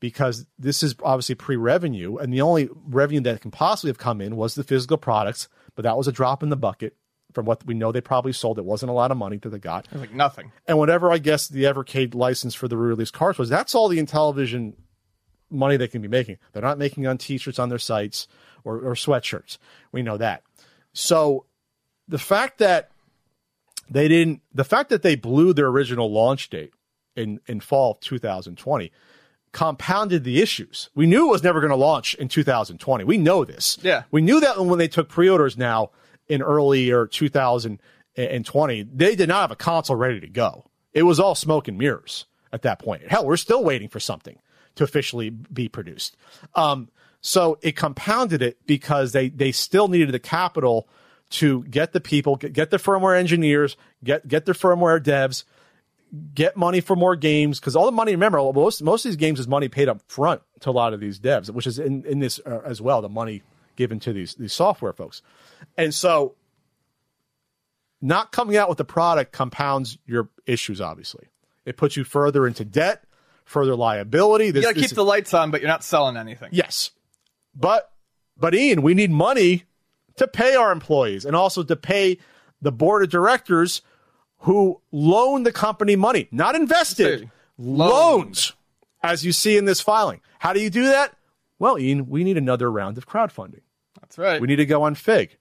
because 0.01 0.47
this 0.59 0.83
is 0.83 0.95
obviously 1.03 1.35
pre-revenue, 1.35 2.17
and 2.19 2.33
the 2.33 2.41
only 2.41 2.69
revenue 2.87 3.21
that 3.23 3.41
can 3.41 3.51
possibly 3.51 3.91
have 3.91 3.99
come 3.99 4.21
in 4.21 4.37
was 4.37 4.55
the 4.55 4.63
physical 4.63 4.97
products, 4.97 5.49
but 5.75 5.83
that 5.83 5.97
was 5.97 6.07
a 6.07 6.13
drop 6.13 6.43
in 6.43 6.51
the 6.51 6.57
bucket 6.57 6.95
from 7.33 7.45
what 7.45 7.65
we 7.67 7.75
know 7.75 7.93
they 7.93 8.01
probably 8.01 8.33
sold. 8.33 8.59
It 8.59 8.65
wasn't 8.65 8.91
a 8.91 8.95
lot 8.95 9.11
of 9.11 9.17
money 9.17 9.37
that 9.37 9.51
they 9.51 9.59
got, 9.59 9.87
It 9.87 9.93
was 9.93 10.01
like 10.03 10.15
nothing. 10.15 10.51
and 10.67 10.79
whatever 10.79 11.11
I 11.13 11.19
guess 11.19 11.47
the 11.49 11.65
Evercade 11.65 12.15
license 12.15 12.55
for 12.55 12.69
the 12.69 12.77
re-release 12.77 13.11
cars 13.11 13.39
was, 13.39 13.49
that's 13.49 13.75
all 13.75 13.89
the 13.89 13.99
Intellivision 13.99 14.75
money 15.51 15.77
they 15.77 15.89
can 15.89 16.03
be 16.03 16.09
making. 16.09 16.39
They're 16.53 16.63
not 16.63 16.79
making 16.79 17.07
on 17.07 17.19
T-shirts 17.19 17.59
on 17.59 17.69
their 17.69 17.79
sites 17.79 18.29
or, 18.65 18.77
or 18.79 18.95
sweatshirts. 18.95 19.59
We 19.93 20.03
know 20.03 20.17
that. 20.17 20.43
So 20.93 21.45
the 22.07 22.19
fact 22.19 22.59
that 22.59 22.91
they 23.91 24.09
didn't, 24.09 24.41
the 24.53 24.65
fact 24.65 24.91
that 24.91 25.03
they 25.03 25.15
blew 25.17 25.53
their 25.53 25.67
original 25.69 26.11
launch 26.11 26.51
date 26.51 26.73
in 27.17 27.41
in 27.47 27.61
fall 27.61 27.93
of 27.93 28.01
2020 28.01 28.91
compounded 29.53 30.25
the 30.25 30.41
issues. 30.43 30.91
We 30.95 31.07
knew 31.07 31.29
it 31.29 31.33
was 31.33 31.43
never 31.43 31.61
going 31.61 31.71
to 31.71 31.77
launch 31.77 32.15
in 32.15 32.29
2020. 32.29 33.05
We 33.05 33.17
know 33.17 33.45
this. 33.45 33.79
Yeah. 33.83 34.03
We 34.11 34.21
knew 34.21 34.41
that 34.41 34.59
when 34.63 34.79
they 34.79 34.89
took 34.89 35.09
pre-orders 35.09 35.57
now 35.57 35.91
in 36.29 36.43
early 36.43 36.91
or 36.91 37.07
2020, 37.07 38.83
they 38.95 39.15
did 39.17 39.29
not 39.29 39.43
have 39.43 39.51
a 39.51 39.57
console 39.57 39.97
ready 39.97 40.21
to 40.21 40.29
go. 40.29 40.65
It 40.93 41.03
was 41.03 41.21
all 41.21 41.35
smoke 41.35 41.69
and 41.69 41.79
mirrors. 41.79 42.27
at 42.53 42.63
that 42.63 42.79
point. 42.79 43.07
Hell, 43.09 43.27
we're 43.27 43.37
still 43.37 43.63
waiting 43.63 43.89
for 43.89 44.01
something 44.01 44.39
to 44.77 44.85
officially 44.85 45.31
be 45.31 45.69
produced. 45.69 46.17
Um, 46.55 46.89
so 47.21 47.59
it 47.63 47.77
compounded 47.77 48.43
it 48.43 48.59
because 48.67 49.13
they 49.13 49.29
they 49.29 49.53
still 49.53 49.89
needed 49.89 50.13
the 50.13 50.19
capital 50.19 50.89
to 51.31 51.65
get 51.65 51.93
the 51.93 52.01
people, 52.01 52.37
get, 52.37 52.53
get 52.53 52.71
the 52.71 52.79
firmware 52.79 53.19
engineers, 53.19 53.77
get 54.05 54.27
get 54.29 54.47
the 54.47 54.53
firmware 54.53 55.01
devs, 55.03 55.45
get 56.35 56.57
money 56.57 56.81
for 56.81 56.97
more 56.97 57.17
games 57.17 57.59
because 57.61 57.77
all 57.77 57.87
the 57.87 57.93
money. 57.93 58.13
Remember, 58.13 58.39
most 58.53 58.83
most 58.83 59.05
of 59.05 59.11
these 59.11 59.17
games 59.17 59.41
is 59.41 59.49
money 59.49 59.69
paid 59.69 59.89
up 59.89 60.01
front 60.07 60.41
to 60.61 60.71
a 60.71 60.73
lot 60.73 60.95
of 60.95 61.01
these 61.01 61.19
devs, 61.19 61.51
which 61.51 61.67
is 61.67 61.79
in 61.79 62.05
in 62.05 62.21
this 62.21 62.41
uh, 62.47 62.61
as 62.65 62.81
well. 62.81 63.03
The 63.03 63.09
money 63.09 63.43
given 63.79 63.99
to 64.01 64.13
these 64.13 64.35
these 64.35 64.53
software 64.53 64.93
folks, 64.93 65.23
and 65.79 65.95
so 65.95 66.35
not 68.01 68.31
coming 68.33 68.57
out 68.57 68.69
with 68.69 68.79
the 68.79 68.85
product 68.85 69.33
compounds 69.33 69.97
your 70.07 70.29
issues. 70.47 70.81
Obviously, 70.81 71.29
it 71.65 71.77
puts 71.77 71.97
you 71.97 72.05
further 72.05 72.47
into 72.47 72.65
debt, 72.65 73.05
further 73.45 73.75
liability. 73.75 74.51
This, 74.51 74.63
You 74.63 74.69
gotta 74.69 74.81
this- 74.81 74.91
keep 74.91 74.97
the 74.97 75.05
lights 75.05 75.33
on, 75.33 75.51
but 75.51 75.61
you're 75.61 75.69
not 75.69 75.83
selling 75.85 76.17
anything. 76.17 76.51
Yes. 76.53 76.91
But 77.55 77.91
but 78.37 78.55
Ian, 78.55 78.83
we 78.83 78.95
need 78.95 79.11
money 79.11 79.65
to 80.17 80.29
pay 80.29 80.55
our 80.55 80.71
employees 80.73 81.25
and 81.25 81.35
also 81.35 81.63
to 81.63 81.77
pay 81.77 82.19
the 82.61 82.73
board 82.73 83.03
of 83.05 83.09
directors 83.11 83.83
who 84.43 84.81
loan 84.93 85.43
the 85.45 85.53
company 85.53 85.97
money, 85.97 86.29
not 86.31 86.55
invested, 86.55 87.07
Invested. 87.23 87.31
loans, 87.59 88.53
as 89.03 89.25
you 89.25 89.33
see 89.33 89.57
in 89.57 89.65
this 89.65 89.81
filing. 89.81 90.21
How 90.41 90.53
do 90.53 90.61
you 90.61 90.71
do 90.71 90.85
that? 90.85 91.17
Well, 91.59 91.77
Ian, 91.79 92.09
we 92.09 92.23
need 92.23 92.37
another 92.37 92.71
round 92.71 92.97
of 92.99 93.09
crowdfunding. 93.09 93.63
That's 94.09 94.19
right. 94.19 94.41
We 94.41 94.47
need 94.47 94.57
to 94.57 94.67
go 94.67 94.83
on 94.83 94.95
Fig. 94.95 95.37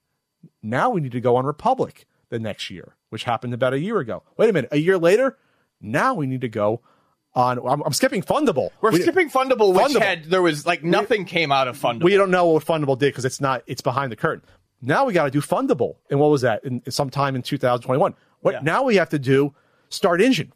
Now 0.62 0.90
we 0.90 1.00
need 1.00 1.12
to 1.12 1.20
go 1.20 1.36
on 1.36 1.44
Republic 1.46 2.06
the 2.28 2.38
next 2.38 2.70
year, 2.70 2.94
which 3.10 3.24
happened 3.24 3.54
about 3.54 3.72
a 3.72 3.78
year 3.80 3.98
ago. 3.98 4.22
Wait 4.36 4.50
a 4.50 4.52
minute, 4.52 4.68
a 4.72 4.76
year 4.78 4.98
later, 4.98 5.36
now 5.80 6.14
we 6.14 6.26
need 6.26 6.40
to 6.42 6.48
go 6.48 6.80
on. 7.34 7.58
I'm, 7.66 7.82
I'm 7.82 7.92
skipping 7.92 8.22
Fundable. 8.22 8.70
We're 8.80 8.92
We- 8.92 9.00
skipping 9.02 9.30
Fundable, 9.30 9.72
which 9.74 9.86
Fundable. 9.94 10.02
had 10.02 10.24
there 10.26 10.42
was 10.42 10.66
like 10.66 10.84
nothing 10.84 11.24
came 11.24 11.50
out 11.50 11.66
of 11.68 11.78
Fundable. 11.78 12.04
we 12.04 12.16
don't 12.16 12.30
know 12.30 12.46
what 12.50 12.64
Fundable 12.64 12.98
did 12.98 13.12
because 13.12 13.24
it's 13.24 13.40
not 13.40 13.62
it's 13.66 13.80
behind 13.80 14.12
the 14.12 14.16
curtain. 14.16 14.44
Now 14.82 15.06
we 15.06 15.12
got 15.12 15.24
to 15.24 15.30
do 15.30 15.40
Fundable, 15.40 15.96
and 16.10 16.20
what 16.20 16.30
was 16.30 16.42
that? 16.42 16.62
In 16.64 16.82
sometime 16.90 17.34
in 17.34 17.42
2021. 17.42 18.14
What 18.40 18.54
Yeah. 18.54 18.60
now 18.62 18.84
we 18.84 18.96
have 18.96 19.08
to 19.10 19.18
do? 19.18 19.54
StartEngine. 19.90 20.52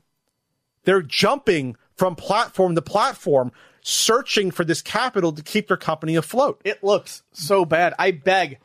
They're 0.85 1.03
jumping 1.03 1.77
from 1.97 2.15
platform 2.17 2.75
to 2.75 2.83
platform, 2.83 3.51
searching 3.83 4.53
for 4.53 4.65
this 4.65 4.81
capital 4.81 5.33
to 5.33 5.43
keep 5.43 5.69
their 5.69 5.77
company 5.77 6.15
afloat. 6.15 6.61
it 6.65 6.83
looks 6.83 7.23
so 7.33 7.65
bad. 7.65 7.95
I 7.99 8.13
beg 8.13 8.59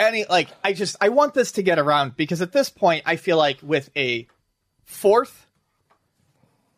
any 0.00 0.24
like 0.28 0.48
I 0.64 0.72
just 0.72 0.96
I 1.00 1.10
want 1.10 1.34
this 1.34 1.52
to 1.52 1.62
get 1.62 1.78
around 1.78 2.16
because 2.16 2.42
at 2.42 2.52
this 2.52 2.70
point 2.70 3.02
I 3.06 3.16
feel 3.16 3.36
like 3.36 3.58
with 3.62 3.90
a 3.96 4.26
fourth 4.84 5.46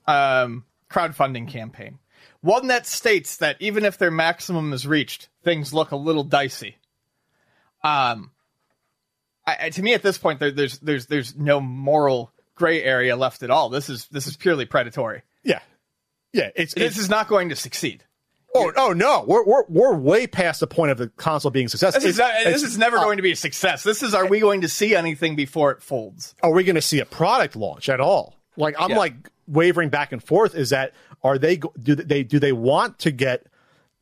um 0.07 0.65
crowdfunding 0.91 1.49
campaign, 1.49 1.99
one 2.41 2.67
that 2.67 2.87
states 2.87 3.37
that 3.39 3.57
even 3.61 3.85
if 3.85 3.97
their 3.97 4.11
maximum 4.11 4.73
is 4.73 4.87
reached, 4.87 5.29
things 5.45 5.73
look 5.73 5.93
a 5.93 5.97
little 5.97 6.25
dicey. 6.25 6.77
Um 7.85 8.33
I, 9.47 9.57
I, 9.63 9.71
to 9.71 9.83
me 9.83 9.95
at 9.95 10.03
this 10.03 10.19
point 10.19 10.41
there, 10.41 10.51
there's 10.51 10.79
there's 10.81 11.07
there's 11.07 11.37
no 11.37 11.61
moral 11.61 12.33
gray 12.57 12.83
area 12.83 13.15
left 13.17 13.45
at 13.45 13.51
all. 13.51 13.69
This 13.69 13.89
is 13.89 14.09
this 14.09 14.27
is 14.27 14.37
purely 14.37 14.67
predatory. 14.67 15.23
Yeah. 16.33 16.51
It's, 16.57 16.75
This 16.75 16.99
is 16.99 17.09
not 17.09 17.29
going 17.29 17.49
to 17.51 17.57
succeed. 17.57 18.05
oh 18.55 18.73
oh 18.77 18.93
no, 18.93 19.25
we're 19.27 19.45
we're 19.45 19.65
we're 19.69 19.95
way 19.95 20.27
past 20.27 20.61
the 20.61 20.67
point 20.67 20.91
of 20.91 20.99
the 20.99 21.09
console 21.09 21.51
being 21.51 21.69
successful. 21.69 22.01
This 22.01 22.13
is, 22.13 22.19
not, 22.19 22.33
this 22.45 22.63
is 22.63 22.79
never 22.79 22.97
going 22.97 23.19
to 23.19 23.23
be 23.23 23.33
a 23.33 23.37
success. 23.37 23.83
This 23.83 24.03
is, 24.03 24.15
are 24.15 24.27
we 24.27 24.41
going 24.41 24.63
to 24.63 24.69
see 24.69 24.95
anything 24.97 25.37
before 25.37 25.71
it 25.71 25.83
folds? 25.83 26.35
are 26.43 26.53
we 26.53 26.65
going 26.65 26.77
to 26.77 26.83
see 26.83 27.01
a 27.01 27.05
product 27.05 27.57
launch 27.57 27.89
at 27.89 28.01
all? 28.01 28.37
Like 28.57 28.75
I'm 28.79 28.91
Yeah. 28.91 28.99
like 28.99 29.15
wavering 29.47 29.91
back 29.91 30.13
and 30.13 30.23
forth. 30.23 30.55
Is 30.55 30.71
that 30.71 30.93
are 31.23 31.37
they 31.39 31.57
do 31.59 31.95
they 31.95 32.23
do 32.23 32.39
they 32.39 32.53
want 32.53 32.99
to 33.01 33.11
get? 33.11 33.47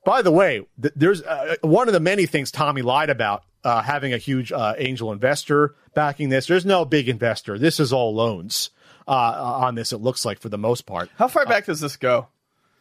By 0.05 0.23
the 0.23 0.31
way, 0.31 0.65
th- 0.81 0.94
there's 0.94 1.23
uh, 1.23 1.57
one 1.62 1.89
of 1.89 1.93
the 1.93 1.98
many 2.01 2.27
things 2.27 2.53
Tommy 2.53 2.82
lied 2.82 3.11
about 3.11 3.43
uh, 3.65 3.82
having 3.82 4.12
a 4.15 4.19
huge 4.19 4.53
uh, 4.53 4.74
angel 4.78 5.11
investor 5.12 5.74
backing 5.94 6.28
this. 6.28 6.47
There's 6.47 6.65
no 6.65 6.85
big 6.85 7.09
investor. 7.09 7.59
This 7.59 7.81
is 7.81 7.93
all 7.93 8.15
loans 8.15 8.70
uh, 9.09 9.11
on 9.12 9.74
this. 9.74 9.93
It 9.93 9.99
looks 9.99 10.24
like 10.24 10.39
for 10.41 10.49
the 10.49 10.59
most 10.59 10.87
part. 10.87 11.11
How 11.16 11.28
far 11.28 11.47
back 11.47 11.66
does 11.66 11.81
this 11.81 11.97
go? 11.97 12.28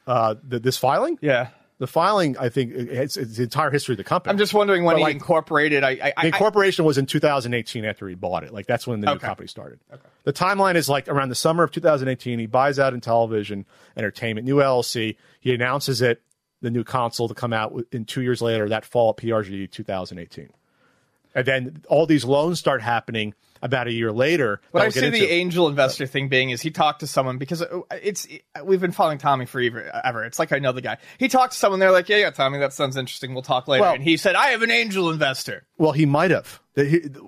Uh, 0.08 0.36
th- 0.50 0.62
this 0.62 0.78
filing, 0.78 1.18
Yeah. 1.22 1.50
the 1.80 1.88
filing, 1.88 2.38
I 2.38 2.50
think 2.50 2.74
it's, 2.74 3.18
it's 3.18 3.38
the 3.38 3.44
entire 3.44 3.72
history 3.72 3.94
of 3.94 3.98
the 3.98 4.04
company. 4.04 4.32
I'm 4.32 4.38
just 4.38 4.54
wondering 4.54 4.84
when 4.84 4.96
But, 4.96 5.00
he 5.00 5.04
like, 5.04 5.16
incorporated. 5.16 5.84
I, 5.84 5.90
I, 5.90 5.96
the 5.96 6.14
I, 6.20 6.26
incorporation 6.28 6.86
was 6.86 6.98
in 7.00 7.06
2018 7.08 7.84
after 7.86 8.08
he 8.08 8.14
bought 8.16 8.44
it. 8.44 8.54
Like 8.54 8.68
that's 8.68 8.86
when 8.86 9.02
the 9.02 9.08
new 9.08 9.14
Okay. 9.14 9.26
company 9.28 9.48
started. 9.48 9.80
The 10.24 10.32
timeline 10.34 10.76
is 10.76 10.88
like 10.88 11.08
around 11.08 11.30
the 11.30 11.36
summer 11.36 11.64
of 11.64 11.72
2018. 11.72 12.38
He 12.40 12.46
buys 12.46 12.78
out 12.80 12.94
Intellivision 12.94 13.66
entertainment, 13.98 14.46
new 14.46 14.58
LLC. 14.58 15.16
He 15.40 15.54
announces 15.54 16.02
it, 16.04 16.22
the 16.62 16.70
new 16.72 16.84
console 16.84 17.28
to 17.28 17.34
come 17.36 17.52
out 17.54 17.74
in 17.92 18.06
two 18.06 18.22
years 18.22 18.42
later, 18.42 18.70
that 18.70 18.86
fall 18.86 19.10
at 19.10 19.18
PRG 19.18 19.70
2018. 19.70 20.50
And 21.36 21.46
then 21.46 21.84
all 21.90 22.06
these 22.06 22.24
loans 22.26 22.58
start 22.60 22.82
happening 22.82 23.34
about 23.62 23.88
a 23.88 23.92
year 23.92 24.12
later. 24.12 24.62
what 24.72 24.84
I 24.84 24.90
see 24.90 25.02
the 25.02 25.08
into. 25.08 25.32
angel 25.34 25.68
investor 25.68 26.08
thing 26.08 26.30
being 26.30 26.50
is 26.52 26.62
he 26.62 26.72
talked 26.72 27.02
to 27.02 27.08
someone 27.08 27.38
because 27.38 27.62
uh, 27.62 27.82
it's 28.02 28.28
we've 28.64 28.80
been 28.80 28.92
following 28.92 29.18
Tommy 29.18 29.46
for 29.46 29.60
ever. 29.60 29.92
ever. 30.04 30.24
It's 30.24 30.40
like 30.40 30.52
I 30.54 30.60
know 30.60 30.72
the 30.72 30.82
guy. 30.82 30.98
He 31.18 31.28
talked 31.28 31.54
to 31.54 31.60
someone. 31.60 31.80
They're 31.80 31.92
like, 31.92 32.08
yeah, 32.10 32.18
yeah, 32.18 32.30
Tommy, 32.32 32.58
that 32.60 32.74
sounds 32.74 32.96
interesting. 32.96 33.34
We'll 33.34 33.44
talk 33.44 33.68
later. 33.68 33.82
Well- 33.82 33.94
and 33.96 34.04
he 34.04 34.18
said, 34.18 34.36
I 34.36 34.48
have 34.48 34.62
an 34.62 34.72
angel 34.72 35.10
investor. 35.10 35.66
Well, 35.78 35.92
he 35.92 36.06
might 36.06 36.32
have. 36.32 36.62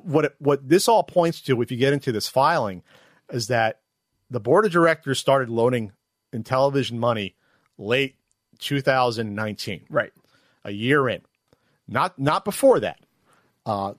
What 0.03 0.35
what 0.39 0.67
this 0.67 0.88
all 0.88 1.03
points 1.03 1.41
to, 1.41 1.61
if 1.61 1.69
you 1.71 1.77
get 1.77 1.91
into 1.93 2.11
this 2.11 2.27
filing, 2.29 2.84
is 3.31 3.47
that 3.47 3.81
the 4.29 4.39
board 4.39 4.65
of 4.65 4.71
directors 4.71 5.19
started 5.19 5.49
loaning 5.49 5.91
Intellivision 6.34 6.93
money 6.97 7.35
late 7.77 8.15
2019, 8.59 9.85
Right. 9.89 10.11
a 10.63 10.71
year 10.71 11.07
in, 11.09 11.21
not 11.88 12.19
not 12.19 12.43
before 12.45 12.79
that. 12.81 12.99
Uh, 13.68 13.94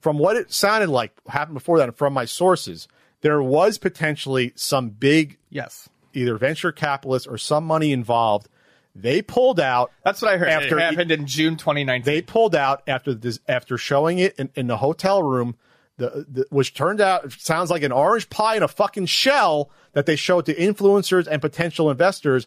from 0.00 0.18
what 0.18 0.36
it 0.36 0.52
sounded 0.52 0.90
like 0.90 1.12
happened 1.28 1.54
before 1.54 1.78
that, 1.78 1.88
and 1.88 1.96
from 1.96 2.12
my 2.12 2.26
sources, 2.26 2.86
there 3.22 3.42
was 3.42 3.78
potentially 3.78 4.52
some 4.54 4.90
big 4.90 5.38
Yes. 5.50 5.88
either 6.12 6.36
venture 6.36 6.70
capitalists 6.72 7.26
or 7.26 7.38
some 7.38 7.64
money 7.64 7.90
involved. 7.90 8.48
They 8.94 9.22
pulled 9.22 9.58
out 9.58 9.90
That's 10.04 10.20
what 10.22 10.32
I 10.32 10.36
heard. 10.36 10.48
After- 10.48 10.78
it 10.78 10.82
happened 10.82 11.10
in 11.10 11.26
June 11.26 11.56
2019. 11.56 12.04
they 12.04 12.20
pulled 12.22 12.54
out 12.54 12.82
after 12.86 13.14
this 13.14 13.40
after 13.48 13.76
showing 13.78 14.18
it 14.18 14.36
in, 14.38 14.50
in 14.54 14.66
the 14.68 14.76
hotel 14.76 15.22
room 15.22 15.56
the, 15.96 16.26
the 16.30 16.46
which 16.50 16.74
turned 16.74 17.00
out 17.00 17.32
sounds 17.32 17.70
like 17.70 17.82
an 17.82 17.90
Orange 17.92 18.28
Pi 18.30 18.56
in 18.56 18.62
a 18.62 18.68
fucking 18.68 19.06
shell 19.06 19.70
that 19.94 20.06
they 20.06 20.16
showed 20.16 20.44
to 20.46 20.54
influencers 20.54 21.26
and 21.28 21.40
potential 21.40 21.88
investors 21.90 22.46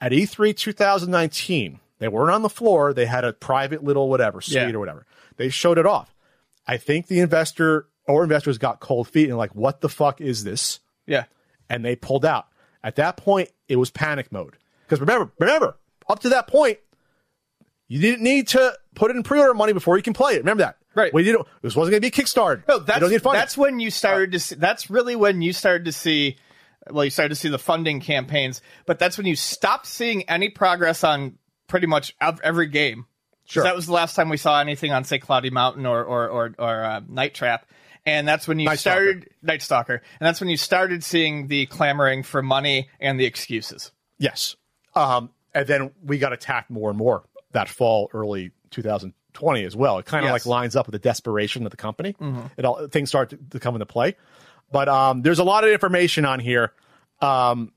at 0.00 0.12
E 0.12 0.22
E3 0.24 0.56
2019 0.56 1.80
they 1.98 2.08
weren't 2.08 2.30
on 2.30 2.42
the 2.42 2.48
floor 2.48 2.92
they 2.92 3.06
had 3.06 3.24
a 3.24 3.32
private 3.32 3.82
little 3.84 4.08
whatever 4.08 4.40
suite 4.40 4.56
Yeah. 4.56 4.70
or 4.72 4.78
whatever 4.78 5.06
they 5.36 5.48
showed 5.48 5.78
it 5.78 5.86
off 5.86 6.13
i 6.66 6.76
think 6.76 7.06
the 7.06 7.20
investor 7.20 7.86
or 8.06 8.22
investors 8.22 8.58
got 8.58 8.80
cold 8.80 9.08
feet 9.08 9.28
and 9.28 9.38
like 9.38 9.54
what 9.54 9.80
the 9.80 9.88
fuck 9.88 10.20
is 10.20 10.44
this 10.44 10.80
yeah. 11.06 11.24
and 11.68 11.84
they 11.84 11.96
pulled 11.96 12.24
out. 12.24 12.46
At 12.82 12.96
that 12.96 13.16
point, 13.16 13.50
it 13.68 13.76
was 13.76 13.90
panic 13.90 14.30
mode. 14.30 14.56
Because 14.84 15.00
remember, 15.00 15.32
remember, 15.38 15.76
up 16.08 16.20
to 16.20 16.30
that 16.30 16.46
point, 16.46 16.78
you 17.88 18.00
didn't 18.00 18.22
need 18.22 18.48
to 18.48 18.76
put 18.94 19.10
in 19.10 19.22
pre-order 19.22 19.54
money 19.54 19.72
before 19.72 19.96
you 19.96 20.02
can 20.02 20.12
play 20.12 20.34
it. 20.34 20.38
Remember 20.38 20.62
that, 20.62 20.76
Right. 20.94 21.12
We 21.12 21.24
didn't. 21.24 21.46
This 21.62 21.74
wasn't 21.74 21.92
going 21.92 22.02
to 22.02 22.16
be 22.16 22.22
Kickstarter. 22.22 22.62
No, 22.68 22.78
that's 22.78 23.22
that's 23.22 23.56
when 23.56 23.80
you 23.80 23.90
started 23.90 24.32
to 24.32 24.38
see. 24.38 24.54
That's 24.54 24.90
really 24.90 25.16
when 25.16 25.42
you 25.42 25.52
started 25.52 25.86
to 25.86 25.92
see. 25.92 26.36
Well, 26.88 27.04
you 27.04 27.10
started 27.10 27.30
to 27.30 27.34
see 27.34 27.48
the 27.48 27.58
funding 27.58 28.00
campaigns, 28.00 28.60
but 28.86 28.98
that's 28.98 29.16
when 29.16 29.26
you 29.26 29.34
stopped 29.34 29.86
seeing 29.86 30.28
any 30.28 30.50
progress 30.50 31.02
on 31.02 31.38
pretty 31.66 31.86
much 31.86 32.14
every 32.20 32.68
game. 32.68 33.06
Sure. 33.46 33.64
that 33.64 33.76
was 33.76 33.86
the 33.86 33.92
last 33.92 34.14
time 34.16 34.28
we 34.28 34.36
saw 34.36 34.60
anything 34.60 34.92
on, 34.92 35.04
say, 35.04 35.18
Cloudy 35.18 35.50
Mountain 35.50 35.86
or 35.86 36.02
or 36.04 36.28
or, 36.28 36.54
or 36.58 36.84
uh, 36.84 37.00
Night 37.08 37.34
Trap, 37.34 37.66
and 38.06 38.26
that's 38.26 38.48
when 38.48 38.58
you 38.58 38.66
Night 38.66 38.78
Stalker. 38.78 39.04
started 39.04 39.28
Night 39.42 39.62
Stalker, 39.62 39.94
and 39.94 40.26
that's 40.26 40.40
when 40.40 40.48
you 40.50 40.56
started 40.56 41.04
seeing 41.04 41.48
the 41.48 41.66
clamoring 41.66 42.22
for 42.22 42.42
money 42.42 42.88
and 43.00 43.18
the 43.20 43.24
excuses. 43.26 43.92
yes. 44.18 44.56
Um, 44.96 45.30
and 45.52 45.66
then 45.66 45.90
we 46.04 46.18
got 46.18 46.32
attacked 46.32 46.70
more 46.70 46.88
and 46.88 46.96
more 46.98 47.24
that 47.52 47.68
fall, 47.68 48.08
early 48.14 48.52
2020 48.70 49.64
as 49.64 49.74
well. 49.76 49.98
It 49.98 50.06
kind 50.06 50.24
of 50.24 50.30
Yes. 50.30 50.44
like 50.44 50.46
lines 50.46 50.76
up 50.76 50.86
with 50.86 50.92
the 50.92 50.98
desperation 51.00 51.64
of 51.64 51.70
the 51.70 51.76
company. 51.76 52.14
It 52.56 52.64
all 52.64 52.86
things 52.88 53.08
start 53.08 53.30
to, 53.30 53.38
to 53.50 53.60
come 53.60 53.74
into 53.74 53.86
play. 53.86 54.16
But 54.72 54.88
um, 54.88 55.22
there's 55.22 55.38
a 55.40 55.44
lot 55.44 55.64
of 55.64 55.70
information 55.70 56.24
on 56.24 56.40
here. 56.40 56.72
Um, 57.20 57.72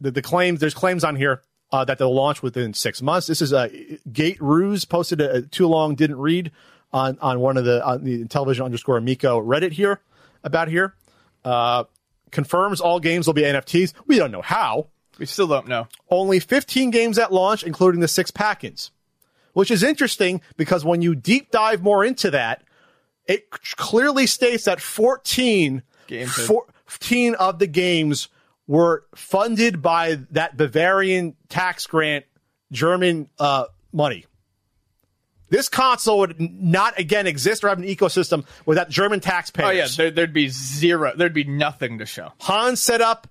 the, 0.00 0.10
the 0.10 0.22
claims 0.22 0.60
there's 0.60 0.74
claims 0.74 1.04
on 1.04 1.16
here 1.16 1.42
uh, 1.72 1.84
that 1.84 1.98
they'll 1.98 2.14
launch 2.14 2.42
within 2.42 2.74
six 2.74 3.02
months. 3.02 3.26
This 3.26 3.42
is 3.42 3.52
a 3.52 3.70
Gate 4.10 4.40
Ruse 4.40 4.84
posted 4.84 5.20
a, 5.20 5.36
a 5.36 5.42
too 5.42 5.66
long 5.66 5.94
didn't 5.94 6.18
read 6.18 6.50
on 6.92 7.18
on 7.20 7.40
one 7.40 7.56
of 7.56 7.64
the 7.64 7.84
on 7.84 8.04
the 8.04 8.24
Intellivision 8.24 8.64
underscore 8.64 8.96
Amico 8.96 9.40
Reddit 9.40 9.72
here 9.72 10.00
about 10.42 10.68
here. 10.68 10.94
Uh, 11.44 11.84
confirms 12.30 12.80
all 12.80 13.00
games 13.00 13.26
will 13.26 13.34
be 13.34 13.42
NFTs. 13.42 13.92
We 14.06 14.18
don't 14.18 14.30
know 14.30 14.42
how. 14.42 14.88
We 15.18 15.26
still 15.26 15.48
don't 15.48 15.66
know. 15.66 15.88
Only 16.10 16.38
15 16.38 16.90
games 16.90 17.18
at 17.18 17.32
launch, 17.32 17.64
including 17.64 18.00
the 18.00 18.08
six 18.08 18.30
pack-ins, 18.30 18.92
which 19.52 19.70
is 19.70 19.82
interesting 19.82 20.40
because 20.56 20.84
when 20.84 21.02
you 21.02 21.14
deep 21.14 21.50
dive 21.50 21.82
more 21.82 22.04
into 22.04 22.30
that, 22.30 22.62
it 23.26 23.50
clearly 23.50 24.26
states 24.26 24.64
that 24.64 24.80
14, 24.80 25.82
Games 26.06 26.32
14 26.32 27.34
of 27.34 27.58
the 27.58 27.66
games 27.66 28.28
were 28.68 29.04
funded 29.16 29.82
by 29.82 30.20
that 30.30 30.56
Bavarian 30.56 31.34
tax 31.48 31.88
grant 31.88 32.26
German 32.70 33.28
uh, 33.40 33.64
money. 33.92 34.26
This 35.50 35.70
console 35.70 36.18
would 36.18 36.38
not 36.38 36.98
again 36.98 37.26
exist 37.26 37.64
or 37.64 37.68
have 37.68 37.78
an 37.78 37.84
ecosystem 37.84 38.44
without 38.66 38.90
German 38.90 39.20
taxpayers. 39.20 39.68
Oh 39.68 39.72
yeah, 39.72 39.88
there, 39.96 40.10
there'd 40.10 40.34
be 40.34 40.50
zero. 40.50 41.12
There'd 41.16 41.32
be 41.32 41.44
nothing 41.44 41.98
to 41.98 42.06
show. 42.06 42.32
Hans 42.38 42.82
set 42.82 43.00
up 43.00 43.26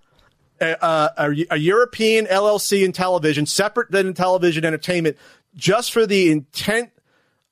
a, 0.60 1.14
a, 1.16 1.46
a 1.52 1.58
European 1.58 2.26
LLC 2.26 2.84
Intellivision, 2.84 3.48
separate 3.48 3.92
than 3.92 4.12
Intellivision 4.12 4.66
entertainment, 4.66 5.16
just 5.56 5.92
for 5.92 6.08
the 6.08 6.32
intent 6.32 6.90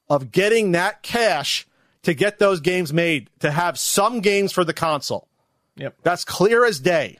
of 0.09 0.31
getting 0.31 0.71
that 0.71 1.03
cash 1.03 1.67
to 2.01 2.15
get 2.15 2.39
those 2.39 2.59
games 2.59 2.91
made, 2.91 3.29
to 3.39 3.51
have 3.51 3.77
some 3.77 4.19
games 4.21 4.51
for 4.51 4.63
the 4.63 4.73
console. 4.73 5.27
Yep. 5.77 5.95
That's 6.01 6.23
clear 6.23 6.65
as 6.65 6.79
day. 6.79 7.19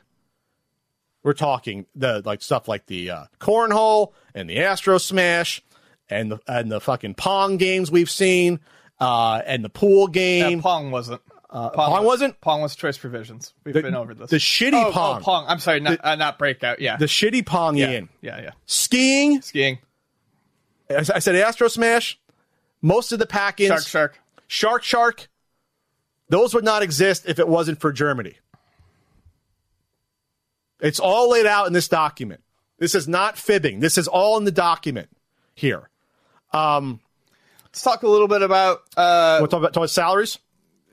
We're 1.26 1.32
talking 1.32 1.86
the 1.96 2.22
like 2.24 2.40
stuff 2.40 2.68
like 2.68 2.86
the 2.86 3.10
uh, 3.10 3.24
cornhole 3.40 4.12
and 4.32 4.48
the 4.48 4.60
Astro 4.60 4.96
Smash 4.98 5.60
and 6.08 6.30
the 6.30 6.38
and 6.46 6.70
the 6.70 6.80
fucking 6.80 7.14
Pong 7.14 7.56
games 7.56 7.90
we've 7.90 8.08
seen 8.08 8.60
uh, 9.00 9.42
and 9.44 9.64
the 9.64 9.68
pool 9.68 10.06
game. 10.06 10.58
Yeah, 10.58 10.62
Pong 10.62 10.92
wasn't. 10.92 11.20
Uh, 11.50 11.70
Pong 11.70 12.04
wasn't? 12.04 12.40
Pong 12.40 12.60
was 12.60 12.76
choice 12.76 12.96
provisions. 12.96 13.54
We've 13.64 13.74
The- 13.74 13.82
been 13.82 13.96
over 13.96 14.14
this. 14.14 14.30
the 14.30 14.36
shitty 14.36 14.74
oh, 14.74 14.90
oh, 14.90 14.92
Pong. 14.92 15.20
Pong. 15.22 15.44
I'm 15.48 15.58
sorry, 15.58 15.80
not, 15.80 15.98
uh, 16.04 16.14
not 16.14 16.38
breakout. 16.38 16.78
Yeah. 16.78 16.96
the 16.96 17.06
shitty 17.06 17.44
Pong 17.44 17.76
yeah. 17.76 18.02
yeah, 18.20 18.40
yeah. 18.40 18.50
skiing. 18.66 19.42
Skiing. 19.42 19.80
I 20.88 20.98
I 21.12 21.18
said 21.18 21.34
Astro 21.34 21.66
Smash. 21.66 22.20
Most 22.82 23.10
of 23.10 23.18
the 23.18 23.26
pack-ins, 23.26 23.68
Shark, 23.68 23.82
shark. 23.82 24.20
Shark 24.46 24.82
Shark, 24.84 25.28
those 26.28 26.54
would 26.54 26.62
not 26.62 26.84
exist 26.84 27.24
if 27.26 27.40
it 27.40 27.48
wasn't 27.48 27.80
for 27.80 27.90
Germany. 27.90 28.36
It's 30.80 31.00
all 31.00 31.30
laid 31.30 31.46
out 31.46 31.66
in 31.66 31.72
this 31.72 31.88
document. 31.88 32.42
This 32.78 32.94
is 32.94 33.08
not 33.08 33.38
fibbing. 33.38 33.80
This 33.80 33.96
is 33.98 34.06
all 34.08 34.36
in 34.36 34.44
the 34.44 34.50
document 34.52 35.08
here. 35.54 35.88
Let's 36.52 37.82
talk 37.82 38.02
a 38.02 38.08
little 38.08 38.28
bit 38.28 38.42
about. 38.42 38.82
Uh, 38.96 39.38
We'll 39.40 39.48
talk 39.48 39.58
about, 39.58 39.72
talk 39.72 39.82
about 39.82 39.90
salaries. 39.90 40.38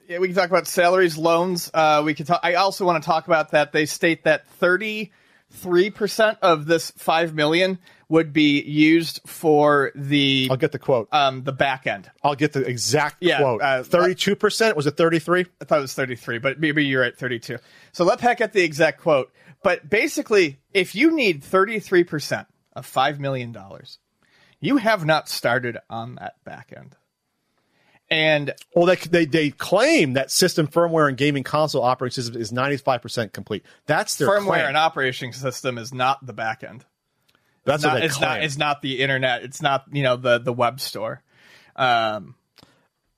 yeah, 0.07 0.19
we 0.19 0.27
can 0.27 0.35
talk 0.35 0.49
about 0.49 0.67
salaries, 0.67 1.17
loans. 1.17 1.69
Uh, 1.73 2.01
we 2.05 2.13
can 2.13 2.25
talk. 2.25 2.39
I 2.43 2.55
also 2.55 2.85
want 2.85 3.01
to 3.01 3.05
talk 3.07 3.27
about 3.27 3.51
that. 3.51 3.71
They 3.71 3.85
state 3.85 4.23
that 4.25 4.47
33 4.47 5.89
percent 5.91 6.37
of 6.41 6.65
this 6.65 6.91
five 6.91 7.33
million 7.33 7.79
would 8.09 8.33
be 8.33 8.61
used 8.61 9.21
for 9.25 9.91
the 9.95 10.47
I'll 10.51 10.57
get 10.57 10.71
the 10.71 10.79
quote. 10.79 11.07
um 11.11 11.43
the 11.43 11.53
back 11.53 11.87
end. 11.87 12.09
I'll 12.23 12.35
get 12.35 12.53
the 12.53 12.61
exact 12.67 13.17
Yeah, 13.21 13.39
quote. 13.39 13.61
uh, 13.61 13.83
Thirty-two 13.83 14.35
percent 14.35 14.75
was 14.75 14.85
it? 14.87 14.97
Thirty-three. 14.97 15.45
I 15.61 15.65
thought 15.65 15.79
it 15.79 15.81
was 15.81 15.93
33, 15.93 16.37
but 16.39 16.59
maybe 16.59 16.85
you're 16.85 17.01
right, 17.01 17.17
32. 17.17 17.57
So 17.93 18.03
let 18.03 18.19
Pat 18.19 18.37
get 18.37 18.53
the 18.53 18.63
exact 18.63 19.01
quote. 19.01 19.31
But 19.63 19.89
basically, 19.89 20.59
if 20.73 20.93
you 20.95 21.15
need 21.15 21.41
33% 21.43 22.45
of 22.75 22.85
$5 22.85 23.19
million, 23.19 23.55
you 24.59 24.77
have 24.77 25.05
not 25.05 25.29
started 25.29 25.77
on 25.89 26.15
that 26.15 26.35
back 26.43 26.73
end. 26.75 26.95
And 28.09 28.53
Well, 28.75 28.85
they, 28.85 28.95
they 28.97 29.25
they 29.25 29.49
claim 29.49 30.13
that 30.13 30.29
system 30.29 30.67
firmware 30.67 31.07
and 31.07 31.17
gaming 31.17 31.43
console 31.43 31.81
operating 31.81 32.13
system 32.13 32.39
is 32.39 32.51
ninety-five 32.51 33.01
percent 33.01 33.33
complete. 33.33 33.63
That's 33.87 34.17
their 34.17 34.27
firmware 34.27 34.45
claim. 34.45 34.65
and 34.67 34.77
operating 34.77 35.31
system 35.33 35.77
is 35.79 35.93
not 35.93 36.23
the 36.23 36.33
back 36.33 36.63
end. 36.63 36.85
That's 37.63 37.81
Not- 37.81 37.93
what 37.93 37.99
they 38.01 38.05
it's 38.07 38.17
claim. 38.17 38.29
not 38.29 38.43
it's 38.43 38.57
not 38.57 38.81
the 38.83 38.99
internet. 38.99 39.43
It's 39.43 39.61
not, 39.63 39.85
you 39.91 40.03
know, 40.03 40.17
the 40.17 40.37
the 40.37 40.53
web 40.53 40.79
store. 40.81 41.23
Um 41.75 42.35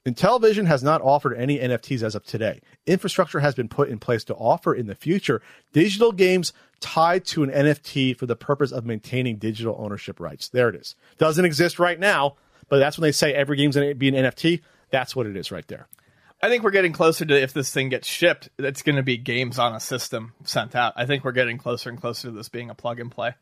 Intellivision 0.06 0.68
has 0.68 0.84
not 0.84 1.02
offered 1.02 1.36
any 1.36 1.58
NFTs 1.58 2.04
as 2.04 2.14
of 2.14 2.24
today. 2.24 2.62
Infrastructure 2.86 3.40
has 3.40 3.56
been 3.56 3.68
put 3.68 3.90
in 3.90 3.98
place 3.98 4.24
to 4.26 4.36
offer 4.36 4.76
in 4.76 4.86
the 4.86 4.94
future 4.94 5.42
digital 5.74 6.12
games 6.12 6.54
tied 6.80 7.26
to 7.26 7.42
an 7.42 7.50
NFT 7.50 8.16
for 8.16 8.28
the 8.28 8.36
purpose 8.36 8.72
of 8.72 8.86
maintaining 8.86 9.38
digital 9.38 9.76
ownership 9.80 10.20
rights. 10.20 10.48
There 10.50 10.70
it 10.70 10.76
is. 10.76 10.96
Doesn't 11.18 11.44
exist 11.44 11.80
right 11.80 12.00
now, 12.00 12.36
but 12.70 12.78
that's 12.78 13.00
when 13.00 13.08
they 13.08 13.12
say 13.12 13.34
every 13.34 13.58
game's 13.58 13.76
going 13.76 13.90
to 13.90 13.96
be 13.96 14.10
an 14.10 14.14
NFT. 14.14 14.62
That's 14.92 15.16
what 15.16 15.26
it 15.26 15.36
is 15.36 15.52
right 15.52 15.68
there. 15.68 15.88
I 16.40 16.50
think 16.50 16.64
we're 16.64 16.70
getting 16.70 16.94
closer 16.94 17.26
to 17.26 17.42
if 17.42 17.54
this 17.54 17.72
thing 17.72 17.90
gets 17.90 18.08
shipped, 18.08 18.50
it's 18.60 18.84
going 18.84 18.98
to 18.98 19.04
be 19.04 19.18
games 19.18 19.58
on 19.58 19.74
a 19.74 19.80
system 19.80 20.34
sent 20.44 20.76
out. 20.76 20.94
I 20.96 21.08
think 21.08 21.24
we're 21.24 21.32
getting 21.32 21.58
closer 21.58 21.90
and 21.90 22.00
closer 22.00 22.28
to 22.28 22.32
this 22.32 22.50
being 22.50 22.70
a 22.70 22.76
plug 22.76 23.00
and 23.00 23.10
play. 23.10 23.34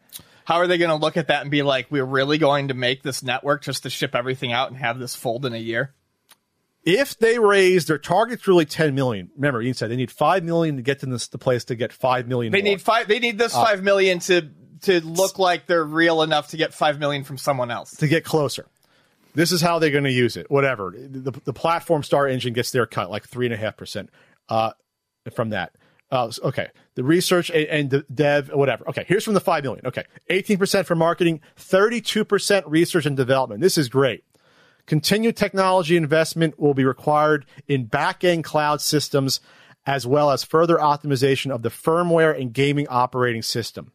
How 0.45 0.55
are 0.55 0.67
they 0.67 0.77
going 0.77 0.91
to 0.91 0.95
look 0.95 1.17
at 1.17 1.27
that 1.27 1.41
and 1.41 1.51
be 1.51 1.63
like, 1.63 1.87
we're 1.89 2.05
really 2.05 2.37
going 2.37 2.69
to 2.69 2.73
make 2.73 3.03
this 3.03 3.21
network 3.21 3.63
just 3.63 3.83
to 3.83 3.89
ship 3.89 4.15
everything 4.15 4.53
out 4.53 4.69
and 4.69 4.77
have 4.77 4.97
this 4.97 5.13
fold 5.13 5.45
in 5.45 5.53
a 5.53 5.57
year? 5.57 5.93
If 6.85 7.17
they 7.17 7.39
raise 7.39 7.85
their 7.85 7.97
target's 7.97 8.45
really 8.47 8.65
10 8.65 8.93
million. 8.93 9.29
Remember, 9.35 9.61
Ian 9.61 9.73
said 9.73 9.89
they 9.89 9.95
need 9.95 10.11
5 10.11 10.43
million 10.43 10.75
to 10.75 10.81
get 10.81 10.99
to 10.99 11.05
this 11.05 11.27
the 11.29 11.37
place 11.37 11.63
to 11.65 11.75
get 11.75 11.93
5 11.93 12.27
million. 12.27 12.51
They 12.51 12.61
more. 12.61 12.71
need 12.71 12.81
five. 12.81 13.07
They 13.07 13.19
need 13.19 13.37
this 13.37 13.53
five 13.53 13.83
million 13.83 14.19
to 14.19 14.49
to 14.81 14.99
look 14.99 15.39
like 15.39 15.65
they're 15.65 15.83
real 15.83 16.21
enough 16.21 16.49
to 16.49 16.57
get 16.57 16.73
five 16.73 16.99
million 16.99 17.23
from 17.23 17.37
someone 17.37 17.71
else. 17.71 17.91
to 17.97 18.07
get 18.07 18.25
closer. 18.25 18.67
This 19.33 19.51
is 19.51 19.61
how 19.61 19.79
they're 19.79 19.91
going 19.91 20.03
to 20.03 20.11
use 20.11 20.37
it. 20.37 20.51
Whatever 20.51 20.93
the, 20.95 21.31
the 21.31 21.53
platform 21.53 22.01
StartEngine 22.03 22.53
gets 22.53 22.71
their 22.71 22.85
cut, 22.85 23.09
like 23.09 23.27
three 23.27 23.45
and 23.45 23.53
a 23.53 23.57
half 23.57 23.77
percent 23.77 24.09
uh, 24.49 24.71
from 25.33 25.49
that. 25.49 25.73
Uh, 26.11 26.31
okay, 26.43 26.67
the 26.93 27.03
research 27.03 27.49
and, 27.49 27.65
and 27.67 27.89
the 27.89 28.05
dev, 28.13 28.49
whatever. 28.53 28.87
Okay, 28.89 29.03
here's 29.07 29.23
from 29.23 29.33
the 29.33 29.39
five 29.39 29.63
million. 29.63 29.85
Okay, 29.87 30.03
eighteen 30.29 30.59
percent 30.59 30.85
for 30.85 30.95
marketing, 30.95 31.41
thirty-two 31.55 32.23
percent 32.23 32.67
research 32.67 33.07
and 33.07 33.17
development. 33.17 33.61
This 33.61 33.77
is 33.77 33.89
great. 33.89 34.23
Continued 34.85 35.37
technology 35.37 35.95
investment 35.95 36.59
will 36.59 36.73
be 36.73 36.83
required 36.83 37.45
in 37.67 37.85
back-end 37.85 38.43
cloud 38.43 38.81
systems, 38.81 39.39
as 39.85 40.05
well 40.05 40.31
as 40.31 40.43
further 40.43 40.77
optimization 40.77 41.51
of 41.51 41.61
the 41.61 41.69
firmware 41.69 42.39
and 42.39 42.53
gaming 42.53 42.87
operating 42.89 43.41
system. 43.41 43.91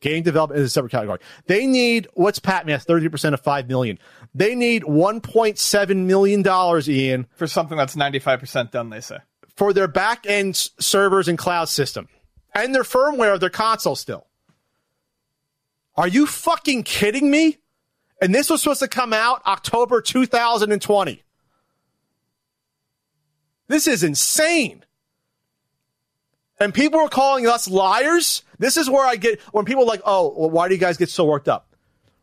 Game 0.00 0.22
development 0.22 0.58
is 0.60 0.66
a 0.66 0.70
separate 0.70 0.90
category. 0.90 1.18
They 1.46 1.66
need 1.66 2.08
what's 2.14 2.38
Pat 2.38 2.64
math? 2.64 2.84
Thirty 2.84 3.08
percent 3.10 3.34
of 3.34 3.40
five 3.40 3.68
million. 3.68 3.98
They 4.34 4.54
need 4.54 4.84
one 4.84 5.20
point 5.20 5.58
seven 5.58 6.06
million 6.06 6.40
dollars, 6.42 6.88
Ian, 6.88 7.26
For 7.36 7.46
something 7.46 7.76
that's 7.76 7.96
ninety 7.96 8.18
five 8.18 8.40
percent 8.40 8.72
done, 8.72 8.88
they 8.88 9.02
say. 9.02 9.18
for 9.56 9.74
their 9.74 9.88
back 9.88 10.26
end 10.26 10.56
servers 10.56 11.28
and 11.28 11.36
cloud 11.36 11.68
system, 11.68 12.08
and 12.54 12.74
their 12.74 12.82
firmware 12.82 13.34
of 13.34 13.40
their 13.40 13.50
console. 13.50 13.94
Still, 13.94 14.26
are 15.96 16.08
you 16.08 16.26
fucking 16.26 16.84
kidding 16.84 17.30
me? 17.30 17.58
And 18.20 18.34
this 18.34 18.50
was 18.50 18.60
supposed 18.62 18.80
to 18.80 18.88
come 18.88 19.12
out 19.12 19.42
October 19.46 20.00
two 20.02 20.26
thousand 20.26 20.72
and 20.72 20.82
twenty. 20.82 21.22
This 23.68 23.86
is 23.86 24.02
insane. 24.02 24.84
And 26.58 26.74
people 26.74 27.00
are 27.00 27.08
calling 27.08 27.46
us 27.46 27.68
liars. 27.68 28.42
This 28.58 28.76
is 28.76 28.90
where 28.90 29.06
I 29.06 29.16
get 29.16 29.40
when 29.52 29.64
people 29.64 29.84
are 29.84 29.86
like, 29.86 30.02
"Oh, 30.04 30.34
well, 30.36 30.50
why 30.50 30.68
do 30.68 30.74
you 30.74 30.80
guys 30.80 30.96
get 30.96 31.08
so 31.08 31.24
worked 31.24 31.48
up?" 31.48 31.74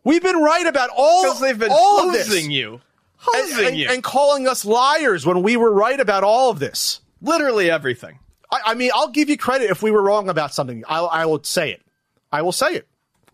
We've 0.03 0.21
been 0.21 0.37
right 0.37 0.65
about 0.67 0.89
all 0.95 1.23
Because 1.23 1.39
they've 1.39 1.57
been 1.57 1.71
all 1.71 2.07
of 2.07 2.13
this 2.13 2.27
hosing 2.27 2.51
you, 2.51 2.73
and, 2.73 2.81
hosing 3.17 3.67
and- 3.67 3.77
you, 3.77 3.89
and 3.89 4.03
calling 4.03 4.47
us 4.47 4.63
liars 4.63 5.25
when 5.25 5.41
we 5.41 5.57
were 5.57 5.71
right 5.73 5.99
about 5.99 6.23
all 6.23 6.49
of 6.51 6.59
this. 6.59 7.01
literally 7.21 7.71
everything. 7.71 8.19
I, 8.51 8.59
I 8.67 8.73
mean, 8.75 8.91
I'll 8.93 9.09
give 9.09 9.29
you 9.29 9.37
credit 9.37 9.69
if 9.71 9.81
we 9.81 9.91
were 9.91 10.01
wrong 10.01 10.29
about 10.29 10.53
something. 10.53 10.83
I, 10.87 10.99
I 10.99 11.25
will 11.25 11.43
say 11.43 11.71
it. 11.71 11.81
I 12.31 12.41
will 12.43 12.51
say 12.53 12.75
it. 12.75 12.87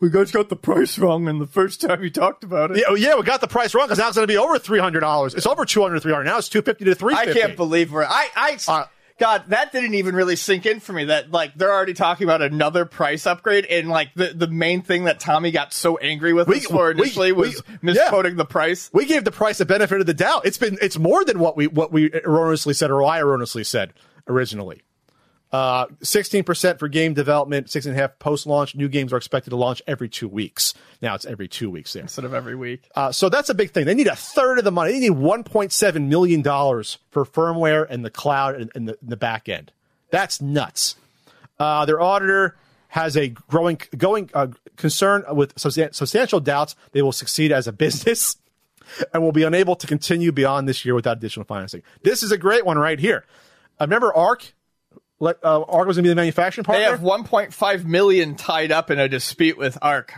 We 0.03 0.09
guys 0.09 0.33
got 0.33 0.49
the 0.49 0.57
price 0.57 0.99
wrong 0.99 1.29
in 1.29 1.39
the 1.39 1.47
first 1.47 1.79
time 1.79 2.03
you 2.03 2.09
talked 2.09 2.43
about 2.43 2.71
it. 2.71 2.77
Yeah, 2.79 2.83
oh, 2.89 2.95
yeah, 2.95 3.15
we 3.15 3.23
got 3.23 3.39
the 3.39 3.47
price 3.47 3.73
wrong 3.73 3.85
because 3.85 3.99
now 3.99 4.09
it's 4.09 4.17
going 4.17 4.27
to 4.27 4.31
be 4.33 4.37
over 4.37 4.59
three 4.59 4.79
hundred 4.79 4.99
dollars. 4.99 5.33
It's 5.33 5.47
over 5.47 5.63
200 5.63 6.01
300 6.01 6.25
Now 6.25 6.37
it's 6.39 6.49
two 6.49 6.61
fifty 6.61 6.83
to 6.83 6.93
three 6.93 7.13
I 7.13 7.27
can't 7.27 7.55
believe 7.55 7.89
we're. 7.93 8.03
I. 8.03 8.27
I. 8.35 8.57
Uh, 8.67 8.85
God, 9.17 9.45
that 9.47 9.71
didn't 9.71 9.93
even 9.93 10.13
really 10.13 10.35
sink 10.35 10.65
in 10.65 10.81
for 10.81 10.91
me. 10.91 11.05
That 11.05 11.31
like 11.31 11.55
they're 11.55 11.71
already 11.71 11.93
talking 11.93 12.25
about 12.25 12.41
another 12.41 12.83
price 12.83 13.25
upgrade, 13.25 13.63
and 13.63 13.87
like 13.87 14.13
the 14.13 14.33
the 14.35 14.47
main 14.47 14.81
thing 14.81 15.05
that 15.05 15.21
Tommy 15.21 15.51
got 15.51 15.71
so 15.71 15.95
angry 15.95 16.33
with 16.33 16.49
We- 16.49 16.57
us 16.57 16.65
for 16.65 16.91
initially 16.91 17.31
we- 17.31 17.47
was 17.47 17.63
misquoting 17.81 18.35
the 18.35 18.43
price. 18.43 18.89
We 18.91 19.05
gave 19.05 19.23
the 19.23 19.31
price 19.31 19.59
the 19.59 19.65
benefit 19.65 20.01
of 20.01 20.05
the 20.05 20.13
doubt. 20.13 20.45
It's 20.45 20.57
been 20.57 20.77
it's 20.81 20.99
more 20.99 21.23
than 21.23 21.39
what 21.39 21.55
we 21.55 21.67
what 21.67 21.93
we 21.93 22.11
erroneously 22.13 22.73
said 22.73 22.91
or 22.91 23.05
I 23.05 23.19
erroneously 23.19 23.63
said 23.63 23.93
originally. 24.27 24.81
Uh, 25.53 25.85
16% 26.01 26.79
for 26.79 26.87
game 26.87 27.13
development, 27.13 27.69
six 27.69 27.85
and 27.85 27.95
a 27.95 27.99
half 27.99 28.17
post 28.17 28.47
launch. 28.47 28.75
New 28.75 28.89
games 28.89 29.13
are 29.13 29.17
expected 29.17 29.51
to 29.51 29.55
launch 29.55 29.83
every 29.85 30.09
two 30.09 30.27
weeks. 30.27 30.73
Now 30.99 31.13
it's 31.13 31.25
every 31.25 31.47
two 31.47 31.69
weeks 31.69 31.93
there. 31.93 32.01
Instead 32.01 32.25
of 32.25 32.33
every 32.33 32.55
week. 32.55 32.89
Uh, 32.95 33.11
so 33.11 33.29
that's 33.29 33.49
a 33.49 33.53
big 33.53 33.69
thing. 33.69 33.85
They 33.85 33.93
need 33.93 34.07
a 34.07 34.15
third 34.15 34.57
of 34.57 34.63
the 34.63 34.71
money. 34.71 34.93
They 34.93 34.99
need 34.99 35.11
1.7 35.11 36.07
million 36.07 36.41
dollars 36.41 36.97
for 37.11 37.23
firmware 37.23 37.85
and 37.87 38.03
the 38.03 38.09
cloud 38.09 38.55
and, 38.55 38.71
and 38.73 38.87
the, 38.87 38.97
the 39.03 39.15
back 39.15 39.47
end. 39.47 39.71
That's 40.09 40.41
nuts. 40.41 40.95
Uh, 41.59 41.85
their 41.85 42.01
auditor 42.01 42.57
has 42.87 43.15
a 43.15 43.29
growing 43.29 43.79
going 43.95 44.31
uh, 44.33 44.47
concern 44.75 45.23
with 45.35 45.53
substantial 45.59 46.39
doubts 46.39 46.75
they 46.93 47.03
will 47.03 47.11
succeed 47.11 47.51
as 47.51 47.67
a 47.67 47.71
business 47.71 48.37
and 49.13 49.21
will 49.21 49.31
be 49.31 49.43
unable 49.43 49.75
to 49.75 49.85
continue 49.85 50.31
beyond 50.31 50.67
this 50.67 50.83
year 50.83 50.95
without 50.95 51.17
additional 51.17 51.45
financing. 51.45 51.83
This 52.01 52.23
is 52.23 52.31
a 52.31 52.37
great 52.39 52.65
one 52.65 52.79
right 52.79 52.99
here. 52.99 53.23
I 53.79 53.83
remember 53.83 54.11
Arc. 54.11 54.53
Let, 55.23 55.37
uh, 55.43 55.61
Arc 55.61 55.87
was 55.87 55.95
going 55.95 56.03
to 56.03 56.07
be 56.07 56.09
the 56.09 56.15
manufacturing 56.15 56.65
partner. 56.65 56.83
They 56.83 56.91
have 56.91 56.99
1.5 56.99 57.85
million 57.85 58.35
tied 58.35 58.73
up 58.73 58.91
in 58.91 58.99
a 58.99 59.07
dispute 59.07 59.57
with 59.57 59.77
Arc. 59.81 60.13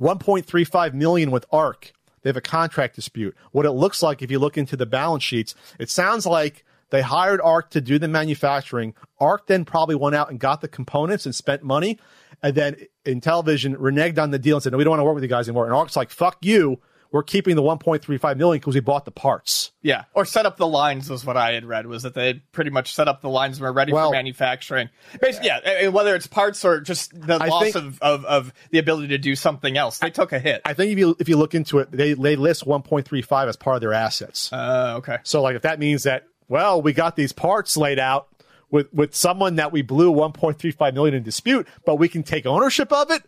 1.35 0.00 0.94
million 0.94 1.32
with 1.32 1.44
ARC. 1.50 1.92
They 2.22 2.28
have 2.28 2.36
a 2.36 2.40
contract 2.40 2.94
dispute. 2.94 3.36
What 3.50 3.66
it 3.66 3.72
looks 3.72 4.00
like 4.00 4.22
if 4.22 4.30
you 4.30 4.38
look 4.38 4.56
into 4.56 4.76
the 4.76 4.86
balance 4.86 5.24
sheets, 5.24 5.56
it 5.80 5.90
sounds 5.90 6.24
like 6.24 6.64
They 6.90 7.02
hired 7.02 7.40
ARC 7.40 7.70
to 7.70 7.80
do 7.80 7.98
the 7.98 8.06
manufacturing. 8.06 8.94
ARC 9.18 9.48
then 9.48 9.64
probably 9.64 9.96
went 9.96 10.14
out 10.14 10.30
and 10.30 10.38
got 10.38 10.60
the 10.60 10.68
components 10.68 11.26
and 11.26 11.34
spent 11.34 11.64
money. 11.64 11.98
And 12.40 12.54
then 12.54 12.76
Intellivision, 13.04 13.74
reneged 13.76 14.18
on 14.18 14.30
the 14.30 14.38
deal 14.38 14.56
and 14.56 14.62
said, 14.62 14.70
no, 14.70 14.78
we 14.78 14.84
don't 14.84 14.92
want 14.92 15.00
to 15.00 15.04
work 15.04 15.14
with 15.14 15.24
you 15.24 15.28
guys 15.28 15.48
anymore. 15.48 15.64
And 15.64 15.74
ARC's 15.74 15.96
like, 15.96 16.10
fuck 16.10 16.38
you. 16.42 16.78
We're 17.14 17.22
keeping 17.22 17.54
the 17.54 17.62
1.35 17.62 18.36
million 18.38 18.58
because 18.58 18.74
we 18.74 18.80
bought 18.80 19.04
the 19.04 19.12
parts. 19.12 19.70
Yeah, 19.82 20.06
or 20.14 20.24
set 20.24 20.46
up 20.46 20.56
the 20.56 20.66
lines 20.66 21.08
was 21.08 21.24
what 21.24 21.36
I 21.36 21.52
had 21.52 21.64
read 21.64 21.86
was 21.86 22.02
that 22.02 22.12
they 22.12 22.42
pretty 22.50 22.70
much 22.70 22.92
set 22.92 23.06
up 23.06 23.20
the 23.20 23.28
lines 23.28 23.58
and 23.58 23.62
were 23.62 23.72
ready 23.72 23.92
Well- 23.92 24.08
for 24.10 24.14
manufacturing. 24.16 24.88
Basically, 25.20 25.46
yeah, 25.46 25.58
and 25.58 25.94
whether 25.94 26.16
it's 26.16 26.26
parts 26.26 26.64
or 26.64 26.80
just 26.80 27.12
the 27.14 27.34
I 27.36 27.46
loss 27.46 27.62
think- 27.62 27.76
of, 27.76 28.02
of, 28.02 28.24
of 28.24 28.52
the 28.70 28.80
ability 28.80 29.06
to 29.08 29.18
do 29.18 29.36
something 29.36 29.76
else, 29.76 29.98
they 30.00 30.10
took 30.10 30.32
a 30.32 30.40
hit. 30.40 30.62
I 30.64 30.74
think 30.74 30.90
if 30.90 30.98
you 30.98 31.14
if 31.20 31.28
you 31.28 31.36
look 31.36 31.54
into 31.54 31.78
it, 31.78 31.92
they 31.92 32.14
they 32.14 32.34
list 32.34 32.66
1.35 32.66 33.46
as 33.48 33.56
part 33.56 33.76
of 33.76 33.80
their 33.80 33.92
assets. 33.92 34.52
Uh, 34.52 34.94
okay. 34.96 35.18
So 35.22 35.40
like 35.40 35.54
if 35.54 35.62
that 35.62 35.78
means 35.78 36.02
that 36.02 36.24
well, 36.48 36.82
we 36.82 36.92
got 36.92 37.14
these 37.14 37.32
parts 37.32 37.76
laid 37.76 38.00
out 38.00 38.26
with 38.72 38.92
with 38.92 39.14
someone 39.14 39.54
that 39.54 39.70
we 39.70 39.82
blew 39.82 40.12
1.35 40.12 40.94
million 40.94 41.14
in 41.14 41.22
dispute, 41.22 41.68
but 41.86 41.94
we 41.94 42.08
can 42.08 42.24
take 42.24 42.44
ownership 42.44 42.92
of 42.92 43.12
it. 43.12 43.22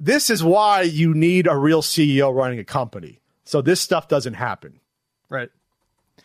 This 0.00 0.30
is 0.30 0.42
why 0.42 0.80
you 0.82 1.12
need 1.14 1.46
a 1.46 1.56
real 1.56 1.82
CEO 1.82 2.34
running 2.34 2.58
a 2.58 2.64
company. 2.64 3.20
So 3.44 3.60
this 3.60 3.80
stuff 3.80 4.08
doesn't 4.08 4.34
happen. 4.34 4.80
Right. 5.28 5.50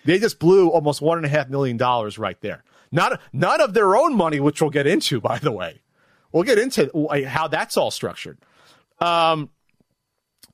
They 0.06 0.18
just 0.18 0.40
blew 0.40 0.70
almost 0.70 1.02
one 1.02 1.18
and 1.18 1.26
a 1.26 1.30
half 1.30 1.50
million 1.50 1.76
dollars 1.76 2.18
right 2.18 2.40
there. 2.40 2.64
Not 2.92 3.20
not 3.34 3.60
of 3.60 3.74
their 3.74 3.96
own 3.96 4.16
money, 4.16 4.40
which 4.40 4.62
we'll 4.62 4.70
get 4.70 4.88
into, 4.88 5.20
by 5.20 5.40
the 5.40 5.52
way. 5.52 5.82
We'll 6.32 6.44
get 6.44 6.58
into 6.58 6.90
how 7.28 7.48
that's 7.48 7.76
all 7.76 7.92
structured. 7.92 8.38
Um, 9.00 9.50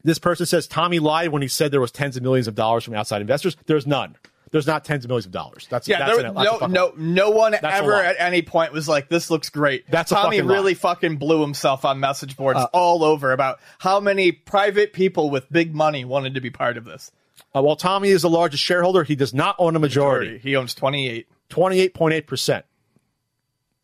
this 0.03 0.18
person 0.18 0.45
says 0.45 0.68
Tommy 0.68 0.99
lied 0.99 1.30
when 1.30 1.41
he 1.41 1.48
said 1.48 1.72
there 1.72 1.81
was 1.81 1.91
tens 1.91 2.18
of 2.18 2.23
millions 2.23 2.48
of 2.48 2.56
dollars 2.56 2.84
from 2.84 2.95
outside 2.95 3.22
investors. 3.22 3.56
There's 3.68 3.85
none. 3.85 4.15
There's 4.51 4.67
not 4.67 4.83
tens 4.83 5.05
of 5.05 5.09
millions 5.09 5.25
of 5.25 5.31
dollars. 5.31 5.65
That's 5.69 5.87
Yeah, 5.87 5.99
that's 5.99 6.17
there, 6.17 6.25
an- 6.27 6.35
that's 6.35 6.61
a 6.61 6.67
no, 6.67 6.67
no, 6.67 6.85
lie. 6.87 6.91
no 6.97 7.29
one 7.31 7.53
a 7.53 7.59
ever 7.63 7.95
at 7.95 8.17
any 8.19 8.41
point 8.41 8.73
was 8.73 8.87
like, 8.87 9.07
"This 9.07 9.29
looks 9.31 9.49
great." 9.49 9.89
That's 9.89 10.11
a 10.11 10.15
Tommy 10.15 10.37
fucking 10.37 10.47
lie. 10.49 10.53
really 10.55 10.73
fucking 10.73 11.15
blew 11.17 11.41
himself 11.41 11.85
on 11.85 11.99
message 12.01 12.35
boards 12.35 12.59
Uh, 12.59 12.67
all 12.73 13.03
over 13.05 13.31
about 13.31 13.59
how 13.79 13.99
many 14.01 14.31
private 14.33 14.91
people 14.93 15.29
with 15.29 15.49
big 15.51 15.73
money 15.73 16.03
wanted 16.03 16.33
to 16.35 16.41
be 16.41 16.49
part 16.49 16.75
of 16.77 16.83
this. 16.83 17.11
Uh, 17.55 17.61
while 17.61 17.75
Tommy 17.77 18.09
is 18.09 18.21
the 18.23 18.29
largest 18.29 18.61
shareholder, 18.63 19.03
he 19.03 19.15
does 19.15 19.33
not 19.33 19.55
own 19.57 19.75
a 19.75 19.79
majority. 19.79 20.37
He 20.37 20.55
owns 20.55 20.75
twenty 20.75 21.07
eight. 21.07 21.27
28.8%. 21.49 22.63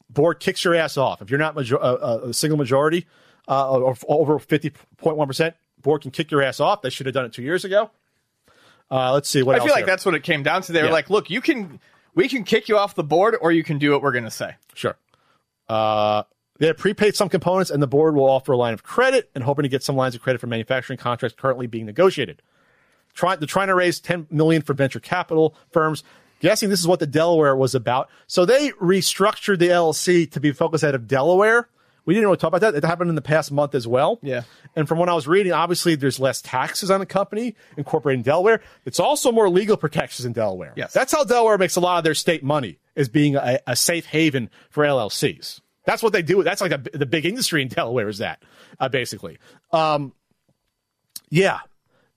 Board 0.10 0.40
kicks 0.40 0.64
your 0.64 0.74
ass 0.76 0.96
off. 0.98 1.22
If 1.22 1.30
you're 1.30 1.40
not 1.40 1.56
major- 1.56 1.82
uh, 1.82 1.94
uh, 1.96 2.20
a 2.30 2.34
single 2.34 2.58
majority 2.58 3.06
uh, 3.48 3.78
or 3.78 3.96
over 4.08 4.40
50.1%, 4.40 5.54
board 5.82 6.02
can 6.02 6.12
kick 6.12 6.32
your 6.32 6.42
ass 6.42 6.60
off. 6.62 6.82
They 6.82 6.90
should 6.90 7.06
have 7.08 7.14
done 7.14 7.26
it 7.26 7.34
two 7.34 7.42
years 7.44 7.66
ago. 7.66 7.92
Uh, 8.90 9.14
let's 9.14 9.28
see 9.28 9.44
what 9.44 9.56
I 9.60 9.64
feel 9.66 9.74
like 9.74 9.86
that's 9.86 10.06
what 10.06 10.16
it 10.16 10.24
came 10.24 10.44
down 10.44 10.62
to. 10.64 10.72
They 10.72 10.82
were 10.82 10.88
Yeah. 10.88 10.94
like, 10.94 11.10
"Look, 11.10 11.30
you 11.30 11.42
can, 11.42 11.80
we 12.16 12.30
can 12.30 12.44
kick 12.44 12.70
you 12.70 12.78
off 12.78 12.96
the 12.96 13.04
board, 13.04 13.36
or 13.42 13.52
you 13.52 13.64
can 13.64 13.78
do 13.80 13.92
what 13.92 14.02
we're 14.02 14.12
going 14.14 14.24
to 14.24 14.32
say." 14.32 14.56
Sure. 14.74 14.98
Uh, 15.68 16.24
they 16.60 16.68
have 16.68 16.78
prepaid 16.78 17.16
some 17.16 17.30
components, 17.30 17.70
and 17.70 17.84
the 17.84 17.88
board 17.88 18.16
will 18.16 18.30
offer 18.30 18.54
a 18.54 18.58
line 18.58 18.74
of 18.74 18.84
credit 18.84 19.30
and 19.36 19.44
hoping 19.44 19.64
to 19.64 19.70
get 19.70 19.84
some 19.84 19.96
lines 19.96 20.16
of 20.16 20.22
credit 20.22 20.40
for 20.40 20.48
manufacturing 20.48 20.98
contracts 20.98 21.36
currently 21.40 21.68
being 21.68 21.86
negotiated. 21.86 22.42
Try, 23.14 23.36
they're 23.36 23.48
trying 23.48 23.68
to 23.68 23.76
raise 23.76 24.00
10 24.00 24.28
million 24.30 24.62
for 24.62 24.74
venture 24.74 25.00
capital 25.00 25.56
firms. 25.72 26.04
Guessing 26.40 26.70
this 26.70 26.80
is 26.80 26.88
what 26.88 27.00
the 27.00 27.08
Delaware 27.08 27.56
was 27.56 27.74
about. 27.76 28.10
So 28.28 28.46
they 28.46 28.70
restructured 28.74 29.58
the 29.60 29.70
LLC 29.70 30.30
to 30.32 30.40
be 30.40 30.52
focused 30.52 30.84
out 30.84 30.94
of 30.96 31.08
Delaware. 31.08 31.68
We 32.08 32.14
didn't 32.14 32.28
really 32.28 32.38
talk 32.38 32.48
about 32.48 32.62
that. 32.62 32.74
It 32.74 32.86
happened 32.86 33.10
in 33.10 33.16
the 33.16 33.22
past 33.22 33.52
month 33.52 33.76
as 33.76 33.86
well. 33.86 34.18
Yeah. 34.24 34.44
And 34.78 34.88
from 34.88 34.98
what 34.98 35.10
I 35.10 35.14
was 35.14 35.28
reading, 35.28 35.52
obviously 35.52 35.96
there's 35.96 36.22
less 36.22 36.42
taxes 36.42 36.90
on 36.90 37.02
the 37.02 37.06
company 37.06 37.54
incorporated 37.76 38.20
in 38.20 38.24
Delaware. 38.24 38.62
It's 38.86 38.98
also 39.00 39.30
more 39.30 39.50
legal 39.50 39.76
protections 39.76 40.26
in 40.26 40.32
Delaware. 40.32 40.72
Yes. 40.78 40.94
That's 40.94 41.12
how 41.12 41.26
Delaware 41.26 41.58
makes 41.58 41.76
a 41.76 41.82
lot 41.82 41.98
of 41.98 42.06
their 42.06 42.16
state 42.16 42.46
money 42.46 42.80
is 42.96 43.10
being 43.10 43.36
a, 43.36 43.60
a 43.68 43.76
safe 43.76 44.06
haven 44.06 44.50
for 44.70 44.86
LLCs. 44.86 45.60
That's 45.86 46.02
what 46.02 46.14
they 46.14 46.22
do. 46.22 46.44
That's 46.44 46.62
like 46.62 46.72
a, 46.72 46.78
the 46.98 47.06
big 47.06 47.26
industry 47.26 47.62
in 47.62 47.68
Delaware 47.68 48.08
is 48.08 48.20
that, 48.20 48.42
uh, 48.80 48.88
basically. 48.88 49.38
Um, 49.74 50.14
yeah, 51.30 51.60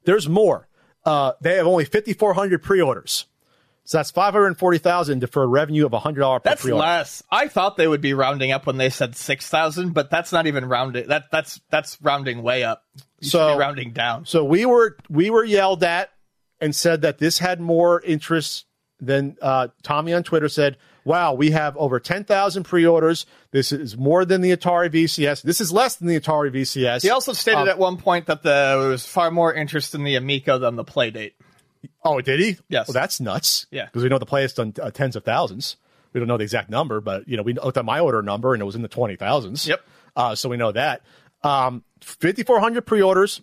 there's 0.05 0.29
more. 0.29 0.69
Uh, 1.05 1.33
they 1.41 1.57
have 1.57 1.67
only 1.67 1.85
5,400 1.85 2.63
pre-orders. 2.63 3.27
So 3.91 3.99
that's 3.99 4.13
540,000 4.13 5.19
deferred 5.19 5.49
revenue 5.49 5.85
of 5.85 5.91
$100 5.91 6.15
per 6.15 6.41
That's 6.45 6.63
pre-order. 6.63 6.81
less. 6.87 7.25
I 7.29 7.49
thought 7.49 7.77
they 7.77 7.89
would 7.89 8.01
be 8.01 8.15
rounding 8.15 8.53
up 8.53 8.65
when 8.65 8.77
they 8.77 8.89
said 8.89 9.17
six 9.17 9.49
thousand, 9.49 9.95
but 9.95 10.11
that's 10.11 10.31
not 10.31 10.47
even 10.47 10.65
rounding. 10.67 11.09
That 11.09 11.25
that's 11.33 11.61
that's 11.71 11.99
rounding 12.01 12.45
way 12.45 12.63
up. 12.63 12.85
You 13.19 13.31
So- 13.31 13.59
rounding 13.59 13.91
down. 13.91 14.27
So 14.27 14.45
we 14.45 14.65
were 14.65 14.97
we 15.09 15.29
were 15.31 15.43
yelled 15.43 15.83
at 15.83 16.11
and 16.61 16.73
said 16.73 17.03
that 17.03 17.19
this 17.19 17.39
had 17.39 17.61
more 17.61 18.01
interest 18.03 18.67
than 19.01 19.37
uh, 19.43 19.69
Tommy 19.83 20.13
on 20.15 20.23
Twitter 20.23 20.49
said. 20.49 20.77
Wow, 21.05 21.33
we 21.33 21.51
have 21.51 21.77
over 21.77 21.99
ten 21.99 22.23
thousand 22.23 22.63
pre-orders. 22.65 23.27
This 23.51 23.73
is 23.73 23.97
more 23.97 24.25
than 24.25 24.41
the 24.41 24.57
Atari 24.57 24.89
VCS. 24.89 25.43
This 25.43 25.61
is 25.61 25.73
less 25.73 25.97
than 25.97 26.07
the 26.07 26.21
Atari 26.21 26.53
VCS. 26.55 27.03
He 27.03 27.11
also 27.11 27.33
stated 27.33 27.63
Um, 27.63 27.69
at 27.69 27.77
one 27.79 27.97
point 27.97 28.27
that 28.27 28.45
the, 28.45 28.77
there 28.79 28.89
was 28.91 29.05
far 29.05 29.33
more 29.33 29.53
interest 29.53 29.97
in 29.97 30.05
the 30.05 30.15
Amico 30.15 30.59
than 30.61 30.77
the 30.77 30.85
Playdate. 30.85 31.33
Oh, 32.05 32.21
did 32.21 32.41
he? 32.41 32.57
Yes. 32.69 32.89
Well, 32.89 32.95
that's 32.95 33.21
nuts. 33.21 33.67
Yeah. 33.71 33.87
because 33.87 34.03
we 34.03 34.09
know 34.09 34.19
the 34.19 34.27
play 34.27 34.43
has 34.43 34.53
done 34.53 34.75
uh, 34.81 34.91
tens 34.91 35.17
of 35.17 35.25
thousands. 35.25 35.77
We 36.13 36.21
don't 36.21 36.29
know 36.29 36.37
the 36.37 36.45
exact 36.45 36.71
number, 36.71 37.01
but 37.01 37.29
you 37.29 37.37
know 37.37 37.43
we 37.43 37.53
looked 37.55 37.77
at 37.77 37.85
my 37.85 38.01
order 38.01 38.21
number 38.23 38.53
and 38.53 38.61
it 38.61 38.67
was 38.67 38.75
in 38.75 38.83
the 38.83 38.89
twenty 38.89 39.17
thousands. 39.17 39.67
Yep. 39.67 39.81
Uh, 40.17 40.35
so 40.35 40.49
we 40.49 40.57
know 40.57 40.73
that. 40.73 41.03
Um, 41.43 41.85
fifty 42.01 42.43
four 42.43 42.61
hundred 42.61 42.87
pre-orders. 42.87 43.43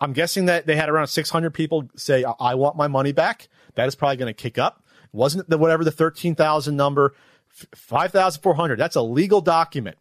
I'm 0.00 0.12
guessing 0.12 0.46
that 0.46 0.66
they 0.66 0.76
had 0.76 0.90
around 0.90 1.06
600 1.06 1.54
people 1.54 1.88
say, 1.96 2.22
I, 2.22 2.32
I 2.38 2.54
want 2.54 2.76
my 2.76 2.86
money 2.86 3.12
back. 3.12 3.48
That 3.76 3.88
is 3.88 3.94
probably 3.94 4.18
going 4.18 4.28
to 4.28 4.34
kick 4.34 4.58
up. 4.58 4.84
Wasn't 5.10 5.48
the 5.48 5.56
whatever 5.56 5.84
the 5.84 5.90
13,000 5.90 6.76
number, 6.76 7.14
F- 7.58 7.66
5,400. 7.74 8.78
That's 8.78 8.96
a 8.96 9.00
legal 9.00 9.40
document. 9.40 9.96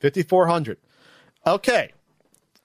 5,400. 0.00 0.78
Okay. 1.46 1.92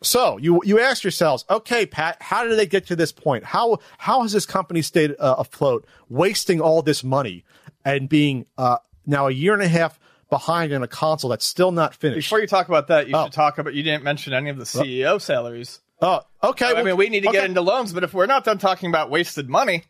So 0.04 0.38
you 0.38 0.62
you 0.66 0.80
ask 0.80 1.04
yourselves, 1.04 1.46
okay, 1.50 1.86
Pat, 1.86 2.18
how 2.22 2.44
did 2.46 2.58
they 2.58 2.66
get 2.66 2.88
to 2.88 2.96
this 2.96 3.12
point? 3.12 3.44
How 3.44 3.78
how 4.00 4.24
has 4.24 4.32
this 4.32 4.46
company 4.46 4.82
stayed 4.82 5.16
uh, 5.20 5.36
afloat, 5.38 5.86
wasting 6.10 6.60
all 6.60 6.82
this 6.82 7.04
money 7.04 7.44
and 7.86 8.10
being 8.10 8.46
uh, 8.58 8.78
now 9.06 9.28
a 9.28 9.32
year 9.32 9.54
and 9.54 9.62
a 9.62 9.68
half 9.68 10.00
behind 10.30 10.74
on 10.74 10.82
a 10.82 10.88
console 10.88 11.30
that's 11.30 11.46
still 11.46 11.72
not 11.72 11.94
finished? 11.94 12.28
Before 12.30 12.40
you 12.42 12.48
talk 12.48 12.68
about 12.68 12.88
that, 12.88 13.08
you 13.10 13.16
Oh. 13.16 13.26
should 13.26 13.34
talk 13.34 13.60
about. 13.60 13.76
You 13.76 13.84
didn't 13.84 14.04
mention 14.04 14.34
any 14.34 14.50
of 14.50 14.58
the 14.58 14.64
CEO 14.66 15.22
salaries. 15.22 15.82
Oh, 16.02 16.22
okay. 16.44 16.66
I 16.66 16.74
well, 16.74 16.84
mean, 16.84 16.98
we 16.98 17.10
need 17.10 17.22
to 17.24 17.32
get 17.32 17.46
into 17.46 17.62
loans, 17.62 17.94
but 17.94 18.04
if 18.04 18.12
we're 18.12 18.26
not 18.26 18.44
done 18.44 18.58
talking 18.58 18.90
about 18.90 19.12
wasted 19.12 19.48
money, 19.50 19.84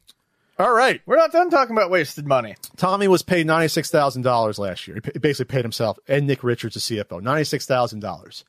All 0.59 0.73
right. 0.73 0.99
we're 1.05 1.15
not 1.15 1.31
done 1.31 1.49
talking 1.49 1.73
about 1.73 1.89
wasted 1.89 2.27
money. 2.27 2.57
Tommy 2.75 3.07
was 3.07 3.21
paid 3.21 3.47
ninety 3.47 3.69
six 3.69 3.89
thousand 3.89 4.23
dollars 4.23 4.59
last 4.59 4.89
year. 4.89 4.99
He 5.13 5.19
basically 5.19 5.53
paid 5.55 5.63
himself 5.63 5.97
and 6.09 6.27
Nick 6.27 6.43
Richards, 6.43 6.73
the 6.73 6.81
CFO, 6.81 7.21
ninety 7.21 7.45
six 7.45 7.65
thousand 7.65 8.01
dollars. 8.01 8.43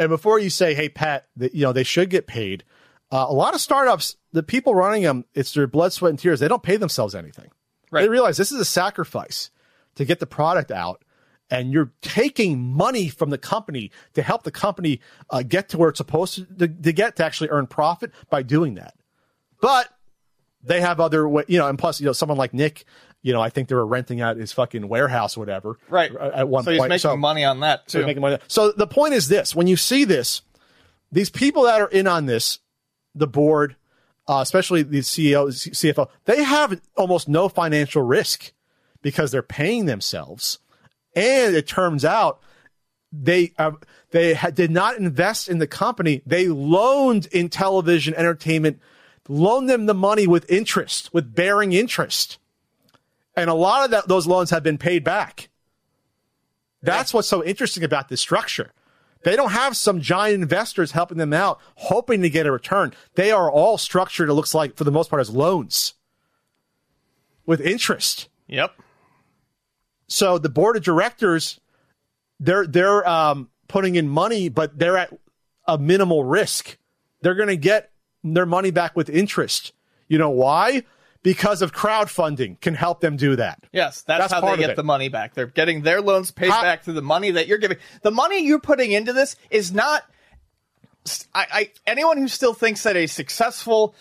And 0.00 0.08
before 0.08 0.38
you 0.38 0.48
say, 0.48 0.72
"Hey, 0.72 0.88
Pat," 0.88 1.26
that 1.36 1.54
you 1.54 1.60
know 1.60 1.74
they 1.74 1.84
should 1.84 2.08
get 2.08 2.26
paid. 2.26 2.64
Uh, 3.12 3.26
a 3.28 3.34
lot 3.34 3.54
of 3.54 3.60
startups, 3.60 4.16
the 4.32 4.42
people 4.42 4.74
running 4.74 5.02
them, 5.02 5.26
it's 5.34 5.52
their 5.52 5.66
blood, 5.66 5.92
sweat, 5.92 6.08
and 6.08 6.18
tears. 6.18 6.40
They 6.40 6.48
don't 6.48 6.62
pay 6.62 6.78
themselves 6.78 7.14
anything. 7.14 7.50
Right. 7.90 8.02
They 8.02 8.08
realize 8.08 8.38
this 8.38 8.50
is 8.50 8.58
a 8.58 8.64
sacrifice 8.64 9.50
to 9.96 10.06
get 10.06 10.18
the 10.18 10.26
product 10.26 10.70
out, 10.70 11.04
and 11.50 11.70
you're 11.70 11.92
taking 12.00 12.58
money 12.58 13.08
from 13.08 13.28
the 13.28 13.36
company 13.36 13.90
to 14.14 14.22
help 14.22 14.44
the 14.44 14.50
company 14.50 15.02
uh, 15.28 15.42
get 15.42 15.68
to 15.68 15.78
where 15.78 15.90
it's 15.90 15.98
supposed 15.98 16.34
to, 16.36 16.46
to, 16.46 16.68
to 16.68 16.92
get 16.92 17.16
to 17.16 17.24
actually 17.24 17.50
earn 17.50 17.66
profit 17.66 18.10
by 18.30 18.42
doing 18.42 18.76
that. 18.76 18.94
But 19.60 19.88
they 20.62 20.80
have 20.80 20.98
other, 20.98 21.28
you 21.46 21.58
know, 21.58 21.68
and 21.68 21.78
plus, 21.78 22.00
you 22.00 22.06
know, 22.06 22.12
someone 22.12 22.38
like 22.38 22.54
Nick, 22.54 22.84
you 23.22 23.32
know, 23.32 23.40
I 23.40 23.50
think 23.50 23.68
they 23.68 23.74
were 23.74 23.86
renting 23.86 24.20
out 24.20 24.36
his 24.36 24.52
fucking 24.52 24.88
warehouse 24.88 25.36
or 25.36 25.40
whatever, 25.40 25.78
Right. 25.88 26.10
uh, 26.14 26.30
At 26.34 26.48
one 26.48 26.64
so 26.64 26.70
he's 26.70 26.78
point, 26.80 26.88
making 26.88 27.00
so, 27.00 27.16
money 27.16 27.44
on 27.44 27.60
that 27.60 27.86
too. 27.88 27.98
he's 27.98 28.06
making 28.06 28.22
money. 28.22 28.38
So 28.48 28.72
the 28.72 28.86
point 28.86 29.14
is 29.14 29.28
this: 29.28 29.54
when 29.54 29.66
you 29.66 29.76
see 29.76 30.04
this, 30.04 30.42
these 31.12 31.28
people 31.30 31.64
that 31.64 31.80
are 31.80 31.88
in 31.88 32.06
on 32.06 32.26
this, 32.26 32.60
the 33.14 33.26
board, 33.26 33.76
uh, 34.28 34.38
especially 34.42 34.82
the 34.82 35.00
CEO, 35.00 35.48
CFO, 35.48 36.08
they 36.24 36.42
have 36.44 36.80
almost 36.96 37.28
no 37.28 37.48
financial 37.48 38.02
risk 38.02 38.52
because 39.02 39.30
they're 39.32 39.42
paying 39.42 39.86
themselves, 39.86 40.58
and 41.14 41.54
it 41.54 41.66
turns 41.66 42.04
out 42.04 42.40
they 43.12 43.52
uh, 43.58 43.72
they 44.12 44.34
ha- 44.34 44.50
did 44.50 44.70
not 44.70 44.96
invest 44.96 45.48
in 45.48 45.58
the 45.58 45.66
company. 45.66 46.22
They 46.24 46.48
loaned 46.48 47.28
Intellivision 47.30 48.14
entertainment, 48.14 48.78
loaned 49.28 49.68
them 49.68 49.86
the 49.86 49.94
money 49.94 50.26
with 50.26 50.48
interest, 50.50 51.12
with 51.12 51.34
bearing 51.34 51.72
interest, 51.72 52.38
and 53.40 53.50
a 53.50 53.54
lot 53.54 53.84
of 53.84 53.90
that, 53.90 54.08
those 54.08 54.26
loans 54.26 54.50
have 54.50 54.62
been 54.62 54.78
paid 54.78 55.04
back. 55.04 55.48
That's 56.82 57.12
what's 57.12 57.28
so 57.28 57.44
interesting 57.44 57.84
about 57.84 58.08
this 58.08 58.20
structure. 58.20 58.72
They 59.22 59.36
don't 59.36 59.50
have 59.50 59.76
some 59.76 60.00
giant 60.00 60.42
investors 60.42 60.92
helping 60.92 61.18
them 61.18 61.32
out, 61.32 61.60
hoping 61.74 62.22
to 62.22 62.30
get 62.30 62.46
a 62.46 62.52
return. 62.52 62.94
They 63.16 63.30
are 63.30 63.50
all 63.50 63.76
structured, 63.76 64.30
it 64.30 64.34
looks 64.34 64.54
like, 64.54 64.76
for 64.76 64.84
the 64.84 64.90
most 64.90 65.10
part, 65.10 65.20
as 65.20 65.28
loans 65.28 65.94
with 67.44 67.60
interest. 67.60 68.28
Yep. 68.46 68.72
So 70.08 70.38
the 70.38 70.48
board 70.48 70.76
of 70.76 70.82
directors, 70.82 71.60
they're 72.38 72.66
they're 72.66 73.06
um, 73.06 73.50
putting 73.68 73.94
in 73.96 74.08
money, 74.08 74.48
but 74.48 74.78
they're 74.78 74.96
at 74.96 75.12
a 75.66 75.76
minimal 75.76 76.24
risk. 76.24 76.78
They're 77.20 77.34
going 77.34 77.48
to 77.48 77.56
get 77.56 77.90
their 78.24 78.46
money 78.46 78.70
back 78.70 78.96
with 78.96 79.10
interest. 79.10 79.72
You 80.08 80.18
know 80.18 80.30
why? 80.30 80.84
Because 81.22 81.60
of 81.62 81.72
crowdfunding 81.74 82.60
can 82.60 82.74
help 82.74 83.00
them 83.00 83.16
do 83.16 83.36
that. 83.36 83.62
Yes, 83.72 84.02
that's, 84.02 84.30
That's 84.30 84.32
how 84.32 84.40
they 84.56 84.56
get 84.56 84.76
the 84.76 84.82
money 84.82 85.08
back. 85.08 85.34
They're 85.34 85.46
getting 85.46 85.82
their 85.82 86.00
loans 86.00 86.30
paid 86.30 86.50
How- 86.50 86.62
back 86.62 86.82
through 86.84 86.94
the 86.94 87.02
money 87.02 87.32
that 87.32 87.46
you're 87.46 87.58
giving. 87.58 87.76
The 88.02 88.10
money 88.10 88.44
you're 88.44 88.60
putting 88.60 88.92
into 88.92 89.12
this 89.12 89.36
is 89.50 89.72
not. 89.72 90.02
I, 91.34 91.46
I 91.52 91.70
anyone 91.86 92.18
who 92.18 92.28
still 92.28 92.54
thinks 92.54 92.82
that 92.82 92.96
a 92.96 93.06
successful, 93.06 93.94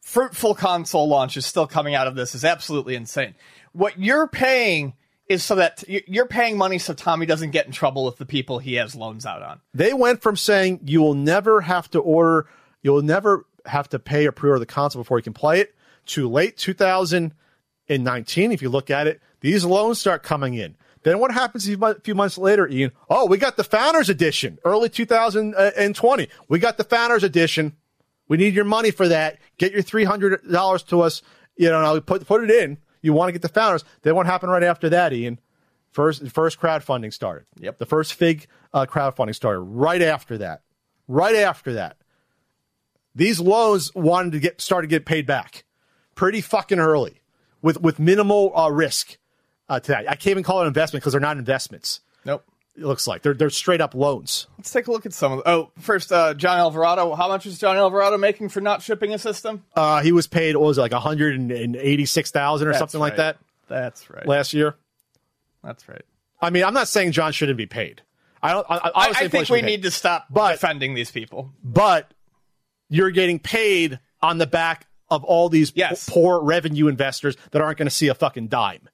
fruitful 0.00 0.54
console 0.54 1.08
launch 1.08 1.36
is 1.36 1.46
still 1.46 1.66
coming 1.66 1.94
out 1.94 2.06
of 2.06 2.14
this 2.14 2.34
is 2.34 2.44
absolutely 2.44 2.94
insane. 2.96 3.34
What 3.72 3.98
you're 3.98 4.26
paying 4.26 4.94
is 5.28 5.44
so 5.44 5.54
that 5.56 5.84
you- 5.88 6.02
you're 6.08 6.26
paying 6.26 6.58
money 6.58 6.78
so 6.78 6.92
Tommy 6.92 7.24
doesn't 7.26 7.50
get 7.52 7.66
in 7.66 7.72
trouble 7.72 8.04
with 8.04 8.16
the 8.18 8.26
people 8.26 8.58
he 8.58 8.74
has 8.74 8.96
loans 8.96 9.24
out 9.24 9.42
on. 9.42 9.60
They 9.72 9.92
went 9.92 10.22
from 10.22 10.36
saying 10.36 10.80
you 10.86 11.00
will 11.02 11.14
never 11.14 11.60
have 11.60 11.88
to 11.92 12.00
order, 12.00 12.48
you'll 12.82 13.02
never 13.02 13.46
have 13.66 13.88
to 13.90 13.98
pay 14.00 14.26
or 14.26 14.32
pre-order 14.32 14.58
the 14.58 14.66
console 14.66 15.02
before 15.02 15.18
you 15.18 15.22
can 15.22 15.32
play 15.34 15.60
it, 15.60 15.74
to 16.06 16.28
late 16.28 16.56
2019. 16.56 18.52
If 18.52 18.62
you 18.62 18.68
look 18.68 18.90
at 18.90 19.06
it, 19.06 19.20
these 19.40 19.64
loans 19.64 19.98
start 19.98 20.22
coming 20.22 20.54
in. 20.54 20.76
Then 21.02 21.18
what 21.18 21.32
happens 21.32 21.68
a 21.68 21.94
few 22.00 22.14
months 22.14 22.36
later, 22.36 22.68
Ian? 22.68 22.92
Oh, 23.08 23.26
we 23.26 23.38
got 23.38 23.56
the 23.56 23.64
Founders 23.64 24.10
Edition, 24.10 24.58
early 24.64 24.88
2020. 24.90 26.28
We 26.48 26.58
got 26.58 26.76
the 26.76 26.84
Founders 26.84 27.24
Edition. 27.24 27.74
We 28.28 28.36
need 28.36 28.54
your 28.54 28.66
money 28.66 28.90
for 28.90 29.08
that. 29.08 29.38
Get 29.58 29.72
your 29.72 29.82
three 29.82 30.04
hundred 30.04 30.40
dollars 30.50 30.82
to 30.84 31.00
us. 31.00 31.22
You 31.56 31.70
know, 31.70 32.00
put 32.00 32.26
put 32.26 32.44
it 32.44 32.50
in. 32.50 32.78
You 33.02 33.14
want 33.14 33.28
to 33.28 33.32
get 33.32 33.42
the 33.42 33.48
Founders. 33.48 33.82
Then 34.02 34.14
what 34.14 34.26
happened 34.26 34.52
right 34.52 34.62
after 34.62 34.90
that, 34.90 35.12
Ian? 35.12 35.40
First, 35.90 36.28
first 36.28 36.60
crowdfunding 36.60 37.12
started. 37.12 37.46
Yep. 37.58 37.78
The 37.78 37.86
first 37.86 38.14
Fig 38.14 38.46
uh, 38.72 38.86
crowdfunding 38.86 39.34
started 39.34 39.60
right 39.60 40.02
after 40.02 40.38
that. 40.38 40.62
Right 41.08 41.34
after 41.34 41.72
that, 41.72 41.96
these 43.14 43.40
loans 43.40 43.92
wanted 43.94 44.32
to 44.32 44.38
get 44.38 44.60
started 44.60 44.88
to 44.88 44.90
get 44.90 45.06
paid 45.06 45.26
back 45.26 45.64
pretty 46.20 46.42
fucking 46.42 46.78
early 46.78 47.22
with 47.62 47.80
with 47.80 47.98
minimal 47.98 48.54
uh, 48.54 48.68
risk 48.70 49.16
uh, 49.70 49.80
to 49.80 49.92
that. 49.92 50.04
I 50.06 50.16
can't 50.16 50.32
even 50.32 50.42
call 50.42 50.58
it 50.58 50.62
an 50.64 50.68
investment 50.68 51.02
because 51.02 51.14
they're 51.14 51.20
not 51.20 51.38
investments. 51.38 52.00
Nope. 52.26 52.44
It 52.76 52.84
looks 52.84 53.06
like 53.06 53.22
they're 53.22 53.32
they're 53.32 53.48
straight 53.48 53.80
up 53.80 53.94
loans. 53.94 54.46
Let's 54.58 54.70
take 54.70 54.86
a 54.86 54.92
look 54.92 55.06
at 55.06 55.14
some 55.14 55.32
of. 55.32 55.38
The, 55.38 55.50
oh, 55.50 55.70
first, 55.78 56.12
uh, 56.12 56.34
John 56.34 56.58
Alvarado. 56.58 57.14
How 57.14 57.26
much 57.28 57.46
is 57.46 57.58
John 57.58 57.78
Alvarado 57.78 58.18
making 58.18 58.50
for 58.50 58.60
not 58.60 58.82
shipping 58.82 59.14
a 59.14 59.18
system? 59.18 59.64
Uh, 59.74 60.02
he 60.02 60.12
was 60.12 60.26
paid 60.26 60.56
what 60.56 60.66
was 60.66 60.76
it, 60.76 60.82
like 60.82 60.92
one 60.92 61.00
hundred 61.00 61.36
and 61.40 61.74
eighty 61.76 62.04
six 62.04 62.30
thousand 62.30 62.68
or 62.68 62.72
That's 62.72 62.80
something 62.80 63.00
like 63.00 63.16
that 63.16 63.38
That's 63.68 64.10
right. 64.10 64.26
last 64.26 64.52
year. 64.52 64.76
That's 65.64 65.88
right. 65.88 66.04
I 66.42 66.50
mean, 66.50 66.64
I'm 66.64 66.74
not 66.74 66.86
saying 66.88 67.12
John 67.12 67.32
shouldn't 67.32 67.56
be 67.58 67.66
paid. 67.66 68.02
I 68.42 68.52
don't. 68.52 68.66
I, 68.68 68.76
I, 68.76 68.88
I, 68.88 69.08
I 69.24 69.28
think 69.28 69.48
we 69.48 69.62
need 69.62 69.84
to 69.84 69.90
stop 69.90 70.26
But- 70.28 70.52
defending 70.52 70.92
these 70.92 71.10
people. 71.10 71.52
but 71.64 72.12
you're 72.90 73.10
getting 73.10 73.38
paid 73.38 73.98
on 74.20 74.36
the 74.36 74.46
back 74.46 74.86
of 75.10 75.24
all 75.24 75.48
these 75.48 75.72
Yes. 75.74 76.06
p- 76.08 76.12
poor 76.12 76.40
revenue 76.42 76.88
investors 76.88 77.36
that 77.50 77.60
aren't 77.62 77.78
going 77.78 77.88
to 77.88 77.94
see 77.94 78.08
a 78.08 78.14
fucking 78.14 78.48
dime. 78.48 78.88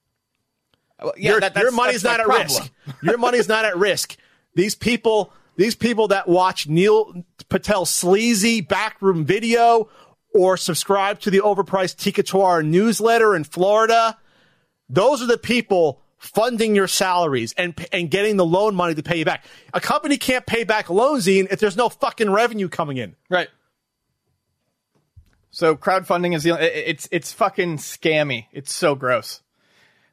Well, 1.03 1.13
yeah, 1.17 1.31
your, 1.33 1.41
that- 1.41 1.57
your 1.57 1.73
money's 1.73 2.05
not 2.05 2.21
at 2.21 2.27
problem. 2.27 2.47
risk. 2.47 2.73
Your 3.03 3.19
money's 3.19 3.49
not 3.49 3.65
at 3.65 3.77
risk. 3.77 4.17
These 4.55 4.75
people, 4.75 5.33
these 5.57 5.75
people 5.75 6.09
that 6.09 6.27
watch 6.29 6.67
Neil 6.69 7.25
Patel 7.49 7.85
sleazy 7.85 8.63
backroom 8.63 9.25
video 9.25 9.89
or 10.35 10.57
subscribe 10.57 11.21
to 11.21 11.31
the 11.31 11.41
overpriced 11.41 11.97
Tikatoar 11.97 12.65
newsletter 12.65 13.37
in 13.37 13.45
Florida, 13.45 14.17
those 14.89 15.23
are 15.23 15.27
the 15.27 15.39
people 15.39 16.01
funding 16.19 16.75
your 16.75 16.89
salaries 16.89 17.53
and 17.59 17.75
and 17.93 18.11
getting 18.11 18.39
the 18.39 18.45
loan 18.45 18.75
money 18.75 18.95
to 18.95 19.03
pay 19.03 19.19
you 19.19 19.25
back. 19.27 19.45
A 19.75 19.81
company 19.81 20.17
can't 20.17 20.47
pay 20.47 20.65
back 20.65 20.89
loans, 20.89 21.29
Ian, 21.29 21.47
if 21.51 21.61
there's 21.61 21.77
no 21.77 21.91
fucking 21.91 22.31
revenue 22.31 22.69
coming 22.71 22.97
in. 22.97 23.15
Right. 23.29 23.49
So 25.57 25.75
crowdfunding 25.75 26.35
is 26.35 26.43
the 26.43 26.51
it's 26.91 27.09
it's 27.11 27.33
fucking 27.33 27.79
scammy. 27.79 28.45
It's 28.53 28.71
so 28.71 28.95
gross. 28.95 29.41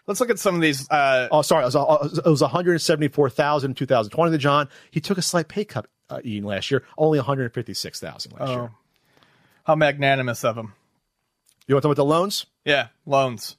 Let's 0.08 0.22
look 0.22 0.30
at 0.30 0.40
some 0.40 0.56
of 0.56 0.62
these. 0.62 0.90
Uh, 0.90 1.28
Oh, 1.32 1.42
sorry, 1.42 1.64
it 1.64 1.74
was, 1.76 2.18
it 2.18 2.26
was 2.26 2.42
174,000 2.42 3.72
in 3.72 3.76
2020 3.76 4.32
to 4.32 4.38
John. 4.38 4.70
He 4.90 5.02
took 5.02 5.18
a 5.18 5.22
slight 5.22 5.50
pay 5.50 5.66
cut, 5.66 5.88
uh, 6.10 6.22
Ian, 6.24 6.46
last 6.46 6.72
year. 6.72 6.84
Only 6.98 7.20
156,000 7.20 8.40
last 8.40 8.50
year. 8.52 8.72
how 9.66 9.76
magnanimous 9.76 10.46
of 10.46 10.58
him. 10.58 10.72
You 11.68 11.76
want 11.76 11.82
to 11.84 11.90
talk 11.90 11.98
about 11.98 12.02
the 12.02 12.06
loans? 12.06 12.46
Yeah, 12.64 12.88
loans. 13.06 13.58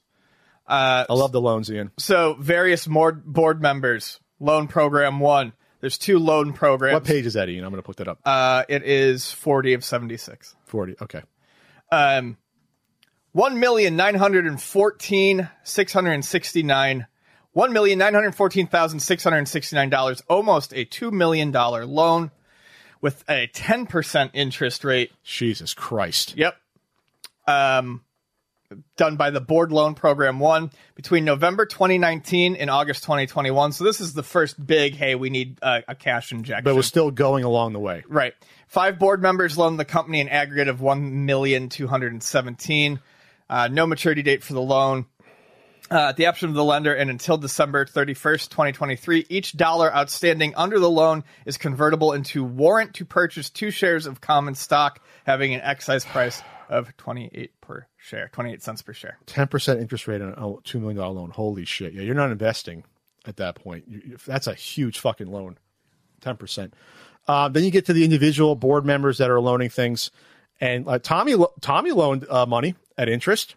I 0.67 1.05
love 1.09 1.33
the 1.33 1.41
loans, 1.41 1.69
Ian. 1.69 1.91
So 1.99 2.33
various 2.39 2.87
board 2.87 3.23
board 3.25 3.61
members. 3.61 4.19
Loan 4.39 4.67
program 4.67 5.19
one. 5.19 5.53
There's 5.81 5.99
two 5.99 6.17
loan 6.17 6.53
programs. 6.53 6.95
What 6.95 7.03
page 7.03 7.27
is 7.27 7.35
that, 7.35 7.47
Ian? 7.47 7.63
I'm 7.63 7.69
going 7.69 7.83
to 7.83 7.85
put 7.85 7.97
that 7.97 8.07
up. 8.07 8.17
Uh, 8.25 8.63
it 8.67 8.81
is 8.81 9.31
40 9.31 9.75
of 9.75 9.85
76. 9.85 10.55
40. 10.65 10.95
Okay. 11.03 11.21
Um, 11.91 12.37
one 13.31 13.59
million 13.59 13.97
nine 13.97 14.15
hundred 14.15 14.45
and 14.45 14.61
fourteen 14.61 15.49
six 15.63 15.91
hundred 15.91 16.13
and 16.13 16.23
sixty 16.23 16.63
nine, 16.63 17.07
one 17.51 17.73
million 17.73 17.99
nine 17.99 18.13
hundred 18.13 18.33
fourteen 18.33 18.67
thousand 18.67 19.01
six 19.01 19.23
hundred 19.23 19.47
sixty 19.47 19.75
nine 19.75 19.89
dollars, 19.89 20.23
almost 20.29 20.73
a 20.73 20.85
two 20.85 21.11
million 21.11 21.51
dollar 21.51 21.85
loan 21.85 22.31
with 23.01 23.23
a 23.29 23.47
ten 23.47 23.87
percent 23.87 24.31
interest 24.33 24.85
rate. 24.85 25.11
Jesus 25.23 25.73
Christ. 25.73 26.35
Yep. 26.37 26.55
Um, 27.45 28.04
done 28.97 29.15
by 29.15 29.29
the 29.29 29.41
Board 29.41 29.71
Loan 29.71 29.95
Program 29.95 30.39
One 30.39 30.71
between 30.95 31.25
November 31.25 31.65
2019 31.65 32.55
and 32.55 32.69
August 32.69 33.03
2021. 33.03 33.73
So 33.73 33.83
this 33.83 34.01
is 34.01 34.13
the 34.13 34.23
first 34.23 34.63
big. 34.65 34.95
Hey, 34.95 35.15
we 35.15 35.29
need 35.29 35.59
uh, 35.61 35.81
a 35.87 35.95
cash 35.95 36.31
injection. 36.31 36.63
But 36.63 36.75
was 36.75 36.87
still 36.87 37.11
going 37.11 37.43
along 37.43 37.73
the 37.73 37.79
way. 37.79 38.03
Right. 38.07 38.33
Five 38.67 38.99
board 38.99 39.21
members 39.21 39.57
loaned 39.57 39.79
the 39.79 39.85
company 39.85 40.21
an 40.21 40.29
aggregate 40.29 40.67
of 40.67 40.81
one 40.81 41.25
million 41.25 41.69
two 41.69 41.87
hundred 41.87 42.13
and 42.13 42.23
seventeen. 42.23 42.99
Uh, 43.49 43.67
no 43.67 43.85
maturity 43.85 44.23
date 44.23 44.43
for 44.43 44.53
the 44.53 44.61
loan. 44.61 45.05
Uh, 45.91 46.09
at 46.09 46.17
the 46.17 46.25
option 46.25 46.49
of 46.49 46.55
the 46.55 46.63
lender 46.63 46.95
and 46.95 47.11
until 47.11 47.37
December 47.37 47.85
31st, 47.85 48.49
2023, 48.49 49.27
each 49.29 49.55
dollar 49.55 49.95
outstanding 49.95 50.51
under 50.55 50.79
the 50.79 50.89
loan 50.89 51.23
is 51.45 51.59
convertible 51.59 52.13
into 52.13 52.43
warrant 52.43 52.95
to 52.95 53.05
purchase 53.05 53.51
two 53.51 53.69
shares 53.69 54.07
of 54.07 54.19
common 54.19 54.55
stock 54.55 54.99
having 55.27 55.53
an 55.53 55.61
excise 55.61 56.03
price 56.03 56.41
of 56.69 56.95
28 56.97 57.61
per 57.61 57.87
share, 57.97 58.29
28 58.33 58.61
cents 58.63 58.81
per 58.81 58.93
share. 58.93 59.17
10% 59.27 59.79
interest 59.81 60.07
rate 60.07 60.21
on 60.21 60.29
a 60.33 60.35
$2 60.35 60.79
million 60.79 60.97
loan. 60.97 61.29
Holy 61.31 61.65
shit. 61.65 61.93
Yeah, 61.93 62.01
you're 62.01 62.15
not 62.15 62.31
investing 62.31 62.83
at 63.25 63.37
that 63.37 63.55
point. 63.55 63.85
You- 63.87 64.17
That's 64.25 64.47
a 64.47 64.53
huge 64.53 64.99
fucking 64.99 65.27
loan. 65.27 65.57
10%. 66.21 66.71
Uh, 67.27 67.49
then 67.49 67.63
you 67.63 67.71
get 67.71 67.85
to 67.85 67.93
the 67.93 68.03
individual 68.03 68.55
board 68.55 68.85
members 68.85 69.17
that 69.17 69.29
are 69.29 69.39
loaning 69.41 69.69
things. 69.69 70.11
And 70.61 70.87
uh, 70.87 70.99
Tommy, 70.99 71.35
Tommy 71.61 71.91
loaned 71.91 72.25
uh, 72.29 72.45
money 72.45 72.75
at 72.97 73.09
interest. 73.09 73.55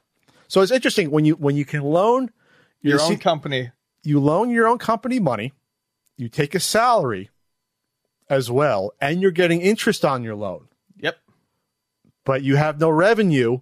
So 0.49 0.63
it's 0.63 0.73
interesting 0.73 1.11
when 1.11 1.25
you 1.27 1.35
when 1.35 1.57
you 1.57 1.65
can 1.67 1.83
loan 1.83 2.31
Your 2.81 2.97
you 2.99 3.03
own 3.05 3.19
company. 3.19 3.71
you 4.03 4.19
loan 4.19 4.49
your 4.51 4.67
own 4.67 4.79
company 4.79 5.21
money, 5.21 5.53
you 6.17 6.29
take 6.31 6.55
a 6.55 6.61
salary 6.61 7.29
as 8.31 8.51
well, 8.51 8.93
and 9.01 9.21
you're 9.21 9.31
getting 9.31 9.61
interest 9.61 10.05
on 10.05 10.23
your 10.23 10.35
loan. 10.35 10.69
But 12.29 12.43
you 12.43 12.57
have 12.57 12.79
no 12.79 12.91
revenue. 12.91 13.59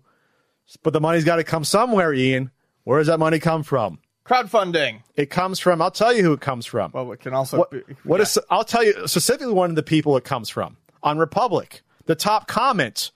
But 0.82 0.92
the 0.92 1.00
money's 1.00 1.22
got 1.22 1.36
to 1.36 1.44
come 1.44 1.62
somewhere, 1.62 2.12
Ian. 2.12 2.50
Where 2.82 2.98
does 2.98 3.06
that 3.06 3.18
money 3.18 3.38
come 3.38 3.62
from? 3.62 4.00
Crowdfunding. 4.24 5.02
It 5.14 5.30
comes 5.30 5.60
from. 5.60 5.80
I'll 5.80 5.92
tell 5.92 6.12
you 6.12 6.24
who 6.24 6.32
it 6.32 6.40
comes 6.40 6.66
from. 6.66 6.90
Well, 6.92 7.12
it 7.12 7.20
can 7.20 7.32
also 7.32 7.58
what, 7.58 7.70
be, 7.70 7.82
what 8.02 8.16
yeah. 8.16 8.22
is- 8.22 8.38
I'll 8.50 8.64
tell 8.64 8.82
you 8.82 9.06
specifically 9.06 9.52
one 9.52 9.70
of 9.70 9.76
the 9.76 9.84
people 9.84 10.16
it 10.16 10.24
comes 10.24 10.48
from 10.48 10.78
on 11.00 11.16
Republic. 11.16 11.82
The 12.06 12.16
top 12.16 12.48
comment. 12.48 13.12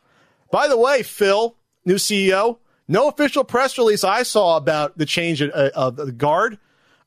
By 0.52 0.68
the 0.68 0.78
way, 0.78 1.02
Phil, 1.02 1.56
new 1.84 1.96
CEO, 1.96 2.58
no 2.86 3.08
official 3.08 3.42
press 3.42 3.76
release 3.76 4.04
I 4.04 4.22
saw 4.22 4.56
about 4.56 4.98
the 4.98 5.06
change 5.06 5.42
of, 5.42 5.50
of 5.50 5.96
the 5.96 6.12
guard. 6.12 6.60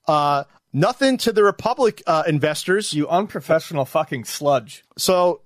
Uh, 0.05 0.43
nothing 0.73 1.17
to 1.19 1.31
the 1.31 1.45
Republic 1.45 2.03
uh, 2.05 2.23
investors. 2.27 2.93
you 2.93 3.07
unprofessional 3.07 3.85
fucking 3.85 4.25
sludge. 4.25 4.83
So 4.97 5.43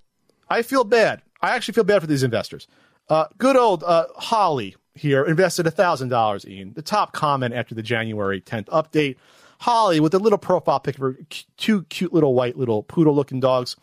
I 0.50 0.64
feel 0.64 0.84
bad. 0.84 1.22
I 1.42 1.52
actually 1.56 1.74
feel 1.76 1.84
bad 1.84 2.02
for 2.02 2.08
these 2.08 2.24
investors. 2.24 2.68
Uh, 3.10 3.26
good 3.38 3.56
old 3.56 3.84
uh, 3.84 4.06
Holly 4.16 4.76
here 4.94 5.24
invested 5.24 5.66
$1,000, 5.66 6.48
Ian. 6.48 6.74
The 6.74 6.82
top 6.82 7.14
comment 7.14 7.54
after 7.54 7.76
the 7.76 7.84
January 7.84 8.42
10th 8.42 8.66
update. 8.66 9.16
Holly 9.60 10.00
with 10.00 10.14
a 10.14 10.20
little 10.20 10.38
profile 10.38 10.80
pic 10.80 10.96
of 10.96 11.02
her 11.02 11.18
two 11.58 11.84
cute 11.84 12.14
little 12.14 12.34
white 12.34 12.58
little 12.58 12.84
poodle 12.84 13.16
looking 13.16 13.40
dogs. 13.40 13.76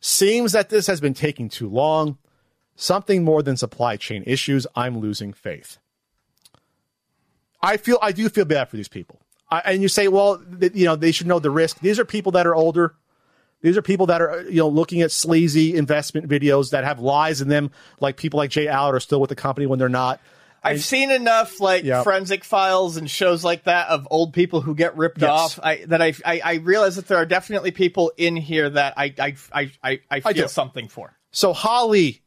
Seems 0.00 0.52
that 0.52 0.68
this 0.68 0.86
has 0.86 1.00
been 1.00 1.14
taking 1.14 1.48
too 1.48 1.68
long. 1.68 2.18
Something 2.76 3.22
more 3.22 3.42
than 3.42 3.56
supply 3.56 3.96
chain 3.96 4.22
issues. 4.26 4.66
I'm 4.74 4.98
losing 4.98 5.32
faith. 5.32 5.78
I 7.60 7.76
feel 7.76 7.98
I 8.00 8.12
do 8.12 8.28
feel 8.28 8.46
bad 8.46 8.68
for 8.70 8.76
these 8.76 8.88
people. 8.88 9.20
I, 9.50 9.60
and 9.66 9.82
you 9.82 9.88
say, 9.88 10.08
well, 10.08 10.42
th- 10.58 10.74
you 10.74 10.86
know, 10.86 10.96
they 10.96 11.12
should 11.12 11.26
know 11.26 11.38
the 11.38 11.50
risk. 11.50 11.80
These 11.80 11.98
are 11.98 12.04
people 12.04 12.32
that 12.32 12.46
are 12.46 12.54
older. 12.54 12.94
These 13.62 13.76
are 13.76 13.82
people 13.82 14.06
that 14.06 14.20
are, 14.20 14.30
uh, 14.30 14.42
you 14.42 14.56
know, 14.56 14.68
looking 14.68 15.00
at 15.02 15.10
sleazy 15.12 15.74
investment 15.76 16.28
videos 16.28 16.70
that 16.70 16.84
have 16.84 17.00
lies 17.00 17.40
in 17.40 17.48
them, 17.48 17.70
like 18.00 18.16
people 18.16 18.38
like 18.38 18.50
J 18.50 18.68
Allard 18.68 18.94
are 18.96 19.00
still 19.00 19.20
with 19.20 19.30
the 19.30 19.36
company 19.36 19.66
when 19.66 19.78
they're 19.78 19.88
not. 19.88 20.20
I've 20.64 20.84
seen 20.84 21.10
enough 21.10 21.58
like 21.60 21.82
Yeah. 21.82 22.04
forensic 22.04 22.44
files 22.44 22.96
and 22.96 23.10
shows 23.10 23.42
like 23.42 23.64
that 23.64 23.88
of 23.88 24.06
old 24.12 24.32
people 24.32 24.60
who 24.60 24.74
get 24.76 24.96
ripped 24.96 25.20
Yes. 25.20 25.30
off. 25.30 25.58
I, 25.60 25.84
that 25.86 26.00
I, 26.00 26.12
I 26.24 26.40
I 26.44 26.54
realize 26.56 26.94
that 26.96 27.08
there 27.08 27.18
are 27.18 27.26
definitely 27.26 27.72
people 27.72 28.12
in 28.16 28.36
here 28.36 28.70
that 28.70 28.94
I 28.96 29.12
I 29.18 29.34
I 29.52 29.72
I, 29.82 30.00
I 30.08 30.20
feel 30.20 30.48
something 30.48 30.86
for. 30.88 31.16
So 31.32 31.52
Holly 31.52 32.22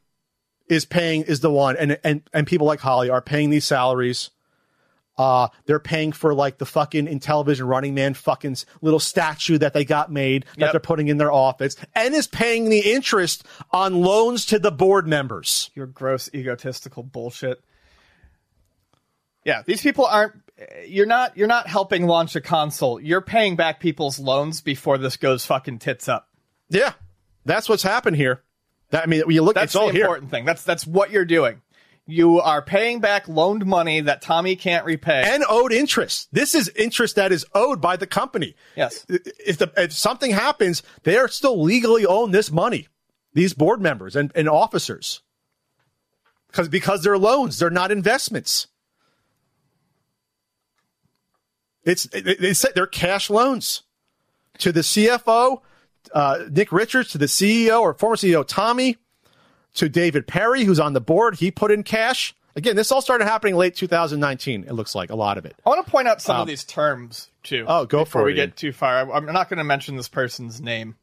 is 0.68 0.84
paying 0.84 1.22
is 1.22 1.40
the 1.40 1.50
one, 1.50 1.76
and 1.76 1.98
and 2.04 2.22
and 2.34 2.46
people 2.46 2.66
like 2.66 2.80
Holly 2.80 3.08
are 3.08 3.22
paying 3.22 3.48
these 3.50 3.64
salaries 3.64 4.30
Uh, 5.18 5.48
they're 5.64 5.78
paying 5.80 6.12
for 6.12 6.34
like 6.34 6.58
the 6.58 6.66
fucking 6.66 7.06
Intellivision 7.06 7.66
running 7.66 7.94
man 7.94 8.12
fucking 8.14 8.56
little 8.82 9.00
statue 9.00 9.56
that 9.58 9.72
they 9.72 9.84
got 9.84 10.12
made 10.12 10.44
that 10.56 10.58
Yep. 10.60 10.72
they're 10.72 10.80
putting 10.80 11.08
in 11.08 11.16
their 11.16 11.32
office 11.32 11.74
and 11.94 12.14
is 12.14 12.26
paying 12.26 12.68
the 12.68 12.80
interest 12.92 13.44
on 13.70 13.94
loans 14.02 14.44
to 14.46 14.58
the 14.58 14.70
board 14.70 15.06
members. 15.06 15.70
Your 15.74 15.86
gross 15.86 16.28
egotistical 16.34 17.02
bullshit. 17.02 17.62
Yeah, 19.44 19.62
these 19.64 19.80
people 19.80 20.04
aren't. 20.06 20.34
You're 20.86 21.06
not. 21.06 21.36
You're 21.36 21.46
not 21.48 21.66
helping 21.66 22.06
launch 22.06 22.34
a 22.34 22.40
console. 22.40 22.98
You're 23.00 23.20
paying 23.20 23.56
back 23.56 23.78
people's 23.80 24.18
loans 24.18 24.60
before 24.60 24.98
this 24.98 25.16
goes 25.16 25.44
fucking 25.46 25.78
tits 25.78 26.08
up. 26.08 26.28
Yeah. 26.68 26.92
That's 27.44 27.68
what's 27.68 27.84
happened 27.84 28.16
here. 28.16 28.42
That, 28.90 29.04
I 29.04 29.06
mean, 29.06 29.22
you 29.28 29.42
look, 29.42 29.54
That's 29.54 29.66
it's 29.72 29.76
all 29.76 29.86
the 29.88 29.92
here. 29.92 30.02
important 30.02 30.30
thing. 30.30 30.44
That's 30.44 30.64
that's 30.64 30.86
what 30.86 31.10
you're 31.10 31.24
doing. 31.24 31.60
You 32.08 32.40
are 32.40 32.62
paying 32.62 33.00
back 33.00 33.26
loaned 33.26 33.66
money 33.66 34.00
that 34.00 34.22
Tommy 34.22 34.54
can't 34.54 34.84
repay. 34.84 35.24
and 35.26 35.44
owed 35.48 35.72
interest. 35.72 36.28
This 36.30 36.54
is 36.54 36.68
interest 36.76 37.16
that 37.16 37.32
is 37.32 37.44
owed 37.52 37.80
by 37.80 37.96
the 37.96 38.06
company. 38.06 38.54
Yes. 38.76 39.04
If 39.08 39.58
the 39.58 39.72
if 39.76 39.92
something 39.92 40.30
happens, 40.30 40.84
they 41.02 41.16
are 41.16 41.26
still 41.26 41.60
legally 41.60 42.06
own 42.06 42.30
this 42.30 42.52
money. 42.52 42.86
These 43.34 43.54
board 43.54 43.80
members 43.80 44.14
and, 44.14 44.30
and 44.36 44.48
officers. 44.48 45.20
Because 46.46 46.68
because 46.68 47.02
they're 47.02 47.18
loans, 47.18 47.58
they're 47.58 47.70
not 47.70 47.90
investments. 47.90 48.68
It's 51.84 52.04
they 52.04 52.52
say 52.52 52.68
they're 52.74 52.86
cash 52.86 53.30
loans 53.30 53.82
to 54.58 54.72
the 54.72 54.80
CFO, 54.80 55.60
uh, 56.14 56.44
Nick 56.50 56.72
Richards, 56.72 57.10
to 57.10 57.18
the 57.18 57.26
CEO 57.26 57.80
or 57.80 57.94
former 57.94 58.16
CEO 58.16 58.46
Tommy, 58.46 58.96
to 59.76 59.88
David 59.88 60.26
Perry, 60.26 60.64
who's 60.64 60.80
on 60.80 60.92
the 60.92 61.00
board. 61.00 61.36
He 61.36 61.50
put 61.50 61.70
in 61.70 61.82
cash. 61.82 62.34
Again, 62.54 62.74
this 62.76 62.90
all 62.90 63.02
started 63.02 63.24
happening 63.26 63.54
late 63.56 63.74
2019. 63.76 64.64
It 64.64 64.72
looks 64.72 64.94
like 64.94 65.10
a 65.10 65.14
lot 65.16 65.36
of 65.38 65.44
it. 65.44 65.54
I 65.64 65.68
want 65.68 65.84
to 65.84 65.90
point 65.90 66.08
out 66.08 66.22
some 66.22 66.40
of 66.40 66.46
these 66.46 66.64
terms 66.64 67.28
too. 67.42 67.60
Um, 67.68 67.82
Oh, 67.82 67.84
go 67.86 68.04
before 68.04 68.22
for 68.22 68.24
we 68.26 68.32
it, 68.32 68.38
Ian. 68.38 68.48
get 68.48 68.56
too 68.56 68.72
far. 68.72 69.12
I'm 69.12 69.26
not 69.26 69.48
going 69.50 69.58
to 69.58 69.64
mention 69.64 69.96
this 69.96 70.08
person's 70.08 70.60
name. 70.60 70.96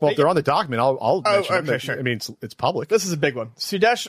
Well, 0.00 0.10
if 0.10 0.16
they're 0.16 0.28
on 0.28 0.36
the 0.36 0.42
document, 0.42 0.80
I'll, 0.80 0.98
I'll 1.00 1.22
Oh, 1.24 1.32
mention 1.36 1.54
okay, 1.56 1.66
them. 1.66 1.78
sure. 1.78 1.98
I 1.98 2.02
mean, 2.02 2.16
it's, 2.16 2.30
it's 2.42 2.54
public. 2.54 2.88
This 2.88 3.04
is 3.06 3.12
a 3.12 3.16
big 3.16 3.34
one. 3.36 3.50
Sudesh 3.56 4.08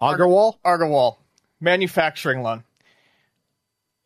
Agarwal? 0.00 0.56
Agarwal, 0.64 1.16
manufacturing 1.60 2.42
loan, 2.42 2.64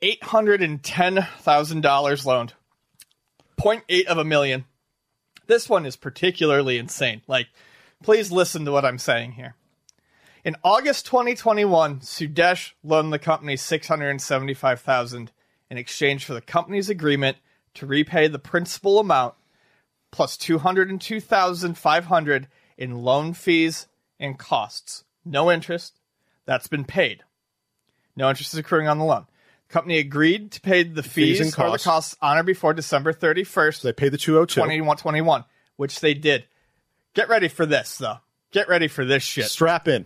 eight 0.02 0.22
hundred 0.22 0.60
and 0.62 0.82
ten 0.82 1.26
thousand 1.38 1.80
dollars 1.80 2.26
loaned, 2.26 2.52
0.8 3.58 4.04
of 4.06 4.18
a 4.18 4.24
million. 4.24 4.64
This 5.46 5.68
one 5.68 5.86
is 5.86 5.96
particularly 5.96 6.76
insane. 6.76 7.22
Like, 7.26 7.46
please 8.02 8.32
listen 8.32 8.64
to 8.64 8.72
what 8.72 8.84
I'm 8.84 8.98
saying 8.98 9.32
here. 9.32 9.54
In 10.44 10.56
August 10.62 11.06
2021, 11.06 12.00
Sudesh 12.00 12.72
loaned 12.84 13.10
the 13.12 13.18
company 13.18 13.56
675,000 13.56 15.32
in 15.70 15.78
exchange 15.78 16.24
for 16.24 16.34
the 16.34 16.40
company's 16.40 16.88
agreement 16.88 17.38
to 17.74 17.86
repay 17.86 18.28
the 18.28 18.38
principal 18.38 19.00
amount 19.00 19.34
plus 20.12 20.36
202,500 20.36 22.48
in 22.78 23.02
loan 23.02 23.34
fees 23.34 23.88
and 24.20 24.38
costs. 24.38 25.02
No 25.24 25.50
interest. 25.50 25.98
That's 26.44 26.68
been 26.68 26.84
paid. 26.84 27.24
No 28.14 28.28
interest 28.30 28.52
is 28.54 28.58
accruing 28.58 28.86
on 28.88 28.98
the 28.98 29.04
loan. 29.04 29.26
The 29.68 29.72
company 29.72 29.98
agreed 29.98 30.52
to 30.52 30.60
pay 30.60 30.84
the 30.84 31.02
fees, 31.02 31.40
and 31.40 31.48
or 31.48 31.50
the 31.50 31.56
costs. 31.72 31.84
costs 31.84 32.16
on 32.22 32.38
or 32.38 32.44
before 32.44 32.72
December 32.72 33.12
31st, 33.12 33.82
They 33.82 33.92
paid 33.92 34.12
the 34.12 34.18
202. 34.18 34.60
21, 34.96 35.44
which 35.76 35.98
they 36.00 36.14
did. 36.14 36.44
Get 37.16 37.28
ready 37.30 37.48
for 37.48 37.64
this, 37.64 37.96
though. 37.96 38.18
Get 38.52 38.68
ready 38.68 38.88
for 38.88 39.06
this 39.06 39.22
shit. 39.22 39.46
Strap 39.46 39.88
in. 39.88 40.04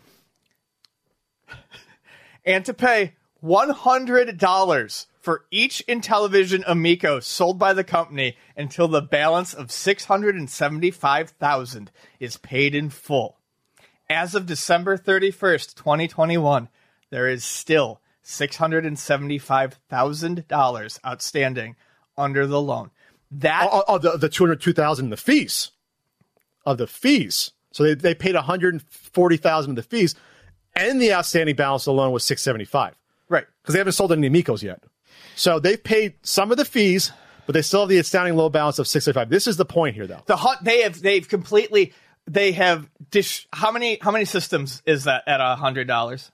and 2.45 2.65
to 2.65 2.73
pay 2.73 3.15
$100 3.43 5.07
for 5.19 5.45
each 5.51 5.83
Intellivision 5.89 6.63
Amico 6.69 7.19
sold 7.19 7.59
by 7.59 7.73
the 7.73 7.83
company 7.83 8.37
until 8.57 8.87
the 8.87 9.03
balance 9.03 9.53
of 9.53 9.73
675,000 9.73 11.91
is 12.21 12.37
paid 12.37 12.77
in 12.77 12.91
full. 12.91 13.39
As 14.09 14.37
of 14.37 14.47
December 14.47 14.97
31st, 14.97 15.75
2021, 15.75 16.69
there 17.11 17.29
is 17.29 17.45
still 17.45 18.01
$675,000 18.25 20.99
outstanding 21.05 21.75
under 22.17 22.47
the 22.47 22.61
loan. 22.61 22.93
That 23.33 23.69
Oh, 23.73 23.83
oh, 23.89 23.95
oh 23.95 23.99
the, 23.99 24.17
the 24.17 24.29
202,000 24.29 25.07
in 25.07 25.11
the 25.11 25.17
fees. 25.17 25.73
Of 26.67 26.79
the 26.79 26.87
fees. 26.87 27.53
So 27.73 27.85
they, 27.85 27.95
they 27.95 28.15
paid 28.15 28.35
140,000 28.35 29.71
of 29.71 29.77
the 29.77 29.83
fees, 29.83 30.15
and 30.75 31.01
the 31.01 31.13
outstanding 31.13 31.57
balance 31.57 31.83
of 31.83 31.95
the 31.95 32.01
loan 32.01 32.13
was 32.13 32.25
675 32.25 32.95
right. 33.29 33.47
because 33.63 33.73
they 33.75 33.79
haven't 33.79 33.93
sold 33.93 34.13
any 34.13 34.27
Amicos 34.27 34.63
yet. 34.63 34.83
So 35.37 35.59
they've 35.61 35.83
paid 35.83 36.15
some 36.23 36.51
of 36.51 36.57
the 36.57 36.65
fees, 36.65 37.13
but 37.47 37.53
they 37.55 37.63
still 37.63 37.81
have 37.81 37.89
the 37.89 37.99
outstanding 37.99 38.37
low 38.37 38.49
balance 38.49 38.79
of 38.79 38.87
675. 38.89 39.31
This 39.31 39.47
is 39.47 39.57
the 39.57 39.65
point 39.65 39.95
here, 39.95 40.07
though. 40.07 40.23
The 40.27 40.37
hunt 40.37 40.63
they 40.65 40.83
have 40.83 41.01
they've 41.01 41.27
completely 41.27 41.93
they 42.27 42.53
have 42.53 42.89
dish 43.11 43.47
how 43.53 43.71
many 43.73 43.99
how 44.03 44.11
many 44.11 44.25
systems 44.25 44.83
is 44.85 45.05
that 45.05 45.23
at 45.27 45.41
a 45.41 45.57
hundred 45.57 45.87
dollars? 45.87 46.31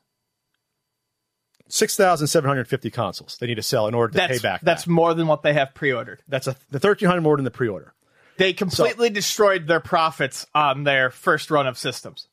6,750 1.69 2.91
consoles 2.91 3.39
they 3.41 3.47
need 3.47 3.57
to 3.57 3.63
sell 3.63 3.89
in 3.89 3.95
order 3.95 4.13
to 4.13 4.17
That's 4.17 4.39
pay 4.39 4.43
back. 4.43 4.61
that's 4.63 4.85
that. 4.85 4.91
more 4.91 5.15
than 5.15 5.27
what 5.27 5.43
they 5.43 5.53
have 5.53 5.75
pre-ordered. 5.75 6.23
that's 6.29 6.47
a, 6.47 6.53
the 6.71 6.79
1,300 6.79 7.21
more 7.23 7.37
than 7.37 7.45
the 7.45 7.51
pre 7.51 7.69
order. 7.69 7.93
They 8.39 8.53
completely 8.53 9.11
destroyed 9.11 9.67
their 9.67 9.81
profits 9.81 10.47
on 10.55 10.85
their 10.85 11.11
first 11.11 11.51
run 11.51 11.67
of 11.67 11.79
systems. 11.79 12.29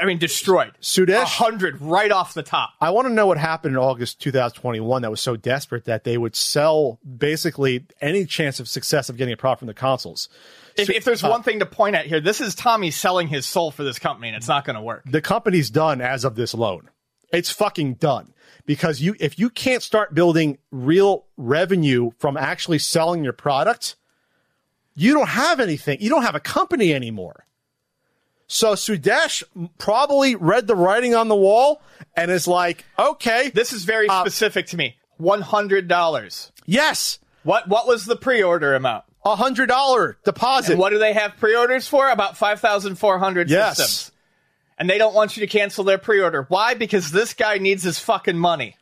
I 0.00 0.06
mean, 0.06 0.18
destroyed. 0.18 0.72
Sudesh? 0.80 1.24
hundred 1.24 1.80
right 1.80 2.10
off 2.10 2.32
the 2.32 2.42
top. 2.42 2.70
I 2.80 2.90
want 2.90 3.06
to 3.06 3.12
know 3.12 3.26
what 3.26 3.36
happened 3.36 3.74
in 3.74 3.78
August 3.78 4.20
2021 4.20 5.02
that 5.02 5.10
was 5.10 5.20
so 5.20 5.36
desperate 5.36 5.84
that 5.84 6.04
they 6.04 6.16
would 6.16 6.34
sell 6.34 6.98
basically 7.18 7.84
any 8.00 8.24
chance 8.24 8.60
of 8.60 8.68
success 8.68 9.10
of 9.10 9.18
getting 9.18 9.34
a 9.34 9.36
profit 9.36 9.60
from 9.60 9.66
the 9.66 9.74
consoles. 9.74 10.30
If, 10.76 10.88
if 10.88 11.04
there's 11.04 11.22
uh, 11.22 11.28
one 11.28 11.42
thing 11.42 11.58
to 11.58 11.66
point 11.66 11.96
at 11.96 12.06
here, 12.06 12.20
this 12.20 12.40
is 12.40 12.54
Tommy 12.54 12.90
selling 12.90 13.28
his 13.28 13.44
soul 13.44 13.70
for 13.70 13.84
this 13.84 13.98
company, 13.98 14.28
and 14.28 14.36
it's 14.36 14.48
not 14.48 14.64
going 14.64 14.76
to 14.76 14.82
work. 14.82 15.04
The 15.04 15.20
company's 15.20 15.68
done 15.68 16.00
as 16.00 16.24
of 16.24 16.34
this 16.34 16.54
loan. 16.54 16.88
It's 17.30 17.50
fucking 17.50 17.94
done 17.94 18.32
because 18.64 19.00
you 19.00 19.16
if 19.20 19.38
you 19.38 19.50
can't 19.50 19.82
start 19.82 20.14
building 20.14 20.58
real 20.70 21.26
revenue 21.36 22.10
from 22.18 22.36
actually 22.36 22.78
selling 22.78 23.22
your 23.22 23.32
product, 23.32 23.96
you 24.94 25.14
don't 25.14 25.28
have 25.28 25.60
anything. 25.60 25.98
You 26.00 26.10
don't 26.10 26.22
have 26.22 26.34
a 26.34 26.40
company 26.40 26.92
anymore. 26.94 27.46
So 28.46 28.74
Sudesh 28.74 29.42
probably 29.78 30.34
read 30.36 30.66
the 30.66 30.76
writing 30.76 31.14
on 31.14 31.28
the 31.28 31.34
wall 31.36 31.80
and 32.14 32.30
is 32.30 32.46
like, 32.46 32.84
okay, 32.98 33.50
This 33.54 33.72
is 33.72 33.84
very 33.84 34.06
Uh, 34.08 34.20
specific 34.22 34.66
to 34.68 34.76
me. 34.76 34.96
One 35.16 35.40
hundred 35.40 35.88
dollars. 35.88 36.52
yes, 36.66 37.18
What 37.42 37.68
what 37.68 37.86
was 37.86 38.04
the 38.04 38.16
pre-order 38.16 38.74
amount? 38.74 39.04
a 39.24 39.36
hundred 39.36 39.66
dollar 39.68 40.18
deposit. 40.24 40.72
And 40.72 40.80
what 40.80 40.90
do 40.90 40.98
they 40.98 41.14
have 41.14 41.36
pre-orders 41.38 41.88
for? 41.88 42.10
About 42.10 42.36
5,400 42.36 43.48
Yes. 43.48 43.76
systems. 43.78 44.10
And 44.76 44.90
they 44.90 44.98
don't 44.98 45.14
want 45.14 45.36
you 45.36 45.40
to 45.40 45.46
cancel 45.46 45.84
their 45.84 45.96
pre-order. 45.98 46.44
Why? 46.48 46.74
Because 46.74 47.10
this 47.10 47.32
guy 47.32 47.56
needs 47.58 47.84
his 47.84 47.98
fucking 47.98 48.36
money. 48.36 48.76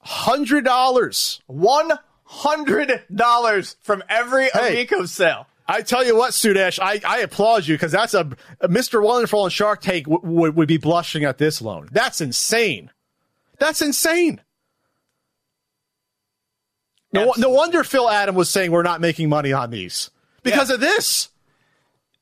Hundred 0.00 0.64
dollars. 0.64 1.42
$100 1.50 3.76
from 3.82 4.02
every 4.08 4.48
Hey. 4.52 4.70
Amico 4.72 5.04
sale. 5.06 5.46
I 5.72 5.82
tell 5.82 6.04
you 6.04 6.16
what, 6.16 6.32
Sudesh, 6.32 6.78
I, 6.80 7.00
I 7.04 7.18
applaud 7.20 7.66
you 7.66 7.74
because 7.74 7.92
that's 7.92 8.14
a, 8.14 8.28
a 8.60 8.68
Mr. 8.68 9.02
Wonderful 9.02 9.44
and 9.44 9.52
Shark 9.52 9.80
Tank 9.80 10.06
w- 10.06 10.20
would 10.40 10.56
would 10.56 10.68
be 10.68 10.76
blushing 10.76 11.24
at 11.24 11.38
this 11.38 11.62
loan. 11.62 11.88
That's 11.92 12.20
insane. 12.20 12.90
That's 13.58 13.80
insane. 13.82 14.40
No, 17.12 17.32
no 17.36 17.50
wonder 17.50 17.84
Phil 17.84 18.08
Adam 18.08 18.34
was 18.34 18.48
saying 18.50 18.70
we're 18.70 18.82
not 18.82 19.00
making 19.00 19.28
money 19.28 19.52
on 19.52 19.70
these 19.70 20.10
because 20.42 20.68
Yeah. 20.70 20.74
of 20.76 20.80
this. 20.80 21.28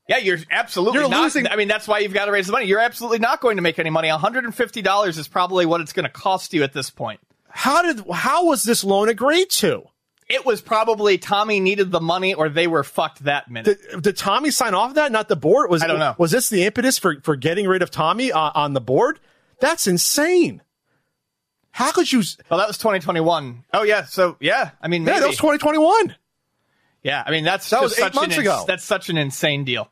Yeah, 0.09 0.17
you're 0.19 0.39
absolutely 0.51 0.99
You're 0.99 1.09
not. 1.09 1.23
losing- 1.23 1.47
I 1.47 1.55
mean, 1.55 1.69
that's 1.69 1.87
why 1.87 2.01
you've 2.01 2.13
got 2.13 2.25
to 2.25 2.33
raise 2.33 2.47
the 2.47 2.53
money. 2.53 2.67
You're 2.67 2.81
absolutely 2.81 3.21
not 3.21 3.41
going 3.41 3.57
to 3.57 3.63
make 3.63 3.79
any 3.79 3.91
money. 3.91 4.09
$150 4.09 5.19
is 5.19 5.29
probably 5.29 5.67
what 5.67 5.81
it's 5.81 5.93
going 5.93 6.05
to 6.05 6.11
cost 6.11 6.53
you 6.53 6.65
at 6.65 6.73
this 6.73 6.91
point. 6.91 7.21
How 7.49 7.83
did 7.83 8.05
how 8.13 8.47
was 8.47 8.65
this 8.65 8.83
loan 8.83 9.09
agreed 9.09 9.51
to? 9.51 9.85
It 10.31 10.47
was 10.47 10.61
probably 10.61 11.19
Tommy 11.19 11.61
needed 11.61 11.91
the 11.91 12.01
money 12.01 12.35
or 12.35 12.49
they 12.49 12.67
were 12.67 12.85
fucked 12.85 13.25
that 13.25 13.51
minute. 13.51 13.79
Did, 13.91 14.03
did 14.03 14.17
Tommy 14.17 14.51
sign 14.51 14.75
off 14.75 14.95
that? 14.95 15.13
Not 15.13 15.29
the 15.29 15.37
board. 15.37 15.71
Was 15.71 15.83
I 15.83 15.89
don't 15.89 15.99
know. 15.99 16.15
Was 16.19 16.31
this 16.31 16.49
the 16.49 16.65
impetus 16.65 16.99
for 16.99 17.21
for 17.21 17.37
getting 17.37 17.67
rid 17.67 17.83
of 17.83 17.91
Tommy 17.91 18.33
uh, 18.33 18.53
on 18.55 18.73
the 18.73 18.81
board? 18.81 19.21
That's 19.61 19.87
insane. 19.87 20.63
How 21.73 21.93
could 21.93 22.11
you? 22.11 22.23
well, 22.49 22.59
that 22.59 22.67
was 22.67 22.79
2021. 22.79 23.65
Oh, 23.73 23.83
yeah. 23.83 24.05
So, 24.05 24.37
yeah. 24.41 24.71
I 24.83 24.89
mean, 24.89 25.05
maybe. 25.05 25.15
Yeah, 25.15 25.21
that 25.21 25.29
was 25.29 25.37
2021. 25.37 26.17
Yeah, 27.03 27.23
I 27.27 27.31
mean 27.31 27.45
that's 27.45 27.71
That 27.71 27.83
was 27.83 27.93
eight 27.93 28.03
such 28.03 28.15
months 28.15 28.37
an, 28.37 28.43
ago. 28.43 28.65
That's 28.67 28.85
such 28.85 29.09
an 29.09 29.17
insane 29.17 29.65
deal. 29.65 29.91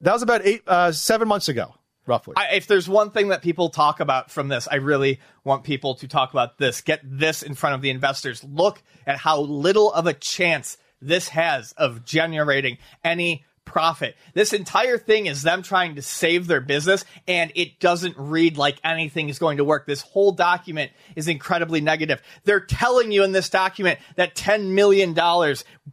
That 0.00 0.12
was 0.12 0.22
about 0.22 0.46
eight, 0.46 0.62
uh, 0.66 0.92
seven 0.92 1.28
months 1.28 1.48
ago, 1.48 1.74
roughly. 2.08 2.34
I, 2.36 2.54
if 2.54 2.66
there's 2.66 2.88
one 2.88 3.10
thing 3.10 3.28
that 3.28 3.42
people 3.42 3.68
talk 3.68 4.00
about 4.00 4.30
from 4.30 4.48
this, 4.48 4.66
I 4.70 4.76
really 4.76 5.20
want 5.44 5.64
people 5.64 5.94
to 5.96 6.08
talk 6.08 6.32
about 6.32 6.58
this. 6.58 6.80
Get 6.80 7.00
this 7.04 7.42
in 7.42 7.54
front 7.54 7.74
of 7.74 7.82
the 7.82 7.90
investors. 7.90 8.42
Look 8.42 8.82
at 9.06 9.18
how 9.18 9.40
little 9.40 9.92
of 9.92 10.06
a 10.06 10.14
chance 10.14 10.78
this 11.00 11.28
has 11.28 11.72
of 11.72 12.04
generating 12.04 12.78
any 13.04 13.44
profit. 13.68 14.16
This 14.32 14.52
entire 14.52 14.96
thing 14.96 15.26
is 15.26 15.42
them 15.42 15.62
trying 15.62 15.96
to 15.96 16.02
save 16.02 16.46
their 16.46 16.60
business, 16.60 17.04
and 17.28 17.52
it 17.54 17.78
doesn't 17.78 18.16
read 18.16 18.56
like 18.56 18.78
anything 18.82 19.28
is 19.28 19.38
going 19.38 19.58
to 19.58 19.64
work. 19.64 19.86
This 19.86 20.00
whole 20.00 20.32
document 20.32 20.90
is 21.14 21.28
incredibly 21.28 21.80
negative. 21.80 22.22
They're 22.44 22.60
telling 22.60 23.12
you 23.12 23.22
in 23.24 23.32
this 23.32 23.50
document 23.50 23.98
that 24.16 24.34
$10 24.34 24.70
million 24.70 25.14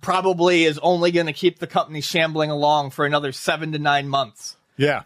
probably 0.01 0.63
is 0.63 0.79
only 0.79 1.11
going 1.11 1.27
to 1.27 1.33
keep 1.33 1.59
the 1.59 1.67
company 1.67 2.01
shambling 2.01 2.49
along 2.49 2.91
for 2.91 3.05
another 3.05 3.33
seven 3.33 3.73
to 3.73 3.79
nine 3.79 4.07
months. 4.07 4.55
Yeah. 4.77 5.03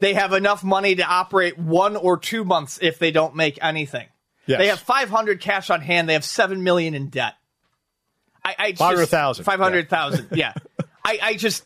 They 0.00 0.14
have 0.14 0.32
enough 0.32 0.62
money 0.62 0.94
to 0.96 1.02
operate 1.04 1.58
one 1.58 1.96
or 1.96 2.16
two 2.18 2.44
months 2.44 2.78
if 2.80 2.98
they 2.98 3.10
don't 3.10 3.34
make 3.34 3.58
anything. 3.62 4.06
Yes. 4.46 4.58
They 4.58 4.68
have 4.68 4.78
500 4.78 5.40
cash 5.40 5.70
on 5.70 5.80
hand. 5.80 6.08
They 6.08 6.12
have 6.14 6.24
7 6.24 6.62
million 6.62 6.94
in 6.94 7.08
debt. 7.08 7.34
I, 8.44 8.54
I 8.58 8.70
just- 8.70 8.80
500,000. 8.80 9.44
500,000. 9.44 10.28
Yeah. 10.32 10.54
I, 11.04 11.18
I 11.22 11.34
just 11.34 11.64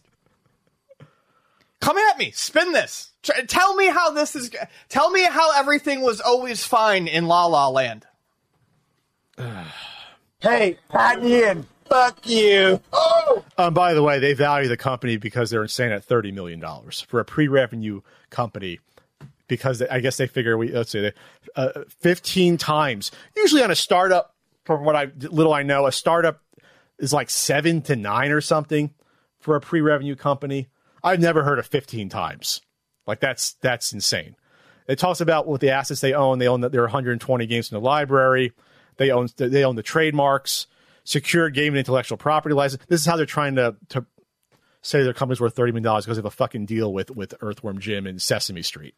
come 1.81 1.97
at 1.97 2.19
me. 2.19 2.31
Spin 2.33 2.73
this. 2.73 3.11
Tr- 3.23 3.33
tell 3.47 3.75
me 3.77 3.87
how 3.89 4.11
this 4.13 4.35
is. 4.35 4.51
Tell 4.89 5.11
me 5.11 5.23
how 5.25 5.53
everything 5.59 6.01
was 6.01 6.21
always 6.21 6.65
fine 6.65 7.07
in 7.07 7.27
La 7.27 7.47
La 7.47 7.69
Land. 7.69 8.07
Hey, 10.41 10.77
Pat 10.89 11.25
Ian, 11.25 11.65
fuck 11.89 12.27
you. 12.27 12.81
Oh! 12.93 13.45
Um, 13.57 13.75
by 13.75 13.95
the 13.95 14.03
way, 14.03 14.19
they 14.19 14.35
value 14.35 14.67
the 14.69 14.77
company 14.77 15.17
because 15.17 15.51
they're 15.51 15.63
insane 15.63 15.93
at 15.93 16.03
thirty 16.05 16.33
million 16.33 16.59
dollars 16.59 17.01
for 17.01 17.21
a 17.21 17.25
pre-revenue 17.25 18.01
company. 18.33 18.81
Because 19.47 19.83
I 19.83 20.01
guess 20.01 20.17
they 20.17 20.27
figure 20.27 20.57
we 20.57 20.73
let's 20.73 20.93
they, 20.93 21.13
uh, 21.57 21.83
fifteen 22.01 22.57
times. 22.57 23.11
Usually 23.37 23.63
on 23.63 23.71
a 23.71 23.75
startup, 23.77 24.35
from 24.65 24.85
what 24.85 24.97
I 24.97 25.11
little 25.19 25.53
I 25.53 25.63
know, 25.63 25.87
a 25.87 25.93
startup 25.93 26.41
is 26.99 27.13
like 27.13 27.29
seven 27.29 27.83
to 27.83 27.97
nine 27.97 28.31
or 28.31 28.41
something 28.41 28.95
for 29.41 29.55
a 29.55 29.61
pre-revenue 29.61 30.17
company. 30.17 30.69
I've 31.05 31.21
never 31.21 31.43
heard 31.43 31.59
of 31.59 31.67
fifteen 31.67 32.09
times. 32.09 32.63
Like 33.07 33.21
that's 33.21 33.55
that's 33.55 33.93
insane. 33.93 34.37
It 34.89 34.99
talks 34.99 35.21
about 35.21 35.47
what 35.47 35.61
the 35.61 35.71
assets 35.71 36.01
they 36.01 36.15
own. 36.15 36.39
They 36.39 36.49
own 36.49 36.63
that 36.63 36.73
there 36.73 36.81
are 36.81 36.85
120 36.85 37.47
games 37.47 37.71
in 37.71 37.77
the 37.77 37.81
library. 37.81 38.53
They 38.97 39.11
own 39.11 39.29
they 39.37 39.65
own 39.65 39.77
the 39.77 39.83
trademarks, 39.83 40.67
secure 41.05 41.51
game 41.51 41.73
and 41.73 41.79
intellectual 41.79 42.19
property 42.19 42.55
license. 42.55 42.83
This 42.89 43.01
is 43.01 43.07
how 43.07 43.17
they're 43.17 43.27
trying 43.27 43.57
to 43.57 43.77
to 43.91 44.07
say 44.83 45.03
their 45.03 45.15
company's 45.15 45.41
worth 45.41 45.55
30 45.55 45.73
million 45.73 45.85
dollars 45.85 46.05
because 46.05 46.17
they 46.17 46.21
have 46.21 46.27
a 46.27 46.31
fucking 46.31 46.67
deal 46.67 46.93
with 46.93 47.11
with 47.11 47.35
Earthworm 47.41 47.79
Jim 47.79 48.07
and 48.07 48.21
Sesame 48.21 48.63
Street. 48.63 48.95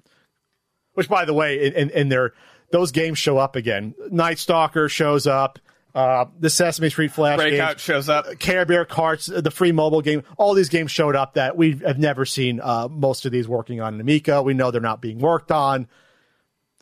Which, 0.94 1.08
by 1.08 1.24
the 1.24 1.34
way, 1.34 1.72
and 1.74 1.90
and 1.90 2.10
their 2.10 2.32
those 2.70 2.90
games 2.92 3.18
show 3.18 3.38
up 3.38 3.56
again. 3.56 3.94
Night 4.10 4.38
Stalker 4.38 4.88
shows 4.88 5.26
up. 5.26 5.58
Uh, 5.94 6.24
the 6.40 6.50
Sesame 6.50 6.90
Street 6.90 7.12
Flash 7.12 7.38
Breakout 7.38 7.74
games, 7.74 7.80
shows 7.80 8.08
up. 8.08 8.38
Care 8.40 8.66
Bear 8.66 8.84
Carts, 8.84 9.26
the 9.26 9.50
free 9.52 9.70
mobile 9.70 10.00
game. 10.00 10.24
All 10.36 10.54
these 10.54 10.68
games 10.68 10.90
showed 10.90 11.14
up 11.14 11.34
that 11.34 11.56
we 11.56 11.76
have 11.86 12.00
never 12.00 12.24
seen. 12.24 12.60
Uh, 12.60 12.88
most 12.90 13.26
of 13.26 13.32
these 13.32 13.46
working 13.46 13.80
on 13.80 13.94
in 13.94 14.00
Amico. 14.00 14.42
We 14.42 14.54
know 14.54 14.72
they're 14.72 14.80
not 14.80 15.00
being 15.00 15.20
worked 15.20 15.52
on. 15.52 15.86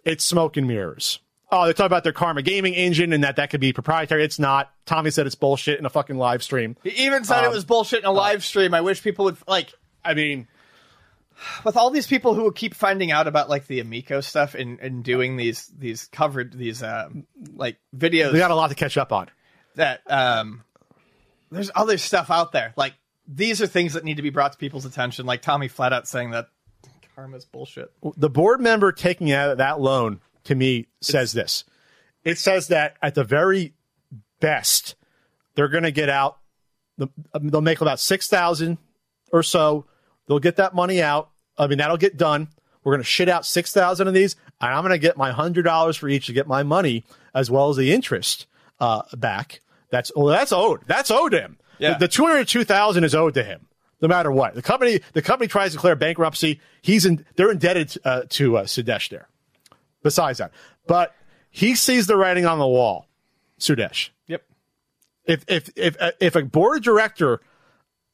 It's 0.05 0.25
smoke 0.25 0.57
and 0.57 0.67
mirrors. 0.67 1.19
Oh, 1.55 1.67
they 1.67 1.75
talk 1.75 1.85
about 1.87 2.03
their 2.03 2.15
Karma 2.15 2.41
Gaming 2.41 2.73
engine 2.75 3.13
and 3.13 3.23
that 3.25 3.37
that 3.37 3.51
could 3.51 3.61
be 3.61 3.75
proprietary. 3.75 4.25
It's 4.25 4.39
not. 4.39 4.73
Tommy 4.87 5.11
said 5.11 5.27
it's 5.27 5.35
bullshit 5.35 5.79
in 5.79 5.85
a 5.85 5.91
fucking 5.91 6.17
live 6.17 6.43
stream. 6.43 6.77
He 6.83 7.05
even 7.05 7.25
said 7.25 7.45
it 7.45 7.49
Um, 7.49 7.53
was 7.53 7.65
bullshit 7.67 7.99
in 8.01 8.07
a 8.07 8.11
live 8.13 8.43
stream. 8.43 8.73
I 8.73 8.81
wish 8.81 9.03
people 9.03 9.27
would 9.27 9.37
like. 9.47 9.73
I 10.03 10.15
mean, 10.15 10.49
with 11.63 11.77
all 11.77 11.91
these 11.91 12.07
people 12.07 12.33
who 12.35 12.43
will 12.43 12.53
keep 12.53 12.75
finding 12.75 13.11
out 13.13 13.27
about 13.27 13.51
like 13.51 13.67
the 13.67 13.81
Amico 13.81 14.21
stuff 14.23 14.55
and, 14.55 14.81
and 14.81 15.05
doing 15.05 15.37
these 15.37 15.67
these 15.79 16.07
covered 16.07 16.53
these 16.55 16.83
uh, 16.83 17.11
like 17.55 17.77
videos 17.95 18.33
we 18.33 18.39
got 18.39 18.51
a 18.51 18.55
lot 18.55 18.69
to 18.71 18.75
catch 18.75 18.97
up 18.97 19.13
on. 19.13 19.29
that 19.75 20.01
um 20.11 20.63
there's 21.51 21.71
other 21.75 21.99
stuff 21.99 22.31
out 22.31 22.53
there 22.53 22.73
like 22.77 22.95
these 23.29 23.61
are 23.61 23.67
things 23.67 23.93
that 23.93 24.05
need 24.05 24.17
to 24.17 24.23
be 24.23 24.31
brought 24.31 24.53
to 24.53 24.59
people's 24.59 24.87
attention 24.87 25.27
like 25.27 25.43
Tommy 25.43 25.69
flat 25.69 25.93
out 25.93 26.09
saying 26.09 26.31
that 26.31 26.49
karma's 27.15 27.45
bullshit 27.45 27.93
the 28.17 28.31
board 28.31 28.61
member 28.61 28.91
taking 28.91 29.31
out 29.33 29.59
that 29.59 29.79
loan 29.81 30.19
to 30.45 30.55
me 30.55 30.87
says 31.01 31.33
this. 31.33 31.65
It 32.25 32.39
says 32.39 32.69
that 32.69 32.97
at 33.03 33.15
the 33.15 33.25
very 33.25 33.75
best, 34.41 34.95
they're 35.55 35.69
going 35.69 35.85
to 35.85 35.93
get 35.93 36.09
out. 36.09 36.39
They'll 37.35 37.61
make 37.61 37.81
about 37.81 38.01
six 38.01 38.29
thousand 38.29 38.79
or 39.33 39.43
so. 39.43 39.87
They'll 40.27 40.39
get 40.39 40.57
that 40.57 40.75
money 40.75 41.03
out. 41.03 41.31
I 41.59 41.67
mean, 41.67 41.79
that'll 41.79 41.97
get 41.97 42.17
done. 42.17 42.49
We're 42.85 42.93
going 42.93 43.03
to 43.03 43.09
shit 43.09 43.29
out 43.29 43.47
six 43.47 43.73
thousand 43.73 44.09
of 44.09 44.15
these, 44.15 44.37
and 44.61 44.73
I'm 44.73 44.83
going 44.83 44.93
to 44.93 44.99
get 44.99 45.17
my 45.17 45.33
hundred 45.33 45.63
dollars 45.63 45.97
for 45.97 46.09
each 46.09 46.27
to 46.27 46.33
get 46.33 46.47
my 46.47 46.63
money 46.63 47.05
as 47.35 47.51
well 47.51 47.71
as 47.71 47.77
the 47.77 47.93
interest 47.93 48.47
uh, 48.81 49.03
back. 49.17 49.61
That's 49.91 50.13
oh, 50.15 50.29
that's 50.29 50.53
owed. 50.53 50.81
That's 50.87 51.11
owed 51.11 51.33
to 51.33 51.41
him. 51.41 51.59
Yeah. 51.79 51.95
The, 51.95 52.01
the 52.01 52.09
two 52.09 52.27
hundred 52.27 52.49
two 52.49 52.65
thousand 52.65 53.05
is 53.05 53.15
owed 53.15 53.35
to 53.35 53.45
him, 53.45 53.67
no 54.01 54.09
matter 54.09 54.31
what. 54.31 54.55
The 54.55 54.63
company 54.63 55.01
the 55.13 55.23
company 55.23 55.49
tries 55.49 55.73
to 55.73 55.77
declare 55.77 55.97
bankruptcy. 55.97 56.61
He's 56.83 57.05
in. 57.07 57.25
They're 57.37 57.51
indebted 57.51 57.97
uh, 58.05 58.23
to 58.31 58.59
uh, 58.59 58.65
Sudesh 58.65 59.09
there. 59.09 59.29
Besides 60.03 60.39
that, 60.39 60.53
but 60.87 61.15
he 61.51 61.75
sees 61.75 62.07
the 62.07 62.17
writing 62.17 62.47
on 62.47 62.59
the 62.59 62.67
wall. 62.67 63.07
Sudesh 63.59 64.11
yep 64.27 64.43
if 65.25 65.45
if 65.49 65.71
if 65.77 65.97
uh, 66.01 66.13
if 66.21 66.37
a 66.37 66.43
board 66.43 66.83
director 66.83 67.41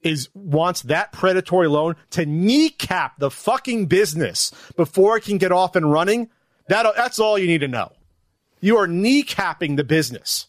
is 0.02 0.28
wants 0.34 0.82
that 0.82 1.12
predatory 1.12 1.68
loan 1.68 1.96
to 2.10 2.24
kneecap 2.24 3.18
the 3.18 3.30
fucking 3.30 3.86
business 3.86 4.52
before 4.76 5.16
it 5.16 5.24
can 5.24 5.38
get 5.38 5.50
off 5.50 5.74
and 5.74 5.90
running, 5.90 6.30
that 6.68 6.86
that's 6.96 7.18
all 7.18 7.38
you 7.38 7.46
need 7.46 7.60
to 7.60 7.68
know. 7.68 7.92
You 8.60 8.76
are 8.76 8.86
kneecapping 8.86 9.76
the 9.76 9.84
business 9.84 10.48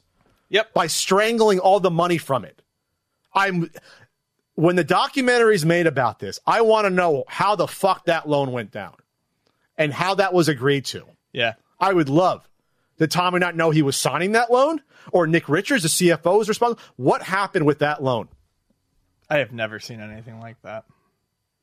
yep 0.50 0.74
by 0.74 0.88
strangling 0.88 1.60
all 1.60 1.80
the 1.80 1.92
money 1.92 2.18
from 2.18 2.46
it. 2.46 2.62
I'm 3.34 3.70
when 4.56 4.76
the 4.76 4.84
documentary 4.84 5.56
is 5.56 5.66
made 5.66 5.88
about 5.88 6.20
this, 6.20 6.40
I 6.46 6.62
want 6.62 6.86
to 6.86 6.90
know 6.90 7.24
how 7.28 7.56
the 7.56 7.68
fuck 7.68 8.06
that 8.06 8.28
loan 8.28 8.52
went 8.52 8.72
down 8.72 8.96
and 9.78 9.94
how 9.94 10.16
that 10.16 10.34
was 10.34 10.50
agreed 10.50 10.86
to. 10.86 11.06
Yeah 11.34 11.54
I 11.80 11.94
would 11.94 12.10
love. 12.10 12.48
Did 12.98 13.12
Tommy 13.12 13.40
not 13.40 13.56
know 13.56 13.70
he 13.70 13.82
was 13.82 13.96
signing 13.96 14.34
that 14.34 14.52
loan? 14.52 14.82
Or 15.14 15.26
Nick 15.26 15.48
Richards, 15.48 15.84
the 15.84 15.90
CFO, 15.90 16.42
is 16.42 16.50
responsible? 16.50 16.82
What 16.98 17.22
happened 17.24 17.66
with 17.66 17.80
that 17.80 18.04
loan? 18.04 18.28
I 19.30 19.38
have 19.38 19.54
never 19.54 19.80
seen 19.80 20.02
anything 20.02 20.40
like 20.40 20.62
that 20.64 20.84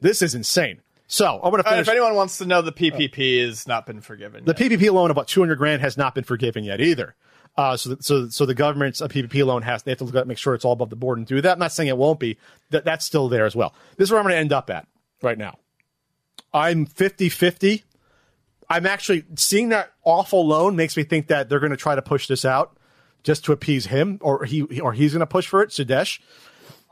This 0.00 0.22
is 0.22 0.34
insane. 0.34 0.80
So 1.08 1.40
I'm 1.42 1.50
going 1.50 1.62
to 1.62 1.70
Uh, 1.70 1.76
if 1.80 1.88
anyone 1.88 2.14
wants 2.14 2.38
to 2.38 2.46
know 2.46 2.62
the 2.62 2.72
PPP 2.72 3.44
has 3.44 3.66
not 3.68 3.86
been 3.86 4.00
forgiven 4.00 4.44
the 4.44 4.54
yet. 4.58 4.70
PPP 4.72 4.92
loan 4.92 5.10
of 5.10 5.16
about 5.16 5.28
200 5.28 5.56
grand 5.56 5.82
has 5.82 5.96
not 5.96 6.14
been 6.14 6.24
forgiven 6.24 6.64
yet 6.64 6.80
either. 6.80 7.14
Uh, 7.56 7.76
so, 7.76 7.96
so, 8.00 8.28
so 8.28 8.44
the 8.44 8.54
government's 8.54 9.00
a 9.00 9.08
PPP 9.08 9.44
loan 9.46 9.62
has 9.62 9.82
they 9.82 9.92
have 9.92 9.98
to 9.98 10.04
look 10.04 10.14
at 10.14 10.26
make 10.26 10.38
sure 10.38 10.54
it's 10.54 10.64
all 10.64 10.72
above 10.72 10.90
the 10.90 10.96
board 10.96 11.18
and 11.18 11.26
do 11.26 11.40
that. 11.40 11.52
I'm 11.52 11.58
not 11.58 11.72
saying 11.72 11.88
it 11.88 11.96
won't 11.96 12.18
be. 12.20 12.38
That 12.70 12.84
that's 12.84 13.04
still 13.04 13.28
there 13.28 13.46
as 13.46 13.54
well. 13.54 13.74
This 13.96 14.08
is 14.08 14.10
where 14.10 14.20
I'm 14.20 14.24
going 14.24 14.34
to 14.34 14.40
end 14.40 14.52
up 14.52 14.68
at 14.70 14.86
right 15.22 15.38
now. 15.38 15.58
I'm 16.52 16.86
50 16.86 17.28
50. 17.28 17.84
I'm 18.68 18.86
actually 18.86 19.24
seeing 19.36 19.68
that 19.70 19.92
awful 20.04 20.46
loan 20.46 20.76
makes 20.76 20.96
me 20.96 21.04
think 21.04 21.28
that 21.28 21.48
they're 21.48 21.60
going 21.60 21.70
to 21.70 21.76
try 21.76 21.94
to 21.94 22.02
push 22.02 22.26
this 22.26 22.44
out 22.44 22.76
just 23.22 23.44
to 23.44 23.52
appease 23.52 23.86
him, 23.86 24.18
or 24.22 24.44
he 24.44 24.62
or 24.80 24.92
he's 24.92 25.12
going 25.12 25.20
to 25.20 25.26
push 25.26 25.46
for 25.46 25.62
it. 25.62 25.70
Sudesh, 25.70 26.20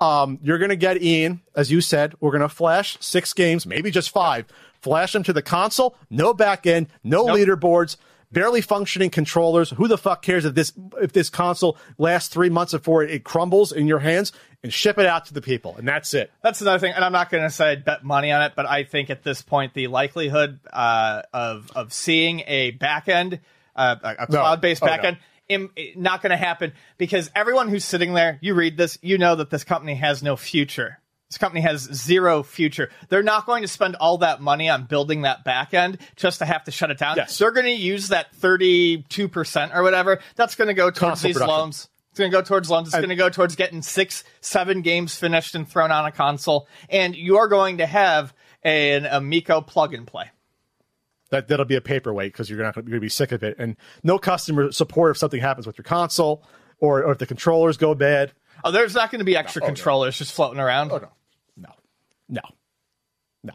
um, 0.01 0.39
you're 0.43 0.59
going 0.59 0.71
to 0.71 0.77
get 0.77 1.03
Ian, 1.03 1.41
as 1.57 1.71
you 1.71 1.81
said. 1.81 2.15
We're 2.21 2.31
going 2.31 2.43
to 2.43 2.49
flash 2.49 2.97
six 3.01 3.33
games, 3.33 3.67
maybe 3.67 3.91
just 3.91 4.11
five. 4.11 4.47
Flash 4.83 5.13
them 5.13 5.23
to 5.25 5.33
the 5.33 5.43
console. 5.43 5.97
No 6.11 6.35
back 6.35 6.67
end, 6.67 6.89
no 7.03 7.27
Nope. 7.27 7.37
leaderboards, 7.39 7.97
barely 8.35 8.61
functioning 8.61 9.09
controllers. 9.09 9.71
Who 9.71 9.89
the 9.89 9.97
fuck 9.97 10.21
cares 10.21 10.45
if 10.45 10.55
this 10.55 10.73
if 11.01 11.13
this 11.13 11.31
console 11.31 11.79
lasts 11.97 12.29
three 12.29 12.51
months 12.51 12.73
before 12.73 13.03
it 13.03 13.25
crumbles 13.25 13.73
in 13.73 13.87
your 13.87 14.01
hands? 14.01 14.33
And 14.63 14.73
ship 14.73 14.97
it 14.99 15.05
out 15.05 15.27
to 15.27 15.35
the 15.35 15.43
people, 15.43 15.77
and 15.77 15.87
that's 15.87 16.15
it. 16.15 16.31
That's 16.43 16.63
another 16.63 16.79
thing, 16.79 16.95
and 16.95 17.05
I'm 17.05 17.13
not 17.13 17.29
going 17.29 17.43
to 17.43 17.51
say 17.51 17.73
I'd 17.73 17.85
bet 17.85 18.03
money 18.03 18.33
on 18.33 18.41
it, 18.41 18.53
but 18.57 18.65
I 18.65 18.85
think 18.85 19.11
at 19.11 19.23
this 19.23 19.43
point 19.43 19.75
the 19.75 19.89
likelihood 19.89 20.59
uh, 20.73 21.21
of 21.35 21.71
of 21.75 21.93
seeing 21.93 22.41
a 22.47 22.71
back 22.71 23.07
end, 23.11 23.41
uh, 23.77 23.97
a 24.03 24.15
a 24.21 24.27
cloud 24.27 24.63
based 24.63 24.83
Oh, 24.83 24.87
back 24.87 25.03
no. 25.03 25.09
end, 25.11 25.19
im- 25.51 25.71
not 25.97 26.23
going 26.23 26.31
to 26.31 26.39
happen 26.39 26.73
because 26.97 27.31
everyone 27.35 27.69
who's 27.69 27.85
sitting 27.85 28.15
there, 28.15 28.39
you 28.41 28.55
read 28.55 28.79
this, 28.79 28.97
you 29.03 29.19
know 29.19 29.35
that 29.37 29.51
this 29.51 29.65
company 29.65 29.97
has 29.97 30.23
no 30.23 30.35
future. 30.35 30.99
This 31.35 31.39
company 31.41 31.63
has 31.63 31.81
zero 31.93 32.45
future. 32.45 32.91
They're 33.09 33.25
not 33.25 33.45
going 33.45 33.63
to 33.63 33.69
spend 33.69 33.97
all 33.97 34.19
that 34.19 34.41
money 34.41 34.69
on 34.69 34.85
building 34.85 35.23
that 35.23 35.43
back 35.43 35.75
end 35.75 35.99
just 36.15 36.39
to 36.39 36.45
have 36.45 36.63
to 36.65 36.71
shut 36.71 36.93
it 36.93 36.99
down. 36.99 37.17
Yes. 37.17 37.37
They're 37.39 37.51
going 37.51 37.67
to 37.67 37.73
use 37.73 38.07
that 38.11 38.33
32% 38.37 39.75
or 39.75 39.83
whatever. 39.83 40.21
That's 40.37 40.55
going 40.55 40.69
to 40.69 40.75
go 40.75 40.91
towards 40.91 40.99
Console 40.99 41.29
these 41.29 41.35
production. 41.35 41.59
loans. 41.59 41.89
It's 42.13 42.21
going 42.21 42.31
to 42.31 42.37
go 42.37 42.43
towards 42.43 42.71
loans. 42.71 42.87
It's 42.87 42.97
going 42.97 43.09
to 43.09 43.17
go 43.17 43.31
towards 43.31 43.57
getting 43.57 43.83
six, 43.83 44.23
seven 44.43 44.83
games 44.83 45.17
finished 45.17 45.57
and 45.57 45.69
thrown 45.69 45.91
on 45.91 46.07
a 46.07 46.13
console. 46.13 46.69
And 46.89 47.17
you're 47.17 47.49
going 47.49 47.79
to 47.79 47.87
have 47.87 48.33
an 48.63 49.05
Amico 49.05 49.61
plug 49.61 49.93
and 49.93 50.07
play. 50.07 50.31
That 51.31 51.49
that'll 51.49 51.65
be 51.65 51.75
a 51.75 51.81
paperweight 51.81 52.33
because 52.33 52.49
you're 52.49 52.63
not 52.63 52.77
going 52.77 52.87
to 52.87 53.01
be 53.01 53.09
sick 53.09 53.33
of 53.33 53.43
it, 53.43 53.57
and 53.59 53.77
no 54.05 54.21
customer 54.21 54.71
support 54.71 55.11
if 55.11 55.17
something 55.19 55.41
happens 55.41 55.67
with 55.67 55.77
your 55.77 55.83
console 55.83 56.45
or, 56.79 57.03
or 57.03 57.11
if 57.11 57.19
the 57.19 57.27
controllers 57.27 57.77
go 57.77 57.93
bad. 57.97 58.33
Oh, 58.63 58.71
there's 58.71 58.95
not 58.95 59.11
going 59.11 59.19
to 59.19 59.25
be 59.25 59.37
extra 59.37 59.61
Oh, 59.61 59.65
no. 59.65 59.67
controllers 59.67 60.17
just 60.17 60.33
floating 60.33 60.61
around. 60.61 60.93
Oh 60.93 60.99
no, 60.99 61.09
no, 62.29 62.43
no. 63.43 63.55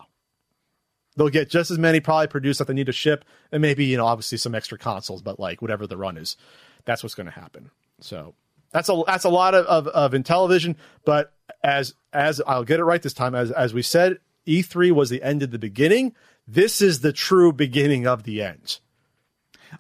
They'll 1.16 1.30
get 1.30 1.50
just 1.50 1.72
as 1.72 1.78
many 1.78 2.00
probably 2.00 2.28
produced 2.28 2.60
that 2.60 2.68
they 2.68 2.74
need 2.74 2.88
to 2.88 2.92
ship, 2.92 3.26
and 3.52 3.62
maybe 3.62 3.86
you 3.86 3.98
know 3.98 4.06
obviously 4.06 4.38
some 4.38 4.56
extra 4.56 4.78
consoles, 4.78 5.22
but 5.22 5.40
like 5.40 5.62
whatever 5.62 5.88
the 5.88 5.98
run 5.98 6.18
is, 6.18 6.38
that's 6.86 7.04
what's 7.04 7.16
going 7.16 7.26
to 7.26 7.32
happen. 7.32 7.72
So 8.00 8.36
That's 8.72 8.90
a 8.90 9.04
that's 9.06 9.26
a 9.26 9.30
lot 9.30 9.54
of, 9.56 9.66
of, 9.66 9.88
of 9.88 10.12
Intellivision, 10.14 10.76
but 11.06 11.34
as 11.64 11.94
as 12.14 12.42
I'll 12.48 12.64
get 12.64 12.80
it 12.80 12.84
right 12.86 13.02
this 13.02 13.14
time, 13.14 13.36
as 13.36 13.52
as 13.52 13.74
we 13.74 13.82
said, 13.82 14.20
E3 14.48 14.92
was 14.92 15.10
the 15.10 15.24
end 15.24 15.44
of 15.44 15.52
the 15.52 15.60
beginning. 15.60 16.16
This 16.48 16.82
is 16.82 17.02
the 17.02 17.14
true 17.14 17.52
beginning 17.52 18.08
of 18.08 18.24
the 18.24 18.42
end. 18.42 18.80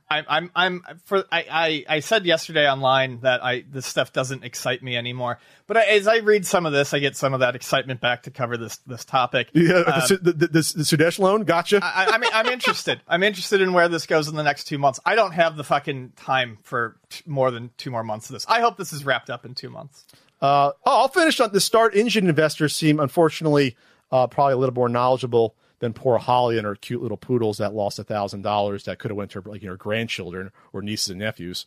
I'm, 0.10 0.26
I'm, 0.28 0.52
I'm 0.56 1.00
for. 1.06 1.26
I, 1.32 1.46
I, 1.50 1.86
I 1.98 2.00
said 2.00 2.26
yesterday 2.26 2.70
online 2.70 3.22
that 3.22 3.44
I 3.44 3.64
this 3.70 3.86
stuff 3.86 4.14
doesn't 4.14 4.44
excite 4.44 4.84
me 4.84 4.96
anymore. 4.98 5.40
But 5.68 5.78
I, 5.78 5.84
as 5.86 6.08
I 6.08 6.18
read 6.18 6.46
some 6.46 6.66
of 6.66 6.74
this, 6.74 6.94
I 6.94 7.00
get 7.00 7.16
some 7.16 7.34
of 7.34 7.42
that 7.42 7.56
excitement 7.56 8.02
back 8.02 8.24
to 8.24 8.32
cover 8.32 8.58
this 8.58 8.78
this 8.88 9.06
topic. 9.06 9.50
Yeah, 9.54 10.06
the, 10.10 10.20
the, 10.22 10.32
the, 10.32 10.48
the 10.48 10.60
Sudesh 10.60 11.20
loan, 11.20 11.44
gotcha. 11.44 11.80
I, 11.84 12.08
I 12.08 12.18
mean, 12.18 12.32
I'm 12.34 12.48
interested. 12.48 13.02
I'm 13.08 13.24
interested 13.24 13.62
in 13.62 13.74
where 13.74 13.88
this 13.88 14.06
goes 14.06 14.28
in 14.28 14.36
the 14.36 14.44
next 14.44 14.66
two 14.66 14.78
months. 14.78 15.00
I 15.06 15.16
don't 15.16 15.34
have 15.34 15.58
the 15.58 15.64
fucking 15.64 16.14
time 16.16 16.58
for 16.64 16.98
t- 17.10 17.24
more 17.26 17.52
than 17.52 17.72
two 17.78 17.92
more 17.92 18.04
months 18.04 18.30
of 18.30 18.34
this. 18.34 18.46
I 18.48 18.62
hope 18.62 18.78
this 18.78 18.94
is 18.94 19.06
wrapped 19.06 19.30
up 19.30 19.46
in 19.46 19.54
two 19.54 19.70
months. 19.70 20.06
Uh, 20.42 20.72
oh, 20.86 21.02
I'll 21.02 21.08
finish 21.10 21.40
on 21.40 21.52
the 21.52 21.60
StartEngine 21.60 22.30
investors 22.30 22.76
seem 22.76 23.00
unfortunately 23.00 23.76
uh, 24.12 24.28
probably 24.28 24.54
a 24.54 24.58
little 24.58 24.76
more 24.76 24.90
knowledgeable 24.90 25.56
than 25.80 25.94
poor 25.94 26.18
Holly 26.18 26.58
and 26.58 26.66
her 26.66 26.76
cute 26.76 27.02
little 27.02 27.18
poodles 27.18 27.58
that 27.58 27.74
lost 27.74 28.00
a 28.00 28.04
thousand 28.04 28.42
dollars 28.44 28.84
that 28.86 29.00
could 29.00 29.12
have 29.12 29.18
went 29.18 29.32
to 29.32 29.42
like 29.42 29.64
her 29.64 29.78
grandchildren 29.78 30.52
or 30.74 30.82
nieces 30.82 31.10
and 31.10 31.20
nephews, 31.20 31.66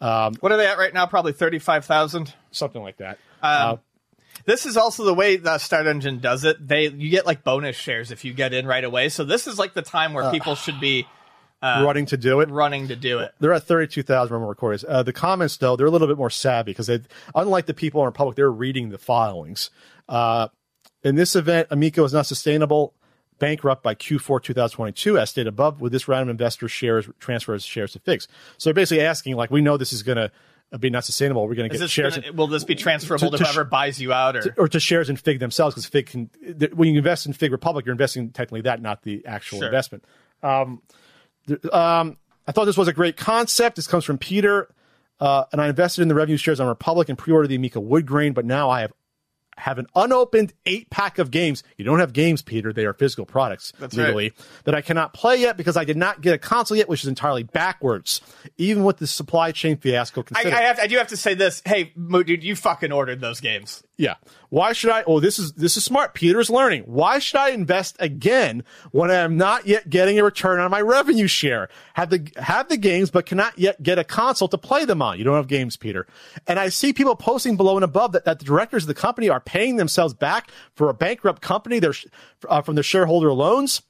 What 0.00 0.52
are 0.52 0.56
they 0.56 0.66
at 0.66 0.78
right 0.78 0.94
now? 0.94 1.06
Probably 1.06 1.32
thirty 1.32 1.58
five 1.58 1.84
thousand. 1.84 2.34
something 2.50 2.82
like 2.82 2.98
that. 2.98 3.18
Uh, 3.42 3.76
This 4.44 4.66
is 4.66 4.76
also 4.76 5.04
the 5.04 5.14
way 5.14 5.36
the 5.36 5.56
StartEngine 5.58 6.20
does 6.20 6.44
it. 6.44 6.66
They 6.66 6.88
you 6.88 7.10
get 7.10 7.26
like 7.26 7.42
bonus 7.42 7.76
shares 7.76 8.10
if 8.10 8.24
you 8.24 8.32
get 8.32 8.54
in 8.54 8.66
right 8.66 8.84
away. 8.84 9.08
So 9.08 9.24
this 9.24 9.46
is 9.46 9.58
like 9.58 9.74
the 9.74 9.82
time 9.82 10.12
where 10.14 10.30
people 10.30 10.54
should 10.54 10.78
be 10.80 11.06
running 11.60 12.06
to 12.06 12.16
do 12.16 12.40
it. 12.40 12.48
running 12.50 12.86
to 12.88 12.94
do 12.94 13.18
it. 13.18 13.32
They're 13.40 13.52
at 13.52 13.64
32,000 13.64 14.32
remember 14.32 14.48
recordings. 14.48 14.84
Uh, 14.86 15.02
the 15.02 15.12
comments, 15.12 15.56
though, 15.56 15.74
they're 15.74 15.88
a 15.88 15.90
little 15.90 16.06
bit 16.06 16.16
more 16.16 16.30
savvy 16.30 16.70
because 16.70 16.86
they, 16.86 17.00
unlike 17.34 17.66
the 17.66 17.74
people 17.74 18.06
in 18.06 18.12
public, 18.12 18.36
they're 18.36 18.48
reading 18.50 18.90
the 18.90 18.98
filings. 18.98 19.70
Uh, 20.08 20.48
in 21.02 21.16
this 21.16 21.34
event, 21.34 21.66
Amico 21.72 22.04
is 22.04 22.12
not 22.12 22.26
sustainable, 22.26 22.94
bankrupt 23.38 23.82
by 23.82 23.94
Q4 23.94 24.42
2022, 24.42 25.18
as 25.18 25.30
stated 25.30 25.48
above, 25.48 25.80
with 25.80 25.92
this 25.92 26.08
round 26.08 26.22
of 26.22 26.28
investor 26.30 26.68
shares 26.68 27.08
transfers 27.20 27.64
shares 27.64 27.92
to 27.92 27.98
Figs. 28.00 28.28
So 28.58 28.68
they're 28.68 28.74
basically 28.74 29.04
asking, 29.04 29.36
like, 29.36 29.50
we 29.50 29.60
know 29.60 29.76
this 29.76 29.92
is 29.92 30.02
going 30.02 30.16
to 30.16 30.30
be 30.78 30.90
not 30.90 31.04
sustainable. 31.04 31.46
We're 31.48 31.54
going 31.54 31.70
to 31.70 31.78
get 31.78 31.88
shares. 31.88 32.18
gonna, 32.18 32.32
will 32.32 32.46
this 32.46 32.64
be 32.64 32.74
transferable 32.74 33.30
to- 33.30 33.38
to, 33.38 33.44
to 33.44 33.50
whoever 33.50 33.64
buys 33.64 34.00
you 34.00 34.12
out 34.12 34.36
or? 34.36 34.54
or 34.58 34.68
to 34.68 34.78
shares 34.80 35.08
in 35.08 35.16
Fig 35.16 35.38
themselves, 35.40 35.74
because 35.74 35.86
Fig 35.86 36.06
can. 36.06 36.30
th- 36.58 36.72
When 36.72 36.90
you 36.90 36.98
invest 36.98 37.24
in 37.26 37.32
Fig 37.32 37.52
Republic, 37.52 37.86
you're 37.86 37.92
investing 37.94 38.30
technically 38.30 38.60
that, 38.62 38.82
not 38.82 39.02
the 39.02 39.24
actual 39.24 39.58
Sure. 39.60 39.68
investment. 39.68 40.04
Um, 40.42 40.82
th- 41.46 41.64
um, 41.72 42.18
I 42.46 42.52
thought 42.52 42.66
this 42.66 42.76
was 42.76 42.88
a 42.88 42.92
great 42.92 43.16
concept. 43.16 43.76
This 43.76 43.86
comes 43.86 44.04
from 44.04 44.18
Peter, 44.18 44.68
uh, 45.20 45.44
and 45.52 45.60
I 45.60 45.68
invested 45.68 46.02
in 46.02 46.08
the 46.08 46.14
revenue 46.14 46.36
shares 46.36 46.60
on 46.60 46.66
Republic 46.68 47.08
and 47.08 47.16
pre-ordered 47.16 47.48
the 47.48 47.56
Amico 47.56 47.80
Wood 47.80 48.04
Grain, 48.06 48.32
but 48.34 48.44
now 48.44 48.68
I 48.70 48.82
have 48.82 48.92
have 49.58 49.78
an 49.78 49.86
unopened 49.94 50.52
eight 50.66 50.90
pack 50.90 51.18
of 51.18 51.30
games. 51.30 51.62
You 51.76 51.84
don't 51.84 51.98
have 51.98 52.12
games, 52.12 52.42
Peter. 52.42 52.72
They 52.72 52.86
are 52.86 52.94
physical 52.94 53.26
products 53.26 53.72
That's 53.78 53.96
right. 53.96 54.06
legally 54.06 54.32
that 54.64 54.74
I 54.74 54.80
cannot 54.80 55.12
play 55.12 55.36
yet 55.36 55.56
because 55.56 55.76
I 55.76 55.84
did 55.84 55.96
not 55.96 56.20
get 56.20 56.34
a 56.34 56.38
console 56.38 56.76
yet, 56.76 56.88
which 56.88 57.02
is 57.02 57.08
entirely 57.08 57.42
backwards, 57.42 58.20
even 58.56 58.84
with 58.84 58.98
the 58.98 59.06
supply 59.06 59.52
chain 59.52 59.76
fiasco 59.76 60.24
I. 60.34 60.44
I 60.44 60.62
have. 60.62 60.78
I 60.78 60.86
do 60.86 60.96
have 60.98 61.08
to 61.08 61.16
say 61.16 61.34
this. 61.34 61.62
Hey, 61.64 61.92
Mo, 61.96 62.22
dude, 62.22 62.42
you 62.42 62.56
fucking 62.56 62.92
ordered 62.92 63.20
those 63.20 63.40
games. 63.40 63.82
Yeah. 64.00 64.14
Why 64.50 64.72
should 64.72 64.90
I? 64.92 65.02
Oh, 65.08 65.18
this 65.18 65.40
is 65.40 65.54
this 65.54 65.76
is 65.76 65.84
smart. 65.84 66.14
Peter's 66.14 66.48
learning. 66.48 66.84
Why 66.86 67.18
should 67.18 67.38
I 67.38 67.50
invest 67.50 67.96
again 67.98 68.62
when 68.92 69.10
I 69.10 69.16
am 69.16 69.36
not 69.36 69.66
yet 69.66 69.90
getting 69.90 70.20
a 70.20 70.24
return 70.24 70.60
on 70.60 70.70
my 70.70 70.80
revenue 70.80 71.26
share? 71.26 71.68
Have 71.94 72.10
the 72.10 72.30
have 72.36 72.68
the 72.68 72.76
games, 72.76 73.10
but 73.10 73.26
cannot 73.26 73.58
yet 73.58 73.82
get 73.82 73.98
a 73.98 74.04
console 74.04 74.46
to 74.48 74.56
play 74.56 74.84
them 74.84 75.02
on. 75.02 75.18
You 75.18 75.24
don't 75.24 75.34
have 75.34 75.48
games, 75.48 75.76
Peter. 75.76 76.06
And 76.46 76.60
I 76.60 76.68
see 76.68 76.92
people 76.92 77.16
posting 77.16 77.56
below 77.56 77.76
and 77.76 77.82
above 77.84 78.12
that, 78.12 78.24
that 78.24 78.38
the 78.38 78.44
directors 78.44 78.84
of 78.84 78.88
the 78.88 78.94
company 78.94 79.28
are 79.28 79.40
paying 79.40 79.76
themselves 79.76 80.14
back 80.14 80.52
for 80.76 80.88
a 80.88 80.94
bankrupt 80.94 81.42
company. 81.42 81.80
They're 81.80 81.94
uh, 82.48 82.62
from 82.62 82.76
their 82.76 82.84
shareholder 82.84 83.32
loans. 83.32 83.82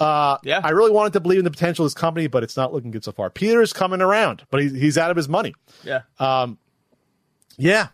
Uh, 0.00 0.38
Yeah. 0.44 0.60
I 0.64 0.70
really 0.70 0.92
wanted 0.92 1.12
to 1.12 1.20
believe 1.20 1.38
in 1.40 1.44
the 1.44 1.50
potential 1.50 1.84
of 1.84 1.90
this 1.92 1.94
company, 2.00 2.26
but 2.26 2.42
it's 2.42 2.56
not 2.56 2.72
looking 2.72 2.90
good 2.90 3.04
so 3.04 3.12
far. 3.12 3.28
Peter's 3.30 3.74
coming 3.74 4.00
around, 4.00 4.44
but 4.50 4.62
he, 4.62 4.68
he's 4.70 4.96
out 4.96 5.10
of 5.10 5.16
his 5.18 5.28
money. 5.28 5.54
Yeah. 5.84 6.02
Um, 6.18 6.58
Yeah. 7.58 7.88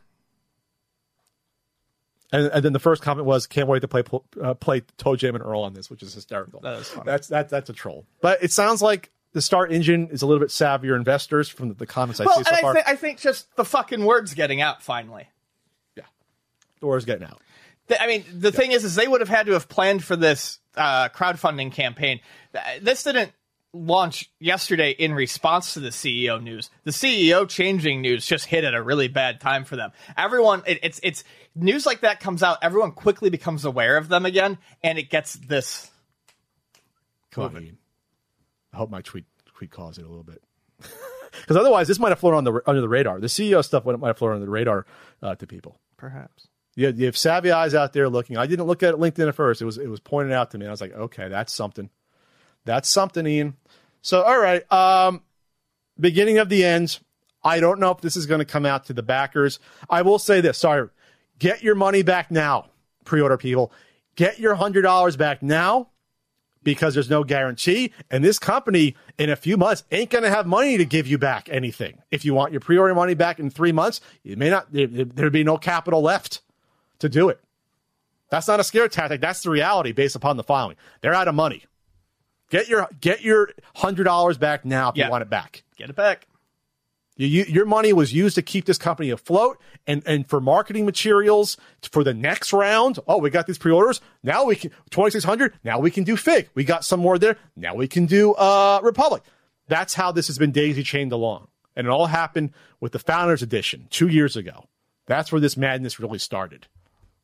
And, 2.32 2.46
and 2.46 2.64
then 2.64 2.72
the 2.72 2.78
first 2.78 3.02
comment 3.02 3.26
was, 3.26 3.46
"Can't 3.46 3.68
wait 3.68 3.80
to 3.80 3.88
play 3.88 4.02
uh, 4.42 4.54
play 4.54 4.80
ToeJam 4.98 5.34
and 5.34 5.42
Earl 5.42 5.62
on 5.62 5.74
this," 5.74 5.90
which 5.90 6.02
is 6.02 6.14
hysterical. 6.14 6.60
That 6.60 6.78
is 6.78 6.88
funny. 6.88 7.04
That's 7.06 7.28
that 7.28 7.50
that's 7.50 7.68
a 7.68 7.74
troll. 7.74 8.06
But 8.22 8.42
it 8.42 8.50
sounds 8.50 8.80
like 8.80 9.10
the 9.32 9.40
StartEngine 9.40 10.10
is 10.10 10.22
a 10.22 10.26
little 10.26 10.40
bit 10.40 10.48
savvier 10.48 10.96
investors 10.96 11.48
from 11.48 11.68
the, 11.68 11.74
the 11.74 11.86
comments 11.86 12.20
I 12.20 12.24
well, 12.24 12.36
see 12.38 12.44
so 12.44 12.54
I, 12.54 12.60
far. 12.60 12.74
thi- 12.74 12.82
I 12.86 12.96
think 12.96 13.18
just 13.18 13.54
the 13.56 13.64
fucking 13.64 14.04
words 14.04 14.34
getting 14.34 14.60
out 14.60 14.82
finally. 14.82 15.28
yeah, 15.96 16.04
the 16.80 16.86
word's 16.86 17.04
getting 17.04 17.26
out. 17.26 17.40
I 17.98 18.06
mean, 18.06 18.24
the 18.32 18.52
thing 18.52 18.72
is, 18.72 18.84
is 18.84 18.94
they 18.94 19.08
would 19.08 19.20
have 19.20 19.28
had 19.28 19.46
to 19.46 19.52
have 19.52 19.68
planned 19.68 20.02
for 20.02 20.16
this 20.16 20.60
uh, 20.76 21.08
crowdfunding 21.10 21.72
campaign. 21.72 22.20
This 22.80 23.02
didn't 23.02 23.32
launch 23.74 24.30
yesterday 24.38 24.90
in 24.90 25.14
response 25.14 25.74
to 25.74 25.80
the 25.80 25.88
CEO 25.88 26.42
news. 26.42 26.70
The 26.84 26.90
CEO 26.90 27.48
changing 27.48 28.02
news 28.02 28.26
just 28.26 28.46
hit 28.46 28.64
at 28.64 28.74
a 28.74 28.82
really 28.82 29.08
bad 29.08 29.40
time 29.40 29.64
for 29.64 29.76
them. 29.76 29.92
Everyone, 30.16 30.62
it, 30.66 30.78
it's 30.82 31.00
it's 31.02 31.24
news 31.54 31.86
like 31.86 32.00
that 32.00 32.20
comes 32.20 32.42
out. 32.42 32.58
Everyone 32.62 32.92
quickly 32.92 33.30
becomes 33.30 33.64
aware 33.64 33.96
of 33.96 34.08
them 34.08 34.26
again, 34.26 34.58
and 34.82 34.98
it 34.98 35.10
gets 35.10 35.34
this. 35.34 35.90
Come 37.30 37.44
on, 37.44 37.62
Ian. 37.62 37.78
I 38.72 38.76
hope 38.78 38.90
my 38.90 39.02
tweet 39.02 39.24
tweet 39.46 39.70
caused 39.70 39.98
it 39.98 40.04
a 40.04 40.08
little 40.08 40.24
bit. 40.24 40.42
Because 41.32 41.56
otherwise, 41.56 41.88
this 41.88 41.98
might 41.98 42.10
have 42.10 42.18
flown 42.18 42.34
on 42.34 42.44
the 42.44 42.60
under 42.66 42.82
the 42.82 42.88
radar. 42.88 43.18
The 43.18 43.26
CEO 43.26 43.64
stuff 43.64 43.86
might 43.86 44.06
have 44.06 44.18
flown 44.18 44.34
under 44.34 44.44
the 44.44 44.50
radar 44.50 44.86
uh, 45.22 45.34
to 45.36 45.46
people. 45.46 45.80
Perhaps. 45.96 46.46
You 46.74 46.86
have, 46.86 46.98
you 46.98 47.06
have 47.06 47.16
savvy 47.16 47.50
eyes 47.50 47.74
out 47.74 47.92
there 47.92 48.08
looking. 48.08 48.36
I 48.36 48.46
didn't 48.46 48.66
look 48.66 48.82
at 48.82 48.94
LinkedIn 48.94 49.28
at 49.28 49.34
first. 49.34 49.60
It 49.60 49.64
was 49.64 49.78
it 49.78 49.88
was 49.88 49.98
pointed 49.98 50.32
out 50.32 50.50
to 50.52 50.58
me. 50.58 50.66
I 50.66 50.70
was 50.70 50.80
like, 50.80 50.92
okay, 50.92 51.28
that's 51.28 51.52
something. 51.52 51.90
That's 52.64 52.88
something, 52.88 53.26
Ian. 53.26 53.56
So, 54.02 54.22
all 54.22 54.38
right. 54.38 54.70
Um, 54.70 55.22
beginning 55.98 56.38
of 56.38 56.48
the 56.48 56.64
end. 56.64 56.98
I 57.44 57.58
don't 57.58 57.80
know 57.80 57.90
if 57.90 58.00
this 58.00 58.16
is 58.16 58.26
going 58.26 58.38
to 58.38 58.44
come 58.44 58.64
out 58.64 58.84
to 58.84 58.92
the 58.92 59.02
backers. 59.02 59.58
I 59.90 60.02
will 60.02 60.20
say 60.20 60.40
this. 60.40 60.58
Sorry. 60.58 60.88
Get 61.38 61.62
your 61.62 61.74
money 61.74 62.02
back 62.02 62.30
now, 62.30 62.66
pre-order 63.04 63.36
people. 63.36 63.72
Get 64.16 64.38
your 64.38 64.54
hundred 64.54 64.82
dollars 64.82 65.16
back 65.16 65.42
now 65.42 65.88
because 66.62 66.94
there's 66.94 67.10
no 67.10 67.24
guarantee. 67.24 67.92
And 68.10 68.24
this 68.24 68.38
company 68.38 68.94
in 69.18 69.30
a 69.30 69.36
few 69.36 69.56
months 69.56 69.82
ain't 69.90 70.10
going 70.10 70.22
to 70.24 70.30
have 70.30 70.46
money 70.46 70.76
to 70.76 70.84
give 70.84 71.06
you 71.08 71.18
back 71.18 71.48
anything. 71.50 71.98
If 72.10 72.24
you 72.24 72.34
want 72.34 72.52
your 72.52 72.60
pre-order 72.60 72.94
money 72.94 73.14
back 73.14 73.40
in 73.40 73.50
three 73.50 73.72
months, 73.72 74.00
you 74.22 74.36
may 74.36 74.50
not, 74.50 74.72
there, 74.72 74.86
there'd 74.86 75.32
be 75.32 75.42
no 75.44 75.56
capital 75.58 76.02
left 76.02 76.42
to 77.00 77.08
do 77.08 77.28
it. 77.30 77.40
That's 78.30 78.46
not 78.46 78.60
a 78.60 78.64
scare 78.64 78.86
tactic. 78.88 79.20
That's 79.20 79.42
the 79.42 79.50
reality 79.50 79.92
based 79.92 80.14
upon 80.14 80.36
the 80.36 80.44
filing. 80.44 80.76
They're 81.00 81.14
out 81.14 81.26
of 81.28 81.34
money. 81.34 81.64
Get 82.50 82.68
your, 82.68 82.86
get 83.00 83.22
your 83.22 83.50
hundred 83.74 84.04
dollars 84.04 84.38
back 84.38 84.64
now 84.64 84.90
if 84.90 84.96
Yeah. 84.96 85.06
you 85.06 85.10
want 85.10 85.22
it 85.22 85.30
back. 85.30 85.64
Get 85.76 85.90
it 85.90 85.96
back. 85.96 86.26
You, 87.16 87.26
you, 87.26 87.44
your 87.44 87.66
money 87.66 87.92
was 87.92 88.12
used 88.12 88.34
to 88.36 88.42
keep 88.42 88.64
this 88.64 88.78
company 88.78 89.10
afloat 89.10 89.60
and, 89.86 90.02
and 90.06 90.26
for 90.26 90.40
marketing 90.40 90.86
materials 90.86 91.56
for 91.82 92.02
the 92.02 92.14
next 92.14 92.52
round. 92.52 92.98
Oh, 93.06 93.18
we 93.18 93.30
got 93.30 93.46
these 93.46 93.58
pre-orders. 93.58 94.00
Now 94.22 94.44
we 94.44 94.56
can 94.56 94.70
2600. 94.90 95.52
Now 95.62 95.78
we 95.78 95.90
can 95.90 96.04
do 96.04 96.16
Fig. 96.16 96.48
We 96.54 96.64
got 96.64 96.84
some 96.84 97.00
more 97.00 97.18
there. 97.18 97.36
Now 97.54 97.74
we 97.74 97.86
can 97.86 98.06
do 98.06 98.32
uh, 98.32 98.80
Republic. 98.82 99.22
That's 99.68 99.94
how 99.94 100.12
this 100.12 100.26
has 100.28 100.38
been 100.38 100.52
daisy 100.52 100.82
chained 100.82 101.12
along. 101.12 101.48
And 101.76 101.86
it 101.86 101.90
all 101.90 102.06
happened 102.06 102.52
with 102.80 102.92
the 102.92 102.98
Founders 102.98 103.42
Edition 103.42 103.86
two 103.90 104.08
years 104.08 104.36
ago. 104.36 104.66
That's 105.06 105.32
where 105.32 105.40
this 105.40 105.56
madness 105.56 105.98
really 106.00 106.18
started 106.18 106.66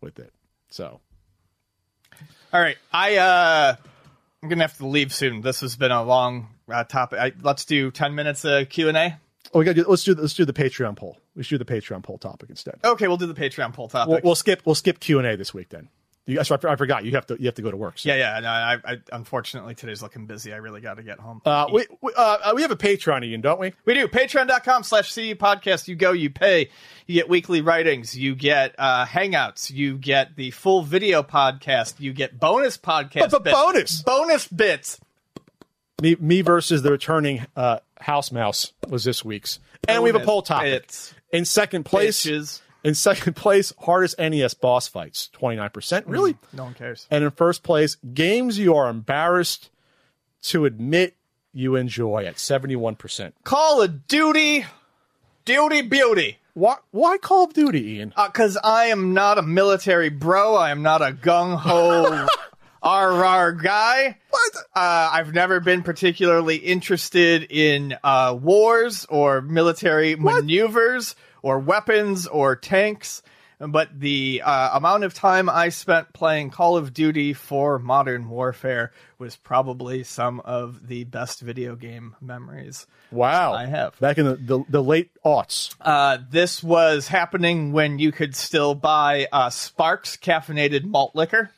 with 0.01 0.19
it. 0.19 0.33
So 0.71 1.01
All 2.53 2.61
right, 2.61 2.77
I 2.93 3.17
uh, 3.17 3.77
I'm 4.43 4.49
gonna 4.49 4.63
have 4.63 4.77
to 4.79 4.87
leave 4.87 5.13
soon. 5.13 5.41
This 5.43 5.61
has 5.61 5.77
been 5.77 5.91
a 5.91 6.03
long 6.03 6.49
uh, 6.71 6.85
topic. 6.85 7.19
I, 7.19 7.33
let's 7.43 7.65
do 7.65 7.91
ten 7.91 8.15
minutes 8.15 8.45
of 8.45 8.69
Q 8.69 8.89
and 8.89 8.97
A. 8.97 9.21
oh, 9.55 9.59
we 9.61 9.65
got 9.65 9.77
let's 9.89 10.05
do 10.05 10.15
let's 10.15 10.35
do 10.35 10.45
the 10.45 10.53
Patreon 10.53 10.97
poll. 10.97 11.19
We 11.35 11.43
should 11.43 11.59
do 11.59 11.65
the 11.65 11.73
Patreon 11.81 12.03
poll 12.03 12.19
topic 12.19 12.51
instead. 12.51 12.79
Okay, 12.85 13.09
we'll 13.09 13.17
do 13.17 13.27
the 13.27 13.35
Patreon 13.35 13.73
poll 13.73 13.89
topic. 13.89 14.11
We'll, 14.11 14.21
we'll 14.23 14.35
skip 14.35 14.63
we'll 14.65 14.75
skip 14.75 15.01
Q 15.01 15.19
and 15.19 15.27
A 15.27 15.37
this 15.37 15.53
week 15.55 15.69
then. 15.71 15.89
You, 16.27 16.45
so 16.45 16.59
I, 16.63 16.73
I 16.73 16.77
forgot 16.77 17.07
you 17.07 17.13
have 17.13 17.27
to 17.29 17.39
you 17.41 17.47
have 17.47 17.55
to 17.55 17.63
go 17.63 17.71
to 17.71 17.77
work. 17.79 17.99
So. 17.99 18.11
yeah, 18.11 18.17
yeah. 18.17 18.41
No, 18.41 18.49
I, 18.49 18.79
I 18.85 18.97
unfortunately 19.13 19.75
today's 19.75 20.03
looking 20.03 20.27
busy. 20.27 20.53
I 20.53 20.57
really 20.57 20.83
got 20.83 20.99
to 20.99 21.03
get 21.03 21.19
home. 21.19 21.41
Uh, 21.47 21.69
we 21.73 21.87
we, 22.03 22.13
uh, 22.15 22.53
we 22.55 22.61
have 22.61 22.71
a 22.71 22.77
Patreon, 22.77 23.25
Ian, 23.25 23.41
don't 23.41 23.59
we? 23.59 23.73
We 23.87 23.95
do. 23.95 24.07
Patreon.com 24.09 24.83
slash 24.83 25.11
CE 25.11 25.33
podcast. 25.33 25.89
You 25.89 25.97
go, 25.97 26.13
you 26.13 26.29
pay. 26.29 26.69
You 27.07 27.15
get 27.15 27.31
weekly 27.31 27.63
writings. 27.63 28.15
You 28.15 28.35
get 28.35 28.75
uh, 28.77 29.07
hangouts. 29.07 29.71
You 29.71 29.97
get 29.97 30.37
the 30.37 30.51
full 30.51 30.83
video 30.83 31.23
podcast. 31.23 31.95
You 31.99 32.13
get 32.13 32.39
bonus 32.39 32.77
podcast. 32.77 33.31
But- 33.31 33.45
but 33.45 33.53
bonus! 33.53 34.03
Bonus 34.03 34.47
bits. 34.49 35.01
Me, 36.03 36.15
me 36.21 36.43
versus 36.43 36.83
the 36.83 36.91
returning 36.93 37.47
uh, 37.57 37.79
House 38.01 38.31
Mouse 38.33 38.73
was 38.89 39.05
this 39.05 39.25
week's, 39.25 39.59
and 39.87 40.03
we 40.03 40.09
have 40.11 40.21
a 40.21 40.25
poll 40.25 40.43
topic. 40.43 40.91
In 41.33 41.45
second 41.45 41.85
place, 41.85 42.25
Bitches. 42.25 42.61
in 42.85 42.95
second 42.95 43.35
place, 43.35 43.73
hardest 43.81 44.19
NES 44.19 44.55
boss 44.55 44.89
fights, 44.89 45.29
twenty 45.29 45.57
nine 45.57 45.71
percent. 45.71 46.07
Really? 46.07 46.37
No 46.53 46.65
one 46.65 46.75
cares. 46.75 47.07
And 47.11 47.25
in 47.25 47.31
first 47.31 47.63
place, 47.63 47.97
games 48.15 48.59
you 48.59 48.75
are 48.75 48.89
embarrassed 48.89 49.71
to 50.43 50.65
admit 50.65 51.17
you 51.53 51.77
enjoy 51.77 52.25
at 52.25 52.39
seventy 52.39 52.77
one 52.77 52.97
percent. 52.97 53.35
Call 53.45 53.83
of 53.83 54.07
Duty. 54.07 54.65
Duty 55.45 55.83
beauty. 55.83 56.39
Why? 56.55 56.77
Why 56.91 57.19
Call 57.19 57.45
of 57.45 57.55
Duty, 57.55 57.93
Ian? 57.97 58.13
Because 58.17 58.57
Uh, 58.57 58.61
I 58.65 58.85
am 58.87 59.15
not 59.15 59.39
a 59.39 59.43
military 59.43 60.09
bro. 60.11 60.57
I 60.57 60.71
am 60.71 60.83
not 60.83 61.01
a 61.03 61.13
gung 61.13 61.57
ho 61.59 62.27
RR 62.89 63.53
guy. 63.53 64.17
What? 64.31 64.57
Uh, 64.75 65.11
I've 65.13 65.35
never 65.35 65.61
been 65.61 65.83
particularly 65.83 66.57
interested 66.57 67.43
in 67.51 67.97
uh, 68.03 68.39
wars 68.41 69.05
or 69.11 69.43
military 69.43 70.17
maneuvers 70.17 71.15
or 71.43 71.59
weapons 71.59 72.27
or 72.27 72.57
tanks. 72.57 73.23
But 73.61 73.99
the 73.99 74.43
uh, 74.45 74.71
amount 74.77 75.03
of 75.03 75.15
time 75.15 75.49
I 75.51 75.71
spent 75.71 76.13
playing 76.13 76.51
Call 76.51 76.77
of 76.77 76.95
Duty 76.95 77.33
for 77.33 77.81
Modern 77.81 78.29
Warfare 78.29 78.93
was 79.19 79.35
probably 79.35 80.05
some 80.05 80.39
of 80.41 80.87
the 80.87 81.03
best 81.03 81.41
video 81.41 81.75
game 81.75 82.15
memories. 82.21 82.87
Wow, 83.11 83.55
I 83.55 83.67
have. 83.67 83.99
back 83.99 84.17
in 84.17 84.27
the 84.27 84.37
the, 84.37 84.65
the 84.69 84.83
late 84.83 85.11
aughts. 85.25 85.75
Uh, 85.81 86.19
this 86.31 86.63
was 86.63 87.09
happening 87.09 87.73
when 87.73 87.99
you 87.99 88.13
could 88.13 88.37
still 88.37 88.77
buy 88.77 89.27
uh, 89.33 89.51
Sparks 89.51 90.17
caffeinated 90.17 90.85
malt 90.85 91.17
liquor. 91.17 91.51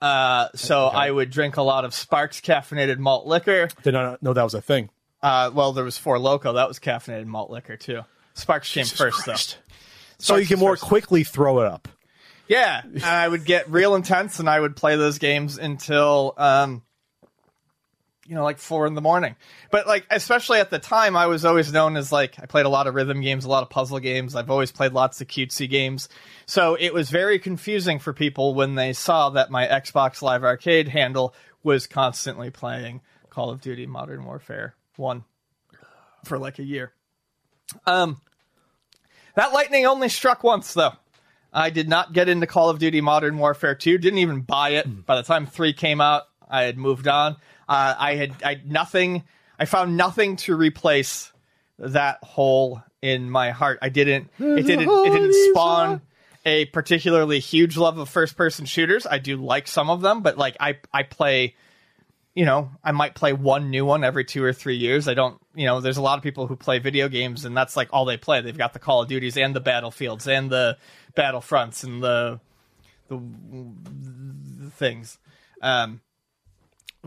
Uh, 0.00 0.48
so 0.54 0.86
I 0.86 1.10
would 1.10 1.30
drink 1.30 1.56
a 1.56 1.62
lot 1.62 1.84
of 1.84 1.94
Sparks 1.94 2.40
caffeinated 2.40 2.98
malt 2.98 3.26
liquor. 3.26 3.68
Did 3.82 3.94
not 3.94 4.22
know 4.22 4.32
that 4.32 4.42
was 4.42 4.54
a 4.54 4.60
thing. 4.60 4.90
Uh, 5.22 5.50
well, 5.52 5.72
there 5.72 5.84
was 5.84 5.96
Four 5.98 6.18
Loco. 6.18 6.52
That 6.52 6.68
was 6.68 6.78
caffeinated 6.78 7.26
malt 7.26 7.50
liquor 7.50 7.76
too. 7.76 8.02
Sparks 8.34 8.72
came 8.72 8.84
first 8.84 9.24
Christ. 9.24 9.58
though. 9.58 9.74
So 10.18 10.36
you 10.36 10.46
can 10.46 10.58
more 10.58 10.72
first. 10.72 10.84
quickly 10.84 11.24
throw 11.24 11.60
it 11.60 11.66
up. 11.66 11.88
Yeah, 12.48 12.82
and 12.84 13.02
I 13.04 13.26
would 13.26 13.44
get 13.44 13.68
real 13.70 13.96
intense, 13.96 14.38
and 14.38 14.48
I 14.48 14.60
would 14.60 14.76
play 14.76 14.94
those 14.96 15.18
games 15.18 15.58
until, 15.58 16.32
um, 16.36 16.82
you 18.26 18.34
know, 18.34 18.44
like 18.44 18.58
four 18.58 18.86
in 18.86 18.94
the 18.94 19.00
morning. 19.00 19.36
But 19.70 19.86
like, 19.86 20.06
especially 20.10 20.58
at 20.58 20.70
the 20.70 20.78
time, 20.78 21.16
I 21.16 21.26
was 21.26 21.44
always 21.44 21.72
known 21.72 21.96
as 21.96 22.12
like 22.12 22.38
I 22.40 22.46
played 22.46 22.66
a 22.66 22.70
lot 22.70 22.86
of 22.86 22.94
rhythm 22.94 23.20
games, 23.20 23.44
a 23.44 23.48
lot 23.48 23.62
of 23.62 23.70
puzzle 23.70 23.98
games. 23.98 24.34
I've 24.34 24.50
always 24.50 24.72
played 24.72 24.92
lots 24.92 25.20
of 25.20 25.28
cutesy 25.28 25.68
games, 25.68 26.08
so 26.46 26.76
it 26.78 26.92
was 26.92 27.10
very 27.10 27.38
confusing 27.38 27.98
for 27.98 28.12
people 28.12 28.54
when 28.54 28.74
they 28.74 28.92
saw 28.92 29.30
that 29.30 29.50
my 29.50 29.66
Xbox 29.66 30.22
Live 30.22 30.44
Arcade 30.44 30.88
handle 30.88 31.34
was 31.62 31.86
constantly 31.86 32.50
playing 32.50 33.00
Call 33.30 33.50
of 33.50 33.60
Duty 33.60 33.86
Modern 33.86 34.24
Warfare 34.24 34.74
One 34.96 35.24
for 36.24 36.38
like 36.38 36.58
a 36.58 36.64
year. 36.64 36.92
Um, 37.86 38.20
that 39.34 39.52
lightning 39.52 39.86
only 39.86 40.08
struck 40.08 40.42
once, 40.42 40.72
though. 40.74 40.92
I 41.52 41.70
did 41.70 41.88
not 41.88 42.12
get 42.12 42.28
into 42.28 42.46
Call 42.46 42.68
of 42.68 42.78
Duty 42.78 43.00
Modern 43.00 43.38
Warfare 43.38 43.74
2. 43.74 43.98
Didn't 43.98 44.18
even 44.18 44.42
buy 44.42 44.70
it. 44.70 45.06
By 45.06 45.16
the 45.16 45.22
time 45.22 45.46
3 45.46 45.72
came 45.72 46.00
out, 46.00 46.24
I 46.48 46.62
had 46.62 46.76
moved 46.76 47.08
on. 47.08 47.36
Uh, 47.68 47.94
I 47.98 48.14
had 48.14 48.34
I 48.44 48.60
nothing. 48.64 49.24
I 49.58 49.64
found 49.64 49.96
nothing 49.96 50.36
to 50.36 50.56
replace 50.56 51.32
that 51.78 52.18
hole 52.22 52.82
in 53.02 53.30
my 53.30 53.50
heart. 53.50 53.78
I 53.82 53.88
didn't. 53.88 54.30
It 54.38 54.66
didn't. 54.66 54.88
It 54.88 55.10
didn't 55.10 55.50
spawn 55.50 56.02
a 56.44 56.66
particularly 56.66 57.40
huge 57.40 57.76
love 57.76 57.98
of 57.98 58.08
first 58.08 58.36
person 58.36 58.66
shooters. 58.66 59.06
I 59.06 59.18
do 59.18 59.36
like 59.36 59.66
some 59.66 59.90
of 59.90 60.00
them, 60.00 60.22
but 60.22 60.38
like 60.38 60.56
I 60.60 60.78
I 60.92 61.02
play 61.02 61.54
you 62.36 62.44
know, 62.44 62.70
I 62.84 62.92
might 62.92 63.14
play 63.14 63.32
one 63.32 63.70
new 63.70 63.86
one 63.86 64.04
every 64.04 64.22
two 64.22 64.44
or 64.44 64.52
three 64.52 64.76
years. 64.76 65.08
I 65.08 65.14
don't, 65.14 65.40
you 65.54 65.64
know, 65.64 65.80
there's 65.80 65.96
a 65.96 66.02
lot 66.02 66.18
of 66.18 66.22
people 66.22 66.46
who 66.46 66.54
play 66.54 66.78
video 66.78 67.08
games 67.08 67.46
and 67.46 67.56
that's 67.56 67.78
like 67.78 67.88
all 67.94 68.04
they 68.04 68.18
play. 68.18 68.42
They've 68.42 68.56
got 68.56 68.74
the 68.74 68.78
Call 68.78 69.00
of 69.00 69.08
Duties 69.08 69.38
and 69.38 69.56
the 69.56 69.60
Battlefields 69.60 70.28
and 70.28 70.50
the 70.50 70.76
Battlefronts 71.16 71.82
and 71.82 72.02
the 72.02 72.38
the, 73.08 73.18
the 74.64 74.70
things. 74.70 75.18
Um, 75.62 76.02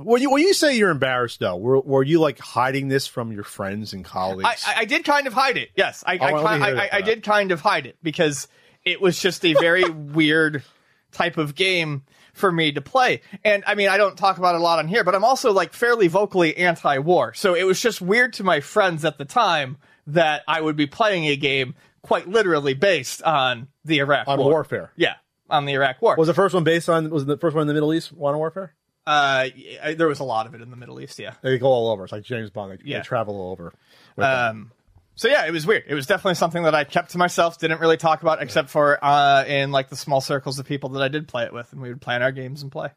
When 0.03 0.21
you 0.21 0.29
when 0.31 0.41
you 0.41 0.53
say 0.53 0.77
you're 0.77 0.89
embarrassed 0.91 1.39
though, 1.39 1.57
were, 1.57 1.79
were 1.81 2.03
you 2.03 2.19
like 2.19 2.39
hiding 2.39 2.87
this 2.87 3.07
from 3.07 3.31
your 3.31 3.43
friends 3.43 3.93
and 3.93 4.03
colleagues? 4.05 4.63
I, 4.65 4.71
I- 4.73 4.79
I 4.81 4.85
did 4.85 5.03
kind 5.05 5.27
of 5.27 5.33
hide 5.33 5.57
it. 5.57 5.69
Yes, 5.75 6.03
I, 6.07 6.17
oh, 6.17 6.25
I, 6.25 6.31
well, 6.33 6.43
let 6.43 6.59
me 6.59 6.65
ki- 6.65 6.71
hear 6.71 6.79
I, 6.79 6.85
it. 6.85 6.93
I, 6.93 6.97
I 6.97 7.01
did 7.01 7.23
kind 7.23 7.51
of 7.51 7.61
hide 7.61 7.85
it 7.85 7.97
because 8.01 8.47
it 8.85 9.01
was 9.01 9.19
just 9.19 9.43
a 9.45 9.53
very 9.53 9.89
weird 9.89 10.63
type 11.11 11.37
of 11.37 11.55
game 11.55 12.03
for 12.33 12.51
me 12.51 12.71
to 12.71 12.81
play. 12.81 13.21
And 13.43 13.63
I 13.67 13.75
mean, 13.75 13.89
I 13.89 13.97
don't 13.97 14.17
talk 14.17 14.37
about 14.37 14.55
it 14.55 14.61
a 14.61 14.63
lot 14.63 14.79
on 14.79 14.87
here, 14.87 15.03
but 15.03 15.15
I'm 15.15 15.23
also 15.25 15.51
like 15.51 15.73
fairly 15.73 16.07
vocally 16.07 16.55
anti-war. 16.55 17.33
So 17.33 17.53
it 17.55 17.63
was 17.63 17.81
just 17.81 17.99
weird 18.01 18.33
to 18.33 18.43
my 18.43 18.61
friends 18.61 19.03
at 19.03 19.17
the 19.17 19.25
time 19.25 19.77
that 20.07 20.43
I 20.47 20.61
would 20.61 20.75
be 20.77 20.87
playing 20.87 21.25
a 21.25 21.35
game 21.35 21.75
quite 22.01 22.27
literally 22.29 22.73
based 22.75 23.21
on 23.23 23.67
the 23.83 23.99
Iraq 23.99 24.27
on 24.27 24.39
War. 24.39 24.49
warfare. 24.51 24.91
Yeah, 24.95 25.15
on 25.49 25.65
the 25.65 25.73
Iraq 25.73 26.01
War. 26.01 26.15
Was 26.15 26.27
the 26.27 26.33
first 26.33 26.53
one 26.55 26.63
based 26.63 26.87
on? 26.89 27.09
Was 27.09 27.25
the 27.25 27.37
first 27.37 27.55
one 27.55 27.63
in 27.63 27.67
the 27.67 27.73
Middle 27.73 27.93
East? 27.93 28.15
Modern 28.15 28.37
Warfare? 28.37 28.73
Uh, 29.09 29.47
I- 29.83 29.95
there 29.97 30.07
was 30.07 30.19
a 30.19 30.23
lot 30.23 30.45
of 30.47 30.53
it 30.53 30.61
in 30.61 30.69
the 30.69 30.75
Middle 30.77 30.99
East. 31.01 31.19
Yeah. 31.19 31.33
They 31.41 31.57
go 31.57 31.67
all 31.67 31.89
over. 31.91 32.03
It's 32.03 32.11
like 32.13 32.23
James 32.23 32.49
Bond. 32.49 32.73
They, 32.73 32.77
Yeah. 32.85 32.97
they 32.99 33.03
travel 33.03 33.35
all 33.39 33.51
over. 33.51 33.73
with 34.15 34.23
them. 34.23 34.49
Um, 34.49 34.71
so 35.15 35.27
yeah, 35.27 35.45
it 35.45 35.51
was 35.51 35.65
weird. 35.67 35.83
It 35.87 35.95
was 35.95 36.05
definitely 36.07 36.35
something 36.35 36.63
that 36.63 36.73
I 36.75 36.83
kept 36.85 37.11
to 37.11 37.17
myself, 37.17 37.57
didn't 37.57 37.81
really 37.81 37.97
talk 37.97 38.21
about 38.21 38.41
except 38.41 38.69
for 38.69 39.03
uh, 39.03 39.43
in 39.45 39.71
like 39.71 39.89
the 39.89 39.97
small 39.97 40.21
circles 40.21 40.59
of 40.59 40.65
people 40.65 40.89
that 40.91 41.01
I 41.03 41.07
did 41.09 41.27
play 41.27 41.43
it 41.43 41.51
with, 41.53 41.73
and 41.73 41.81
we 41.81 41.89
would 41.89 41.99
plan 42.01 42.21
our 42.21 42.31
games 42.31 42.61
and 42.63 42.71
play. 42.71 42.89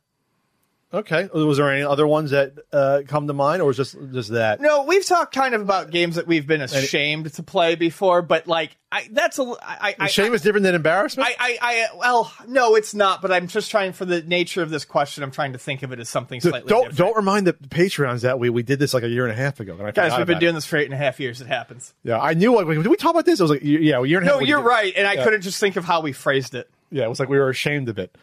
Okay. 0.93 1.29
Was 1.33 1.57
there 1.57 1.71
any 1.71 1.83
other 1.83 2.07
ones 2.07 2.31
that 2.31 2.55
uh, 2.73 3.03
come 3.07 3.27
to 3.27 3.33
mind, 3.33 3.63
or 3.63 3.67
was 3.67 3.77
just 3.77 3.97
just 4.13 4.31
that? 4.31 4.61
No, 4.61 4.85
we've 4.85 5.05
talked 5.05 5.35
kind 5.35 5.55
of 5.55 5.61
about 5.61 5.91
games 5.91 6.17
that 6.17 6.27
we've 6.27 6.47
been 6.47 6.61
ashamed 6.61 7.33
to 7.35 7.43
play 7.43 7.75
before, 7.75 8.23
but 8.23 8.47
like 8.47 8.77
I, 8.91 9.09
that's 9.11 9.39
a 9.39 9.55
I, 9.63 9.95
I, 9.99 10.07
Shame 10.09 10.35
is 10.35 10.43
different 10.43 10.65
than 10.65 10.75
embarrassment. 10.75 11.29
I, 11.29 11.35
I, 11.39 11.59
I, 11.63 11.97
well, 11.99 12.33
no, 12.47 12.75
it's 12.75 12.95
not. 12.95 13.23
But 13.23 13.33
I'm 13.33 13.47
just 13.47 13.71
trying 13.71 13.93
for 13.93 14.05
the 14.05 14.23
nature 14.23 14.63
of 14.63 14.71
this 14.71 14.85
question. 14.85 15.25
I'm 15.25 15.31
trying 15.31 15.53
to 15.53 15.59
think 15.59 15.83
of 15.83 15.93
it 15.93 15.99
as 16.01 16.09
something 16.09 16.41
slightly 16.41 16.69
don't 16.69 16.91
different. 16.91 16.99
don't 16.99 17.17
remind 17.17 17.47
the 17.47 17.55
Patreons 17.55 18.21
that 18.21 18.39
we 18.39 18.51
we 18.51 18.63
did 18.63 18.79
this 18.79 18.93
like 18.93 19.03
a 19.03 19.09
year 19.09 19.25
and 19.25 19.33
a 19.33 19.37
half 19.37 19.61
ago. 19.61 19.75
And 19.79 19.87
I 19.87 19.91
Guys, 19.93 20.17
we've 20.19 20.27
been 20.27 20.39
doing 20.39 20.51
it. 20.51 20.57
this 20.57 20.67
for 20.67 20.77
eight 20.77 20.85
and 20.85 20.95
a 20.95 20.99
half 20.99 21.21
years. 21.21 21.41
It 21.41 21.47
happens. 21.47 21.95
Yeah, 22.05 22.21
I 22.21 22.35
knew. 22.35 22.55
Like, 22.55 22.67
did 22.67 22.87
we 22.87 22.97
talk 22.97 23.13
about 23.13 23.25
this? 23.25 23.41
I 23.41 23.45
was 23.45 23.51
like, 23.51 23.63
yeah, 23.63 23.99
a 23.99 24.07
year 24.07 24.19
and 24.19 24.29
a 24.29 24.33
half. 24.33 24.41
No, 24.41 24.47
you're 24.47 24.61
right, 24.61 24.93
and 24.95 25.07
I 25.07 25.17
couldn't 25.23 25.41
just 25.43 25.59
think 25.59 25.77
of 25.77 25.85
how 25.85 26.01
we 26.03 26.13
phrased 26.13 26.55
it. 26.55 26.71
Yeah, 26.91 27.05
it 27.05 27.09
was 27.09 27.19
like 27.19 27.31
we 27.31 27.39
were 27.39 27.49
ashamed 27.49 27.89
of 27.89 27.99
it. 27.99 28.17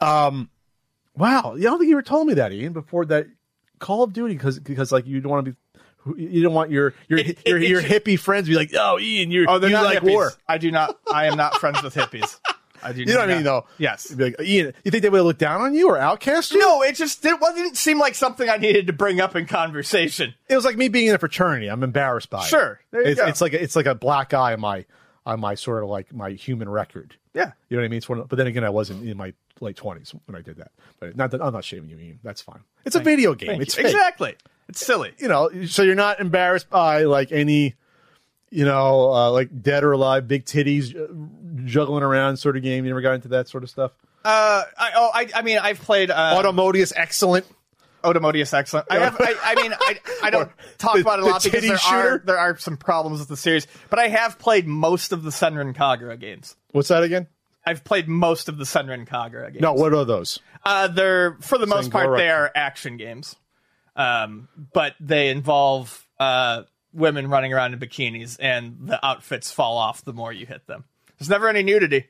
Um, 0.00 0.50
wow, 1.16 1.54
yeah, 1.56 1.68
I 1.68 1.70
don't 1.70 1.78
think 1.78 1.88
you 1.88 1.96
ever 1.96 2.02
told 2.02 2.26
me 2.26 2.34
that, 2.34 2.52
Ian, 2.52 2.72
before 2.72 3.04
that 3.06 3.26
Call 3.78 4.02
of 4.04 4.12
Duty, 4.12 4.34
because 4.34 4.58
because 4.58 4.92
like 4.92 5.06
you 5.06 5.20
don't 5.20 5.30
want 5.32 5.44
to 5.46 5.52
be. 5.52 5.58
You 6.16 6.40
don't 6.40 6.54
want 6.54 6.70
your 6.70 6.94
your 7.08 7.18
It- 7.18 7.26
it- 7.44 7.48
your, 7.48 7.58
it 7.58 7.68
your 7.68 7.82
should- 7.82 8.04
hippie 8.04 8.18
friends 8.18 8.46
to 8.46 8.50
be 8.52 8.56
like, 8.56 8.70
oh, 8.74 8.98
Ian, 9.00 9.30
you're 9.32 9.50
Oh, 9.50 9.58
they're 9.58 9.70
you 9.70 9.74
not 9.76 9.84
like 9.86 9.98
hippies. 10.02 10.12
war. 10.12 10.32
I 10.46 10.56
do 10.58 10.70
not. 10.70 10.96
I 11.12 11.26
am 11.26 11.36
not 11.36 11.56
friends 11.56 11.82
with 11.82 11.94
hippies. 11.96 12.38
I 12.82 12.92
do. 12.92 13.00
You 13.00 13.06
know 13.06 13.18
what 13.18 13.30
I 13.30 13.34
mean, 13.34 13.42
though? 13.42 13.66
Yes. 13.78 14.06
You'd 14.10 14.18
be 14.18 14.24
like, 14.26 14.40
Ian, 14.40 14.72
you 14.84 14.90
think 14.92 15.02
they 15.02 15.08
would 15.08 15.22
look 15.22 15.38
down 15.38 15.62
on 15.62 15.74
you 15.74 15.88
or 15.88 15.98
outcast 15.98 16.52
you? 16.52 16.60
No, 16.60 16.82
it 16.82 16.92
just 16.94 17.24
it 17.24 17.40
didn't 17.40 17.76
seem 17.76 17.98
like 17.98 18.14
something 18.14 18.48
I 18.48 18.56
needed 18.56 18.86
to 18.86 18.92
bring 18.92 19.20
up 19.20 19.34
in 19.34 19.46
conversation. 19.46 20.34
It 20.48 20.54
was 20.54 20.64
like 20.64 20.76
me 20.76 20.86
being 20.86 21.08
in 21.08 21.14
a 21.16 21.18
fraternity. 21.18 21.66
I'm 21.68 21.82
embarrassed 21.82 22.30
by 22.30 22.42
it. 22.44 22.48
Sure. 22.48 22.78
It's, 22.92 23.20
it's 23.20 23.40
like 23.40 23.54
it's 23.54 23.74
like 23.74 23.86
a 23.86 23.94
black 23.96 24.32
eye 24.32 24.52
on 24.52 24.60
my 24.60 24.84
on 25.24 25.40
my 25.40 25.56
sort 25.56 25.82
of 25.82 25.88
like 25.88 26.14
my 26.14 26.30
human 26.30 26.68
record. 26.68 27.16
Yeah. 27.34 27.50
You 27.68 27.76
know 27.78 27.80
what 27.82 27.86
I 27.86 27.88
mean? 27.88 27.96
It's 27.98 28.08
one 28.08 28.20
of, 28.20 28.28
but 28.28 28.36
then 28.36 28.46
again, 28.46 28.62
I 28.62 28.70
wasn't 28.70 29.08
in 29.08 29.16
my 29.16 29.32
late 29.60 29.76
twenties 29.76 30.14
when 30.26 30.36
I 30.36 30.40
did 30.42 30.56
that. 30.58 30.72
But 31.00 31.16
not 31.16 31.30
that 31.32 31.42
I'm 31.42 31.52
not 31.52 31.64
shaming 31.64 31.90
you, 31.90 31.98
Ian. 31.98 32.20
That's 32.22 32.40
fine. 32.42 32.60
It's 32.84 32.96
a 32.96 33.00
video 33.00 33.34
game. 33.34 33.60
It's 33.60 33.76
exactly. 33.76 34.36
It's 34.68 34.84
silly. 34.84 35.12
You 35.18 35.28
know, 35.28 35.50
so 35.66 35.82
you're 35.82 35.94
not 35.94 36.20
embarrassed 36.20 36.68
by 36.70 37.04
like 37.04 37.30
any, 37.32 37.74
you 38.50 38.64
know, 38.64 39.12
uh, 39.12 39.30
like 39.30 39.62
dead 39.62 39.84
or 39.84 39.92
alive, 39.92 40.26
big 40.26 40.44
titties 40.44 40.94
uh, 40.94 41.06
juggling 41.64 42.02
around 42.02 42.36
sort 42.38 42.56
of 42.56 42.62
game. 42.62 42.84
You 42.84 42.90
never 42.90 43.00
got 43.00 43.12
into 43.14 43.28
that 43.28 43.48
sort 43.48 43.62
of 43.62 43.70
stuff. 43.70 43.92
Uh, 44.24 44.64
I, 44.76 44.90
oh, 44.96 45.10
I, 45.14 45.28
I 45.36 45.42
mean, 45.42 45.58
I've 45.58 45.80
played 45.80 46.10
uh, 46.10 46.34
Automodius, 46.40 46.92
excellent. 46.96 47.46
Odomodius 48.02 48.52
excellent. 48.54 48.86
I 48.90 48.98
have. 48.98 49.16
I, 49.20 49.34
I 49.42 49.54
mean, 49.62 49.72
I, 49.72 49.98
I 50.24 50.30
don't 50.30 50.50
talk 50.78 50.94
The- 50.94 51.00
about 51.00 51.18
it 51.18 51.22
a 51.22 51.24
the 51.26 51.30
lot 51.30 51.42
because 51.42 51.60
titty 51.60 51.66
there 51.68 51.76
are 51.76 51.78
shooter? 51.78 52.22
there 52.24 52.38
are 52.38 52.56
some 52.58 52.76
problems 52.76 53.20
with 53.20 53.28
the 53.28 53.36
series. 53.36 53.66
But 53.90 53.98
I 53.98 54.08
have 54.08 54.38
played 54.38 54.66
most 54.66 55.12
of 55.12 55.22
the 55.24 55.30
Senran 55.30 55.74
Kagura 55.74 56.18
games. 56.18 56.56
What's 56.72 56.88
that 56.88 57.02
again? 57.02 57.26
I've 57.66 57.82
played 57.82 58.08
most 58.08 58.48
of 58.48 58.58
the 58.58 58.64
Senran 58.64 59.06
Kagura 59.06 59.52
games. 59.52 59.60
No, 59.60 59.72
what 59.72 59.92
are 59.92 60.04
those? 60.04 60.38
Uh, 60.64 60.86
they're 60.86 61.36
for 61.40 61.58
the 61.58 61.66
most 61.66 61.90
part 61.90 62.16
they 62.16 62.30
are 62.30 62.50
action 62.54 62.96
games, 62.96 63.34
um, 63.96 64.48
but 64.72 64.94
they 65.00 65.30
involve 65.30 66.06
uh, 66.20 66.62
women 66.92 67.28
running 67.28 67.52
around 67.52 67.72
in 67.74 67.80
bikinis, 67.80 68.36
and 68.40 68.76
the 68.82 69.04
outfits 69.04 69.50
fall 69.50 69.76
off 69.76 70.04
the 70.04 70.12
more 70.12 70.32
you 70.32 70.46
hit 70.46 70.66
them. 70.66 70.84
There's 71.18 71.28
never 71.28 71.48
any 71.48 71.62
nudity, 71.62 72.06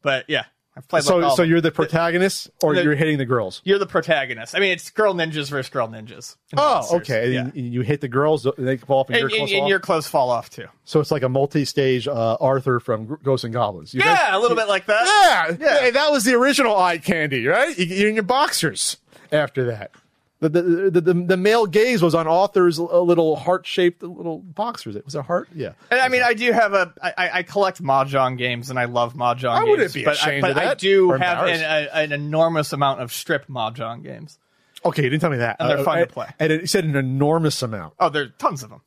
but 0.00 0.24
yeah, 0.28 0.44
I've 0.74 0.88
played. 0.88 1.02
So, 1.04 1.18
like 1.18 1.36
so 1.36 1.42
you're 1.42 1.60
the 1.60 1.70
protagonist, 1.70 2.50
or 2.62 2.74
the- 2.74 2.82
you're 2.82 2.94
hitting 2.94 3.18
the 3.18 3.26
girls? 3.26 3.60
you're 3.64 3.78
the 3.78 3.86
protagonist. 3.86 4.54
I 4.56 4.58
mean, 4.60 4.72
it's 4.72 4.88
girl 4.90 5.12
ninjas 5.14 5.50
versus 5.50 5.68
girl 5.68 5.86
ninjas. 5.88 6.36
Oh, 6.56 6.74
monsters. 6.76 7.00
okay. 7.02 7.32
Yeah. 7.32 7.40
And 7.54 7.54
you 7.74 7.82
hit 7.82 8.00
the 8.00 8.08
girls, 8.08 8.46
they 8.56 8.78
fall 8.78 9.00
off, 9.00 9.08
and, 9.08 9.16
And, 9.16 9.20
your 9.20 9.28
clothes 9.28 9.40
and- 9.40 9.50
and 9.50 9.60
fall 9.60 9.68
your 9.68 9.78
off? 9.78 9.82
clothes 9.82 10.06
fall 10.06 10.30
off 10.30 10.48
too. 10.50 10.66
So 10.84 11.00
it's 11.00 11.10
like 11.10 11.22
a 11.22 11.28
multi-stage 11.28 12.08
uh, 12.08 12.36
Arthur 12.40 12.80
from 12.80 13.18
Ghosts 13.22 13.44
and 13.44 13.52
Goblins. 13.52 13.92
You 13.92 14.00
guys- 14.00 14.18
Yeah, 14.18 14.36
a 14.36 14.40
little 14.40 14.56
bit 14.56 14.68
like 14.68 14.86
that. 14.86 15.56
yeah, 15.60 15.78
Hey, 15.80 15.90
that 15.90 16.10
was 16.10 16.24
the 16.24 16.34
original 16.34 16.76
eye 16.76 16.98
candy, 16.98 17.46
right? 17.46 17.76
You- 17.78 17.84
You're 17.86 18.08
in 18.08 18.14
your 18.14 18.24
boxers 18.24 18.96
after 19.30 19.64
that. 19.66 19.90
The, 20.42 20.48
the, 20.48 20.62
the, 20.90 21.00
the, 21.00 21.14
the 21.14 21.36
male 21.36 21.66
gaze 21.66 22.02
was 22.02 22.14
on 22.14 22.26
Arthur's 22.26 22.78
uh, 22.78 23.00
little 23.00 23.36
heart-shaped 23.36 24.02
little 24.02 24.40
boxers. 24.40 24.96
It 24.96 25.04
Was 25.04 25.14
it 25.14 25.20
a 25.20 25.22
heart? 25.22 25.48
Yeah. 25.54 25.72
And 25.90 26.00
I 26.00 26.08
mean, 26.08 26.22
I 26.22 26.34
do 26.34 26.50
have 26.50 26.74
a. 26.74 26.92
I, 27.00 27.12
I- 27.16 27.30
I 27.38 27.42
collect 27.44 27.80
mahjong 27.82 28.36
games, 28.38 28.68
and 28.68 28.78
I 28.78 28.86
love 28.86 29.14
mahjong. 29.14 29.50
I 29.50 29.64
wouldn't 29.64 29.94
be 29.94 30.04
but 30.04 30.14
ashamed 30.14 30.44
I, 30.44 30.48
of 30.48 30.54
but 30.56 30.66
I 30.66 30.74
do 30.74 31.12
have 31.12 31.46
an, 31.46 31.60
a, 31.62 31.94
an 31.94 32.12
enormous 32.12 32.72
amount 32.72 33.00
of 33.00 33.12
strip 33.12 33.46
mahjong 33.46 34.02
games. 34.02 34.38
Okay, 34.84 35.04
you 35.04 35.10
didn't 35.10 35.20
tell 35.20 35.30
me 35.30 35.36
that. 35.36 35.56
And 35.60 35.70
they're 35.70 35.84
fun 35.84 35.98
to 35.98 36.06
play. 36.06 36.26
And 36.40 36.52
it 36.52 36.68
said 36.68 36.84
an 36.84 36.96
enormous 36.96 37.62
amount. 37.62 37.94
Oh, 38.00 38.08
there 38.08 38.24
are 38.24 38.28
tons 38.38 38.64
of 38.64 38.70
them. 38.70 38.80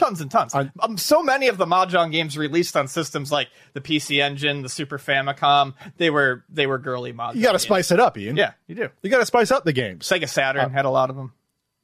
Tons 0.00 0.20
and 0.20 0.30
tons. 0.30 0.54
um, 0.54 0.96
so 0.96 1.22
many 1.22 1.48
of 1.48 1.58
the 1.58 1.66
mahjong 1.66 2.10
games 2.10 2.36
released 2.38 2.76
on 2.76 2.88
systems 2.88 3.30
like 3.30 3.48
the 3.74 3.80
PC 3.80 4.20
Engine, 4.22 4.62
the 4.62 4.68
Super 4.68 4.98
Famicom, 4.98 5.74
they 5.98 6.08
were 6.10 6.42
they 6.48 6.66
were 6.66 6.78
girly 6.78 7.12
mahjong. 7.12 7.34
You 7.36 7.42
got 7.42 7.52
to 7.52 7.58
spice 7.58 7.90
it 7.90 8.00
up, 8.00 8.16
Ian. 8.16 8.36
Yeah, 8.36 8.52
you 8.66 8.74
do. 8.74 8.88
You 9.02 9.10
got 9.10 9.18
to 9.18 9.26
spice 9.26 9.50
up 9.50 9.64
the 9.64 9.72
games 9.74 10.08
Sega 10.08 10.28
Saturn 10.28 10.62
Uh, 10.64 10.68
had 10.70 10.84
a 10.86 10.90
lot 10.90 11.10
of 11.10 11.16
them. 11.16 11.34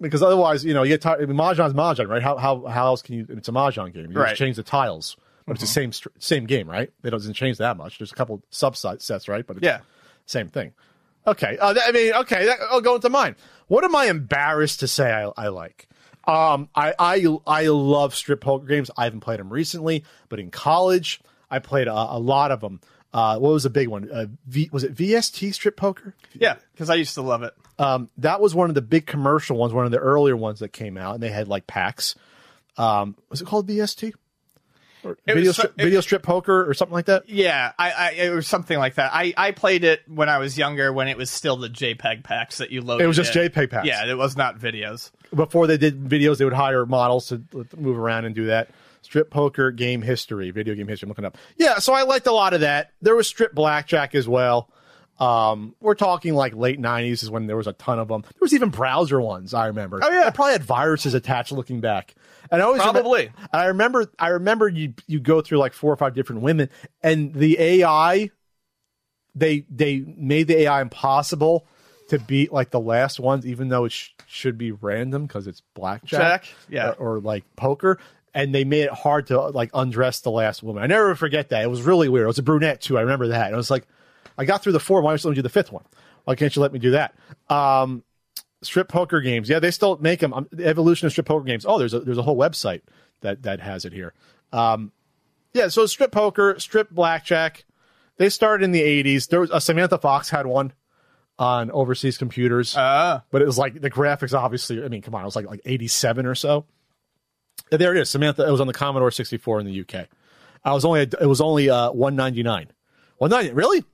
because 0.00 0.22
otherwise, 0.22 0.64
you 0.64 0.72
know, 0.74 0.82
you 0.82 0.94
get 0.94 1.02
tired. 1.02 1.22
I 1.22 1.26
mean, 1.26 1.36
Mahjong's 1.36 1.74
Mahjong, 1.74 2.08
right? 2.08 2.22
How, 2.22 2.36
how, 2.36 2.64
how 2.66 2.86
else 2.86 3.02
can 3.02 3.14
you, 3.16 3.26
it's 3.28 3.48
a 3.48 3.52
Mahjong 3.52 3.92
game. 3.92 4.10
You 4.10 4.18
Right. 4.18 4.30
just 4.30 4.38
change 4.38 4.56
the 4.56 4.62
tiles, 4.62 5.16
but 5.46 5.52
it's 5.52 5.60
the 5.62 5.66
same, 5.66 5.92
same 6.18 6.46
game, 6.46 6.68
right? 6.68 6.90
It 7.04 7.10
doesn't 7.10 7.34
change 7.34 7.58
that 7.58 7.76
much. 7.76 7.98
There's 7.98 8.12
a 8.12 8.14
couple 8.14 8.42
subsets, 8.50 9.28
right? 9.28 9.46
But 9.46 9.58
it's 9.58 9.64
Yeah. 9.64 9.80
same 10.26 10.48
thing. 10.48 10.72
Okay. 11.26 11.56
Uh, 11.60 11.72
that- 11.74 11.88
I 11.88 11.92
mean, 11.92 12.12
okay. 12.14 12.46
That, 12.46 12.58
I'll 12.70 12.80
go 12.80 12.94
into 12.96 13.10
mine. 13.10 13.36
What 13.68 13.84
am 13.84 13.94
I 13.96 14.06
embarrassed 14.06 14.80
to 14.80 14.88
say 14.88 15.12
I, 15.12 15.30
I 15.36 15.48
like? 15.48 15.88
Um, 16.26 16.68
I, 16.74 16.94
I, 16.98 17.26
I 17.46 17.66
love 17.68 18.14
strip 18.14 18.40
poker 18.40 18.66
games. 18.66 18.90
I 18.96 19.04
haven't 19.04 19.20
played 19.20 19.38
them 19.38 19.50
recently, 19.52 20.04
but 20.28 20.40
in 20.40 20.50
college, 20.50 21.20
I 21.50 21.58
played 21.60 21.86
a, 21.88 21.92
a 21.92 22.18
lot 22.18 22.50
of 22.50 22.60
them. 22.60 22.80
Uh, 23.14 23.38
what 23.38 23.50
was 23.52 23.64
a 23.64 23.70
big 23.70 23.88
one? 23.88 24.10
Uh, 24.10 24.26
v, 24.46 24.68
was 24.72 24.84
it 24.84 24.94
VST 24.94 25.54
strip 25.54 25.76
poker? 25.76 26.14
Yeah, 26.34 26.56
because 26.72 26.90
I 26.90 26.96
used 26.96 27.14
to 27.14 27.22
love 27.22 27.42
it. 27.42 27.54
Um, 27.78 28.10
that 28.18 28.40
was 28.40 28.54
one 28.54 28.68
of 28.68 28.74
the 28.74 28.82
big 28.82 29.06
commercial 29.06 29.56
ones, 29.56 29.72
one 29.72 29.84
of 29.86 29.90
the 29.92 29.98
earlier 29.98 30.36
ones 30.36 30.60
that 30.60 30.70
came 30.70 30.96
out, 30.98 31.14
and 31.14 31.22
they 31.22 31.30
had 31.30 31.48
like 31.48 31.66
packs. 31.66 32.14
Um, 32.76 33.16
was 33.30 33.40
it 33.40 33.46
called 33.46 33.68
VST? 33.68 34.12
Or 35.04 35.12
It 35.12 35.18
video, 35.34 35.50
was 35.50 35.56
so- 35.56 35.62
strip, 35.62 35.76
video 35.76 36.00
strip 36.00 36.22
poker 36.22 36.68
or 36.68 36.74
something 36.74 36.92
like 36.94 37.06
that? 37.06 37.28
Yeah, 37.28 37.72
I, 37.78 37.90
I 37.92 38.10
it 38.12 38.30
was 38.34 38.46
something 38.46 38.76
like 38.76 38.96
that. 38.96 39.12
I, 39.14 39.32
I 39.36 39.52
played 39.52 39.84
it 39.84 40.02
when 40.08 40.28
I 40.28 40.38
was 40.38 40.58
younger, 40.58 40.92
when 40.92 41.06
it 41.08 41.16
was 41.16 41.30
still 41.30 41.56
the 41.56 41.68
JPEG 41.70 42.24
packs 42.24 42.58
that 42.58 42.70
you 42.70 42.82
loaded. 42.82 43.04
It 43.04 43.06
was 43.06 43.16
just 43.16 43.34
in. 43.36 43.48
JPEG 43.50 43.70
packs. 43.70 43.86
Yeah, 43.86 44.04
it 44.10 44.18
was 44.18 44.36
not 44.36 44.58
videos. 44.58 45.10
Before 45.34 45.66
they 45.66 45.76
did 45.76 46.02
videos, 46.04 46.38
they 46.38 46.44
would 46.44 46.54
hire 46.54 46.86
models 46.86 47.28
to 47.28 47.42
move 47.76 47.98
around 47.98 48.24
and 48.24 48.34
do 48.34 48.46
that. 48.46 48.70
Strip 49.02 49.30
poker 49.30 49.70
game 49.70 50.02
history, 50.02 50.50
video 50.50 50.74
game 50.74 50.88
history. 50.88 51.06
I'm 51.06 51.10
looking 51.10 51.24
up. 51.24 51.36
Yeah, 51.56 51.78
so 51.78 51.92
I 51.92 52.02
liked 52.02 52.26
a 52.26 52.32
lot 52.32 52.54
of 52.54 52.60
that. 52.60 52.92
There 53.02 53.14
was 53.14 53.26
strip 53.28 53.54
blackjack 53.54 54.14
as 54.14 54.28
well. 54.28 54.68
Um, 55.18 55.74
we're 55.80 55.94
talking 55.94 56.34
like 56.34 56.54
late 56.54 56.80
'90s 56.80 57.22
is 57.22 57.30
when 57.30 57.46
there 57.46 57.56
was 57.56 57.66
a 57.66 57.72
ton 57.72 57.98
of 57.98 58.08
them. 58.08 58.22
There 58.22 58.40
was 58.40 58.52
even 58.52 58.68
browser 58.70 59.20
ones. 59.20 59.54
I 59.54 59.66
remember. 59.66 60.00
Oh, 60.02 60.10
yeah. 60.10 60.24
they 60.24 60.30
probably 60.30 60.52
had 60.52 60.64
viruses 60.64 61.14
attached. 61.14 61.52
Looking 61.52 61.80
back, 61.80 62.14
and 62.50 62.60
I 62.60 62.64
always 62.64 62.82
Probably. 62.82 63.30
I 63.52 63.66
remember. 63.66 64.10
I 64.18 64.28
remember 64.28 64.68
you 64.68 64.94
you 65.06 65.20
go 65.20 65.40
through 65.40 65.58
like 65.58 65.72
four 65.72 65.92
or 65.92 65.96
five 65.96 66.14
different 66.14 66.42
women, 66.42 66.68
and 67.02 67.32
the 67.32 67.58
AI 67.58 68.30
they 69.36 69.64
they 69.70 70.00
made 70.00 70.48
the 70.48 70.62
AI 70.62 70.82
impossible 70.82 71.66
to 72.08 72.18
beat 72.18 72.52
like 72.52 72.70
the 72.70 72.80
last 72.80 73.18
ones, 73.20 73.46
even 73.46 73.68
though 73.68 73.84
it 73.84 73.92
sh- 73.92 74.10
should 74.26 74.56
be 74.58 74.72
random 74.72 75.26
because 75.26 75.46
it's 75.46 75.62
blackjack, 75.74 76.44
Jack? 76.44 76.44
Yeah. 76.68 76.90
or, 76.98 77.16
or 77.16 77.20
like 77.20 77.44
poker. 77.56 77.98
And 78.34 78.54
they 78.54 78.64
made 78.64 78.84
it 78.84 78.92
hard 78.92 79.28
to 79.28 79.40
like 79.40 79.70
undress 79.72 80.20
the 80.20 80.30
last 80.30 80.62
woman. 80.62 80.82
I 80.82 80.86
never 80.86 81.14
forget 81.14 81.48
that. 81.50 81.62
It 81.62 81.68
was 81.70 81.82
really 81.82 82.08
weird. 82.08 82.24
It 82.24 82.28
was 82.28 82.38
a 82.38 82.42
brunette 82.42 82.82
too. 82.82 82.98
I 82.98 83.00
remember 83.00 83.28
that. 83.28 83.46
And 83.46 83.54
I 83.54 83.56
was 83.56 83.70
like, 83.70 83.86
I 84.36 84.44
got 84.44 84.62
through 84.62 84.72
the 84.72 84.80
four. 84.80 85.00
Why 85.00 85.10
don't 85.10 85.24
you 85.24 85.28
let 85.28 85.32
me 85.32 85.36
do 85.36 85.42
the 85.42 85.48
fifth 85.48 85.72
one? 85.72 85.84
Why 86.24 86.34
can't 86.34 86.54
you 86.54 86.60
let 86.60 86.72
me 86.72 86.78
do 86.78 86.90
that? 86.90 87.14
Um, 87.48 88.02
strip 88.62 88.88
poker 88.88 89.20
games. 89.20 89.48
Yeah, 89.48 89.58
they 89.58 89.70
still 89.70 89.96
make 89.98 90.20
them. 90.20 90.34
Um, 90.34 90.48
the 90.52 90.66
evolution 90.66 91.06
of 91.06 91.12
strip 91.12 91.26
poker 91.26 91.44
games. 91.44 91.64
Oh, 91.66 91.78
there's 91.78 91.94
a 91.94 92.00
there's 92.00 92.18
a 92.18 92.22
whole 92.22 92.36
website 92.36 92.82
that 93.22 93.44
that 93.44 93.60
has 93.60 93.84
it 93.84 93.92
here. 93.92 94.12
Um, 94.52 94.92
yeah, 95.54 95.68
so 95.68 95.86
strip 95.86 96.12
poker, 96.12 96.56
strip 96.58 96.90
blackjack. 96.90 97.64
They 98.18 98.28
started 98.28 98.64
in 98.64 98.72
the 98.72 98.82
80s. 98.82 99.28
There 99.28 99.40
was 99.40 99.50
uh, 99.50 99.60
Samantha 99.60 99.98
Fox 99.98 100.28
had 100.30 100.46
one 100.46 100.72
on 101.38 101.70
overseas 101.70 102.16
computers, 102.18 102.76
Uh, 102.76 103.20
but 103.30 103.42
it 103.42 103.46
was 103.46 103.58
like 103.58 103.80
the 103.80 103.90
graphics. 103.90 104.32
Obviously, 104.36 104.82
I 104.82 104.88
mean, 104.88 105.02
come 105.02 105.14
on, 105.14 105.22
it 105.22 105.26
was 105.26 105.36
like 105.36 105.46
like 105.46 105.60
87 105.64 106.26
or 106.26 106.34
so. 106.34 106.64
And 107.70 107.80
there 107.80 107.94
it 107.94 108.00
is, 108.00 108.08
Samantha. 108.10 108.46
It 108.46 108.50
was 108.50 108.60
on 108.60 108.66
the 108.66 108.72
Commodore 108.72 109.10
64 109.10 109.60
in 109.60 109.66
the 109.66 109.80
UK. 109.80 110.06
I 110.64 110.72
was 110.72 110.84
only 110.84 111.00
it 111.02 111.26
was 111.28 111.40
only 111.40 111.68
uh, 111.70 111.90
199. 111.92 112.70
190 113.18 113.54
really? 113.54 113.84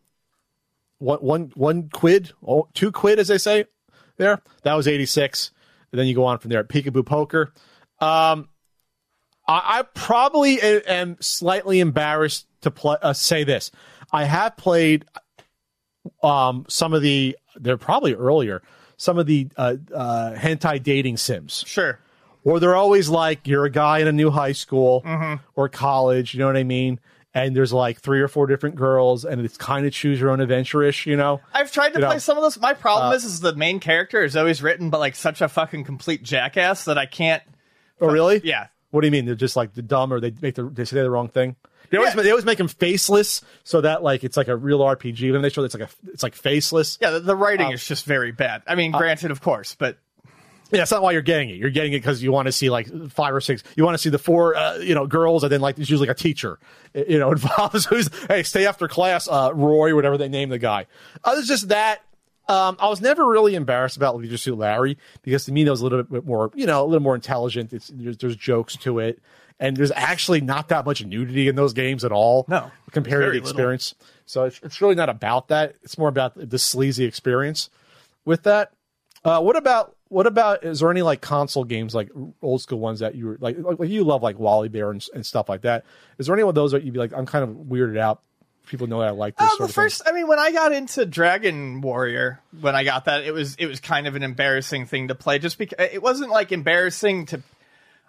One 0.99 1.19
one 1.19 1.53
one 1.55 1.89
quid, 1.89 2.33
oh, 2.47 2.69
two 2.75 2.93
quid 2.93 3.19
as 3.19 3.29
they 3.29 3.39
say 3.39 3.65
there. 4.19 4.41
That 4.63 4.75
was 4.75 4.87
86. 4.87 5.51
And 5.91 5.99
then 5.99 6.07
you 6.07 6.15
go 6.15 6.25
on 6.25 6.39
from 6.39 6.51
there. 6.51 6.63
Peekaboo 6.65 7.05
Poker. 7.05 7.53
Um, 8.01 8.49
I, 9.47 9.79
I 9.79 9.83
probably 9.95 10.61
am 10.63 11.17
slightly 11.21 11.81
embarrassed 11.81 12.47
to 12.63 12.71
play, 12.71 12.97
uh, 13.03 13.13
say 13.13 13.45
this. 13.45 13.71
I 14.13 14.25
have 14.25 14.57
played 14.57 15.05
um, 16.23 16.65
some 16.69 16.93
of 16.95 17.03
the, 17.03 17.37
they're 17.57 17.77
probably 17.77 18.15
earlier, 18.15 18.63
some 18.97 19.19
of 19.19 19.27
the 19.27 19.49
uh, 19.57 19.77
uh, 19.95 20.35
hentai 20.37 20.83
dating 20.83 21.17
sims 21.17 21.65
sure. 21.67 21.99
Or 22.45 22.59
they're 22.59 22.75
always 22.75 23.09
like, 23.09 23.47
you're 23.47 23.65
a 23.65 23.71
guy 23.71 23.99
in 24.01 24.09
a 24.09 24.13
new 24.13 24.31
high 24.31 24.53
school 24.53 25.03
Mm-hmm. 25.03 25.43
or 25.55 25.69
college, 25.69 26.35
you 26.35 26.41
know 26.41 26.47
what 26.47 26.57
I 26.57 26.65
mean? 26.65 26.99
And 27.35 27.57
there's 27.57 27.73
like 27.73 28.01
three 28.01 28.21
or 28.21 28.29
four 28.29 28.47
different 28.47 28.75
girls, 28.77 29.25
and 29.25 29.41
it's 29.41 29.57
kind 29.57 29.87
of 29.87 29.93
choose 29.93 30.21
your 30.21 30.31
own 30.31 30.41
adventure 30.41 30.83
ish, 30.83 31.07
you 31.07 31.17
know? 31.17 31.41
I've 31.55 31.73
tried 31.73 31.95
to 31.95 32.01
You 32.01 32.05
play 32.07 32.17
know, 32.17 32.19
some 32.19 32.37
of 32.37 32.43
those. 32.43 32.61
My 32.61 32.73
uh, 32.73 32.75
problem 32.75 33.13
is, 33.15 33.25
is 33.25 33.41
the 33.41 33.55
main 33.55 33.81
character 33.81 34.23
is 34.23 34.37
always 34.37 34.61
written, 34.63 34.91
but 34.91 35.01
like 35.01 35.15
such 35.15 35.41
a 35.41 35.49
fucking 35.49 35.85
complete 35.85 36.23
jackass 36.23 36.85
that 36.85 36.99
I 36.99 37.07
can't. 37.07 37.43
Oh, 38.03 38.09
really? 38.09 38.41
Yeah, 38.45 38.67
What 38.91 39.01
do 39.01 39.07
you 39.07 39.13
mean? 39.13 39.25
They're 39.25 39.35
just 39.35 39.57
like 39.57 39.73
the 39.73 39.81
dumb, 39.83 40.13
or 40.13 40.21
they 40.21 40.35
make 40.43 40.57
the 40.57 40.65
they 40.65 40.85
say 40.85 41.01
the 41.01 41.11
wrong 41.11 41.29
thing. 41.29 41.57
They 41.93 41.99
always 41.99 42.15
Yeah. 42.17 42.23
they 42.23 42.31
always 42.31 42.45
make 42.45 42.59
them 42.59 42.67
faceless, 42.69 43.43
so 43.63 43.81
that 43.83 44.03
like 44.03 44.25
it's 44.25 44.37
like 44.37 44.49
a 44.49 44.57
real 44.57 44.81
RPG. 44.81 45.31
When 45.31 45.43
they 45.43 45.51
show 45.51 45.63
it's 45.63 45.75
like 45.75 45.89
a 45.89 45.93
it's 46.13 46.25
like 46.25 46.35
faceless. 46.35 46.99
yeah. 47.01 47.11
The, 47.11 47.21
the 47.21 47.37
writing 47.37 47.67
Um, 47.69 47.73
is 47.75 47.87
just 47.87 48.05
very 48.07 48.33
bad. 48.33 48.63
I 48.67 48.75
mean, 48.75 48.91
granted, 48.91 49.31
of 49.31 49.41
course, 49.41 49.77
but 49.77 49.99
Yeah, 50.73 50.79
that's 50.79 50.91
not 50.91 51.03
why 51.03 51.13
you're 51.13 51.21
getting 51.21 51.51
it. 51.51 51.57
You're 51.57 51.69
getting 51.71 51.93
it 51.93 51.99
because 51.99 52.23
you 52.23 52.33
want 52.33 52.47
to 52.47 52.53
see 52.53 52.71
like 52.71 52.89
five 53.11 53.35
or 53.35 53.43
six. 53.43 53.63
You 53.77 53.85
want 53.85 53.95
to 53.95 53.99
see 53.99 54.09
the 54.09 54.19
four, 54.19 54.57
uh, 54.57 54.79
you 54.79 54.95
know, 54.95 55.07
girls, 55.07 55.43
and 55.45 55.53
then 55.53 55.61
like 55.61 55.77
there's 55.77 55.91
usually 55.91 56.09
like 56.09 56.17
a 56.17 56.19
teacher, 56.19 56.59
uh, 56.97 57.03
you 57.07 57.19
know, 57.19 57.31
involved. 57.37 57.85
Who's 57.85 58.09
hey, 58.27 58.43
stay 58.43 58.67
after 58.67 58.89
class, 58.89 59.29
uh, 59.29 59.51
Roy, 59.55 59.95
whatever 59.95 60.17
they 60.17 60.29
name 60.31 60.49
the 60.49 60.59
guy. 60.59 60.87
Uh, 61.23 61.35
it's 61.37 61.47
just 61.47 61.69
that. 61.69 62.01
Um, 62.49 62.77
I 62.81 62.89
was 62.89 63.01
never 63.01 63.25
really 63.29 63.55
embarrassed 63.55 63.97
about 63.97 64.17
Leisure 64.17 64.37
Suit 64.37 64.59
Larry 64.59 64.99
because 65.23 65.45
to 65.45 65.53
me 65.53 65.63
that 65.63 65.71
was 65.71 65.81
a 65.81 65.85
little 65.85 66.03
bit 66.03 66.27
more, 66.27 66.51
you 66.55 66.67
know, 66.67 66.83
a 66.83 66.87
little 66.87 67.03
more 67.03 67.15
intelligent. 67.15 67.73
It's 67.73 67.89
there's, 67.95 68.17
there's 68.17 68.35
jokes 68.37 68.75
to 68.79 68.99
it, 68.99 69.21
and 69.61 69.77
there's 69.77 69.93
actually 69.93 70.41
not 70.41 70.69
that 70.69 70.85
much 70.85 71.05
nudity 71.05 71.49
in 71.49 71.57
those 71.57 71.73
games 71.73 72.05
at 72.05 72.13
all. 72.13 72.45
No, 72.49 72.71
compared 72.91 73.23
to 73.23 73.31
the 73.31 73.35
little. 73.35 73.51
experience. 73.51 73.95
So 74.27 74.45
it's, 74.45 74.61
it's 74.63 74.81
really 74.81 74.95
not 74.95 75.09
about 75.09 75.49
that. 75.49 75.75
It's 75.83 75.99
more 75.99 76.09
about 76.09 76.33
the 76.37 76.59
sleazy 76.59 77.05
experience 77.05 77.71
with 78.25 78.45
that. 78.45 78.73
Uh, 79.25 79.41
what 79.41 79.57
about 79.57 79.97
what 80.09 80.27
about 80.27 80.65
is 80.65 80.81
there 80.81 80.91
any 80.91 81.03
like 81.03 81.21
console 81.21 81.65
games 81.65 81.95
like 81.95 82.11
old 82.43 82.61
school 82.61 82.79
ones 82.79 83.01
that 83.01 83.15
you 83.15 83.27
were 83.27 83.39
like 83.41 83.57
like, 83.59 83.89
you 83.89 84.05
love 84.05 84.23
like 84.23 84.39
Wally 84.39 84.69
Bear 84.69 84.91
and, 84.91 85.07
and 85.15 85.25
stuff 85.25 85.49
like 85.49 85.63
that? 85.63 85.85
Is 86.19 86.27
there 86.27 86.35
any 86.35 86.43
of 86.43 86.55
those 86.55 86.73
that 86.73 86.83
you'd 86.83 86.93
be 86.93 86.99
like 86.99 87.13
I'm 87.13 87.27
kind 87.27 87.45
of 87.45 87.51
weirded 87.67 87.99
out? 87.99 88.21
People 88.67 88.87
know 88.87 89.01
that 89.01 89.09
I 89.09 89.11
like 89.11 89.37
this 89.37 89.47
Uh, 89.47 89.57
sort 89.57 89.69
the 89.69 89.75
first, 89.75 90.03
I 90.07 90.13
mean, 90.13 90.29
when 90.29 90.39
I 90.39 90.53
got 90.53 90.73
into 90.73 91.05
Dragon 91.05 91.81
Warrior, 91.81 92.41
when 92.61 92.77
I 92.77 92.85
got 92.85 93.07
that, 93.07 93.25
it 93.25 93.33
was 93.33 93.57
it 93.57 93.67
was 93.67 93.81
kind 93.81 94.07
of 94.07 94.15
an 94.15 94.23
embarrassing 94.23 94.87
thing 94.87 95.09
to 95.09 95.17
play. 95.17 95.41
Just 95.41 95.59
because 95.59 95.89
it 95.93 96.01
wasn't 96.03 96.31
like 96.31 96.53
embarrassing 96.53 97.27
to. 97.27 97.43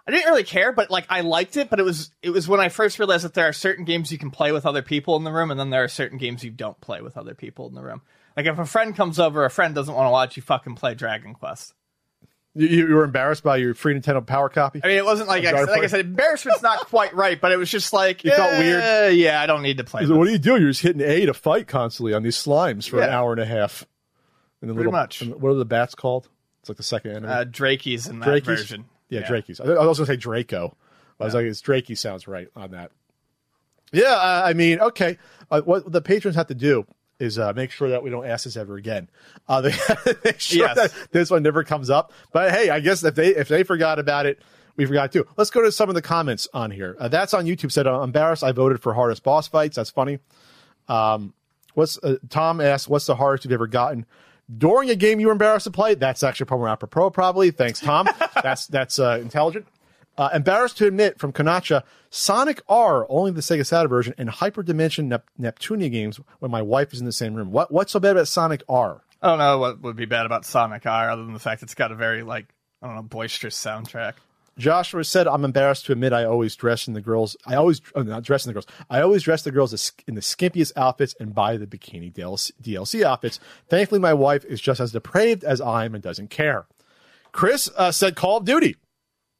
I 0.06 0.10
didn't 0.10 0.26
really 0.26 0.44
care, 0.44 0.72
but 0.72 0.90
like 0.90 1.06
I 1.08 1.22
liked 1.22 1.56
it. 1.56 1.70
But 1.70 1.80
it 1.80 1.84
was 1.84 2.10
it 2.22 2.30
was 2.30 2.46
when 2.46 2.60
I 2.60 2.68
first 2.68 2.98
realized 2.98 3.24
that 3.24 3.34
there 3.34 3.48
are 3.48 3.52
certain 3.52 3.84
games 3.84 4.12
you 4.12 4.18
can 4.18 4.30
play 4.30 4.52
with 4.52 4.66
other 4.66 4.82
people 4.82 5.16
in 5.16 5.24
the 5.24 5.32
room, 5.32 5.50
and 5.50 5.58
then 5.58 5.70
there 5.70 5.84
are 5.84 5.88
certain 5.88 6.18
games 6.18 6.44
you 6.44 6.50
don't 6.50 6.78
play 6.80 7.00
with 7.00 7.16
other 7.16 7.34
people 7.34 7.68
in 7.68 7.74
the 7.74 7.82
room. 7.82 8.02
Like 8.36 8.46
if 8.46 8.58
a 8.58 8.66
friend 8.66 8.94
comes 8.94 9.18
over, 9.18 9.44
a 9.44 9.50
friend 9.50 9.74
doesn't 9.74 9.94
want 9.94 10.06
to 10.06 10.10
watch 10.10 10.36
you 10.36 10.42
fucking 10.42 10.74
play 10.74 10.94
Dragon 10.94 11.34
Quest. 11.34 11.72
You, 12.56 12.68
you 12.68 12.94
were 12.94 13.04
embarrassed 13.04 13.42
by 13.42 13.56
your 13.56 13.74
free 13.74 13.94
Nintendo 13.98 14.24
Power 14.24 14.48
copy. 14.48 14.80
I 14.84 14.88
mean, 14.88 14.96
it 14.98 15.04
wasn't 15.04 15.28
like 15.28 15.44
I, 15.44 15.52
like 15.62 15.82
I 15.82 15.86
said, 15.88 16.00
embarrassment's 16.00 16.62
not 16.62 16.80
quite 16.86 17.14
right, 17.14 17.40
but 17.40 17.50
it 17.50 17.56
was 17.56 17.70
just 17.70 17.92
like 17.92 18.22
You 18.24 18.30
felt 18.30 18.52
eh, 18.52 18.58
weird? 18.58 19.16
Yeah, 19.16 19.40
I 19.40 19.46
don't 19.46 19.62
need 19.62 19.78
to 19.78 19.84
play. 19.84 20.04
Like, 20.04 20.16
what 20.16 20.26
do 20.26 20.32
you 20.32 20.38
do? 20.38 20.56
You're 20.56 20.70
just 20.70 20.82
hitting 20.82 21.00
A 21.00 21.26
to 21.26 21.34
fight 21.34 21.66
constantly 21.66 22.14
on 22.14 22.22
these 22.22 22.36
slimes 22.36 22.88
for 22.88 23.00
an 23.00 23.10
hour 23.10 23.32
and 23.32 23.40
a 23.40 23.46
half. 23.46 23.86
And 24.60 24.70
the 24.70 24.74
Pretty 24.74 24.90
little, 24.90 24.92
much. 24.92 25.22
what 25.22 25.50
are 25.50 25.54
the 25.54 25.64
bats 25.64 25.94
called? 25.94 26.28
It's 26.60 26.68
like 26.68 26.76
the 26.76 26.84
second 26.84 27.10
enemy. 27.10 27.28
Uh, 27.32 27.44
Drakee's 27.44 28.06
in 28.06 28.20
that 28.20 28.26
Drakee's? 28.26 28.46
version. 28.46 28.84
Yeah, 29.08 29.22
Drakee's. 29.22 29.60
I 29.60 29.64
was 29.64 29.98
going 29.98 30.06
to 30.06 30.06
say 30.06 30.16
Draco. 30.16 30.76
I 31.20 31.24
was 31.24 31.34
like, 31.34 31.44
it's 31.44 31.62
Drakee 31.62 31.96
sounds 31.96 32.26
right 32.26 32.48
on 32.56 32.72
that. 32.72 32.90
Yeah, 33.92 34.16
I 34.44 34.54
mean, 34.54 34.80
okay. 34.80 35.18
Uh, 35.50 35.60
what 35.60 35.90
the 35.90 36.02
patrons 36.02 36.36
have 36.36 36.48
to 36.48 36.54
do 36.54 36.86
is 37.20 37.38
uh, 37.38 37.52
make 37.54 37.70
sure 37.70 37.90
that 37.90 38.02
we 38.02 38.10
don't 38.10 38.26
ask 38.26 38.44
this 38.44 38.56
ever 38.56 38.74
again. 38.76 39.08
Uh, 39.46 39.60
they 39.60 39.72
make 40.24 40.40
sure 40.40 40.66
Yes. 40.66 40.76
that 40.76 40.92
this 41.12 41.30
one 41.30 41.42
never 41.44 41.62
comes 41.62 41.90
up. 41.90 42.12
But 42.32 42.50
hey, 42.50 42.70
I 42.70 42.80
guess 42.80 43.04
if 43.04 43.14
they 43.14 43.28
if 43.36 43.46
they 43.46 43.62
forgot 43.62 44.00
about 44.00 44.26
it, 44.26 44.40
we 44.76 44.86
forgot 44.86 45.12
too. 45.12 45.24
Let's 45.36 45.50
go 45.50 45.62
to 45.62 45.70
some 45.70 45.88
of 45.88 45.94
the 45.94 46.02
comments 46.02 46.48
on 46.52 46.72
here. 46.72 46.96
Uh, 46.98 47.06
that's 47.06 47.32
on 47.34 47.44
YouTube. 47.46 47.70
Said, 47.70 47.86
I'm 47.86 48.02
embarrassed. 48.02 48.42
I 48.42 48.50
voted 48.50 48.82
for 48.82 48.94
hardest 48.94 49.22
boss 49.22 49.46
fights. 49.46 49.76
That's 49.76 49.90
funny. 49.90 50.18
Um, 50.88 51.32
what's 51.74 51.96
uh, 52.02 52.16
Tom 52.30 52.60
asked? 52.60 52.88
What's 52.88 53.06
the 53.06 53.14
hardest 53.14 53.44
you've 53.44 53.52
ever 53.52 53.68
gotten? 53.68 54.06
During 54.56 54.90
a 54.90 54.94
game 54.94 55.20
you 55.20 55.26
were 55.26 55.32
embarrassed 55.32 55.64
to 55.64 55.70
play? 55.70 55.94
That's 55.94 56.22
actually 56.22 56.46
probably 56.46 56.70
apropos, 56.70 57.10
probably. 57.10 57.50
Thanks, 57.50 57.80
Tom. 57.80 58.08
that's 58.42 58.66
that's 58.66 58.98
uh, 58.98 59.18
intelligent. 59.20 59.66
Uh, 60.16 60.30
embarrassed 60.32 60.78
to 60.78 60.86
admit 60.86 61.18
from 61.18 61.32
Konacha, 61.32 61.82
Sonic 62.08 62.62
R, 62.68 63.04
only 63.08 63.32
the 63.32 63.40
Sega 63.40 63.66
Saturn 63.66 63.88
version, 63.88 64.14
and 64.16 64.28
Hyperdimension 64.28 65.06
Nep- 65.06 65.28
Neptunia 65.40 65.90
games 65.90 66.20
when 66.38 66.52
my 66.52 66.62
wife 66.62 66.92
is 66.92 67.00
in 67.00 67.06
the 67.06 67.12
same 67.12 67.34
room. 67.34 67.50
What 67.50 67.72
What's 67.72 67.92
so 67.92 68.00
bad 68.00 68.12
about 68.12 68.28
Sonic 68.28 68.62
R? 68.68 69.02
I 69.22 69.28
don't 69.28 69.38
know 69.38 69.58
what 69.58 69.80
would 69.80 69.96
be 69.96 70.04
bad 70.04 70.26
about 70.26 70.44
Sonic 70.44 70.86
R 70.86 71.10
other 71.10 71.24
than 71.24 71.32
the 71.32 71.40
fact 71.40 71.62
it's 71.62 71.74
got 71.74 71.90
a 71.90 71.96
very 71.96 72.22
like 72.22 72.46
I 72.82 72.86
don't 72.86 72.96
know 72.96 73.02
boisterous 73.02 73.56
soundtrack. 73.56 74.14
Joshua 74.58 75.04
said, 75.04 75.26
"I'm 75.26 75.44
embarrassed 75.44 75.86
to 75.86 75.92
admit 75.92 76.12
I 76.12 76.24
always 76.24 76.54
dress 76.54 76.86
in 76.86 76.94
the 76.94 77.00
girls. 77.00 77.36
I 77.46 77.54
always 77.56 77.80
oh, 77.94 78.02
not 78.02 78.22
dress 78.22 78.44
in 78.44 78.50
the 78.50 78.52
girls. 78.54 78.66
I 78.88 79.00
always 79.00 79.22
dress 79.22 79.42
the 79.42 79.50
girls 79.50 79.92
in 80.06 80.14
the 80.14 80.20
skimpiest 80.20 80.72
outfits 80.76 81.14
and 81.18 81.34
buy 81.34 81.56
the 81.56 81.66
bikini 81.66 82.12
DLC, 82.12 82.52
DLC 82.62 83.02
outfits. 83.02 83.40
Thankfully, 83.68 84.00
my 84.00 84.14
wife 84.14 84.44
is 84.44 84.60
just 84.60 84.80
as 84.80 84.92
depraved 84.92 85.42
as 85.44 85.60
I 85.60 85.84
am 85.84 85.94
and 85.94 86.02
doesn't 86.02 86.30
care." 86.30 86.66
Chris 87.32 87.68
uh, 87.76 87.90
said, 87.90 88.14
"Call 88.16 88.36
of 88.38 88.44
Duty 88.44 88.76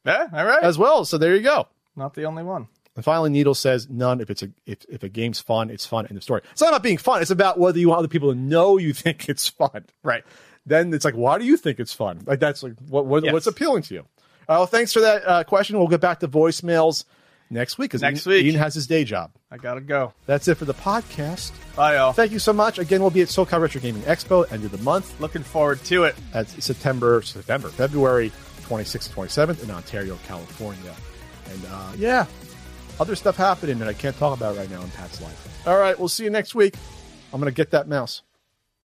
Yeah, 0.05 0.27
all 0.33 0.45
right. 0.45 0.63
as 0.65 0.79
well." 0.79 1.05
So 1.05 1.17
there 1.19 1.35
you 1.37 1.43
go. 1.43 1.69
Not 1.97 2.15
the 2.15 2.25
only 2.25 2.43
one. 2.43 2.67
And 2.97 3.05
finally, 3.05 3.31
Needle 3.31 3.55
says, 3.55 3.89
"None. 3.89 4.21
If 4.21 4.31
it's 4.31 4.43
a 4.43 4.51
if, 4.67 4.85
if 4.89 5.03
a 5.05 5.09
game's 5.09 5.41
fun, 5.41 5.71
it's 5.71 5.87
fun." 5.87 6.07
End 6.07 6.17
of 6.17 6.23
story. 6.23 6.43
It's 6.53 6.61
not 6.61 6.71
about 6.71 6.83
being 6.83 6.99
fun. 6.99 7.23
It's 7.23 7.31
about 7.31 7.59
whether 7.59 7.79
you 7.79 7.89
want 7.89 8.01
other 8.01 8.09
people 8.09 8.33
to 8.33 8.39
know 8.39 8.79
you 8.79 8.93
think 8.93 9.29
it's 9.29 9.49
fun. 9.49 9.85
Right. 10.03 10.25
Then 10.67 10.95
it's 10.95 11.05
like, 11.05 11.15
why 11.15 11.39
do 11.39 11.45
you 11.45 11.59
think 11.59 11.79
it's 11.79 11.93
fun? 11.93 12.23
Like 12.27 12.41
that's 12.41 12.63
like 12.63 12.73
what, 12.89 13.05
what 13.07 13.23
Yes. 13.23 13.33
what's 13.35 13.47
appealing 13.47 13.83
to 13.83 13.95
you? 13.95 14.07
Uh, 14.49 14.57
well, 14.61 14.67
thanks 14.67 14.93
for 14.93 15.01
that 15.01 15.27
uh, 15.27 15.45
question. 15.45 15.79
We'll 15.79 15.89
get 15.89 16.01
back 16.01 16.21
to 16.21 16.29
voicemails 16.29 17.05
next 17.51 17.79
week 17.79 17.91
because 17.91 18.03
Next 18.03 18.27
Ian, 18.27 18.35
week. 18.37 18.45
Ian 18.47 18.55
has 18.57 18.75
his 18.75 18.87
day 18.87 19.05
job. 19.05 19.31
I 19.51 19.57
gotta 19.57 19.81
go. 19.81 20.13
That's 20.27 20.49
it 20.49 20.57
for 20.57 20.65
the 20.65 20.75
podcast. 20.75 21.53
Bye, 21.77 21.97
y'all. 21.97 22.13
Thank 22.13 22.33
you 22.33 22.39
so 22.39 22.53
much. 22.53 22.79
Again, 22.79 23.01
we'll 23.01 23.11
be 23.11 23.23
at 23.23 23.29
SoCal 23.29 23.61
Retro 23.61 23.81
Gaming 23.81 24.03
Expo 24.03 24.51
end 24.53 24.65
of 24.65 24.71
the 24.71 24.79
month 24.79 25.19
Looking 25.21 25.43
forward 25.43 25.83
to 25.85 26.05
it. 26.05 26.15
at 26.33 26.49
September, 26.49 27.23
September, 27.23 27.69
February 27.69 28.31
26th, 28.63 29.11
27th 29.15 29.63
in 29.63 29.71
Ontario, 29.71 30.19
California. 30.27 30.95
And 31.51 31.63
uh, 31.71 31.93
yeah, 31.97 32.27
other 32.99 33.15
stuff 33.15 33.37
happening 33.37 33.79
that 33.79 33.89
I 33.89 33.93
can't 33.93 34.17
talk 34.17 34.37
about 34.37 34.57
right 34.57 34.71
now 34.71 34.83
in 34.83 34.91
Pat's 34.91 35.21
life. 35.21 35.67
All 35.67 35.79
right, 35.79 35.99
we'll 35.99 36.09
see 36.09 36.25
you 36.25 36.31
next 36.31 36.55
week. 36.55 36.75
I'm 37.33 37.41
going 37.41 37.53
to 37.53 37.57
get 37.57 37.71
that 37.73 37.89
mouse. 37.89 38.23